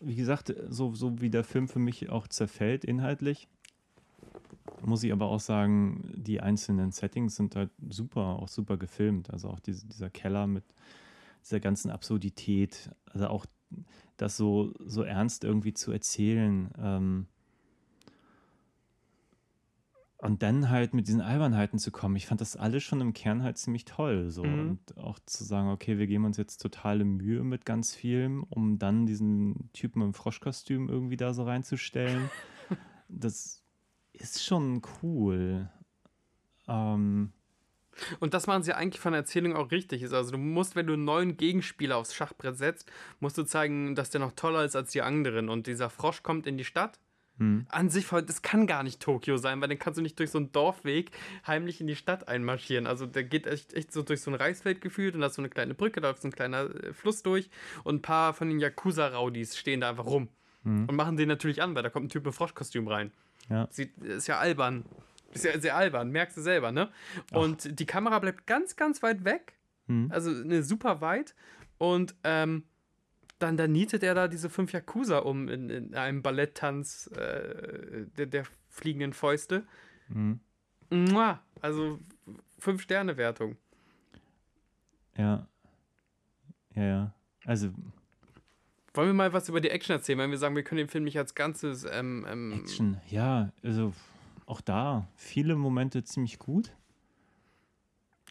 wie 0.00 0.16
gesagt, 0.16 0.52
so, 0.68 0.94
so 0.94 1.20
wie 1.20 1.30
der 1.30 1.44
Film 1.44 1.68
für 1.68 1.78
mich 1.78 2.08
auch 2.08 2.26
zerfällt 2.26 2.84
inhaltlich, 2.84 3.48
muss 4.82 5.02
ich 5.02 5.12
aber 5.12 5.26
auch 5.26 5.40
sagen, 5.40 6.12
die 6.16 6.40
einzelnen 6.40 6.92
Settings 6.92 7.36
sind 7.36 7.56
halt 7.56 7.70
super, 7.88 8.38
auch 8.38 8.48
super 8.48 8.76
gefilmt. 8.76 9.30
Also 9.30 9.48
auch 9.48 9.60
diese, 9.60 9.86
dieser 9.86 10.10
Keller 10.10 10.46
mit 10.46 10.64
dieser 11.44 11.60
ganzen 11.60 11.90
Absurdität, 11.90 12.90
also 13.06 13.28
auch 13.28 13.46
das 14.16 14.36
so, 14.36 14.72
so 14.84 15.02
ernst 15.02 15.44
irgendwie 15.44 15.74
zu 15.74 15.92
erzählen. 15.92 16.70
Ähm, 16.78 17.26
und 20.20 20.42
dann 20.42 20.68
halt 20.68 20.94
mit 20.94 21.06
diesen 21.06 21.20
Albernheiten 21.20 21.78
zu 21.78 21.92
kommen. 21.92 22.16
Ich 22.16 22.26
fand 22.26 22.40
das 22.40 22.56
alles 22.56 22.82
schon 22.82 23.00
im 23.00 23.12
Kern 23.12 23.44
halt 23.44 23.56
ziemlich 23.56 23.84
toll. 23.84 24.30
So. 24.30 24.42
Mhm. 24.42 24.70
Und 24.70 24.98
auch 24.98 25.20
zu 25.20 25.44
sagen, 25.44 25.68
okay, 25.68 25.98
wir 25.98 26.08
geben 26.08 26.24
uns 26.24 26.36
jetzt 26.36 26.58
totale 26.58 27.04
Mühe 27.04 27.44
mit 27.44 27.64
ganz 27.64 27.94
vielem, 27.94 28.42
um 28.42 28.80
dann 28.80 29.06
diesen 29.06 29.70
Typen 29.72 30.02
im 30.02 30.14
Froschkostüm 30.14 30.88
irgendwie 30.88 31.16
da 31.16 31.32
so 31.32 31.44
reinzustellen. 31.44 32.30
das 33.08 33.57
ist 34.20 34.44
schon 34.44 34.82
cool. 35.02 35.68
Ähm, 36.68 37.32
Und 38.20 38.34
das 38.34 38.46
machen 38.46 38.62
sie 38.62 38.74
eigentlich 38.74 39.00
von 39.00 39.12
der 39.12 39.20
Erzählung 39.20 39.56
auch 39.56 39.70
richtig 39.70 40.02
ist. 40.02 40.12
Also 40.12 40.32
du 40.32 40.38
musst, 40.38 40.76
wenn 40.76 40.86
du 40.86 40.92
einen 40.94 41.04
neuen 41.04 41.36
Gegenspieler 41.36 41.96
aufs 41.96 42.14
Schachbrett 42.14 42.56
setzt, 42.56 42.90
musst 43.20 43.38
du 43.38 43.42
zeigen, 43.44 43.94
dass 43.94 44.10
der 44.10 44.20
noch 44.20 44.32
toller 44.32 44.64
ist 44.64 44.76
als 44.76 44.92
die 44.92 45.02
anderen. 45.02 45.48
Und 45.48 45.66
dieser 45.66 45.90
Frosch 45.90 46.22
kommt 46.22 46.46
in 46.46 46.56
die 46.56 46.64
Stadt. 46.64 46.98
hm. 47.38 47.66
An 47.68 47.88
sich, 47.90 48.06
das 48.08 48.42
kann 48.42 48.66
gar 48.66 48.82
nicht 48.82 49.00
Tokio 49.00 49.36
sein, 49.36 49.60
weil 49.60 49.68
dann 49.68 49.78
kannst 49.78 49.98
du 49.98 50.02
nicht 50.02 50.18
durch 50.18 50.30
so 50.30 50.38
einen 50.38 50.52
Dorfweg 50.52 51.10
heimlich 51.46 51.80
in 51.80 51.86
die 51.86 51.96
Stadt 51.96 52.28
einmarschieren. 52.28 52.86
Also 52.86 53.06
der 53.06 53.24
geht 53.24 53.46
echt, 53.46 53.72
echt 53.74 53.92
so 53.92 54.02
durch 54.02 54.20
so 54.22 54.30
ein 54.30 54.34
Reisfeld 54.34 54.80
gefühlt 54.80 55.14
und 55.14 55.20
da 55.20 55.28
ist 55.28 55.34
so 55.34 55.42
eine 55.42 55.48
kleine 55.48 55.74
Brücke, 55.74 56.00
da 56.00 56.08
läuft 56.08 56.22
so 56.22 56.28
ein 56.28 56.32
kleiner 56.32 56.64
äh, 56.74 56.92
Fluss 56.92 57.22
durch 57.22 57.50
und 57.84 57.96
ein 57.96 58.02
paar 58.02 58.34
von 58.34 58.48
den 58.48 58.58
Yakuza-Raudis 58.60 59.56
stehen 59.56 59.80
da 59.80 59.90
einfach 59.90 60.06
rum 60.06 60.28
und 60.88 60.96
machen 60.96 61.16
den 61.16 61.28
natürlich 61.28 61.62
an, 61.62 61.74
weil 61.74 61.82
da 61.82 61.90
kommt 61.90 62.06
ein 62.06 62.10
Typ 62.10 62.26
im 62.26 62.32
Froschkostüm 62.32 62.88
rein. 62.88 63.12
Ja. 63.48 63.68
Sieht, 63.70 63.96
ist 63.98 64.26
ja 64.26 64.38
albern. 64.38 64.84
Ist 65.32 65.44
ja 65.44 65.58
sehr 65.58 65.76
albern, 65.76 66.10
merkst 66.10 66.36
du 66.38 66.40
selber, 66.40 66.72
ne? 66.72 66.90
Und 67.32 67.78
die 67.78 67.86
Kamera 67.86 68.18
bleibt 68.18 68.46
ganz, 68.46 68.76
ganz 68.76 69.02
weit 69.02 69.24
weg. 69.24 69.58
Hm. 69.86 70.10
Also 70.10 70.30
ne, 70.30 70.62
super 70.62 71.00
weit. 71.00 71.34
Und 71.76 72.14
ähm, 72.24 72.64
dann, 73.38 73.56
dann 73.56 73.72
nietet 73.72 74.02
er 74.02 74.14
da 74.14 74.26
diese 74.26 74.50
fünf 74.50 74.72
Yakuza 74.72 75.18
um 75.18 75.48
in, 75.48 75.70
in 75.70 75.94
einem 75.94 76.22
Balletttanz 76.22 77.08
äh, 77.08 78.06
der, 78.16 78.26
der 78.26 78.44
fliegenden 78.68 79.12
Fäuste. 79.12 79.64
Hm. 80.08 80.40
Mua! 80.90 81.40
Also 81.60 81.98
fünf 82.58 82.82
Sterne 82.82 83.16
Wertung. 83.16 83.56
Ja. 85.16 85.46
Ja, 86.74 86.84
ja. 86.84 87.14
Also 87.44 87.70
Wollen 88.98 89.10
wir 89.10 89.14
mal 89.14 89.32
was 89.32 89.48
über 89.48 89.60
die 89.60 89.70
Action 89.70 89.94
erzählen, 89.94 90.18
weil 90.18 90.28
wir 90.28 90.38
sagen, 90.38 90.56
wir 90.56 90.64
können 90.64 90.78
den 90.78 90.88
Film 90.88 91.04
nicht 91.04 91.16
als 91.16 91.36
Ganzes 91.36 91.86
ähm, 91.88 92.26
ähm, 92.28 92.52
Action, 92.52 93.00
ja, 93.08 93.52
also 93.62 93.92
auch 94.44 94.60
da 94.60 95.06
viele 95.14 95.54
Momente 95.54 96.02
ziemlich 96.02 96.40
gut. 96.40 96.72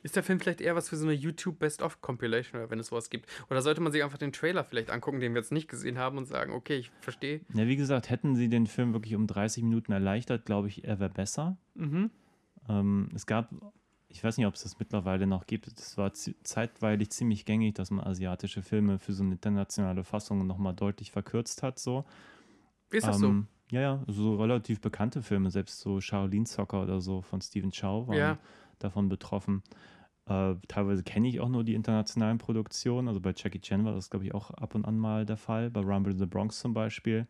Ist 0.03 0.17
der 0.17 0.23
Film 0.23 0.41
vielleicht 0.41 0.59
eher 0.59 0.75
was 0.75 0.89
für 0.89 0.97
so 0.97 1.05
eine 1.05 1.13
YouTube 1.13 1.57
Best-of-Compilation, 1.59 2.59
oder 2.59 2.69
wenn 2.69 2.79
es 2.79 2.87
sowas 2.87 3.09
gibt? 3.09 3.29
Oder 3.49 3.61
sollte 3.61 3.79
man 3.79 3.93
sich 3.93 4.03
einfach 4.03 4.17
den 4.17 4.33
Trailer 4.33 4.65
vielleicht 4.65 4.89
angucken, 4.89 5.21
den 5.21 5.33
wir 5.33 5.39
jetzt 5.39 5.53
nicht 5.53 5.69
gesehen 5.69 5.97
haben 5.97 6.17
und 6.17 6.25
sagen, 6.25 6.51
okay, 6.51 6.75
ich 6.75 6.91
verstehe. 6.99 7.39
Ja, 7.53 7.65
wie 7.65 7.77
gesagt, 7.77 8.09
hätten 8.09 8.35
sie 8.35 8.49
den 8.49 8.67
Film 8.67 8.91
wirklich 8.91 9.15
um 9.15 9.25
30 9.25 9.63
Minuten 9.63 9.93
erleichtert, 9.93 10.45
glaube 10.45 10.67
ich, 10.67 10.83
er 10.83 10.99
wäre 10.99 11.09
besser. 11.09 11.55
Mhm. 11.75 12.11
Ähm, 12.67 13.09
es 13.15 13.25
gab, 13.25 13.51
ich 14.09 14.23
weiß 14.23 14.37
nicht, 14.37 14.47
ob 14.47 14.55
es 14.55 14.63
das 14.63 14.79
mittlerweile 14.79 15.27
noch 15.27 15.45
gibt, 15.47 15.67
es 15.67 15.97
war 15.97 16.13
zeitweilig 16.13 17.09
ziemlich 17.11 17.45
gängig, 17.45 17.75
dass 17.75 17.91
man 17.91 18.05
asiatische 18.05 18.61
Filme 18.61 18.99
für 18.99 19.13
so 19.13 19.23
eine 19.23 19.33
internationale 19.33 20.03
Fassung 20.03 20.47
nochmal 20.47 20.73
deutlich 20.73 21.11
verkürzt 21.11 21.61
hat. 21.63 21.77
So. 21.79 22.05
Ist 22.91 23.07
das 23.07 23.19
so? 23.19 23.27
Ähm, 23.29 23.47
Ja, 23.69 23.81
ja, 23.81 24.03
so 24.07 24.35
relativ 24.37 24.79
bekannte 24.79 25.21
Filme, 25.21 25.51
selbst 25.51 25.81
so 25.81 25.99
Shaolin 25.99 26.45
Soccer 26.45 26.83
oder 26.83 27.01
so 27.01 27.21
von 27.21 27.41
Stephen 27.41 27.71
Chow 27.71 28.07
waren 28.07 28.17
Ja. 28.17 28.37
davon 28.79 29.09
betroffen. 29.09 29.61
Äh, 30.25 30.55
teilweise 30.69 31.03
kenne 31.03 31.27
ich 31.27 31.39
auch 31.41 31.49
nur 31.49 31.63
die 31.65 31.73
internationalen 31.73 32.37
Produktionen. 32.37 33.07
Also 33.09 33.19
bei 33.19 33.33
Jackie 33.35 33.59
Chan 33.59 33.83
war 33.85 33.93
das, 33.93 34.09
glaube 34.09 34.25
ich, 34.25 34.33
auch 34.33 34.51
ab 34.51 34.73
und 34.75 34.85
an 34.85 34.97
mal 34.97 35.25
der 35.25 35.37
Fall. 35.37 35.69
Bei 35.69 35.81
Rumble 35.81 36.13
in 36.13 36.19
the 36.19 36.25
Bronx 36.25 36.59
zum 36.59 36.73
Beispiel. 36.73 37.27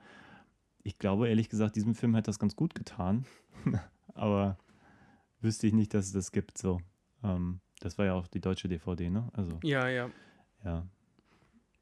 Ich 0.83 0.99
glaube, 0.99 1.27
ehrlich 1.27 1.49
gesagt, 1.49 1.75
diesem 1.75 1.95
Film 1.95 2.15
hat 2.15 2.27
das 2.27 2.39
ganz 2.39 2.55
gut 2.55 2.75
getan. 2.75 3.25
Aber 4.13 4.57
wüsste 5.41 5.67
ich 5.67 5.73
nicht, 5.73 5.93
dass 5.93 6.07
es 6.07 6.13
das 6.13 6.31
gibt. 6.31 6.57
So. 6.57 6.81
Ähm, 7.23 7.59
das 7.79 7.97
war 7.97 8.05
ja 8.05 8.13
auch 8.13 8.27
die 8.27 8.41
deutsche 8.41 8.67
DVD, 8.67 9.09
ne? 9.09 9.29
Also, 9.33 9.59
Ja, 9.63 9.87
ja. 9.87 10.09
ja. 10.63 10.87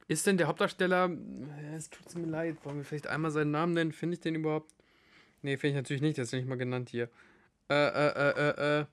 Ist 0.07 0.27
denn 0.27 0.37
der 0.37 0.47
Hauptdarsteller, 0.47 1.09
äh, 1.09 1.75
es 1.75 1.89
tut 1.89 2.13
mir 2.15 2.27
leid, 2.27 2.63
wollen 2.63 2.77
wir 2.77 2.83
vielleicht 2.83 3.07
einmal 3.07 3.31
seinen 3.31 3.51
Namen 3.51 3.73
nennen? 3.73 3.91
Finde 3.91 4.15
ich 4.15 4.19
den 4.21 4.35
überhaupt? 4.35 4.73
Nee, 5.41 5.57
finde 5.57 5.71
ich 5.71 5.75
natürlich 5.75 6.01
nicht, 6.01 6.17
der 6.17 6.23
ist 6.23 6.33
nicht 6.33 6.47
mal 6.47 6.57
genannt 6.57 6.89
hier. 6.89 7.09
Äh, 7.69 7.73
äh, 7.73 8.09
äh, 8.09 8.49
äh, 8.49 8.81
äh. 8.81 8.85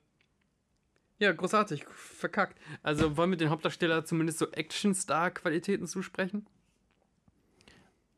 Ja, 1.19 1.31
großartig, 1.31 1.85
verkackt. 1.85 2.59
Also 2.81 3.15
wollen 3.15 3.29
wir 3.29 3.37
den 3.37 3.49
Hauptdarsteller 3.49 4.03
zumindest 4.05 4.39
so 4.39 4.51
Action-Star-Qualitäten 4.51 5.87
zusprechen? 5.87 6.47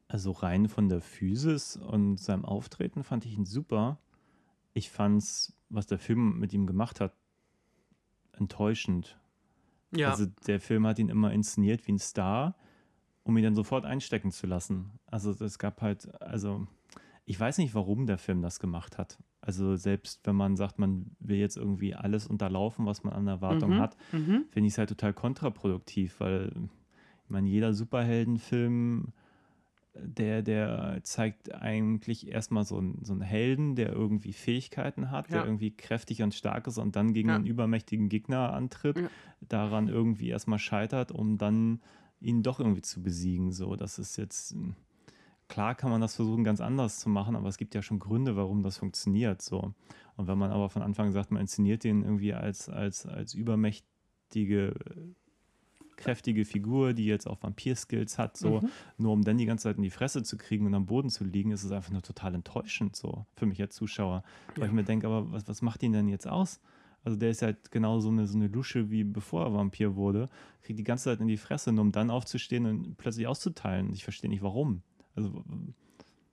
Also 0.07 0.31
rein 0.31 0.69
von 0.69 0.87
der 0.87 1.01
Physis 1.01 1.75
und 1.75 2.17
seinem 2.17 2.45
Auftreten 2.45 3.03
fand 3.03 3.25
ich 3.25 3.33
ihn 3.33 3.45
super. 3.45 3.99
Ich 4.73 4.89
fand's, 4.89 5.53
was 5.69 5.87
der 5.87 5.99
Film 5.99 6.39
mit 6.39 6.53
ihm 6.53 6.65
gemacht 6.67 6.99
hat, 6.99 7.13
enttäuschend. 8.33 9.17
Ja, 9.91 10.11
Also 10.11 10.25
der 10.47 10.59
Film 10.59 10.85
hat 10.87 10.99
ihn 10.99 11.09
immer 11.09 11.31
inszeniert 11.31 11.87
wie 11.87 11.93
ein 11.93 11.99
Star, 11.99 12.55
um 13.23 13.37
ihn 13.37 13.43
dann 13.43 13.55
sofort 13.55 13.85
einstecken 13.85 14.31
zu 14.31 14.45
lassen. 14.47 14.91
Also 15.05 15.31
es 15.43 15.57
gab 15.57 15.81
halt, 15.81 16.21
also 16.21 16.67
ich 17.25 17.39
weiß 17.39 17.57
nicht, 17.57 17.73
warum 17.73 18.05
der 18.05 18.17
Film 18.17 18.41
das 18.41 18.59
gemacht 18.59 18.97
hat. 18.97 19.17
Also 19.41 19.75
selbst 19.75 20.21
wenn 20.25 20.35
man 20.35 20.55
sagt, 20.55 20.79
man 20.79 21.15
will 21.19 21.37
jetzt 21.37 21.55
irgendwie 21.57 21.95
alles 21.95 22.27
unterlaufen, 22.27 22.85
was 22.85 23.03
man 23.03 23.13
an 23.13 23.27
Erwartung 23.27 23.71
Mhm, 23.71 23.79
hat, 23.79 23.95
mhm. 24.11 24.45
finde 24.49 24.67
ich 24.67 24.73
es 24.73 24.77
halt 24.77 24.89
total 24.89 25.13
kontraproduktiv, 25.13 26.19
weil 26.19 26.51
ich 27.23 27.29
meine, 27.29 27.47
jeder 27.47 27.73
Superheldenfilm 27.73 29.13
der, 29.97 30.41
der 30.41 30.99
zeigt 31.03 31.53
eigentlich 31.53 32.27
erstmal 32.27 32.65
so, 32.65 32.77
einen, 32.77 33.03
so 33.03 33.13
einen 33.13 33.21
Helden, 33.21 33.75
der 33.75 33.91
irgendwie 33.91 34.33
Fähigkeiten 34.33 35.11
hat, 35.11 35.29
ja. 35.29 35.37
der 35.37 35.45
irgendwie 35.45 35.71
kräftig 35.71 36.21
und 36.21 36.33
stark 36.33 36.67
ist 36.67 36.77
und 36.77 36.95
dann 36.95 37.13
gegen 37.13 37.29
ja. 37.29 37.35
einen 37.35 37.45
übermächtigen 37.45 38.09
Gegner 38.09 38.53
antritt, 38.53 38.97
ja. 38.97 39.09
daran 39.41 39.87
irgendwie 39.87 40.29
erstmal 40.29 40.59
scheitert, 40.59 41.11
um 41.11 41.37
dann 41.37 41.81
ihn 42.19 42.43
doch 42.43 42.59
irgendwie 42.59 42.81
zu 42.81 43.01
besiegen. 43.01 43.51
So, 43.51 43.75
das 43.75 43.99
ist 43.99 44.17
jetzt 44.17 44.51
hm, 44.51 44.75
klar 45.47 45.75
kann 45.75 45.91
man 45.91 46.01
das 46.01 46.15
versuchen, 46.15 46.43
ganz 46.43 46.61
anders 46.61 46.99
zu 46.99 47.09
machen, 47.09 47.35
aber 47.35 47.49
es 47.49 47.57
gibt 47.57 47.75
ja 47.75 47.81
schon 47.81 47.99
Gründe, 47.99 48.35
warum 48.35 48.63
das 48.63 48.77
funktioniert. 48.77 49.41
So. 49.41 49.73
Und 50.17 50.27
wenn 50.27 50.37
man 50.37 50.51
aber 50.51 50.69
von 50.69 50.81
Anfang 50.81 51.11
sagt, 51.11 51.31
man 51.31 51.41
inszeniert 51.41 51.83
den 51.83 52.03
irgendwie 52.03 52.33
als, 52.33 52.69
als, 52.69 53.05
als 53.05 53.33
übermächtige 53.33 54.73
kräftige 55.97 56.45
Figur, 56.45 56.93
die 56.93 57.05
jetzt 57.05 57.27
auch 57.27 57.41
Vampir-Skills 57.41 58.17
hat, 58.17 58.37
so, 58.37 58.61
mhm. 58.61 58.69
nur 58.97 59.13
um 59.13 59.23
dann 59.23 59.37
die 59.37 59.45
ganze 59.45 59.63
Zeit 59.63 59.77
in 59.77 59.83
die 59.83 59.89
Fresse 59.89 60.23
zu 60.23 60.37
kriegen 60.37 60.65
und 60.65 60.73
am 60.73 60.85
Boden 60.85 61.09
zu 61.09 61.23
liegen, 61.23 61.51
ist 61.51 61.63
es 61.63 61.71
einfach 61.71 61.91
nur 61.91 62.01
total 62.01 62.35
enttäuschend, 62.35 62.95
so, 62.95 63.25
für 63.35 63.45
mich 63.45 63.61
als 63.61 63.75
Zuschauer. 63.75 64.23
Weil 64.55 64.63
ja. 64.63 64.65
ich 64.67 64.71
mir 64.71 64.83
denke, 64.83 65.07
aber 65.07 65.31
was, 65.31 65.47
was 65.47 65.61
macht 65.61 65.83
ihn 65.83 65.93
denn 65.93 66.07
jetzt 66.07 66.27
aus? 66.27 66.59
Also 67.03 67.17
der 67.17 67.29
ist 67.29 67.43
halt 67.43 67.71
genau 67.71 67.99
so 67.99 68.09
eine, 68.09 68.25
so 68.25 68.35
eine 68.35 68.47
Lusche, 68.47 68.89
wie 68.89 69.03
bevor 69.03 69.45
er 69.45 69.53
Vampir 69.53 69.95
wurde, 69.95 70.27
kriegt 70.63 70.79
die 70.79 70.83
ganze 70.83 71.05
Zeit 71.05 71.21
in 71.21 71.27
die 71.27 71.37
Fresse, 71.37 71.71
nur 71.71 71.83
um 71.83 71.91
dann 71.91 72.09
aufzustehen 72.09 72.65
und 72.65 72.97
plötzlich 72.97 73.27
auszuteilen. 73.27 73.93
Ich 73.93 74.03
verstehe 74.03 74.29
nicht, 74.29 74.41
warum. 74.41 74.81
Also 75.15 75.43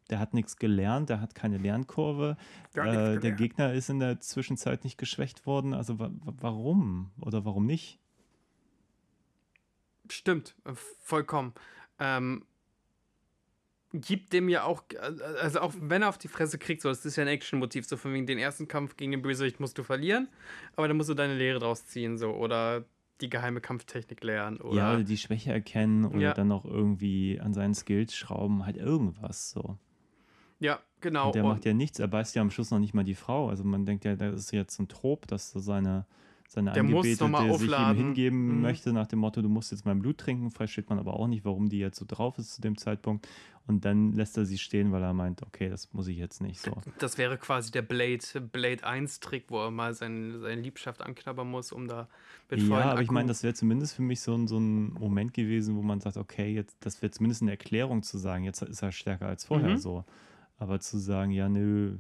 der 0.09 0.19
hat 0.19 0.33
nichts 0.35 0.57
gelernt, 0.57 1.11
der 1.11 1.21
hat 1.21 1.35
keine 1.35 1.59
Lernkurve. 1.59 2.37
Äh, 2.75 3.19
der 3.19 3.33
Gegner 3.33 3.73
ist 3.75 3.91
in 3.91 3.99
der 3.99 4.21
Zwischenzeit 4.21 4.85
nicht 4.85 4.97
geschwächt 4.97 5.47
worden. 5.47 5.75
Also 5.75 5.99
warum 5.99 7.11
oder 7.21 7.45
warum 7.45 7.67
nicht? 7.67 7.99
Stimmt, 10.13 10.55
äh, 10.65 10.73
vollkommen. 11.01 11.55
Ähm, 11.99 12.45
gibt 13.93 14.33
dem 14.33 14.49
ja 14.49 14.65
auch, 14.65 14.83
äh, 14.91 15.23
also 15.41 15.61
auch 15.61 15.73
wenn 15.81 16.03
er 16.03 16.09
auf 16.09 16.19
die 16.19 16.29
Fresse 16.29 16.59
kriegt, 16.59 16.83
so, 16.83 16.89
das 16.89 17.05
ist 17.05 17.17
ja 17.17 17.23
ein 17.23 17.29
Action-Motiv, 17.29 17.87
so 17.87 17.97
von 17.97 18.13
wegen 18.13 18.27
den 18.27 18.39
ersten 18.39 18.69
Kampf 18.69 18.97
gegen 18.97 19.13
den 19.13 19.23
Bösewicht 19.23 19.61
musst 19.61 19.79
du 19.79 19.83
verlieren, 19.83 20.29
aber 20.77 20.89
dann 20.89 20.97
musst 20.97 21.09
du 21.09 21.15
deine 21.15 21.35
Lehre 21.35 21.59
draus 21.59 21.87
ziehen, 21.87 22.19
so, 22.19 22.31
oder 22.31 22.85
die 23.21 23.31
geheime 23.31 23.61
Kampftechnik 23.61 24.23
lernen, 24.23 24.61
oder. 24.61 24.77
Ja, 24.77 24.95
oder 24.95 25.05
die 25.05 25.17
Schwäche 25.17 25.53
erkennen, 25.53 26.05
oder 26.05 26.21
ja. 26.21 26.35
dann 26.35 26.49
noch 26.49 26.65
irgendwie 26.65 27.41
an 27.41 27.55
seinen 27.55 27.75
Skills 27.75 28.15
schrauben, 28.15 28.67
halt 28.67 28.77
irgendwas, 28.77 29.51
so. 29.51 29.79
Ja, 30.59 30.81
genau. 31.01 31.27
Und 31.27 31.35
der 31.35 31.45
und 31.45 31.51
macht 31.51 31.65
ja 31.65 31.73
nichts, 31.73 31.99
er 31.99 32.09
beißt 32.09 32.35
ja 32.35 32.43
am 32.43 32.51
Schluss 32.51 32.71
noch 32.71 32.79
nicht 32.79 32.95
mal 32.95 33.05
die 33.05 33.15
Frau, 33.15 33.49
also 33.49 33.65
man 33.65 33.85
denkt 33.85 34.05
ja, 34.05 34.17
das 34.17 34.35
ist 34.35 34.53
jetzt 34.53 34.79
ein 34.79 34.89
Trop, 34.89 35.27
dass 35.27 35.51
so 35.51 35.59
seine 35.59 36.07
seine 36.53 36.73
der 36.73 36.83
Angebetete 36.83 37.59
sich 37.59 37.71
ihm 37.71 37.97
hingeben 37.97 38.57
mhm. 38.57 38.61
möchte, 38.61 38.93
nach 38.93 39.07
dem 39.07 39.21
Motto, 39.21 39.43
du 39.43 39.49
musst 39.49 39.73
jetzt 39.73 39.85
mein 39.85 40.01
Blut 40.01 40.19
trinken. 40.19 40.51
Versteht 40.51 40.89
man 40.91 40.99
aber 40.99 41.15
auch 41.15 41.27
nicht, 41.27 41.45
warum 41.45 41.69
die 41.69 41.79
jetzt 41.79 41.99
so 41.99 42.05
drauf 42.07 42.39
ist 42.39 42.55
zu 42.55 42.61
dem 42.61 42.77
Zeitpunkt. 42.77 43.27
Und 43.67 43.85
dann 43.85 44.13
lässt 44.13 44.37
er 44.37 44.45
sie 44.45 44.59
stehen, 44.59 44.91
weil 44.91 45.03
er 45.03 45.13
meint, 45.13 45.43
okay, 45.43 45.69
das 45.69 45.93
muss 45.93 46.09
ich 46.09 46.17
jetzt 46.17 46.41
nicht 46.41 46.61
so. 46.61 46.73
Das 46.99 47.17
wäre 47.17 47.39
quasi 47.39 47.71
der 47.71 47.83
Blade, 47.83 48.41
Blade 48.41 48.85
1-Trick, 48.85 49.45
wo 49.49 49.61
er 49.61 49.71
mal 49.71 49.95
sein, 49.95 50.41
seine 50.41 50.61
Liebschaft 50.61 51.01
anknabbern 51.01 51.49
muss, 51.49 51.71
um 51.71 51.87
da 51.87 52.09
mit 52.51 52.61
Ja, 52.61 52.91
aber 52.91 53.03
ich 53.03 53.11
meine, 53.11 53.29
das 53.29 53.43
wäre 53.43 53.55
zumindest 53.55 53.95
für 53.95 54.03
mich 54.03 54.21
so 54.21 54.35
ein, 54.35 54.49
so 54.49 54.59
ein 54.59 54.93
Moment 54.95 55.33
gewesen, 55.33 55.77
wo 55.77 55.83
man 55.83 56.01
sagt, 56.01 56.17
okay, 56.17 56.53
jetzt, 56.53 56.77
das 56.81 57.03
wäre 57.03 57.13
zumindest 57.13 57.43
eine 57.43 57.53
Erklärung 57.53 58.03
zu 58.03 58.19
sagen, 58.19 58.45
jetzt 58.45 58.63
ist 58.63 58.83
er 58.83 58.93
stärker 58.93 59.27
als 59.27 59.45
vorher 59.45 59.71
mhm. 59.71 59.79
so. 59.79 60.05
Aber 60.59 60.81
zu 60.81 60.99
sagen, 60.99 61.31
ja, 61.31 61.49
nö, 61.49 61.99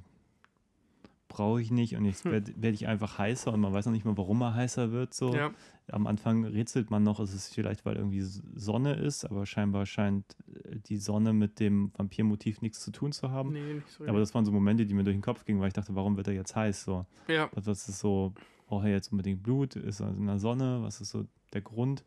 brauche 1.32 1.62
ich 1.62 1.70
nicht 1.70 1.96
und 1.96 2.04
jetzt 2.04 2.24
hm. 2.24 2.32
werde 2.32 2.52
werd 2.56 2.74
ich 2.74 2.86
einfach 2.86 3.18
heißer 3.18 3.52
und 3.52 3.60
man 3.60 3.72
weiß 3.72 3.86
noch 3.86 3.92
nicht 3.92 4.04
mal, 4.04 4.16
warum 4.18 4.42
er 4.42 4.54
heißer 4.54 4.92
wird. 4.92 5.14
So. 5.14 5.34
Ja. 5.34 5.50
Am 5.90 6.06
Anfang 6.06 6.44
rätselt 6.44 6.90
man 6.90 7.02
noch, 7.02 7.20
ist 7.20 7.32
es 7.32 7.48
vielleicht, 7.48 7.86
weil 7.86 7.96
irgendwie 7.96 8.20
Sonne 8.20 8.94
ist, 8.94 9.24
aber 9.24 9.46
scheinbar 9.46 9.86
scheint 9.86 10.36
äh, 10.46 10.76
die 10.76 10.98
Sonne 10.98 11.32
mit 11.32 11.58
dem 11.58 11.90
Vampirmotiv 11.96 12.60
nichts 12.60 12.80
zu 12.80 12.92
tun 12.92 13.12
zu 13.12 13.30
haben. 13.30 13.52
Nee, 13.52 13.74
nicht 13.74 13.90
so 13.90 14.06
aber 14.06 14.18
das 14.20 14.34
waren 14.34 14.44
so 14.44 14.52
Momente, 14.52 14.84
die 14.84 14.92
mir 14.92 15.04
durch 15.04 15.16
den 15.16 15.22
Kopf 15.22 15.46
gingen, 15.46 15.60
weil 15.60 15.68
ich 15.68 15.74
dachte, 15.74 15.94
warum 15.94 16.18
wird 16.18 16.28
er 16.28 16.34
jetzt 16.34 16.54
heiß? 16.54 16.84
So. 16.84 17.06
Ja. 17.28 17.48
Was 17.54 17.88
ist 17.88 17.98
so, 17.98 18.34
braucht 18.66 18.84
er 18.84 18.92
jetzt 18.92 19.10
unbedingt 19.10 19.42
Blut? 19.42 19.74
Ist 19.76 20.00
er 20.00 20.10
in 20.10 20.26
der 20.26 20.38
Sonne? 20.38 20.82
Was 20.82 21.00
ist 21.00 21.10
so 21.10 21.24
der 21.54 21.62
Grund? 21.62 22.04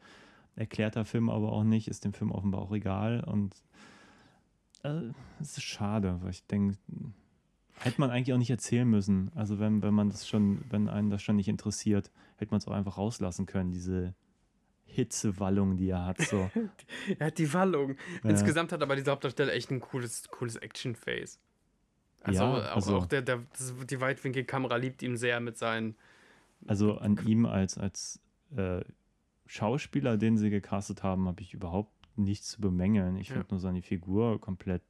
Erklärt 0.56 0.96
der 0.96 1.06
Film 1.06 1.30
aber 1.30 1.52
auch 1.52 1.64
nicht, 1.64 1.88
ist 1.88 2.06
dem 2.06 2.14
Film 2.14 2.32
offenbar 2.32 2.62
auch 2.62 2.72
egal 2.72 3.24
und 3.24 3.56
äh, 4.84 5.12
es 5.42 5.58
äh, 5.58 5.60
ist 5.60 5.64
schade, 5.64 6.20
weil 6.22 6.30
ich 6.30 6.46
denke, 6.46 6.78
Hätte 7.80 8.00
man 8.00 8.10
eigentlich 8.10 8.34
auch 8.34 8.38
nicht 8.38 8.50
erzählen 8.50 8.90
müssen. 8.90 9.32
Also 9.36 9.60
wenn, 9.60 9.82
wenn 9.82 9.94
man 9.94 10.10
das 10.10 10.28
schon, 10.28 10.64
wenn 10.70 10.88
einen 10.88 11.10
das 11.10 11.22
schon 11.22 11.36
nicht 11.36 11.48
interessiert, 11.48 12.12
hätte 12.38 12.52
man 12.52 12.60
es 12.60 12.68
auch 12.68 12.74
einfach 12.74 12.98
rauslassen 12.98 13.46
können, 13.46 13.72
diese 13.72 14.16
Hitzewallung, 14.86 15.78
die 15.78 15.90
er 15.90 16.06
hat. 16.06 16.22
So. 16.22 16.50
er 17.20 17.28
hat 17.28 17.38
die 17.38 17.54
Wallung. 17.54 17.98
Ja. 18.24 18.30
Insgesamt 18.30 18.72
hat 18.72 18.82
aber 18.82 18.96
dieser 18.96 19.12
Hauptdarsteller 19.12 19.54
echt 19.54 19.72
ein 19.72 19.82
cooles, 19.82 20.30
cooles 20.30 20.56
Action-Face. 20.56 21.40
Also, 22.24 22.44
ja, 22.44 22.54
also 22.54 22.96
auch, 22.96 23.04
auch 23.04 23.06
der, 23.06 23.22
der, 23.22 23.44
die 23.90 24.02
Weitwinkelkamera 24.02 24.78
liebt 24.78 25.04
ihn 25.04 25.16
sehr 25.18 25.40
mit 25.40 25.58
seinen. 25.58 25.96
Also 26.66 26.98
an 26.98 27.20
ihm 27.28 27.46
als, 27.46 27.78
als 27.78 28.20
äh, 28.56 28.82
Schauspieler, 29.46 30.18
den 30.18 30.38
sie 30.38 30.50
gecastet 30.50 31.04
haben, 31.04 31.28
habe 31.28 31.42
ich 31.42 31.54
überhaupt 31.54 31.92
nichts 32.18 32.50
zu 32.50 32.62
bemängeln. 32.62 33.18
Ich 33.18 33.30
ja. 33.30 33.36
finde 33.36 33.50
nur 33.52 33.60
seine 33.60 33.82
Figur 33.82 34.42
komplett 34.42 34.82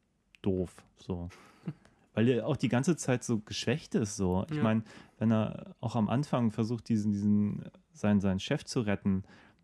doof. 0.41 0.73
So 0.97 1.29
weil 2.15 2.27
er 2.29 2.47
auch 2.47 2.57
die 2.57 2.69
ganze 2.69 2.95
Zeit 2.95 3.23
so 3.23 3.39
geschwächt 3.39 3.93
ist. 3.93 4.15
So. 4.15 4.45
Ich 4.49 4.57
ja. 4.57 4.63
meine, 4.63 4.83
wenn 5.19 5.31
er 5.31 5.75
auch 5.81 5.95
am 5.95 6.09
Anfang 6.09 6.49
versucht, 6.49 6.89
diesen, 6.89 7.11
diesen, 7.11 7.65
seinen, 7.91 8.21
seinen 8.21 8.39
Chef 8.39 8.63
zu 8.63 8.81
retten, 8.81 9.23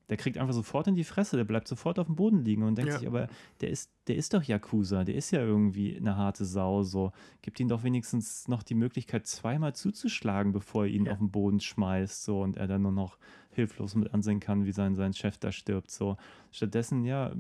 der 0.09 0.17
kriegt 0.17 0.37
einfach 0.37 0.53
sofort 0.53 0.87
in 0.87 0.95
die 0.95 1.05
Fresse, 1.05 1.37
der 1.37 1.45
bleibt 1.45 1.69
sofort 1.69 1.97
auf 1.97 2.07
dem 2.07 2.17
Boden 2.17 2.43
liegen 2.43 2.63
und 2.63 2.77
denkt 2.77 2.91
ja. 2.91 2.99
sich, 2.99 3.07
aber 3.07 3.29
der 3.61 3.69
ist, 3.69 3.89
der 4.07 4.17
ist 4.17 4.33
doch 4.33 4.43
Yakuza, 4.43 5.05
der 5.05 5.15
ist 5.15 5.31
ja 5.31 5.39
irgendwie 5.39 5.95
eine 5.95 6.17
harte 6.17 6.43
Sau. 6.43 6.83
So. 6.83 7.13
Gibt 7.41 7.61
ihm 7.61 7.69
doch 7.69 7.83
wenigstens 7.83 8.49
noch 8.49 8.61
die 8.61 8.75
Möglichkeit, 8.75 9.25
zweimal 9.25 9.73
zuzuschlagen, 9.73 10.51
bevor 10.51 10.83
er 10.83 10.91
ihn 10.91 11.05
ja. 11.05 11.13
auf 11.13 11.19
den 11.19 11.31
Boden 11.31 11.61
schmeißt, 11.61 12.25
so 12.25 12.41
und 12.41 12.57
er 12.57 12.67
dann 12.67 12.81
nur 12.81 12.91
noch 12.91 13.17
hilflos 13.51 13.95
mit 13.95 14.13
ansehen 14.13 14.41
kann, 14.41 14.65
wie 14.65 14.73
sein, 14.73 14.95
sein 14.95 15.13
Chef 15.13 15.37
da 15.37 15.53
stirbt. 15.53 15.89
So. 15.89 16.17
Stattdessen, 16.51 17.05
ja, 17.05 17.33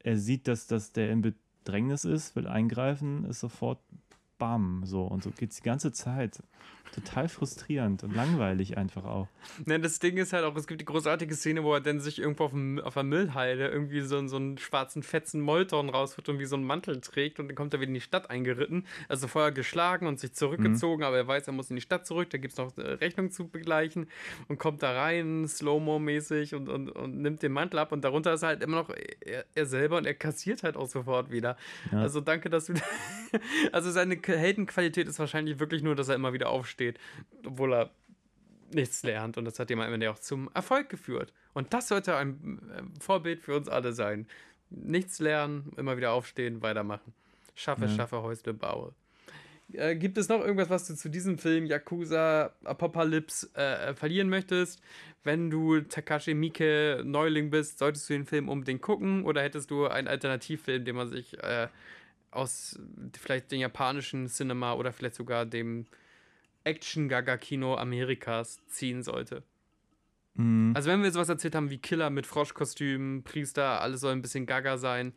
er 0.00 0.18
sieht, 0.18 0.48
dass, 0.48 0.66
dass 0.66 0.92
der 0.92 1.10
in 1.10 1.22
Bedrängnis 1.64 2.04
ist, 2.04 2.36
will 2.36 2.46
eingreifen, 2.46 3.24
ist 3.24 3.40
sofort 3.40 3.78
bam, 4.44 4.82
so 4.84 5.04
und 5.04 5.22
so 5.22 5.30
geht 5.30 5.52
es 5.52 5.56
die 5.56 5.62
ganze 5.62 5.90
Zeit 5.90 6.42
total 6.94 7.28
frustrierend 7.28 8.04
und 8.04 8.14
langweilig 8.14 8.76
einfach 8.76 9.04
auch. 9.04 9.28
Ne, 9.64 9.80
das 9.80 9.98
Ding 9.98 10.16
ist 10.16 10.32
halt 10.32 10.44
auch, 10.44 10.54
es 10.56 10.66
gibt 10.66 10.80
die 10.80 10.84
großartige 10.84 11.34
Szene, 11.34 11.64
wo 11.64 11.74
er 11.74 11.80
dann 11.80 12.00
sich 12.00 12.20
irgendwo 12.20 12.44
auf, 12.44 12.52
dem, 12.52 12.78
auf 12.78 12.94
der 12.94 13.02
Müllhalde 13.02 13.66
irgendwie 13.66 14.00
so, 14.00 14.26
so 14.28 14.36
einen 14.36 14.58
schwarzen 14.58 15.02
Fetzen 15.02 15.40
Molton 15.40 15.88
rausholt 15.88 16.28
und 16.28 16.38
wie 16.38 16.44
so 16.44 16.56
einen 16.56 16.64
Mantel 16.64 17.00
trägt 17.00 17.40
und 17.40 17.48
dann 17.48 17.56
kommt 17.56 17.74
er 17.74 17.80
wieder 17.80 17.88
in 17.88 17.94
die 17.94 18.00
Stadt 18.00 18.30
eingeritten. 18.30 18.86
Also 19.08 19.26
vorher 19.26 19.50
geschlagen 19.50 20.06
und 20.06 20.20
sich 20.20 20.34
zurückgezogen, 20.34 21.00
mhm. 21.00 21.06
aber 21.06 21.16
er 21.16 21.26
weiß, 21.26 21.46
er 21.48 21.52
muss 21.52 21.70
in 21.70 21.76
die 21.76 21.82
Stadt 21.82 22.06
zurück, 22.06 22.30
da 22.30 22.38
gibt 22.38 22.52
es 22.52 22.58
noch 22.58 22.76
äh, 22.78 22.82
Rechnung 22.82 23.30
zu 23.30 23.48
begleichen 23.48 24.08
und 24.48 24.58
kommt 24.58 24.82
da 24.82 24.92
rein, 24.92 25.48
Slow-Mo-mäßig 25.48 26.54
und, 26.54 26.68
und, 26.68 26.90
und 26.90 27.20
nimmt 27.20 27.42
den 27.42 27.52
Mantel 27.52 27.78
ab 27.78 27.90
und 27.92 28.04
darunter 28.04 28.34
ist 28.34 28.44
halt 28.44 28.62
immer 28.62 28.76
noch 28.76 28.90
er, 29.20 29.44
er 29.54 29.66
selber 29.66 29.96
und 29.96 30.06
er 30.06 30.14
kassiert 30.14 30.62
halt 30.62 30.76
auch 30.76 30.88
sofort 30.88 31.30
wieder. 31.30 31.56
Ja. 31.90 32.02
Also 32.02 32.20
danke, 32.20 32.50
dass 32.50 32.66
du. 32.66 32.74
also 33.72 33.90
seine 33.90 34.16
Heldenqualität 34.36 35.08
ist 35.08 35.18
wahrscheinlich 35.18 35.58
wirklich 35.58 35.82
nur, 35.82 35.94
dass 35.94 36.08
er 36.08 36.14
immer 36.14 36.32
wieder 36.32 36.50
aufsteht 36.50 36.74
steht, 36.74 36.98
obwohl 37.46 37.72
er 37.72 37.90
nichts 38.72 39.02
lernt. 39.02 39.38
Und 39.38 39.44
das 39.44 39.58
hat 39.58 39.70
ihm 39.70 39.80
am 39.80 39.92
Ende 39.92 40.10
auch 40.10 40.18
zum 40.18 40.50
Erfolg 40.54 40.88
geführt. 40.88 41.32
Und 41.52 41.72
das 41.72 41.88
sollte 41.88 42.16
ein 42.16 42.60
äh, 42.70 43.00
Vorbild 43.00 43.40
für 43.40 43.56
uns 43.56 43.68
alle 43.68 43.92
sein. 43.92 44.26
Nichts 44.70 45.20
lernen, 45.20 45.72
immer 45.76 45.96
wieder 45.96 46.12
aufstehen, 46.12 46.62
weitermachen. 46.62 47.12
Schaffe, 47.54 47.84
ja. 47.84 47.90
schaffe, 47.90 48.22
Häusle, 48.22 48.52
baue. 48.52 48.92
Äh, 49.72 49.94
gibt 49.94 50.18
es 50.18 50.28
noch 50.28 50.40
irgendwas, 50.40 50.68
was 50.68 50.86
du 50.86 50.94
zu 50.94 51.08
diesem 51.08 51.38
Film 51.38 51.66
Yakuza 51.66 52.52
Apocalypse 52.64 53.48
äh, 53.54 53.94
verlieren 53.94 54.28
möchtest? 54.28 54.82
Wenn 55.22 55.50
du 55.50 55.80
Takashi 55.80 56.34
Miike 56.34 57.02
Neuling 57.04 57.50
bist, 57.50 57.78
solltest 57.78 58.10
du 58.10 58.14
den 58.14 58.26
Film 58.26 58.48
unbedingt 58.48 58.82
gucken 58.82 59.24
oder 59.24 59.42
hättest 59.42 59.70
du 59.70 59.86
einen 59.86 60.08
Alternativfilm, 60.08 60.84
den 60.84 60.96
man 60.96 61.08
sich 61.08 61.40
äh, 61.42 61.68
aus 62.34 62.78
vielleicht 63.18 63.52
dem 63.52 63.60
japanischen 63.60 64.26
Cinema 64.26 64.74
oder 64.74 64.92
vielleicht 64.92 65.14
sogar 65.14 65.46
dem 65.46 65.86
Action-Gaga-Kino 66.64 67.76
Amerikas 67.76 68.58
ziehen 68.66 69.02
sollte. 69.02 69.42
Mhm. 70.34 70.72
Also 70.74 70.90
wenn 70.90 71.02
wir 71.02 71.12
sowas 71.12 71.28
erzählt 71.28 71.54
haben 71.54 71.70
wie 71.70 71.78
Killer 71.78 72.10
mit 72.10 72.26
Froschkostümen, 72.26 73.22
Priester, 73.22 73.80
alles 73.80 74.00
soll 74.00 74.12
ein 74.12 74.22
bisschen 74.22 74.46
Gaga 74.46 74.78
sein. 74.78 75.12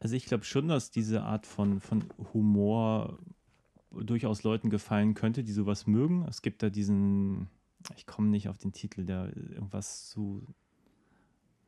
Also 0.00 0.16
ich 0.16 0.26
glaube 0.26 0.44
schon, 0.44 0.68
dass 0.68 0.90
diese 0.90 1.22
Art 1.22 1.46
von, 1.46 1.80
von 1.80 2.04
Humor 2.32 3.18
durchaus 3.90 4.42
Leuten 4.42 4.70
gefallen 4.70 5.14
könnte, 5.14 5.44
die 5.44 5.52
sowas 5.52 5.86
mögen. 5.86 6.26
Es 6.28 6.42
gibt 6.42 6.62
da 6.62 6.70
diesen, 6.70 7.48
ich 7.96 8.06
komme 8.06 8.28
nicht 8.28 8.48
auf 8.48 8.58
den 8.58 8.72
Titel, 8.72 9.04
der 9.04 9.34
irgendwas 9.36 10.08
zu 10.08 10.46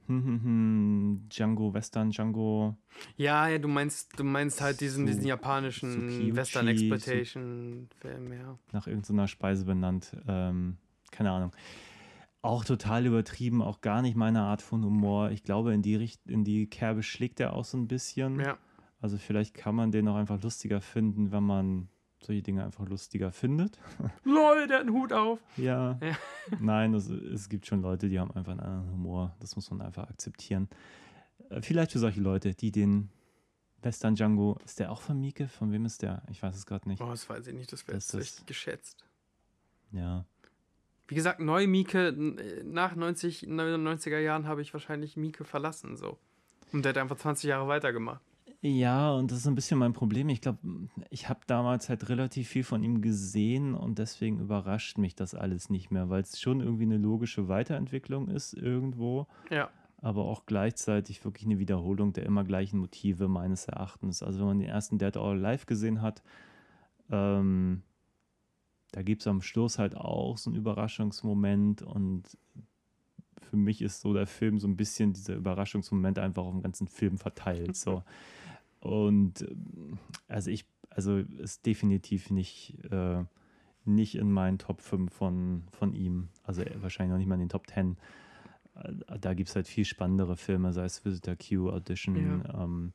hm, 0.07 0.25
hm, 0.25 0.43
hm, 0.43 1.29
Django, 1.29 1.73
Western, 1.75 2.11
Django. 2.11 2.77
Ja, 3.17 3.49
ja, 3.49 3.59
du 3.59 3.69
meinst, 3.69 4.19
du 4.19 4.25
meinst 4.25 4.61
halt 4.61 4.81
diesen, 4.81 5.07
diesen 5.07 5.27
japanischen 5.27 6.35
Western 6.35 6.69
Exploitation 6.69 7.89
Film, 8.01 8.33
ja. 8.33 8.59
Nach 8.73 8.87
irgendeiner 8.87 9.29
Speise 9.29 9.65
benannt. 9.65 10.17
Ähm, 10.29 10.77
keine 11.11 11.31
Ahnung. 11.31 11.53
auch 12.43 12.65
total 12.65 13.07
übertrieben, 13.07 13.61
auch 13.61 13.81
gar 13.81 14.03
nicht 14.03 14.17
meine 14.17 14.43
Art 14.43 14.63
von 14.63 14.85
Humor. 14.85 15.31
Ich 15.31 15.43
glaube, 15.43 15.75
in 15.75 15.83
die, 15.83 15.97
Richt 15.97 16.21
in 16.29 16.45
die 16.45 16.69
Kerbe 16.69 17.03
schlägt 17.03 17.41
er 17.41 17.55
auch 17.55 17.65
so 17.65 17.77
ein 17.77 17.89
bisschen. 17.89 18.39
Ja. 18.39 18.57
Also 19.01 19.19
vielleicht 19.19 19.55
kann 19.55 19.75
man 19.75 19.91
den 19.91 20.09
auch 20.09 20.15
einfach 20.15 20.41
lustiger 20.43 20.81
finden, 20.81 21.33
wenn 21.33 21.43
man 21.43 21.89
solche 22.21 22.43
Dinge 22.43 22.65
einfach 22.65 22.87
lustiger 22.89 23.31
findet. 23.33 23.79
Lol, 24.25 24.67
der 24.67 24.79
hat 24.79 24.87
einen 24.87 24.95
Hut 24.95 25.13
auf. 25.13 25.39
Ja. 25.57 25.99
Ja. 26.03 26.17
Nein, 26.61 26.95
es, 26.95 27.09
es 27.09 27.49
gibt 27.49 27.67
schon 27.67 27.83
Leute, 27.83 28.09
die 28.09 28.19
haben 28.19 28.31
einfach 28.33 28.53
einen 28.53 28.61
anderen 28.61 28.91
Humor. 28.93 29.37
Das 29.41 29.55
muss 29.57 29.71
man 29.71 29.81
einfach 29.83 30.09
akzeptieren. 30.09 30.69
Äh, 31.51 31.63
Vielleicht 31.63 31.93
für 31.93 31.99
solche 31.99 32.21
Leute, 32.21 32.55
die 32.55 32.73
den 32.73 33.11
Western 33.83 34.15
Django, 34.17 34.59
ist 34.65 34.81
der 34.81 34.91
auch 34.91 35.03
von 35.03 35.21
Mieke? 35.21 35.47
Von 35.49 35.71
wem 35.73 35.85
ist 35.85 36.03
der? 36.03 36.23
Ich 36.31 36.43
weiß 36.43 36.57
es 36.57 36.67
gerade 36.67 36.89
nicht. 36.89 37.01
Oh, 37.03 37.11
das 37.11 37.29
weiß 37.29 37.47
ich 37.47 37.55
nicht, 37.55 37.71
das 37.73 37.87
wäre 37.87 37.97
Das 37.97 38.13
jetzt 38.13 38.15
ist- 38.23 38.39
echt 38.39 38.47
geschätzt. 38.47 39.05
Ja. 39.93 40.25
Wie 41.09 41.15
gesagt, 41.15 41.39
neue 41.39 41.69
Mieke, 41.69 42.09
äh, 42.09 42.65
nach 42.65 42.97
90, 42.97 43.43
99er 43.47 44.19
Jahren 44.19 44.49
habe 44.49 44.63
ich 44.63 44.73
wahrscheinlich 44.73 45.17
Mieke 45.17 45.45
verlassen, 45.45 45.97
so. 45.97 46.19
Und 46.73 46.85
der 46.85 46.91
hat 46.91 46.99
einfach 46.99 47.17
20 47.17 47.49
Jahre 47.49 47.69
weitergemacht. 47.69 48.21
Ja, 48.63 49.13
und 49.13 49.31
das 49.31 49.39
ist 49.39 49.47
ein 49.47 49.55
bisschen 49.55 49.79
mein 49.79 49.93
Problem. 49.93 50.29
Ich 50.29 50.41
glaube, 50.41 50.59
ich 51.11 51.29
habe 51.29 51.41
damals 51.47 51.89
halt 51.89 52.09
relativ 52.09 52.49
viel 52.49 52.65
von 52.65 52.83
ihm 52.83 53.01
gesehen 53.03 53.75
und 53.75 53.99
deswegen 53.99 54.41
überrascht 54.41 54.99
mich 54.99 55.15
das 55.15 55.35
alles 55.35 55.69
nicht 55.71 55.91
mehr, 55.91 56.09
weil 56.09 56.23
es 56.23 56.41
schon 56.41 56.61
irgendwie 56.61 56.85
eine 56.85 56.97
logische 56.97 57.49
Weiterentwicklung 57.49 58.29
ist 58.29 58.55
irgendwo, 58.55 59.27
Ja. 59.51 59.69
aber 59.99 60.25
auch 60.25 60.47
gleichzeitig 60.47 61.25
wirklich 61.25 61.45
eine 61.47 61.59
Wiederholung 61.59 62.13
der 62.13 62.25
immer 62.27 62.45
gleichen 62.45 62.79
Motive 62.79 63.29
meines 63.29 63.67
Erachtens. 63.67 64.23
Also 64.23 64.41
wenn 64.41 64.47
man 64.47 64.59
den 64.61 64.69
ersten 64.69 64.99
Dead 64.99 65.17
or 65.17 65.33
Alive 65.33 65.67
gesehen 65.67 66.01
hat, 66.03 66.23
ähm, 67.11 67.83
da 68.93 69.03
gibt 69.03 69.21
es 69.23 69.29
am 69.29 69.43
Schluss 69.43 69.79
halt 69.79 69.97
auch 69.97 70.39
so 70.39 70.51
einen 70.51 70.59
Überraschungsmoment 70.59 71.83
und 71.83 72.37
für 73.43 73.57
mich 73.57 73.81
ist 73.83 74.01
so 74.01 74.13
der 74.13 74.27
Film 74.27 74.59
so 74.59 74.67
ein 74.67 74.77
bisschen 74.77 75.13
dieser 75.13 75.35
Überraschungsmoment 75.37 76.19
einfach 76.19 76.43
auf 76.45 76.53
dem 76.53 76.63
ganzen 76.63 76.89
Film 76.89 77.19
verteilt. 77.19 77.77
So. 77.77 78.03
Und 78.81 79.43
ähm, 79.43 79.99
also 80.29 80.51
ich, 80.51 80.67
also 80.91 81.19
ist 81.19 81.67
definitiv 81.67 82.31
nicht, 82.31 82.79
äh, 82.91 83.25
nicht 83.85 84.17
in 84.17 84.31
meinen 84.31 84.59
Top 84.59 84.81
5 84.81 85.13
von, 85.13 85.65
von 85.71 85.93
ihm. 85.95 86.29
Also 86.43 86.63
wahrscheinlich 86.77 87.13
noch 87.13 87.19
nicht 87.19 87.29
mal 87.29 87.35
in 87.35 87.41
den 87.41 87.49
Top 87.49 87.67
10. 87.69 87.97
Äh, 88.75 89.19
Da 89.21 89.35
gibt 89.35 89.49
es 89.49 89.57
halt 89.57 89.69
viel 89.69 89.85
spannendere 89.85 90.37
Filme, 90.37 90.73
sei 90.73 90.85
es 90.85 91.05
Visitor 91.05 91.37
Q, 91.37 91.71
Audition, 91.71 92.45
ähm, 92.55 92.93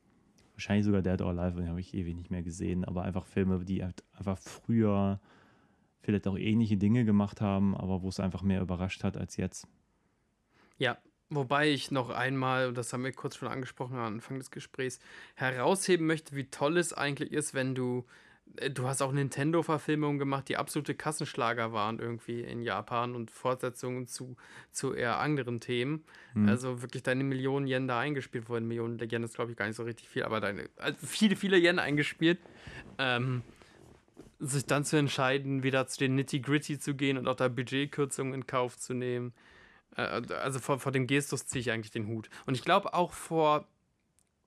wahrscheinlich 0.53 0.85
sogar 0.85 1.01
Dead 1.01 1.21
or 1.21 1.29
Alive, 1.29 1.59
den 1.59 1.69
habe 1.69 1.79
ich 1.79 1.93
ewig 1.93 2.15
nicht 2.15 2.29
mehr 2.29 2.43
gesehen, 2.43 2.85
aber 2.85 3.03
einfach 3.03 3.25
Filme, 3.25 3.63
die 3.65 3.83
halt 3.83 4.03
einfach 4.13 4.37
früher 4.37 5.19
vielleicht 6.01 6.27
auch 6.27 6.37
ähnliche 6.37 6.77
Dinge 6.77 7.05
gemacht 7.05 7.41
haben, 7.41 7.75
aber 7.75 8.01
wo 8.01 8.09
es 8.09 8.19
einfach 8.19 8.43
mehr 8.43 8.61
überrascht 8.61 9.03
hat 9.03 9.17
als 9.17 9.37
jetzt. 9.37 9.67
Ja, 10.77 10.97
wobei 11.31 11.69
ich 11.69 11.89
noch 11.91 12.09
einmal, 12.09 12.67
und 12.67 12.77
das 12.77 12.93
haben 12.93 13.03
wir 13.03 13.13
kurz 13.13 13.37
schon 13.37 13.47
angesprochen 13.47 13.97
am 13.97 14.05
Anfang 14.05 14.37
des 14.37 14.51
Gesprächs, 14.51 14.99
herausheben 15.35 16.05
möchte, 16.05 16.35
wie 16.35 16.45
toll 16.45 16.77
es 16.77 16.93
eigentlich 16.93 17.31
ist, 17.31 17.53
wenn 17.53 17.73
du, 17.73 18.05
äh, 18.57 18.69
du 18.69 18.87
hast 18.87 19.01
auch 19.01 19.13
Nintendo-Verfilmungen 19.13 20.19
gemacht, 20.19 20.49
die 20.49 20.57
absolute 20.57 20.93
Kassenschlager 20.93 21.71
waren 21.71 21.99
irgendwie 21.99 22.41
in 22.41 22.61
Japan 22.61 23.15
und 23.15 23.31
Fortsetzungen 23.31 24.07
zu, 24.07 24.35
zu 24.71 24.93
eher 24.93 25.19
anderen 25.19 25.61
Themen. 25.61 26.03
Mhm. 26.33 26.49
Also 26.49 26.81
wirklich 26.81 27.01
deine 27.01 27.23
Millionen 27.23 27.65
Yen 27.65 27.87
da 27.87 27.99
eingespielt 27.99 28.49
wurden. 28.49 28.67
Millionen 28.67 28.99
Yen 28.99 29.23
ist, 29.23 29.35
glaube 29.35 29.51
ich, 29.51 29.57
gar 29.57 29.67
nicht 29.67 29.77
so 29.77 29.83
richtig 29.83 30.09
viel, 30.09 30.23
aber 30.23 30.41
deine, 30.41 30.69
also 30.77 30.97
viele, 31.05 31.37
viele 31.37 31.57
Yen 31.57 31.79
eingespielt. 31.79 32.39
Ähm, 32.97 33.41
sich 34.41 34.65
dann 34.65 34.83
zu 34.83 34.97
entscheiden, 34.97 35.63
wieder 35.63 35.87
zu 35.87 35.99
den 35.99 36.15
Nitty-Gritty 36.15 36.79
zu 36.79 36.95
gehen 36.95 37.17
und 37.17 37.27
auch 37.27 37.35
da 37.35 37.47
Budgetkürzungen 37.47 38.33
in 38.33 38.47
Kauf 38.47 38.77
zu 38.77 38.93
nehmen. 38.93 39.33
Äh, 39.95 40.21
Also 40.41 40.59
vor, 40.59 40.79
vor 40.79 40.91
dem 40.91 41.07
Gestus 41.07 41.45
ziehe 41.45 41.61
ich 41.61 41.71
eigentlich 41.71 41.91
den 41.91 42.07
Hut. 42.07 42.29
Und 42.45 42.55
ich 42.55 42.63
glaube 42.63 42.93
auch 42.93 43.13
vor, 43.13 43.67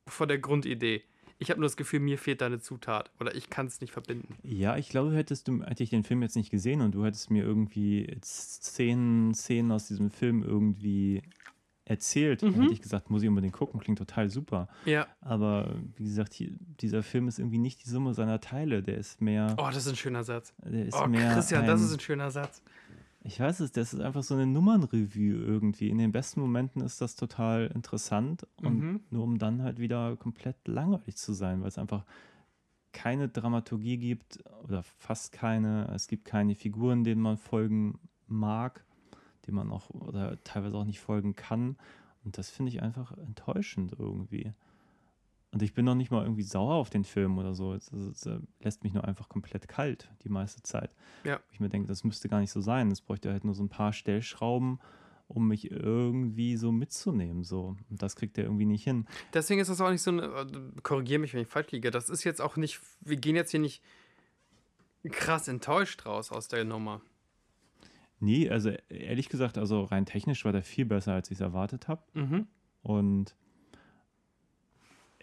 vor 0.06 0.26
der 0.26 0.38
Grundidee. 0.38 1.02
Ich 1.38 1.50
habe 1.50 1.58
nur 1.60 1.66
das 1.68 1.76
Gefühl, 1.76 1.98
mir 2.00 2.16
fehlt 2.16 2.40
da 2.40 2.46
eine 2.46 2.60
Zutat 2.60 3.10
oder 3.18 3.34
ich 3.34 3.50
kann 3.50 3.66
es 3.66 3.80
nicht 3.80 3.92
verbinden. 3.92 4.36
Ja, 4.44 4.76
ich 4.76 4.88
glaube, 4.88 5.14
hättest 5.14 5.48
du, 5.48 5.62
hätte 5.64 5.82
ich 5.82 5.90
den 5.90 6.04
Film 6.04 6.22
jetzt 6.22 6.36
nicht 6.36 6.50
gesehen 6.50 6.80
und 6.80 6.94
du 6.94 7.04
hättest 7.04 7.30
mir 7.30 7.42
irgendwie 7.42 8.16
Szenen, 8.22 9.34
Szenen 9.34 9.72
aus 9.72 9.88
diesem 9.88 10.10
Film 10.10 10.42
irgendwie 10.42 11.22
erzählt, 11.86 12.42
Mhm. 12.42 12.54
hätte 12.62 12.72
ich 12.72 12.80
gesagt, 12.80 13.10
muss 13.10 13.22
ich 13.22 13.28
unbedingt 13.28 13.52
gucken, 13.52 13.78
klingt 13.80 13.98
total 13.98 14.30
super. 14.30 14.68
Ja. 14.86 15.06
Aber 15.20 15.74
wie 15.96 16.04
gesagt, 16.04 16.32
hier, 16.32 16.50
dieser 16.80 17.02
Film 17.02 17.28
ist 17.28 17.38
irgendwie 17.38 17.58
nicht 17.58 17.84
die 17.84 17.90
Summe 17.90 18.14
seiner 18.14 18.40
Teile. 18.40 18.82
Der 18.82 18.96
ist 18.96 19.20
mehr. 19.20 19.54
Oh, 19.58 19.66
das 19.66 19.76
ist 19.78 19.88
ein 19.88 19.96
schöner 19.96 20.24
Satz. 20.24 20.54
Der 20.64 20.86
ist 20.86 20.94
Oh, 20.94 21.06
mehr 21.06 21.34
Christian, 21.34 21.66
das 21.66 21.80
ein, 21.80 21.86
ist 21.86 21.92
ein 21.94 22.00
schöner 22.00 22.30
Satz. 22.30 22.62
Ich 23.26 23.40
weiß 23.40 23.60
es, 23.60 23.72
das 23.72 23.94
ist 23.94 24.00
einfach 24.00 24.22
so 24.22 24.34
eine 24.34 24.46
Nummernrevue 24.46 25.34
irgendwie. 25.34 25.88
In 25.88 25.96
den 25.96 26.12
besten 26.12 26.40
Momenten 26.40 26.82
ist 26.82 27.00
das 27.00 27.16
total 27.16 27.68
interessant 27.74 28.46
und 28.62 28.82
Mhm. 28.82 29.00
nur 29.10 29.24
um 29.24 29.38
dann 29.38 29.62
halt 29.62 29.78
wieder 29.78 30.16
komplett 30.16 30.56
langweilig 30.68 31.16
zu 31.16 31.32
sein, 31.32 31.62
weil 31.62 31.68
es 31.68 31.78
einfach 31.78 32.04
keine 32.92 33.28
Dramaturgie 33.30 33.96
gibt 33.96 34.44
oder 34.62 34.82
fast 34.82 35.32
keine. 35.32 35.90
Es 35.94 36.06
gibt 36.06 36.26
keine 36.26 36.54
Figuren, 36.54 37.02
denen 37.02 37.22
man 37.22 37.38
folgen 37.38 37.98
mag, 38.26 38.84
denen 39.46 39.56
man 39.56 39.70
auch 39.72 39.88
oder 39.90 40.42
teilweise 40.44 40.76
auch 40.76 40.84
nicht 40.84 41.00
folgen 41.00 41.34
kann. 41.34 41.76
Und 42.24 42.36
das 42.36 42.50
finde 42.50 42.70
ich 42.72 42.82
einfach 42.82 43.16
enttäuschend 43.16 43.94
irgendwie. 43.98 44.52
Und 45.54 45.62
ich 45.62 45.72
bin 45.72 45.84
noch 45.84 45.94
nicht 45.94 46.10
mal 46.10 46.24
irgendwie 46.24 46.42
sauer 46.42 46.74
auf 46.74 46.90
den 46.90 47.04
Film 47.04 47.38
oder 47.38 47.54
so. 47.54 47.74
Es, 47.74 47.92
es, 47.92 48.26
es 48.26 48.40
lässt 48.58 48.82
mich 48.82 48.92
nur 48.92 49.04
einfach 49.04 49.28
komplett 49.28 49.68
kalt 49.68 50.10
die 50.24 50.28
meiste 50.28 50.64
Zeit. 50.64 50.96
Ja. 51.22 51.38
Ich 51.52 51.60
mir 51.60 51.68
denke, 51.68 51.86
das 51.86 52.02
müsste 52.02 52.28
gar 52.28 52.40
nicht 52.40 52.50
so 52.50 52.60
sein. 52.60 52.90
Es 52.90 53.00
bräuchte 53.00 53.30
halt 53.30 53.44
nur 53.44 53.54
so 53.54 53.62
ein 53.62 53.68
paar 53.68 53.92
Stellschrauben, 53.92 54.80
um 55.28 55.46
mich 55.46 55.70
irgendwie 55.70 56.56
so 56.56 56.72
mitzunehmen. 56.72 57.44
So. 57.44 57.76
Und 57.88 58.02
das 58.02 58.16
kriegt 58.16 58.36
er 58.36 58.42
irgendwie 58.42 58.66
nicht 58.66 58.82
hin. 58.82 59.06
Deswegen 59.32 59.60
ist 59.60 59.68
das 59.68 59.80
auch 59.80 59.92
nicht 59.92 60.02
so 60.02 60.10
eine, 60.10 60.44
korrigiere 60.82 61.20
mich, 61.20 61.34
wenn 61.34 61.42
ich 61.42 61.48
falsch 61.48 61.70
liege, 61.70 61.92
das 61.92 62.10
ist 62.10 62.24
jetzt 62.24 62.40
auch 62.40 62.56
nicht, 62.56 62.80
wir 63.02 63.16
gehen 63.16 63.36
jetzt 63.36 63.52
hier 63.52 63.60
nicht 63.60 63.80
krass 65.08 65.46
enttäuscht 65.46 66.04
raus 66.04 66.32
aus 66.32 66.48
der 66.48 66.64
Nummer. 66.64 67.00
Nee, 68.18 68.50
also 68.50 68.70
ehrlich 68.88 69.28
gesagt, 69.28 69.56
also 69.56 69.84
rein 69.84 70.04
technisch 70.04 70.44
war 70.44 70.50
der 70.50 70.64
viel 70.64 70.84
besser, 70.84 71.12
als 71.12 71.30
ich 71.30 71.36
es 71.36 71.40
erwartet 71.40 71.86
habe. 71.86 72.02
Mhm. 72.14 72.48
Und 72.82 73.36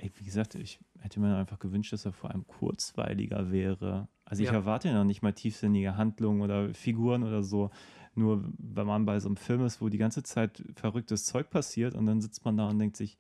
ey, 0.02 0.12
wie 0.18 0.24
gesagt, 0.24 0.56
ich 0.56 0.80
hätte 1.00 1.20
mir 1.20 1.36
einfach 1.38 1.60
gewünscht, 1.60 1.94
dass 1.94 2.06
er 2.06 2.12
vor 2.12 2.32
allem 2.32 2.46
kurzweiliger 2.48 3.52
wäre. 3.52 4.08
Also 4.26 4.42
ich 4.42 4.50
Ja. 4.50 4.54
erwarte 4.56 4.88
ja 4.88 4.96
noch 4.96 5.04
nicht 5.04 5.22
mal 5.22 5.34
tiefsinnige 5.34 5.96
Handlungen 5.96 6.42
oder 6.42 6.74
Figuren 6.74 7.24
oder 7.24 7.44
so. 7.44 7.70
Nur 8.16 8.44
wenn 8.58 8.88
man 8.88 9.06
bei 9.06 9.20
so 9.20 9.30
einem 9.30 9.38
Film 9.38 9.64
ist, 9.66 9.80
wo 9.82 9.90
die 9.90 9.98
ganze 9.98 10.24
Zeit 10.24 10.64
verrücktes 10.76 11.26
Zeug 11.26 11.50
passiert 11.50 11.96
und 11.96 12.06
dann 12.08 12.20
sitzt 12.22 12.44
man 12.44 12.58
da 12.58 12.68
und 12.68 12.80
denkt 12.80 12.98
sich, 12.98 13.18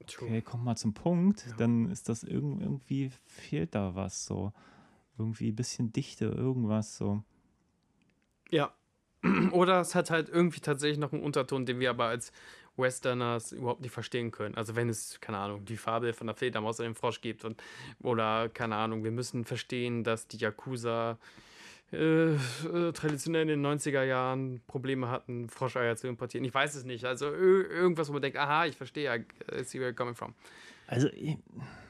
okay, 0.00 0.42
komm 0.42 0.64
mal 0.64 0.76
zum 0.76 0.94
Punkt, 0.94 1.46
Ja. 1.50 1.56
dann 1.58 1.90
ist 1.90 2.08
das 2.08 2.22
irg 2.24 2.42
irgendwie, 2.60 3.10
fehlt 3.26 3.74
da 3.74 3.94
was 3.94 4.24
so. 4.24 4.52
Irgendwie 5.18 5.50
ein 5.52 5.56
bisschen 5.56 5.92
Dichte, 5.92 6.24
irgendwas 6.26 6.96
so. 6.96 7.22
Ja. 8.50 8.74
Oder 9.52 9.80
es 9.80 9.94
hat 9.94 10.10
halt 10.10 10.28
irgendwie 10.30 10.60
tatsächlich 10.60 10.98
noch 10.98 11.12
einen 11.12 11.22
Unterton, 11.22 11.66
den 11.66 11.78
wir 11.78 11.90
aber 11.90 12.06
als 12.06 12.32
Westerners 12.80 13.52
überhaupt 13.52 13.80
nicht 13.80 13.92
verstehen 13.92 14.30
können. 14.30 14.56
Also 14.56 14.76
wenn 14.76 14.88
es, 14.88 15.20
keine 15.20 15.38
Ahnung, 15.38 15.64
die 15.64 15.76
Fabel 15.76 16.12
von 16.12 16.26
der 16.26 16.36
Fledermaus 16.36 16.80
und 16.80 16.86
dem 16.86 16.94
Frosch 16.94 17.20
gibt 17.20 17.44
und 17.44 17.62
oder 18.02 18.48
keine 18.48 18.76
Ahnung, 18.76 19.04
wir 19.04 19.10
müssen 19.10 19.44
verstehen, 19.44 20.04
dass 20.04 20.26
die 20.26 20.38
Yakuza 20.38 21.18
äh, 21.92 22.34
äh, 22.34 22.92
traditionell 22.92 23.42
in 23.42 23.62
den 23.62 23.66
90er 23.66 24.04
Jahren 24.04 24.60
Probleme 24.68 25.08
hatten, 25.08 25.48
Froscheier 25.48 25.96
zu 25.96 26.06
importieren. 26.06 26.44
Ich 26.44 26.54
weiß 26.54 26.76
es 26.76 26.84
nicht. 26.84 27.04
Also 27.04 27.26
irgendwas, 27.26 28.08
wo 28.08 28.12
man 28.12 28.22
denkt, 28.22 28.38
aha, 28.38 28.66
ich 28.66 28.76
verstehe, 28.76 29.12
I 29.12 29.64
see 29.64 29.80
where 29.80 29.90
you're 29.90 29.94
coming 29.94 30.14
from. 30.14 30.34
Also 30.90 31.08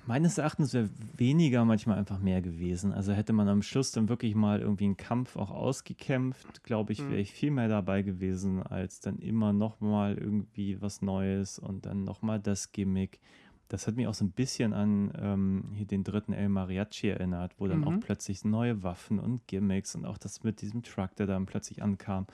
meines 0.07 0.37
Erachtens 0.39 0.75
wäre 0.75 0.91
weniger 1.17 1.65
manchmal 1.65 1.99
einfach 1.99 2.19
mehr 2.19 2.43
gewesen. 2.43 2.93
Also 2.93 3.13
hätte 3.13 3.33
man 3.33 3.49
am 3.49 3.63
Schluss 3.63 3.93
dann 3.93 4.09
wirklich 4.09 4.35
mal 4.35 4.61
irgendwie 4.61 4.85
einen 4.85 4.97
Kampf 4.97 5.37
auch 5.37 5.51
ausgekämpft, 5.51 6.65
glaube 6.65 6.93
ich, 6.93 7.01
Mhm. 7.01 7.11
wäre 7.11 7.21
ich 7.21 7.33
viel 7.33 7.51
mehr 7.51 7.69
dabei 7.69 8.03
gewesen, 8.03 8.63
als 8.63 9.01
dann 9.01 9.19
immer 9.19 9.53
noch 9.53 9.81
mal 9.81 10.19
irgendwie 10.19 10.81
was 10.83 11.01
Neues 11.01 11.59
und 11.59 11.87
dann 11.87 12.05
noch 12.05 12.21
mal 12.23 12.39
das 12.41 12.73
Gimmick. 12.73 13.21
Das 13.69 13.87
hat 13.87 13.97
mich 13.97 14.07
auch 14.09 14.15
so 14.15 14.25
ein 14.25 14.33
bisschen 14.33 14.73
an 14.75 15.13
ähm, 15.17 15.65
hier 15.75 15.87
den 15.87 16.03
dritten 16.05 16.33
El 16.33 16.49
Mariachi 16.49 17.09
erinnert, 17.09 17.55
wo 17.59 17.69
dann 17.69 17.79
Mhm. 17.81 17.85
auch 17.87 18.01
plötzlich 18.01 18.45
neue 18.45 18.83
Waffen 18.83 19.19
und 19.21 19.47
Gimmicks 19.47 19.95
und 19.95 20.05
auch 20.05 20.19
das 20.19 20.43
mit 20.43 20.61
diesem 20.61 20.83
Truck, 20.83 21.15
der 21.17 21.27
dann 21.27 21.47
plötzlich 21.47 21.83
ankam, 21.83 22.27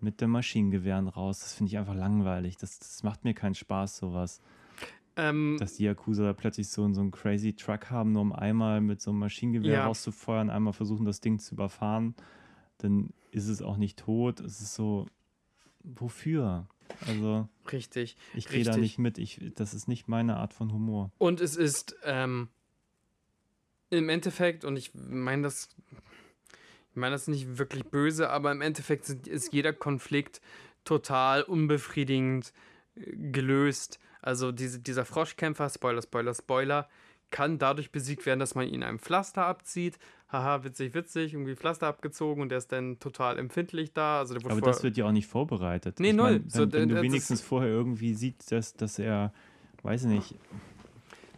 mit 0.00 0.20
den 0.20 0.30
Maschinengewehren 0.30 1.06
raus. 1.08 1.38
Das 1.40 1.54
finde 1.54 1.70
ich 1.70 1.78
einfach 1.78 1.94
langweilig. 1.94 2.56
Das, 2.56 2.80
das 2.80 3.02
macht 3.04 3.22
mir 3.24 3.32
keinen 3.32 3.54
Spaß, 3.54 3.96
sowas 3.98 4.40
Ähm, 5.16 5.56
dass 5.58 5.74
die 5.74 5.84
Yakuza 5.84 6.22
da 6.24 6.32
plötzlich 6.32 6.68
so, 6.68 6.90
so 6.92 7.00
einen 7.00 7.10
crazy 7.10 7.54
Truck 7.54 7.90
haben, 7.90 8.12
nur 8.12 8.22
um 8.22 8.32
einmal 8.32 8.80
mit 8.80 9.00
so 9.02 9.10
einem 9.10 9.18
Maschinengewehr 9.20 9.72
Ja. 9.74 9.86
rauszufeuern, 9.86 10.48
einmal 10.50 10.72
versuchen, 10.72 11.04
das 11.04 11.20
Ding 11.20 11.38
zu 11.38 11.54
überfahren. 11.54 12.14
Dann 12.78 13.10
ist 13.30 13.48
es 13.48 13.62
auch 13.62 13.76
nicht 13.76 13.98
tot. 13.98 14.40
Es 14.40 14.60
ist 14.60 14.74
so, 14.74 15.06
wofür? 15.82 16.66
Also, 17.06 17.48
richtig. 17.70 18.16
ich 18.34 18.48
gehe 18.48 18.64
da 18.64 18.76
nicht 18.76 18.98
mit. 18.98 19.18
Ich, 19.18 19.40
das 19.54 19.74
ist 19.74 19.88
nicht 19.88 20.08
meine 20.08 20.36
Art 20.36 20.52
von 20.54 20.72
Humor. 20.72 21.10
Und 21.18 21.40
es 21.40 21.56
ist 21.56 21.96
ähm, 22.04 22.48
im 23.90 24.08
Endeffekt, 24.08 24.64
und 24.64 24.76
ich 24.76 24.92
meine 24.94 25.42
das, 25.42 25.68
Ich 26.90 26.96
meine, 26.96 27.14
das 27.14 27.28
nicht 27.28 27.58
wirklich 27.58 27.84
böse, 27.84 28.28
aber 28.30 28.52
im 28.52 28.60
Endeffekt 28.60 29.08
ist 29.08 29.52
jeder 29.52 29.72
Konflikt 29.72 30.40
total 30.84 31.42
unbefriedigend 31.42 32.52
äh, 32.94 33.16
gelöst. 33.16 33.98
Also 34.22 34.52
diese, 34.52 34.78
dieser 34.78 35.04
Froschkämpfer, 35.04 35.68
Spoiler, 35.68 36.00
Spoiler, 36.00 36.34
Spoiler, 36.34 36.88
kann 37.30 37.58
dadurch 37.58 37.90
besiegt 37.90 38.24
werden, 38.24 38.38
dass 38.38 38.54
man 38.54 38.68
ihn 38.68 38.82
einem 38.82 38.98
Pflaster 38.98 39.44
abzieht. 39.44 39.98
Haha, 40.30 40.64
witzig, 40.64 40.94
witzig, 40.94 41.34
irgendwie 41.34 41.56
Pflaster 41.56 41.88
abgezogen 41.88 42.40
und 42.42 42.48
der 42.48 42.58
ist 42.58 42.72
dann 42.72 42.98
total 43.00 43.38
empfindlich 43.38 43.92
da. 43.92 44.20
Also 44.20 44.36
Aber 44.36 44.60
das 44.60 44.82
wird 44.82 44.96
ja 44.96 45.06
auch 45.06 45.12
nicht 45.12 45.26
vorbereitet. 45.26 45.98
Nee, 45.98 46.12
null. 46.12 46.32
Mein, 46.32 46.42
wenn, 46.44 46.50
so, 46.50 46.72
wenn 46.72 46.88
du 46.88 47.02
wenigstens 47.02 47.42
vorher 47.42 47.70
irgendwie 47.70 48.14
siehst, 48.14 48.50
dass, 48.52 48.74
dass 48.74 48.98
er, 48.98 49.32
weiß 49.82 50.04
ich 50.04 50.08
nicht, 50.08 50.34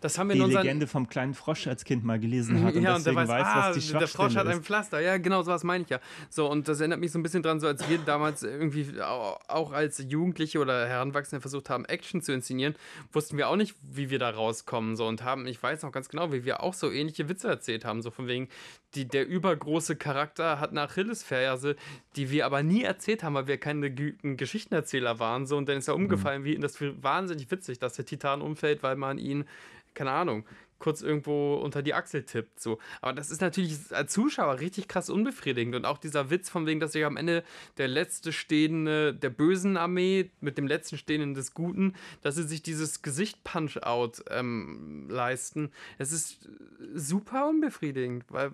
das 0.04 0.18
haben 0.18 0.28
wir 0.28 0.34
die 0.34 0.40
in 0.40 0.44
unseren 0.44 0.64
Legende 0.64 0.86
vom 0.86 1.08
kleinen 1.08 1.32
Frosch 1.32 1.66
als 1.66 1.82
Kind 1.82 2.04
mal 2.04 2.20
gelesen 2.20 2.62
hat 2.62 2.74
und 2.74 2.82
ja, 2.82 2.98
deswegen 2.98 3.16
und 3.16 3.26
der 3.26 3.36
weiß, 3.36 3.40
weiß, 3.40 3.46
ah, 3.46 3.70
was 3.70 3.86
die 3.86 3.92
der 3.94 4.06
Frosch 4.06 4.36
hat 4.36 4.46
ein 4.46 4.62
Pflaster. 4.62 5.00
Ja, 5.00 5.16
genau, 5.16 5.40
sowas 5.40 5.64
meine 5.64 5.84
ich 5.84 5.88
ja. 5.88 5.98
So, 6.28 6.46
und 6.46 6.68
das 6.68 6.80
erinnert 6.80 7.00
mich 7.00 7.10
so 7.10 7.18
ein 7.18 7.22
bisschen 7.22 7.42
dran, 7.42 7.58
so 7.58 7.66
als 7.66 7.88
wir 7.88 7.96
damals 7.96 8.42
irgendwie 8.42 9.00
auch 9.00 9.72
als 9.72 10.04
Jugendliche 10.06 10.58
oder 10.58 10.86
Heranwachsende 10.86 11.40
versucht 11.40 11.70
haben, 11.70 11.86
Action 11.86 12.20
zu 12.20 12.34
inszenieren, 12.34 12.74
wussten 13.14 13.38
wir 13.38 13.48
auch 13.48 13.56
nicht, 13.56 13.76
wie 13.80 14.10
wir 14.10 14.18
da 14.18 14.28
rauskommen. 14.28 14.94
So, 14.94 15.06
und 15.06 15.24
haben, 15.24 15.46
ich 15.46 15.62
weiß 15.62 15.80
noch 15.84 15.92
ganz 15.92 16.10
genau, 16.10 16.32
wie 16.34 16.44
wir 16.44 16.62
auch 16.62 16.74
so 16.74 16.92
ähnliche 16.92 17.30
Witze 17.30 17.48
erzählt 17.48 17.86
haben. 17.86 18.02
So 18.02 18.10
von 18.10 18.26
wegen, 18.26 18.50
die, 18.94 19.08
der 19.08 19.26
übergroße 19.26 19.96
Charakter 19.96 20.60
hat 20.60 20.72
eine 20.72 20.82
Achillesferse, 20.82 21.76
die 22.16 22.30
wir 22.30 22.44
aber 22.44 22.62
nie 22.62 22.82
erzählt 22.82 23.22
haben, 23.22 23.32
weil 23.36 23.46
wir 23.46 23.56
keine 23.56 23.90
guten 23.90 24.36
Geschichtenerzähler 24.36 25.18
waren. 25.18 25.46
So, 25.46 25.56
und 25.56 25.66
dann 25.66 25.78
ist 25.78 25.88
er 25.88 25.94
umgefallen, 25.94 26.42
mhm. 26.42 26.44
wie, 26.44 26.58
das 26.58 26.76
wahnsinnig 26.80 27.50
witzig, 27.50 27.78
dass 27.78 27.94
der 27.94 28.04
Titan 28.04 28.42
umfällt, 28.42 28.82
weil 28.82 28.96
man 28.96 29.16
ihn 29.16 29.46
keine 29.94 30.10
Ahnung, 30.10 30.44
kurz 30.78 31.00
irgendwo 31.00 31.54
unter 31.54 31.82
die 31.82 31.94
Achsel 31.94 32.24
tippt. 32.24 32.60
So. 32.60 32.78
Aber 33.00 33.14
das 33.14 33.30
ist 33.30 33.40
natürlich 33.40 33.78
als 33.90 34.12
Zuschauer 34.12 34.60
richtig 34.60 34.86
krass 34.86 35.08
unbefriedigend. 35.08 35.74
Und 35.74 35.86
auch 35.86 35.96
dieser 35.96 36.28
Witz 36.28 36.50
von 36.50 36.66
wegen, 36.66 36.78
dass 36.78 36.92
sich 36.92 37.04
am 37.06 37.16
Ende 37.16 37.42
der 37.78 37.88
letzte 37.88 38.32
Stehende 38.32 39.14
der 39.14 39.30
bösen 39.30 39.78
Armee 39.78 40.30
mit 40.40 40.58
dem 40.58 40.66
letzten 40.66 40.98
Stehenden 40.98 41.32
des 41.32 41.54
Guten, 41.54 41.94
dass 42.20 42.34
sie 42.34 42.42
sich 42.42 42.62
dieses 42.62 43.00
Gesicht-Punch-Out 43.00 44.24
ähm, 44.30 45.06
leisten. 45.08 45.70
Es 45.96 46.12
ist 46.12 46.48
super 46.94 47.48
unbefriedigend, 47.48 48.24
weil, 48.28 48.52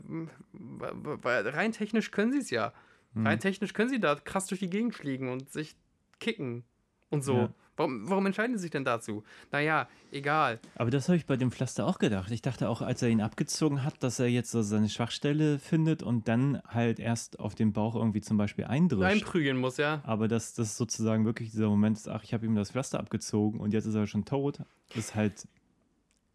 weil, 0.53 0.93
weil 1.25 1.49
rein 1.49 1.73
technisch 1.73 2.13
können 2.13 2.31
sie 2.31 2.39
es 2.39 2.51
ja. 2.51 2.73
Mhm. 3.15 3.27
Rein 3.27 3.41
technisch 3.41 3.73
können 3.73 3.91
sie 3.91 3.99
da 3.99 4.15
krass 4.15 4.47
durch 4.47 4.61
die 4.61 4.71
Gegend 4.71 4.95
fliegen 4.95 5.31
und 5.31 5.51
sich 5.51 5.75
kicken 6.21 6.63
und 7.09 7.25
so. 7.25 7.35
Ja. 7.35 7.55
Warum, 7.81 8.11
warum 8.11 8.27
entscheiden 8.27 8.59
sie 8.59 8.63
sich 8.65 8.71
denn 8.71 8.85
dazu? 8.85 9.25
Naja, 9.53 9.89
egal. 10.13 10.61
Aber 10.75 10.91
das 10.91 11.09
habe 11.09 11.17
ich 11.17 11.25
bei 11.25 11.39
dem 11.39 11.51
Pflaster 11.51 11.87
auch 11.87 11.99
gedacht. 11.99 12.31
Ich 12.31 12.43
dachte 12.43 12.69
auch, 12.69 12.83
als 12.83 13.01
er 13.01 13.09
ihn 13.09 13.23
abgezogen 13.23 13.85
hat, 13.85 14.03
dass 14.03 14.21
er 14.21 14.27
jetzt 14.27 14.51
so 14.51 14.61
seine 14.61 14.91
Schwachstelle 14.91 15.59
findet 15.59 16.03
und 16.03 16.29
dann 16.29 16.61
halt 16.67 17.01
erst 17.01 17.41
auf 17.41 17.55
den 17.55 17.73
Bauch 17.73 17.97
irgendwie 17.97 18.21
zum 18.21 18.37
Beispiel 18.37 18.67
eindrückt. 18.67 19.05
Einprügeln 19.05 19.57
muss, 19.57 19.79
ja. 19.79 20.03
Aber 20.05 20.29
dass 20.29 20.53
das 20.53 20.77
sozusagen 20.77 21.25
wirklich 21.25 21.53
dieser 21.53 21.71
Moment 21.71 21.97
ist, 21.97 22.07
ach, 22.07 22.23
ich 22.23 22.35
habe 22.35 22.45
ihm 22.45 22.55
das 22.55 22.71
Pflaster 22.71 23.01
abgezogen 23.01 23.61
und 23.61 23.73
jetzt 23.73 23.87
ist 23.87 23.95
er 23.95 24.07
schon 24.07 24.27
tot, 24.27 24.59
ist 24.95 25.15
halt, 25.15 25.49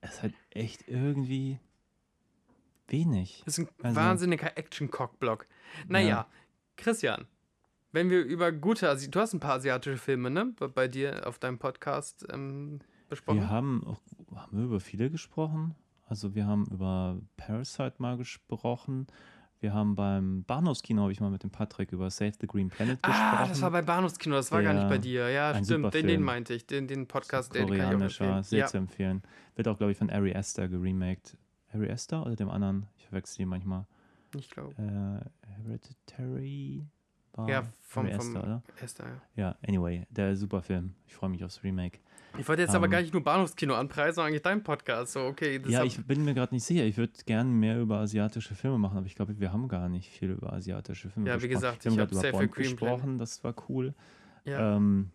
ist 0.02 0.24
halt 0.24 0.34
echt 0.50 0.88
irgendwie 0.88 1.60
wenig. 2.88 3.44
Das 3.46 3.60
ist 3.60 3.68
ein 3.68 3.86
also, 3.86 3.96
wahnsinniger 3.98 4.58
Action-Cockblock. 4.58 5.46
Naja, 5.88 6.08
ja. 6.08 6.28
Christian, 6.76 7.28
wenn 7.96 8.10
wir 8.10 8.24
über 8.24 8.52
gute, 8.52 8.90
also 8.90 9.10
du 9.10 9.20
hast 9.20 9.34
ein 9.34 9.40
paar 9.40 9.56
asiatische 9.56 9.98
Filme, 9.98 10.30
ne, 10.30 10.54
bei 10.74 10.88
dir 10.88 11.26
auf 11.26 11.40
deinem 11.40 11.58
Podcast 11.58 12.26
ähm, 12.32 12.80
besprochen. 13.10 13.40
Wir 13.40 13.50
haben 13.50 13.84
auch, 13.88 14.02
haben 14.36 14.58
wir 14.58 14.66
über 14.66 14.80
viele 14.82 15.10
gesprochen. 15.10 15.76
Also 16.06 16.36
wir 16.36 16.46
haben 16.46 16.66
über 16.68 17.18
Parasite 17.38 17.96
mal 17.98 18.18
gesprochen. 18.18 19.08
Wir 19.62 19.74
haben 19.74 19.96
beim 19.96 20.44
Bahnhofskino, 20.44 21.04
habe 21.04 21.14
ich 21.14 21.22
mal 21.22 21.32
mit 21.32 21.42
dem 21.42 21.50
Patrick 21.50 21.94
über 21.94 22.12
Save 22.12 22.34
the 22.40 22.46
Green 22.46 22.70
Planet 22.70 23.00
ah, 23.02 23.08
gesprochen. 23.08 23.38
Ah, 23.38 23.48
das 23.48 23.62
war 23.62 23.72
bei 23.72 23.82
Bahnhofskino, 23.82 24.36
das 24.36 24.52
war 24.52 24.62
gar 24.62 24.74
nicht 24.74 24.90
bei 24.90 24.98
dir. 24.98 25.30
Ja, 25.30 25.64
stimmt, 25.64 25.94
den, 25.94 26.08
den, 26.08 26.22
meinte 26.22 26.54
ich, 26.54 26.68
den, 26.68 26.88
den 26.88 27.08
Podcast, 27.08 27.56
den 27.56 27.68
kann 27.76 28.02
ich 28.02 28.18
sehr 28.18 28.60
ja. 28.60 28.68
zu 28.68 28.78
empfehlen. 28.78 29.24
Wird 29.56 29.70
auch, 29.70 29.78
glaube 29.78 29.94
ich, 29.94 29.98
von 29.98 30.10
Ari 30.10 30.36
Aster 30.36 30.68
geremaked. 30.68 31.38
Ari 31.74 31.90
Aster 31.90 32.26
oder 32.26 32.36
dem 32.36 32.50
anderen? 32.50 32.88
Ich 32.98 33.08
verwechsel 33.08 33.38
die 33.38 33.46
manchmal. 33.46 33.88
Ich 34.36 34.50
glaube. 34.50 34.76
Äh, 34.78 35.48
Hereditary 35.48 36.86
war 37.36 37.50
ja, 37.50 37.64
vom, 37.82 38.06
Esther, 38.06 38.42
vom 38.42 38.44
oder? 38.44 38.64
Esther, 38.82 39.06
ja. 39.06 39.44
Ja, 39.44 39.56
anyway, 39.68 40.06
der 40.10 40.36
super 40.36 40.62
Film. 40.62 40.96
Ich 41.08 41.16
freue 41.16 41.30
mich 41.30 41.44
aufs 41.44 41.64
Remake. 41.64 42.00
Ich 42.38 42.48
wollte 42.48 42.64
jetzt 42.64 42.72
um, 42.72 42.78
aber 42.78 42.86
ähm, 42.86 42.92
gar 42.92 43.02
nicht 43.02 43.14
nur 43.14 43.24
Bahnhofskino 43.24 43.76
anpreisen, 43.76 44.16
sondern 44.16 44.32
eigentlich 44.32 44.42
dein 44.42 44.64
Podcast. 44.64 45.14
So, 45.14 45.22
okay, 45.22 45.62
ja, 45.68 45.84
ich 45.84 46.06
bin 46.06 46.26
mir 46.26 46.34
gerade 46.34 46.54
nicht 46.54 46.64
sicher. 46.64 46.84
Ich 46.84 46.98
würde 46.98 47.14
gerne 47.26 47.50
mehr 47.50 47.80
über 47.80 48.00
asiatische 48.00 48.56
Filme 48.56 48.78
machen, 48.78 48.98
aber 48.98 49.08
ich 49.08 49.16
glaube, 49.16 49.40
wir 49.40 49.54
haben 49.54 49.68
gar 49.68 49.90
nicht 49.90 50.10
viel 50.10 50.32
über 50.32 50.54
asiatische 50.54 51.10
Filme 51.10 51.30
Ja, 51.30 51.42
wie 51.42 51.48
gesagt, 51.48 51.84
wir 51.84 51.92
haben 51.92 51.98
gerade 51.98 52.16
über 52.16 52.32
Bond 52.32 52.56
gesprochen, 52.56 53.18
das 53.20 53.44
war 53.44 53.56
cool. 53.70 53.94
Ja. 54.44 54.76
Ähm, 54.76 55.12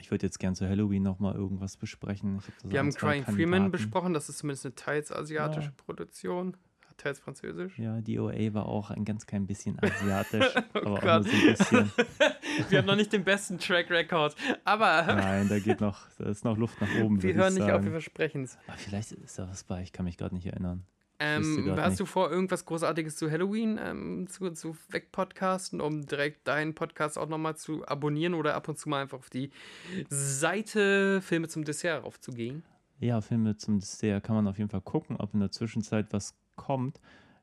ich 0.00 0.10
würde 0.10 0.26
jetzt 0.26 0.38
gerne 0.38 0.56
zu 0.56 0.68
Halloween 0.68 1.02
nochmal 1.02 1.34
irgendwas 1.34 1.76
besprechen. 1.76 2.40
wir 2.64 2.78
haben 2.78 2.92
Crying 2.92 3.24
Freeman 3.24 3.70
besprochen, 3.70 4.14
das 4.14 4.28
ist 4.28 4.38
zumindest 4.38 4.64
eine 4.64 4.74
teils 4.74 5.12
asiatische 5.12 5.68
ja. 5.68 5.74
Produktion 5.76 6.56
teils 7.02 7.18
Französisch. 7.18 7.78
Ja, 7.78 8.00
die 8.00 8.18
OA 8.18 8.54
war 8.54 8.66
auch 8.66 8.90
ein 8.90 9.04
ganz 9.04 9.26
klein 9.26 9.46
bisschen 9.46 9.78
asiatisch, 9.82 10.46
oh 10.74 10.78
aber 10.80 11.00
Gott. 11.00 11.02
auch 11.02 11.14
nur 11.14 11.24
so 11.24 11.30
ein 11.30 11.56
bisschen. 11.56 11.92
Wir 12.68 12.78
haben 12.78 12.86
noch 12.86 12.96
nicht 12.96 13.12
den 13.12 13.24
besten 13.24 13.58
Track 13.58 13.90
Record, 13.90 14.36
aber. 14.64 15.02
Nein, 15.06 15.48
da 15.48 15.58
geht 15.58 15.80
noch, 15.80 16.00
da 16.18 16.26
ist 16.26 16.44
noch 16.44 16.56
Luft 16.56 16.80
nach 16.80 16.94
oben. 17.02 17.22
Wir 17.22 17.34
hören 17.34 17.54
nicht 17.54 17.62
sagen. 17.62 17.78
auf, 17.78 17.84
wir 17.84 17.90
versprechen 17.90 18.44
es. 18.44 18.58
vielleicht 18.76 19.12
ist 19.12 19.38
da 19.38 19.48
was 19.48 19.64
bei, 19.64 19.82
ich 19.82 19.92
kann 19.92 20.04
mich 20.04 20.16
gerade 20.16 20.34
nicht 20.34 20.46
erinnern. 20.46 20.84
Ähm, 21.18 21.76
hast 21.76 21.90
nicht. 21.90 22.00
du 22.00 22.06
vor, 22.06 22.32
irgendwas 22.32 22.64
Großartiges 22.64 23.14
zu 23.14 23.30
Halloween 23.30 23.78
ähm, 23.80 24.26
zu, 24.28 24.50
zu 24.50 24.76
wegpodcasten, 24.90 25.80
um 25.80 26.04
direkt 26.04 26.48
deinen 26.48 26.74
Podcast 26.74 27.16
auch 27.16 27.28
nochmal 27.28 27.54
zu 27.56 27.86
abonnieren 27.86 28.34
oder 28.34 28.56
ab 28.56 28.66
und 28.66 28.76
zu 28.76 28.88
mal 28.88 29.02
einfach 29.02 29.18
auf 29.18 29.30
die 29.30 29.52
Seite 30.08 31.20
Filme 31.20 31.46
zum 31.46 31.64
Dessert 31.64 32.02
aufzugehen? 32.02 32.64
Ja, 32.98 33.20
Filme 33.20 33.56
zum 33.56 33.78
Dessert 33.78 34.24
kann 34.24 34.34
man 34.34 34.48
auf 34.48 34.58
jeden 34.58 34.70
Fall 34.70 34.80
gucken, 34.80 35.16
ob 35.16 35.32
in 35.34 35.40
der 35.40 35.52
Zwischenzeit 35.52 36.12
was 36.12 36.34
kommt. 36.62 37.00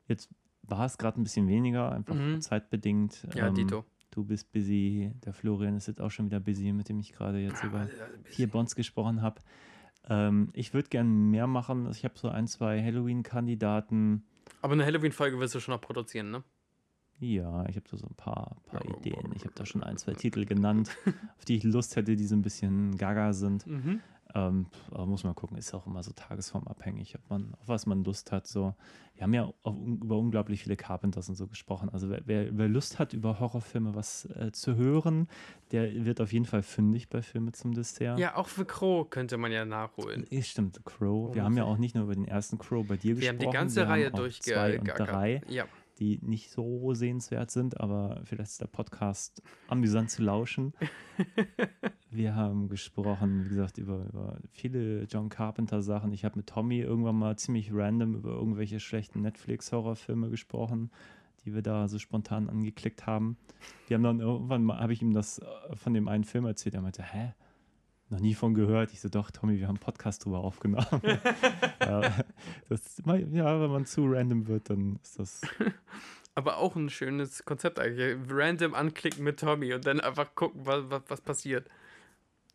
Jetzt 0.07 0.29
war 0.63 0.85
es 0.85 0.97
gerade 0.97 1.19
ein 1.19 1.23
bisschen 1.23 1.47
weniger, 1.47 1.91
einfach 1.91 2.15
mhm. 2.15 2.41
zeitbedingt. 2.41 3.27
Ja, 3.35 3.47
ähm, 3.47 3.55
Dito. 3.55 3.85
Du 4.11 4.23
bist 4.23 4.51
busy, 4.51 5.11
der 5.23 5.33
Florian 5.33 5.75
ist 5.75 5.87
jetzt 5.87 6.01
auch 6.01 6.09
schon 6.09 6.25
wieder 6.25 6.39
busy, 6.39 6.73
mit 6.73 6.89
dem 6.89 6.99
ich 6.99 7.13
gerade 7.13 7.39
jetzt 7.39 7.63
über 7.63 7.87
vier 8.23 8.47
Bonds 8.47 8.75
gesprochen 8.75 9.21
habe. 9.21 9.41
Ähm, 10.07 10.49
ich 10.53 10.73
würde 10.73 10.89
gerne 10.89 11.09
mehr 11.09 11.47
machen. 11.47 11.85
Also 11.85 11.97
ich 11.97 12.05
habe 12.05 12.17
so 12.17 12.29
ein, 12.29 12.47
zwei 12.47 12.81
Halloween-Kandidaten. 12.83 14.23
Aber 14.61 14.73
eine 14.73 14.85
Halloween-Folge 14.85 15.39
wirst 15.39 15.53
du 15.53 15.59
schon 15.59 15.73
noch 15.73 15.81
produzieren, 15.81 16.31
ne? 16.31 16.43
Ja, 17.19 17.67
ich 17.67 17.75
habe 17.75 17.85
da 17.91 17.97
so 17.97 18.07
ein 18.07 18.15
paar, 18.15 18.55
paar 18.65 18.83
Ideen. 18.85 19.33
Ich 19.35 19.43
habe 19.43 19.53
da 19.53 19.65
schon 19.65 19.83
ein, 19.83 19.97
zwei 19.97 20.13
Titel 20.13 20.45
genannt, 20.45 20.95
auf 21.37 21.45
die 21.45 21.57
ich 21.57 21.63
Lust 21.63 21.95
hätte, 21.97 22.15
die 22.15 22.25
so 22.25 22.35
ein 22.35 22.41
bisschen 22.41 22.97
gaga 22.97 23.33
sind. 23.33 23.67
Mhm. 23.67 23.99
Ähm, 24.35 24.67
aber 24.91 25.05
muss 25.07 25.23
man 25.23 25.33
gucken, 25.33 25.57
ist 25.57 25.73
auch 25.73 25.87
immer 25.87 26.03
so 26.03 26.11
tagesformabhängig, 26.11 27.15
ob 27.15 27.29
man, 27.29 27.53
auf 27.55 27.67
was 27.67 27.85
man 27.85 28.03
Lust 28.03 28.31
hat. 28.31 28.45
So. 28.45 28.75
Wir 29.15 29.23
haben 29.23 29.33
ja 29.33 29.51
auch 29.63 29.75
über 29.75 30.17
unglaublich 30.17 30.63
viele 30.63 30.75
Carpenters 30.75 31.29
und 31.29 31.35
so 31.35 31.47
gesprochen. 31.47 31.89
Also 31.89 32.09
wer, 32.09 32.21
wer, 32.25 32.57
wer 32.57 32.67
Lust 32.67 32.99
hat, 32.99 33.13
über 33.13 33.39
Horrorfilme 33.39 33.95
was 33.95 34.25
äh, 34.25 34.51
zu 34.51 34.75
hören, 34.75 35.27
der 35.71 36.05
wird 36.05 36.21
auf 36.21 36.31
jeden 36.31 36.45
Fall 36.45 36.61
fündig 36.61 37.09
bei 37.09 37.21
Filme 37.21 37.51
zum 37.53 37.73
Dessert. 37.73 38.19
Ja, 38.19 38.35
auch 38.35 38.47
für 38.47 38.65
Crow 38.65 39.09
könnte 39.09 39.37
man 39.37 39.51
ja 39.51 39.65
nachholen. 39.65 40.25
Ja, 40.29 40.41
stimmt, 40.43 40.85
Crow. 40.85 41.33
Wir 41.33 41.43
haben 41.43 41.57
ja 41.57 41.63
auch 41.63 41.77
nicht 41.77 41.95
nur 41.95 42.03
über 42.05 42.15
den 42.15 42.27
ersten 42.27 42.59
Crow 42.59 42.85
bei 42.85 42.97
dir 42.97 43.15
wir 43.17 43.33
gesprochen. 43.33 43.39
Wir 43.39 43.47
haben 43.47 43.51
die 43.51 43.57
ganze 43.57 43.87
Reihe 43.87 44.11
durchgegackert. 44.11 44.99
Drei. 44.99 45.41
Ja 45.47 45.65
die 45.99 46.19
nicht 46.21 46.49
so 46.51 46.93
sehenswert 46.93 47.51
sind, 47.51 47.79
aber 47.79 48.21
vielleicht 48.23 48.51
ist 48.51 48.61
der 48.61 48.67
Podcast 48.67 49.41
amüsant 49.67 50.09
zu 50.09 50.23
lauschen. 50.23 50.73
Wir 52.11 52.35
haben 52.35 52.69
gesprochen, 52.69 53.45
wie 53.45 53.49
gesagt, 53.49 53.77
über, 53.77 54.05
über 54.05 54.39
viele 54.49 55.03
John 55.03 55.29
Carpenter-Sachen. 55.29 56.11
Ich 56.13 56.25
habe 56.25 56.37
mit 56.37 56.47
Tommy 56.47 56.79
irgendwann 56.79 57.17
mal 57.17 57.37
ziemlich 57.37 57.71
random 57.71 58.15
über 58.15 58.31
irgendwelche 58.31 58.79
schlechten 58.79 59.21
Netflix-Horrorfilme 59.21 60.29
gesprochen, 60.29 60.89
die 61.45 61.53
wir 61.53 61.61
da 61.61 61.87
so 61.87 61.99
spontan 61.99 62.49
angeklickt 62.49 63.05
haben. 63.05 63.37
Wir 63.87 63.95
haben 63.95 64.03
dann 64.03 64.19
irgendwann 64.21 64.63
mal, 64.63 64.79
habe 64.79 64.93
ich 64.93 65.01
ihm 65.01 65.13
das 65.13 65.39
äh, 65.39 65.75
von 65.75 65.93
dem 65.93 66.07
einen 66.07 66.23
Film 66.23 66.45
erzählt. 66.45 66.75
Er 66.75 66.81
meinte, 66.81 67.03
hä? 67.03 67.33
Noch 68.09 68.19
nie 68.19 68.33
von 68.33 68.53
gehört. 68.53 68.91
Ich 68.91 69.01
so, 69.01 69.09
doch, 69.09 69.31
Tommy, 69.31 69.57
wir 69.57 69.67
haben 69.67 69.75
einen 69.75 69.83
Podcast 69.83 70.25
drüber 70.25 70.39
aufgenommen. 70.39 71.01
ja, 71.81 72.23
das, 72.67 73.01
ja, 73.05 73.61
wenn 73.61 73.71
man 73.71 73.85
zu 73.85 74.05
random 74.05 74.47
wird, 74.47 74.69
dann 74.69 74.99
ist 75.01 75.19
das. 75.19 75.41
Aber 76.35 76.57
auch 76.57 76.75
ein 76.75 76.89
schönes 76.89 77.43
Konzept 77.43 77.79
eigentlich. 77.79 78.17
Random 78.29 78.73
anklicken 78.73 79.23
mit 79.23 79.39
Tommy 79.39 79.73
und 79.73 79.85
dann 79.85 79.99
einfach 79.99 80.35
gucken, 80.35 80.65
was, 80.65 80.89
was, 80.89 81.01
was 81.07 81.21
passiert. 81.21 81.67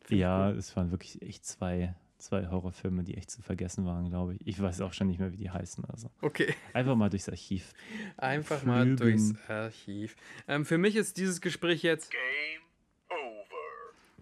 Find 0.04 0.20
ja, 0.20 0.48
cool. 0.48 0.58
es 0.58 0.74
waren 0.76 0.90
wirklich 0.90 1.20
echt 1.22 1.44
zwei, 1.44 1.94
zwei 2.18 2.46
Horrorfilme, 2.48 3.04
die 3.04 3.16
echt 3.16 3.30
zu 3.30 3.42
vergessen 3.42 3.84
waren, 3.84 4.08
glaube 4.08 4.34
ich. 4.34 4.46
Ich 4.46 4.60
weiß 4.60 4.80
auch 4.80 4.92
schon 4.92 5.08
nicht 5.08 5.18
mehr, 5.18 5.32
wie 5.32 5.36
die 5.36 5.50
heißen. 5.50 5.84
Also. 5.86 6.10
Okay. 6.22 6.54
Einfach 6.72 6.96
mal 6.96 7.10
durchs 7.10 7.28
Archiv. 7.28 7.72
Einfach 8.16 8.60
Flügen. 8.60 8.74
mal 8.74 8.96
durchs 8.96 9.34
Archiv. 9.48 10.16
Ähm, 10.48 10.64
für 10.64 10.78
mich 10.78 10.96
ist 10.96 11.16
dieses 11.16 11.40
Gespräch 11.40 11.82
jetzt. 11.82 12.10
Game 12.10 12.63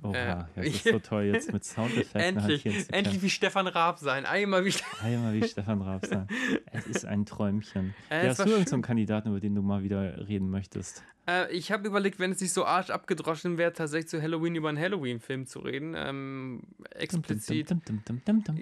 Oha, 0.02 0.14
Äh, 0.14 0.26
ja, 0.26 0.48
das 0.56 0.66
ist 0.66 0.84
so 0.84 0.98
toll 0.98 1.24
jetzt 1.24 1.52
mit 1.52 1.64
Soundeffekten. 1.64 2.20
endlich, 2.20 2.66
endlich 2.92 3.22
wie 3.22 3.30
Stefan 3.30 3.66
Raab 3.66 3.98
sein. 3.98 4.26
Einmal 4.26 4.64
wie. 4.64 4.74
Einmal 5.02 5.34
wie 5.34 5.46
Stefan 5.46 5.82
Raab 5.82 6.06
sein. 6.06 6.26
Es 6.72 6.86
ist 6.86 7.04
ein 7.04 7.24
Träumchen. 7.26 7.94
Äh, 8.10 8.24
ja, 8.24 8.30
hast 8.30 8.40
du 8.44 8.50
irgendeinen 8.50 8.82
Kandidaten, 8.82 9.28
über 9.28 9.40
den 9.40 9.54
du 9.54 9.62
mal 9.62 9.82
wieder 9.82 10.26
reden 10.26 10.50
möchtest? 10.50 11.04
Äh, 11.28 11.52
ich 11.52 11.70
habe 11.70 11.86
überlegt, 11.86 12.18
wenn 12.18 12.32
es 12.32 12.40
nicht 12.40 12.52
so 12.52 12.64
arsch 12.64 12.90
abgedroschen 12.90 13.56
wäre, 13.58 13.72
tatsächlich 13.72 14.08
zu 14.08 14.20
Halloween 14.20 14.56
über 14.56 14.68
einen 14.70 14.78
Halloween-Film 14.78 15.46
zu 15.46 15.60
reden. 15.60 15.94
Ähm, 15.96 16.62
explizit. 16.90 17.72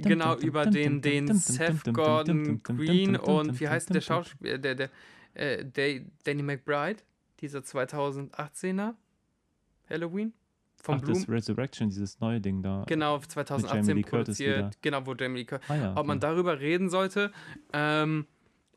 Genau, 0.03 0.37
über 0.37 0.67
den, 0.67 1.01
den 1.01 1.35
Seth 1.35 1.93
Gordon 1.95 2.63
Green 2.63 3.17
und 3.17 3.59
wie 3.61 3.69
heißt 3.69 3.95
der 3.95 4.03
Schauspieler, 4.03 4.59
der, 4.59 4.75
der, 4.75 4.91
äh, 5.35 5.65
der 5.65 6.03
Danny 6.25 6.43
McBride, 6.43 6.99
dieser 7.41 7.61
2018er 7.61 8.95
Halloween 9.89 10.35
vom 10.83 10.97
Ach, 10.97 11.01
Bloom. 11.03 11.15
das 11.15 11.29
Resurrection, 11.29 11.89
dieses 11.91 12.21
neue 12.21 12.41
Ding 12.41 12.63
da. 12.63 12.85
Genau, 12.87 13.15
Jamie 13.17 13.29
2018 13.29 13.97
Lee 13.97 14.03
Curtis 14.03 14.11
produziert. 14.39 14.57
wieder. 14.59 14.71
Genau, 14.83 15.07
wo 15.07 15.15
Jamie 15.15 15.39
Lee 15.41 15.45
Curtis. 15.45 15.69
Ah, 15.71 15.77
ja, 15.77 15.97
Ob 15.97 16.07
man 16.07 16.21
darüber 16.21 16.59
reden 16.61 16.89
sollte. 16.89 17.33
Ähm, 17.73 18.27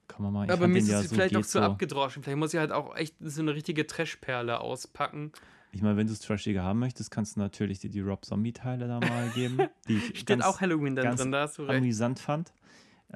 Kann 0.08 0.24
man 0.24 0.34
mal. 0.34 0.46
Ich 0.46 0.52
aber 0.52 0.68
mir 0.68 0.80
ist 0.80 0.90
ja 0.90 1.00
es 1.00 1.10
so 1.10 1.16
vielleicht 1.16 1.34
geht 1.36 1.46
zu 1.46 1.60
so. 1.60 1.62
abgedroschen. 1.62 2.24
Vielleicht 2.24 2.38
muss 2.40 2.54
ich 2.54 2.60
halt 2.60 2.72
auch 2.72 2.96
echt 2.96 3.16
so 3.22 3.42
eine 3.42 3.56
richtige 3.56 3.88
Trashperle 3.88 4.60
auspacken. 4.60 5.32
Ich 5.72 5.82
meine, 5.82 5.98
wenn 5.98 6.06
du 6.08 6.14
es 6.14 6.20
trashiger 6.20 6.62
haben 6.62 6.80
möchtest, 6.80 7.10
kannst 7.10 7.36
du 7.36 7.40
natürlich 7.40 7.80
dir 7.80 7.90
die 7.90 8.02
Rob 8.02 8.24
Zombie-Teile 8.26 8.88
da 8.88 9.00
mal 9.00 9.30
geben, 9.30 9.58
die 9.88 9.96
ich 9.98 10.06
Steht 10.10 10.28
ganz 10.28 10.44
auch 10.46 10.62
Halloween 10.62 10.96
dann 10.96 11.16
drin, 11.16 11.32
da 11.32 11.42
hast 11.42 11.58
du 11.58 11.64
recht. 11.64 11.78
amüsant 11.80 12.20
fand. 12.20 12.54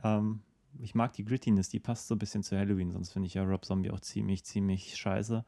Ähm, 0.03 0.41
ich 0.80 0.95
mag 0.95 1.14
die 1.14 1.23
Grittiness, 1.23 1.69
die 1.69 1.80
passt 1.80 2.07
so 2.07 2.15
ein 2.15 2.19
bisschen 2.19 2.41
zu 2.41 2.57
Halloween, 2.57 2.89
sonst 2.91 3.11
finde 3.11 3.27
ich 3.27 3.35
ja 3.35 3.43
Rob 3.43 3.64
Zombie 3.65 3.91
auch 3.91 3.99
ziemlich, 3.99 4.43
ziemlich 4.43 4.95
scheiße. 4.95 5.45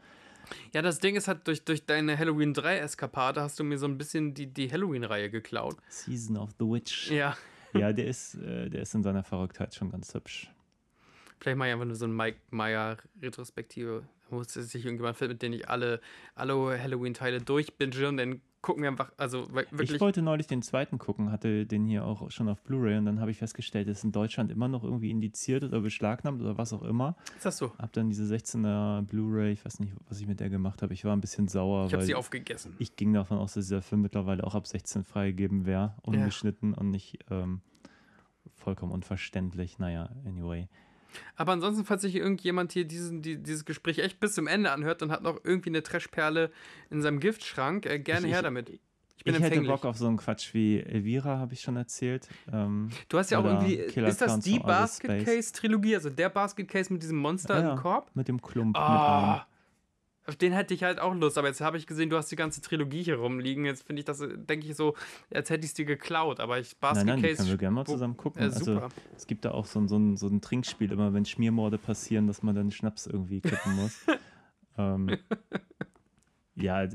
Ja, 0.74 0.82
das 0.82 1.00
Ding 1.00 1.16
ist 1.16 1.28
halt, 1.28 1.48
durch, 1.48 1.64
durch 1.64 1.86
deine 1.86 2.18
Halloween 2.18 2.54
3-Eskapade 2.54 3.42
hast 3.42 3.60
du 3.60 3.64
mir 3.64 3.78
so 3.78 3.86
ein 3.88 3.98
bisschen 3.98 4.34
die, 4.34 4.48
die 4.48 4.72
Halloween-Reihe 4.72 5.30
geklaut. 5.30 5.78
Season 5.90 6.38
of 6.38 6.50
the 6.60 6.66
Witch. 6.66 7.12
Ja, 7.12 7.38
Ja, 7.74 7.94
der 7.94 8.08
ist, 8.08 8.36
äh, 8.36 8.70
der 8.70 8.82
ist 8.82 8.94
in 8.96 9.04
seiner 9.04 9.24
Verrücktheit 9.24 9.76
schon 9.76 9.92
ganz 9.92 10.14
hübsch. 10.14 10.52
vielleicht 11.40 11.58
mache 11.58 11.68
ich 11.70 11.74
einfach 11.74 11.86
nur 11.86 11.96
so 11.96 12.06
eine 12.06 12.14
Mike 12.14 12.40
Meyer-Retrospektive. 12.50 14.04
Muss 14.32 14.54
sich 14.54 14.86
irgendjemand 14.86 15.18
finden, 15.18 15.34
mit 15.34 15.42
dem 15.42 15.54
ich 15.54 15.70
alle, 15.70 16.02
alle 16.36 16.54
Halloween-Teile 16.82 17.42
durchbinge 17.42 18.08
und 18.08 18.18
dann 18.18 18.42
gucken 18.62 18.84
wir 18.84 18.90
einfach, 18.90 19.12
also 19.18 19.48
we- 19.54 19.64
Ich 19.64 19.72
wirklich. 19.72 20.02
wollte 20.02 20.22
neulich 20.22 20.48
den 20.48 20.62
zweiten 20.62 20.98
gucken, 20.98 21.32
hatte 21.32 21.66
den 21.66 21.86
hier 21.86 22.04
auch 22.06 22.30
schon 22.30 22.50
auf 22.50 22.62
Blu-ray 22.64 22.98
und 22.98 23.06
dann 23.06 23.20
habe 23.22 23.32
ich 23.32 23.38
festgestellt, 23.38 23.88
ist 23.88 24.04
in 24.04 24.12
Deutschland 24.12 24.52
immer 24.52 24.68
noch 24.68 24.84
irgendwie 24.84 25.10
indiziert 25.12 25.64
oder 25.64 25.80
beschlagnahmt 25.82 26.42
oder 26.42 26.58
was 26.58 26.74
auch 26.74 26.82
immer. 26.84 27.16
Ist 27.38 27.46
das 27.46 27.58
so? 27.58 27.72
Hab 27.78 27.94
dann 27.94 28.10
diese 28.10 28.26
16er 28.26 29.02
Blu-ray, 29.04 29.54
ich 29.54 29.64
weiß 29.64 29.80
nicht, 29.80 29.94
was 30.10 30.20
ich 30.20 30.28
mit 30.28 30.40
der 30.42 30.50
gemacht 30.50 30.82
habe. 30.82 30.94
Ich 30.94 31.06
war 31.06 31.16
ein 31.16 31.22
bisschen 31.22 31.48
sauer, 31.48 31.88
Ich 31.88 31.94
habe 31.94 32.04
sie 32.04 32.16
aufgegessen. 32.16 32.76
ich 32.80 32.96
ging 32.96 33.14
davon 33.14 33.38
aus, 33.38 33.54
dass 33.54 33.66
dieser 33.66 33.82
Film 33.82 34.02
mittlerweile 34.02 34.44
auch 34.44 34.56
ab 34.56 34.68
16 34.68 35.04
freigegeben 35.06 35.66
wäre, 35.66 35.96
ungeschnitten 36.02 36.74
und 36.74 36.90
nicht 36.92 37.20
ähm, 37.32 37.62
vollkommen 38.56 38.92
unverständlich. 38.92 39.80
Naja, 39.80 40.10
anyway. 40.26 40.68
Aber 41.36 41.52
ansonsten, 41.54 41.86
falls 41.86 42.02
sich 42.02 42.16
irgendjemand 42.16 42.72
hier 42.72 42.86
diesen, 42.86 43.22
die, 43.22 43.38
dieses 43.38 43.66
Gespräch 43.66 44.00
echt 44.00 44.20
bis 44.20 44.34
zum 44.34 44.48
Ende 44.48 44.72
anhört 44.72 45.02
und 45.02 45.12
hat 45.12 45.24
noch 45.24 45.40
irgendwie 45.44 45.70
eine 45.70 45.84
Trashperle 45.84 46.52
in 46.90 47.02
seinem 47.02 47.20
Giftschrank, 47.20 47.86
äh, 47.86 48.00
gerne 48.00 48.28
Ich- 48.28 48.34
her 48.34 48.40
ich- 48.40 48.44
damit. 48.44 48.70
Ich 48.70 48.80
Ich, 49.18 49.24
bin 49.26 49.34
hätte 49.34 49.48
empfänglich. 49.48 49.70
Bock 49.70 49.84
auf 49.86 49.98
so 49.98 50.08
einen 50.08 50.16
Quatsch 50.16 50.54
wie 50.54 50.80
Elvira, 50.80 51.40
habe 51.40 51.54
ich 51.54 51.60
schon 51.60 51.76
erzählt. 51.76 52.30
Ähm, 52.54 52.90
Du 53.10 53.18
hast 53.18 53.32
ja 53.32 53.40
auch 53.40 53.44
irgendwie, 53.44 53.76
Killer 53.88 54.08
ist 54.08 54.22
das 54.22 54.28
Clowns 54.28 54.46
die 54.46 54.60
Basket. 54.60 55.26
Case 55.26 55.52
Trilogie, 55.52 55.96
also 55.96 56.10
der 56.10 56.30
Basket 56.30 56.66
Case 56.70 56.92
mit 56.94 57.04
diesem 57.04 57.18
Monster 57.18 57.60
ja, 57.62 57.72
im 57.74 57.78
Korb? 57.78 58.10
mit 58.14 58.30
dem 58.30 58.42
Klump. 58.42 58.78
allem. 58.78 59.42
Auf 60.30 60.36
den 60.36 60.54
hätte 60.54 60.74
ich 60.74 60.84
halt 60.84 61.00
auch 61.00 61.14
Lust, 61.14 61.38
aber 61.38 61.48
jetzt 61.48 61.60
habe 61.60 61.78
ich 61.78 61.88
gesehen, 61.88 62.10
du 62.10 62.16
hast 62.16 62.32
die 62.32 62.36
ganze 62.36 62.62
Trilogie 62.62 63.04
hier 63.04 63.18
rumliegen. 63.18 63.66
Jetzt 63.66 63.84
finde 63.84 64.00
ich 64.00 64.06
das, 64.06 64.22
äh, 64.22 64.38
denke 64.38 64.68
ich 64.68 64.76
so, 64.76 64.96
als 65.34 65.50
hätte 65.50 65.66
ich 65.66 65.72
es 65.72 65.74
dir 65.74 65.86
geklaut, 65.86 66.40
aber 66.40 66.60
ich 66.60 66.78
Basket 66.78 67.06
Nein, 67.06 67.20
nein, 67.20 67.30
Case. 67.30 67.38
können 67.38 67.50
wir 67.50 67.58
gerne 67.58 67.76
mal 67.76 67.86
zusammen 67.86 68.16
gucken. 68.16 68.42
äh, 68.42 68.46
also, 68.46 68.76
super. 68.76 68.90
es 69.18 69.28
gibt 69.28 69.44
da 69.44 69.52
auch 69.52 69.66
so 69.66 69.80
ein, 69.80 69.88
so, 69.88 69.98
ein, 69.98 70.18
so 70.18 70.28
ein 70.28 70.40
Trinkspiel, 70.40 70.92
immer 70.92 71.14
wenn 71.14 71.26
Schmiermorde 71.26 71.78
passieren, 71.78 72.28
dass 72.28 72.44
man 72.44 72.56
dann 72.56 72.72
Schnaps 72.72 73.08
irgendwie 73.08 73.42
kippen 73.42 73.76
muss. 73.76 74.06
ähm, 74.78 75.18
ja, 76.56 76.84
ja, 76.84 76.90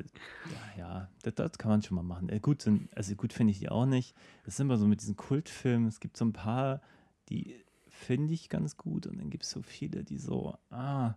ja 0.78 1.09
das, 1.23 1.35
das 1.35 1.59
kann 1.59 1.70
man 1.70 1.82
schon 1.82 1.97
mal 1.97 2.02
machen. 2.02 2.28
Äh, 2.28 2.39
gut, 2.39 2.62
sind, 2.62 2.89
also 2.97 3.15
gut 3.16 3.32
finde 3.32 3.51
ich 3.51 3.59
die 3.59 3.69
auch 3.69 3.86
nicht. 3.86 4.15
Das 4.44 4.55
ist 4.55 4.61
immer 4.61 4.77
so 4.77 4.86
mit 4.86 5.01
diesen 5.01 5.16
Kultfilmen. 5.16 5.89
Es 5.89 5.98
gibt 5.98 6.16
so 6.16 6.24
ein 6.24 6.32
paar, 6.32 6.81
die 7.28 7.56
finde 7.89 8.32
ich 8.32 8.48
ganz 8.48 8.77
gut 8.77 9.06
und 9.06 9.19
dann 9.19 9.31
gibt 9.31 9.43
es 9.43 9.51
so 9.51 9.62
viele, 9.62 10.05
die 10.05 10.19
so, 10.19 10.56
ah, 10.70 11.15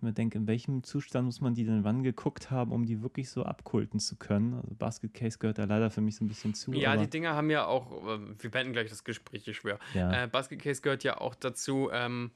ich 0.00 0.02
mir 0.02 0.12
denke, 0.14 0.38
in 0.38 0.46
welchem 0.46 0.82
Zustand 0.82 1.26
muss 1.26 1.40
man 1.42 1.54
die 1.54 1.64
denn 1.64 1.84
wann 1.84 2.02
geguckt 2.02 2.50
haben, 2.50 2.72
um 2.72 2.86
die 2.86 3.02
wirklich 3.02 3.28
so 3.28 3.44
abkulten 3.44 4.00
zu 4.00 4.16
können? 4.16 4.54
Also 4.54 4.74
Basket 4.74 5.12
Case 5.12 5.38
gehört 5.38 5.58
da 5.58 5.64
leider 5.64 5.90
für 5.90 6.00
mich 6.00 6.16
so 6.16 6.24
ein 6.24 6.28
bisschen 6.28 6.54
zu. 6.54 6.72
Ja, 6.72 6.96
die 6.96 7.08
Dinger 7.08 7.34
haben 7.34 7.50
ja 7.50 7.66
auch, 7.66 8.06
äh, 8.06 8.18
wir 8.38 8.50
beenden 8.50 8.72
gleich 8.72 8.88
das 8.88 9.04
Gespräch, 9.04 9.46
ich 9.46 9.56
schwöre. 9.58 9.78
ja. 9.94 10.24
Äh, 10.24 10.26
Basket 10.26 10.58
Case 10.58 10.80
gehört 10.80 11.04
ja 11.04 11.20
auch 11.20 11.34
dazu, 11.34 11.90
ähm, 11.92 12.30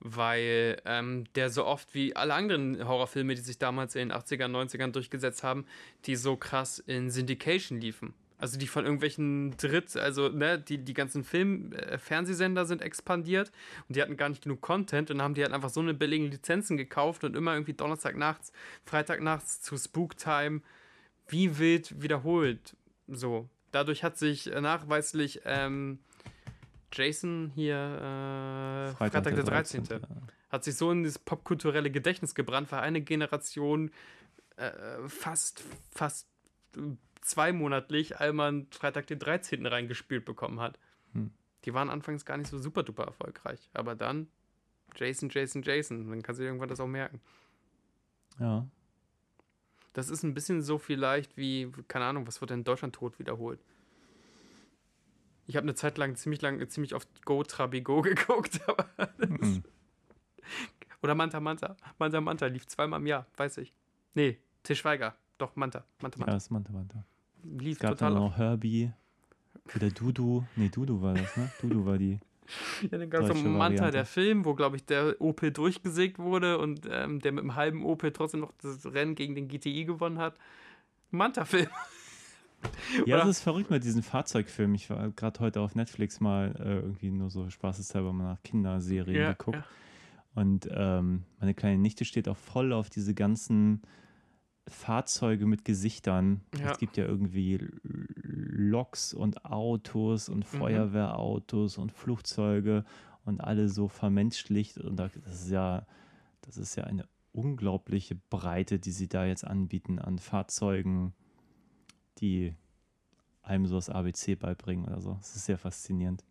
weil 0.00 0.80
ähm, 0.86 1.24
der 1.34 1.50
so 1.50 1.66
oft 1.66 1.94
wie 1.94 2.16
alle 2.16 2.34
anderen 2.34 2.86
Horrorfilme, 2.86 3.34
die 3.34 3.42
sich 3.42 3.58
damals 3.58 3.94
in 3.94 4.08
den 4.08 4.18
80ern, 4.18 4.50
90ern 4.50 4.92
durchgesetzt 4.92 5.42
haben, 5.42 5.66
die 6.06 6.16
so 6.16 6.36
krass 6.36 6.78
in 6.78 7.10
Syndication 7.10 7.80
liefen. 7.80 8.14
Also 8.42 8.58
die 8.58 8.66
von 8.66 8.84
irgendwelchen 8.84 9.56
Dritt, 9.56 9.96
also 9.96 10.28
ne, 10.28 10.58
die, 10.58 10.78
die 10.78 10.94
ganzen 10.94 11.22
Film, 11.22 11.70
äh, 11.74 11.96
Fernsehsender 11.96 12.66
sind 12.66 12.82
expandiert 12.82 13.52
und 13.86 13.94
die 13.94 14.02
hatten 14.02 14.16
gar 14.16 14.28
nicht 14.28 14.42
genug 14.42 14.60
Content 14.60 15.12
und 15.12 15.22
haben 15.22 15.34
die 15.34 15.44
halt 15.44 15.52
einfach 15.52 15.70
so 15.70 15.78
eine 15.78 15.94
billigen 15.94 16.28
Lizenzen 16.28 16.76
gekauft 16.76 17.22
und 17.22 17.36
immer 17.36 17.52
irgendwie 17.52 17.74
Donnerstag 17.74 18.16
nachts, 18.16 18.52
Freitag 18.84 19.22
nachts 19.22 19.60
zu 19.62 19.78
Spooktime 19.78 20.60
wie 21.28 21.56
wild 21.60 22.02
wiederholt. 22.02 22.76
So. 23.06 23.48
Dadurch 23.70 24.02
hat 24.02 24.18
sich 24.18 24.46
nachweislich 24.46 25.42
ähm, 25.44 26.00
Jason 26.92 27.52
hier 27.54 27.76
äh, 27.76 28.96
Freitag, 28.96 29.22
der 29.22 29.44
13. 29.44 29.84
hat 30.50 30.64
sich 30.64 30.74
so 30.74 30.90
in 30.90 31.04
das 31.04 31.16
popkulturelle 31.16 31.92
Gedächtnis 31.92 32.34
gebrannt, 32.34 32.72
weil 32.72 32.80
eine 32.80 33.02
Generation 33.02 33.92
äh, 34.56 34.72
fast, 35.06 35.62
fast 35.92 36.26
zweimonatlich 37.22 38.18
einmal 38.20 38.66
Freitag 38.70 39.06
den 39.06 39.18
13. 39.18 39.64
reingespielt 39.66 40.24
bekommen 40.24 40.60
hat. 40.60 40.78
Hm. 41.12 41.30
Die 41.64 41.72
waren 41.74 41.90
anfangs 41.90 42.24
gar 42.24 42.36
nicht 42.36 42.50
so 42.50 42.58
super 42.58 42.82
duper 42.82 43.04
erfolgreich, 43.04 43.70
aber 43.72 43.94
dann 43.94 44.28
Jason, 44.96 45.30
Jason, 45.30 45.62
Jason, 45.62 46.08
dann 46.10 46.22
kannst 46.22 46.40
du 46.40 46.44
irgendwann 46.44 46.68
das 46.68 46.80
auch 46.80 46.86
merken. 46.86 47.20
Ja. 48.38 48.66
Das 49.94 50.08
ist 50.08 50.22
ein 50.22 50.34
bisschen 50.34 50.62
so 50.62 50.78
vielleicht 50.78 51.36
wie, 51.36 51.70
keine 51.88 52.06
Ahnung, 52.06 52.26
was 52.26 52.40
wird 52.40 52.50
denn 52.50 52.60
in 52.60 52.64
Deutschland 52.64 52.94
tot 52.94 53.18
wiederholt? 53.18 53.60
Ich 55.46 55.56
habe 55.56 55.64
eine 55.64 55.74
Zeit 55.74 55.98
lang 55.98 56.16
ziemlich 56.16 56.40
lang, 56.40 56.66
ziemlich 56.68 56.94
oft 56.94 57.24
Go 57.24 57.42
Trabigo 57.42 58.00
geguckt, 58.02 58.60
aber 58.68 58.88
Mhm. 59.18 59.62
oder 61.02 61.14
Manta 61.14 61.40
Manta. 61.40 61.76
Manta 61.98 62.20
Manta 62.20 62.46
lief 62.46 62.66
zweimal 62.66 63.00
im 63.00 63.06
Jahr, 63.06 63.26
weiß 63.36 63.58
ich. 63.58 63.72
Nee, 64.14 64.38
Til 64.62 64.76
Schweiger. 64.76 65.16
Doch, 65.38 65.56
Manta. 65.56 65.84
Manta 66.00 66.16
Ja, 66.18 66.20
Manta. 66.20 66.32
das 66.34 66.50
Manta 66.50 66.72
Manta. 66.72 67.04
Lief 67.44 67.74
Es 67.74 67.78
gab 67.80 67.92
total 67.92 68.12
dann 68.14 68.22
noch 68.22 68.36
Herbie 68.36 68.92
oder 69.74 69.90
Dudu. 69.90 70.44
Nee, 70.56 70.68
Dudu 70.68 71.00
war 71.02 71.14
das, 71.14 71.36
ne? 71.36 71.50
Dudu 71.60 71.84
war 71.86 71.98
die. 71.98 72.18
Ja, 72.90 72.98
dann 72.98 73.08
gab 73.08 73.22
es 73.22 73.28
deutsche 73.28 73.48
Manta, 73.48 73.90
der 73.90 74.04
Film, 74.04 74.44
wo, 74.44 74.54
glaube 74.54 74.76
ich, 74.76 74.84
der 74.84 75.18
Opel 75.20 75.52
durchgesägt 75.52 76.18
wurde 76.18 76.58
und 76.58 76.86
ähm, 76.90 77.20
der 77.20 77.32
mit 77.32 77.40
einem 77.42 77.54
halben 77.54 77.84
Opel 77.84 78.12
trotzdem 78.12 78.40
noch 78.40 78.52
das 78.60 78.84
Rennen 78.84 79.14
gegen 79.14 79.34
den 79.34 79.48
GTI 79.48 79.84
gewonnen 79.84 80.18
hat. 80.18 80.34
Manta-Film. 81.10 81.68
Ja, 83.06 83.16
das 83.16 83.28
ist 83.28 83.40
verrückt 83.40 83.70
mit 83.70 83.82
diesen 83.82 84.02
Fahrzeugfilmen. 84.04 84.76
Ich 84.76 84.88
war 84.88 85.10
gerade 85.10 85.40
heute 85.40 85.60
auf 85.60 85.74
Netflix 85.74 86.20
mal 86.20 86.54
äh, 86.60 86.76
irgendwie 86.76 87.10
nur 87.10 87.28
so 87.28 87.50
spaßeshalber 87.50 88.12
mal 88.12 88.34
nach 88.34 88.42
Kinderserien 88.44 89.16
Ja, 89.20 89.32
geguckt. 89.32 89.56
ja. 89.56 89.64
Und 90.34 90.68
ähm, 90.72 91.24
meine 91.40 91.54
kleine 91.54 91.78
Nichte 91.78 92.04
steht 92.04 92.28
auch 92.28 92.36
voll 92.36 92.72
auf 92.72 92.88
diese 92.88 93.14
ganzen 93.14 93.82
Fahrzeuge 94.68 95.46
mit 95.46 95.64
Gesichtern. 95.64 96.40
Ja. 96.58 96.72
Es 96.72 96.78
gibt 96.78 96.96
ja 96.96 97.04
irgendwie 97.04 97.58
Loks 97.84 99.12
und 99.12 99.44
Autos 99.44 100.28
und 100.28 100.40
Mhm. 100.52 100.58
Feuerwehrautos 100.58 101.78
und 101.78 101.92
Flugzeuge 101.92 102.84
und 103.24 103.40
alle 103.40 103.68
so 103.68 103.88
vermenschlicht. 103.88 104.78
Und 104.78 104.96
da- 104.96 105.10
das 105.24 105.42
ist 105.42 105.50
ja, 105.50 105.86
das 106.42 106.56
ist 106.56 106.76
ja 106.76 106.84
eine 106.84 107.06
unglaubliche 107.32 108.14
Breite, 108.30 108.78
die 108.78 108.90
sie 108.92 109.08
da 109.08 109.24
jetzt 109.24 109.44
anbieten 109.44 109.98
an 109.98 110.18
Fahrzeugen, 110.18 111.12
die 112.18 112.54
einem 113.42 113.66
so 113.66 113.74
das 113.76 113.88
ABC 113.90 114.36
beibringen 114.36 114.84
oder 114.86 115.00
so. 115.00 115.14
Das 115.14 115.34
ist 115.34 115.46
sehr 115.46 115.58
faszinierend. 115.58 116.24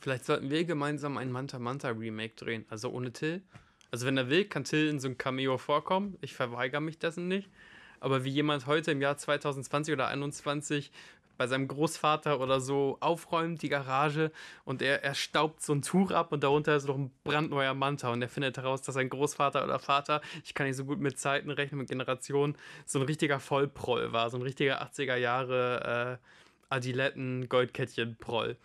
Vielleicht 0.00 0.24
sollten 0.24 0.50
wir 0.50 0.64
gemeinsam 0.64 1.16
ein 1.16 1.30
Manta 1.32 1.58
Manta 1.58 1.88
Remake 1.90 2.34
drehen. 2.34 2.64
Also 2.68 2.90
ohne 2.90 3.12
Till. 3.12 3.42
Also 3.90 4.06
wenn 4.06 4.16
er 4.16 4.28
will, 4.28 4.44
kann 4.44 4.64
Till 4.64 4.88
in 4.88 5.00
so 5.00 5.08
einem 5.08 5.18
Cameo 5.18 5.58
vorkommen. 5.58 6.16
Ich 6.20 6.34
verweigere 6.34 6.80
mich 6.80 6.98
dessen 6.98 7.28
nicht. 7.28 7.48
Aber 8.00 8.24
wie 8.24 8.30
jemand 8.30 8.66
heute 8.66 8.92
im 8.92 9.00
Jahr 9.00 9.16
2020 9.16 9.94
oder 9.94 10.04
2021 10.04 10.92
bei 11.38 11.46
seinem 11.46 11.68
Großvater 11.68 12.40
oder 12.40 12.60
so 12.60 12.98
aufräumt, 13.00 13.62
die 13.62 13.68
Garage, 13.68 14.32
und 14.64 14.82
er, 14.82 15.04
er 15.04 15.14
staubt 15.14 15.62
so 15.62 15.72
ein 15.72 15.82
Tuch 15.82 16.10
ab 16.10 16.32
und 16.32 16.42
darunter 16.42 16.76
ist 16.76 16.88
noch 16.88 16.98
ein 16.98 17.12
brandneuer 17.22 17.74
Manta 17.74 18.10
und 18.10 18.20
er 18.20 18.28
findet 18.28 18.56
heraus, 18.56 18.82
dass 18.82 18.96
sein 18.96 19.08
Großvater 19.08 19.64
oder 19.64 19.78
Vater, 19.78 20.20
ich 20.44 20.52
kann 20.54 20.66
nicht 20.66 20.76
so 20.76 20.84
gut 20.84 20.98
mit 20.98 21.18
Zeiten 21.18 21.50
rechnen, 21.50 21.78
mit 21.78 21.88
Generationen, 21.88 22.56
so 22.86 22.98
ein 22.98 23.04
richtiger 23.06 23.38
Vollproll 23.38 24.12
war, 24.12 24.28
so 24.30 24.36
ein 24.36 24.42
richtiger 24.42 24.82
80er 24.82 25.16
Jahre 25.16 26.18
äh, 26.20 26.74
Adiletten-Goldkettchen-Proll. 26.74 28.56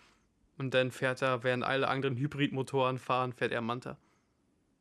Und 0.57 0.73
dann 0.73 0.91
fährt 0.91 1.21
er, 1.21 1.43
während 1.43 1.63
alle 1.63 1.87
anderen 1.87 2.17
Hybridmotoren 2.17 2.97
fahren, 2.97 3.33
fährt 3.33 3.51
er 3.51 3.61
Manta. 3.61 3.97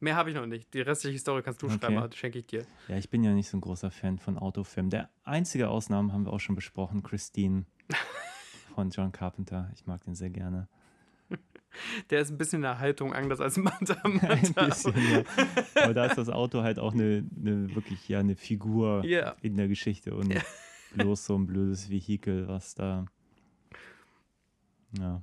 Mehr 0.02 0.16
habe 0.16 0.30
ich 0.30 0.36
noch 0.36 0.46
nicht. 0.46 0.74
Die 0.74 0.80
restliche 0.80 1.16
Story 1.20 1.42
kannst 1.42 1.62
du 1.62 1.66
okay. 1.66 1.78
schreiben, 1.78 1.94
das 1.94 2.16
schenke 2.16 2.40
ich 2.40 2.46
dir. 2.46 2.66
Ja, 2.88 2.96
ich 2.96 3.08
bin 3.08 3.22
ja 3.22 3.32
nicht 3.32 3.48
so 3.48 3.56
ein 3.56 3.60
großer 3.60 3.92
Fan 3.92 4.18
von 4.18 4.36
Autofilmen. 4.36 4.90
Der 4.90 5.08
einzige 5.22 5.68
Ausnahme 5.68 6.12
haben 6.12 6.26
wir 6.26 6.32
auch 6.32 6.40
schon 6.40 6.56
besprochen, 6.56 7.04
Christine 7.04 7.66
von 8.74 8.90
John 8.90 9.12
Carpenter. 9.12 9.70
Ich 9.76 9.86
mag 9.86 10.02
den 10.02 10.16
sehr 10.16 10.30
gerne. 10.30 10.66
Der 12.10 12.20
ist 12.20 12.30
ein 12.30 12.36
bisschen 12.36 12.56
in 12.56 12.62
der 12.62 12.80
Haltung 12.80 13.12
anders 13.12 13.40
als 13.40 13.56
Manta. 13.58 13.96
Manta. 14.02 14.26
ein 14.26 14.68
bisschen, 14.68 14.92
ja. 15.08 15.22
Aber 15.84 15.94
da 15.94 16.06
ist 16.06 16.18
das 16.18 16.28
Auto 16.28 16.62
halt 16.62 16.80
auch 16.80 16.94
eine, 16.94 17.24
eine 17.38 17.72
wirklich 17.72 18.08
ja 18.08 18.18
eine 18.18 18.34
Figur 18.34 19.04
yeah. 19.04 19.36
in 19.40 19.56
der 19.56 19.68
Geschichte 19.68 20.16
und 20.16 20.34
bloß 20.96 21.26
so 21.26 21.36
ein 21.36 21.46
blödes 21.46 21.90
Vehikel, 21.90 22.48
was 22.48 22.74
da 22.74 23.06
ja 24.98 25.22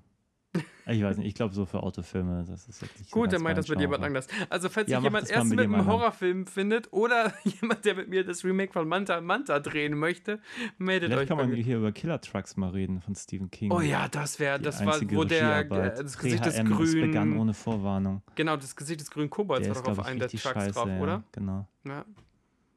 ich 0.92 1.04
weiß 1.04 1.18
nicht, 1.18 1.28
ich 1.28 1.34
glaube 1.34 1.54
so 1.54 1.66
für 1.66 1.84
Autofilme, 1.84 2.46
das 2.48 2.68
ist 2.68 2.82
wirklich 2.82 3.10
Gut, 3.12 3.34
dann 3.34 3.42
meint 3.42 3.58
das 3.58 3.68
mit 3.68 3.80
jemand 3.80 4.04
anders. 4.04 4.28
Also 4.50 4.70
falls 4.70 4.90
ja, 4.90 4.98
sich 4.98 5.04
jemand 5.04 5.30
erst 5.30 5.50
mit, 5.50 5.60
einem 5.60 5.86
Horrorfilm 5.86 6.48
findet 6.48 6.92
oder 6.92 7.34
jemand, 7.44 7.86
der 7.86 7.96
mit 7.96 8.10
mir 8.10 8.24
das 8.24 8.44
Remake 8.44 8.74
von 8.74 8.88
Manta 8.88 9.22
Manta 9.22 9.60
drehen 9.60 9.98
möchte, 9.98 10.40
meldet 10.78 11.10
Vielleicht 11.10 11.32
euch. 11.32 11.38
kann 11.38 11.50
man 11.50 11.54
hier 11.54 11.78
über 11.78 11.92
Killer 11.92 12.22
Trucks 12.22 12.58
mal 12.58 12.70
reden 12.70 13.02
von 13.02 13.16
Stephen 13.16 13.50
King. 13.50 13.72
Oh 13.72 13.82
ja, 13.82 14.08
das 14.08 14.40
wäre, 14.40 14.60
das 14.60 14.86
war, 14.86 15.00
wo 15.12 15.24
der, 15.24 15.64
das 15.64 16.18
Gesicht 16.18 16.46
des 16.46 16.56
grünen... 16.64 17.08
begann 17.08 17.38
ohne 17.38 17.54
Vorwarnung. 17.54 18.22
Genau, 18.36 18.58
das 18.58 18.76
Gesicht 18.76 19.02
des 19.02 19.12
grünen 19.12 19.30
Kobolds 19.30 19.68
war 19.68 19.76
doch 19.76 20.00
auf 20.00 20.06
einem 20.06 20.20
der 20.20 20.30
Trucks 20.30 20.44
scheiße, 20.44 20.72
drauf, 20.74 20.90
oder? 21.00 21.14
Ja, 21.14 21.24
genau. 21.32 21.68
Ja. 21.86 22.06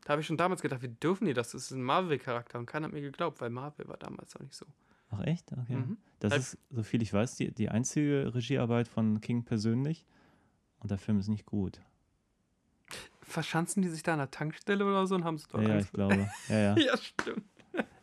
Da 0.04 0.12
habe 0.12 0.20
ich 0.20 0.26
schon 0.26 0.36
damals 0.36 0.62
gedacht, 0.62 0.82
wie 0.82 0.88
dürfen 0.88 1.26
die 1.26 1.34
das? 1.34 1.52
Das 1.52 1.62
ist 1.62 1.70
ein 1.70 1.82
Marvel-Charakter 1.82 2.58
und 2.58 2.66
keiner 2.66 2.86
hat 2.86 2.92
mir 2.92 3.00
geglaubt, 3.00 3.40
weil 3.40 3.50
Marvel 3.50 3.86
war 3.88 3.96
damals 3.96 4.34
auch 4.36 4.40
nicht 4.40 4.54
so. 4.54 4.66
Ach 5.12 5.20
echt? 5.24 5.52
Okay. 5.52 5.76
Mhm. 5.76 5.98
Das 6.18 6.36
ist, 6.36 6.58
so 6.70 6.82
viel 6.82 7.02
ich 7.02 7.12
weiß, 7.12 7.36
die, 7.36 7.52
die 7.52 7.68
einzige 7.68 8.34
Regiearbeit 8.34 8.88
von 8.88 9.20
King 9.20 9.44
persönlich. 9.44 10.06
Und 10.78 10.90
der 10.90 10.98
Film 10.98 11.18
ist 11.18 11.28
nicht 11.28 11.46
gut. 11.46 11.80
Verschanzen 13.20 13.82
die 13.82 13.88
sich 13.88 14.02
da 14.02 14.14
an 14.14 14.18
der 14.18 14.30
Tankstelle 14.30 14.84
oder 14.84 15.06
so 15.06 15.14
und 15.14 15.24
haben 15.24 15.36
es 15.36 15.46
dort 15.46 15.66
Ja, 15.66 15.78
ich 15.78 15.92
glaube. 15.92 16.28
Ja, 16.48 16.58
ja. 16.58 16.76
ja 16.78 16.96
stimmt. 16.96 17.44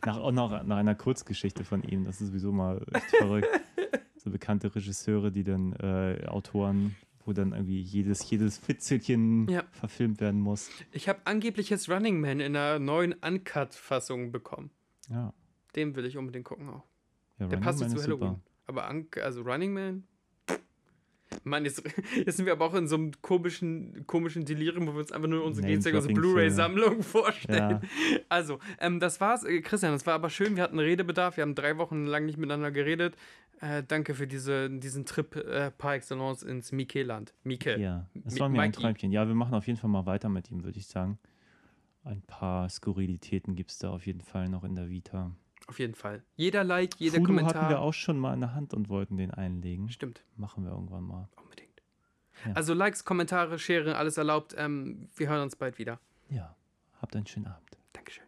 Nach, 0.04 0.16
auch 0.16 0.32
noch 0.32 0.62
nach 0.62 0.76
einer 0.76 0.94
Kurzgeschichte 0.94 1.64
von 1.64 1.82
ihm. 1.82 2.04
Das 2.04 2.20
ist 2.20 2.28
sowieso 2.28 2.52
mal 2.52 2.84
echt 2.92 3.16
verrückt. 3.16 3.48
so 4.16 4.30
bekannte 4.30 4.74
Regisseure, 4.74 5.30
die 5.30 5.44
dann 5.44 5.72
äh, 5.74 6.26
Autoren 6.26 6.96
wo 7.24 7.32
dann 7.32 7.52
irgendwie 7.52 7.80
jedes, 7.80 8.28
jedes 8.28 8.58
Fitzelchen 8.58 9.48
ja. 9.48 9.62
verfilmt 9.72 10.20
werden 10.20 10.40
muss. 10.40 10.70
Ich 10.90 11.08
habe 11.08 11.20
angeblich 11.24 11.70
jetzt 11.70 11.88
Running 11.88 12.20
Man 12.20 12.40
in 12.40 12.56
einer 12.56 12.78
neuen 12.78 13.12
Uncut-Fassung 13.12 14.32
bekommen. 14.32 14.70
Ja. 15.08 15.32
Den 15.76 15.94
will 15.94 16.06
ich 16.06 16.16
unbedingt 16.16 16.46
gucken 16.46 16.68
auch. 16.68 16.84
Ja, 17.40 17.46
der 17.46 17.56
passt 17.56 17.78
zu 17.78 17.86
Halloween. 17.86 18.02
Super. 18.06 18.40
Aber 18.66 18.94
also 19.22 19.42
Running 19.42 19.72
Man. 19.72 20.04
Mann, 21.44 21.64
jetzt, 21.64 21.82
jetzt 22.16 22.36
sind 22.36 22.46
wir 22.46 22.52
aber 22.52 22.66
auch 22.66 22.74
in 22.74 22.88
so 22.88 22.96
einem 22.96 23.12
komischen, 23.22 24.06
komischen 24.06 24.44
Delirium, 24.44 24.86
wo 24.86 24.92
wir 24.92 25.00
uns 25.00 25.12
einfach 25.12 25.28
nur 25.28 25.44
unsere 25.44 25.66
Gegenstände, 25.66 25.98
unsere 25.98 26.14
Blu-ray-Sammlung 26.14 27.02
vorstellen. 27.02 27.80
Ja. 27.82 28.20
Also, 28.28 28.58
ähm, 28.78 29.00
das 29.00 29.20
war's, 29.20 29.44
äh, 29.44 29.60
Christian, 29.60 29.92
das 29.92 30.06
war 30.06 30.14
aber 30.14 30.30
schön. 30.30 30.56
Wir 30.56 30.62
hatten 30.62 30.78
Redebedarf. 30.78 31.36
Wir 31.36 31.42
haben 31.42 31.54
drei 31.54 31.78
Wochen 31.78 32.06
lang 32.06 32.26
nicht 32.26 32.36
miteinander 32.36 32.70
geredet. 32.70 33.16
Äh, 33.60 33.82
danke 33.86 34.14
für 34.14 34.26
diese, 34.26 34.70
diesen 34.70 35.04
Trip 35.04 35.36
äh, 35.36 35.70
par 35.70 35.94
excellence 35.94 36.42
ins 36.42 36.72
Mike-Land. 36.72 37.34
Mike. 37.44 37.78
Ja, 37.78 38.06
es 38.24 38.40
war 38.40 38.48
mir 38.48 38.62
ein 38.62 38.72
Träumchen. 38.72 39.12
Ja, 39.12 39.26
wir 39.26 39.34
machen 39.34 39.54
auf 39.54 39.66
jeden 39.66 39.78
Fall 39.78 39.90
mal 39.90 40.06
weiter 40.06 40.28
mit 40.28 40.50
ihm, 40.50 40.64
würde 40.64 40.78
ich 40.78 40.86
sagen. 40.86 41.18
Ein 42.02 42.22
paar 42.22 42.68
Skurrilitäten 42.68 43.54
gibt 43.54 43.70
es 43.70 43.78
da 43.78 43.90
auf 43.90 44.06
jeden 44.06 44.22
Fall 44.22 44.48
noch 44.48 44.64
in 44.64 44.74
der 44.74 44.88
Vita. 44.88 45.32
Auf 45.70 45.78
jeden 45.78 45.94
Fall. 45.94 46.24
Jeder 46.34 46.64
Like, 46.64 46.96
jeder 46.98 47.18
Fudo 47.18 47.26
Kommentar. 47.26 47.54
hatten 47.62 47.70
wir 47.70 47.78
auch 47.80 47.94
schon 47.94 48.18
mal 48.18 48.34
in 48.34 48.40
der 48.40 48.54
Hand 48.54 48.74
und 48.74 48.88
wollten 48.88 49.16
den 49.16 49.30
einlegen. 49.30 49.88
Stimmt. 49.88 50.24
Machen 50.34 50.64
wir 50.64 50.72
irgendwann 50.72 51.04
mal. 51.04 51.28
Unbedingt. 51.40 51.80
Ja. 52.44 52.54
Also 52.54 52.74
Likes, 52.74 53.04
Kommentare, 53.04 53.56
Share, 53.56 53.96
alles 53.96 54.16
erlaubt. 54.16 54.52
Ähm, 54.58 55.08
wir 55.14 55.28
hören 55.28 55.42
uns 55.42 55.54
bald 55.54 55.78
wieder. 55.78 56.00
Ja. 56.28 56.56
Habt 57.00 57.14
einen 57.14 57.24
schönen 57.28 57.46
Abend. 57.46 57.78
Dankeschön. 57.92 58.24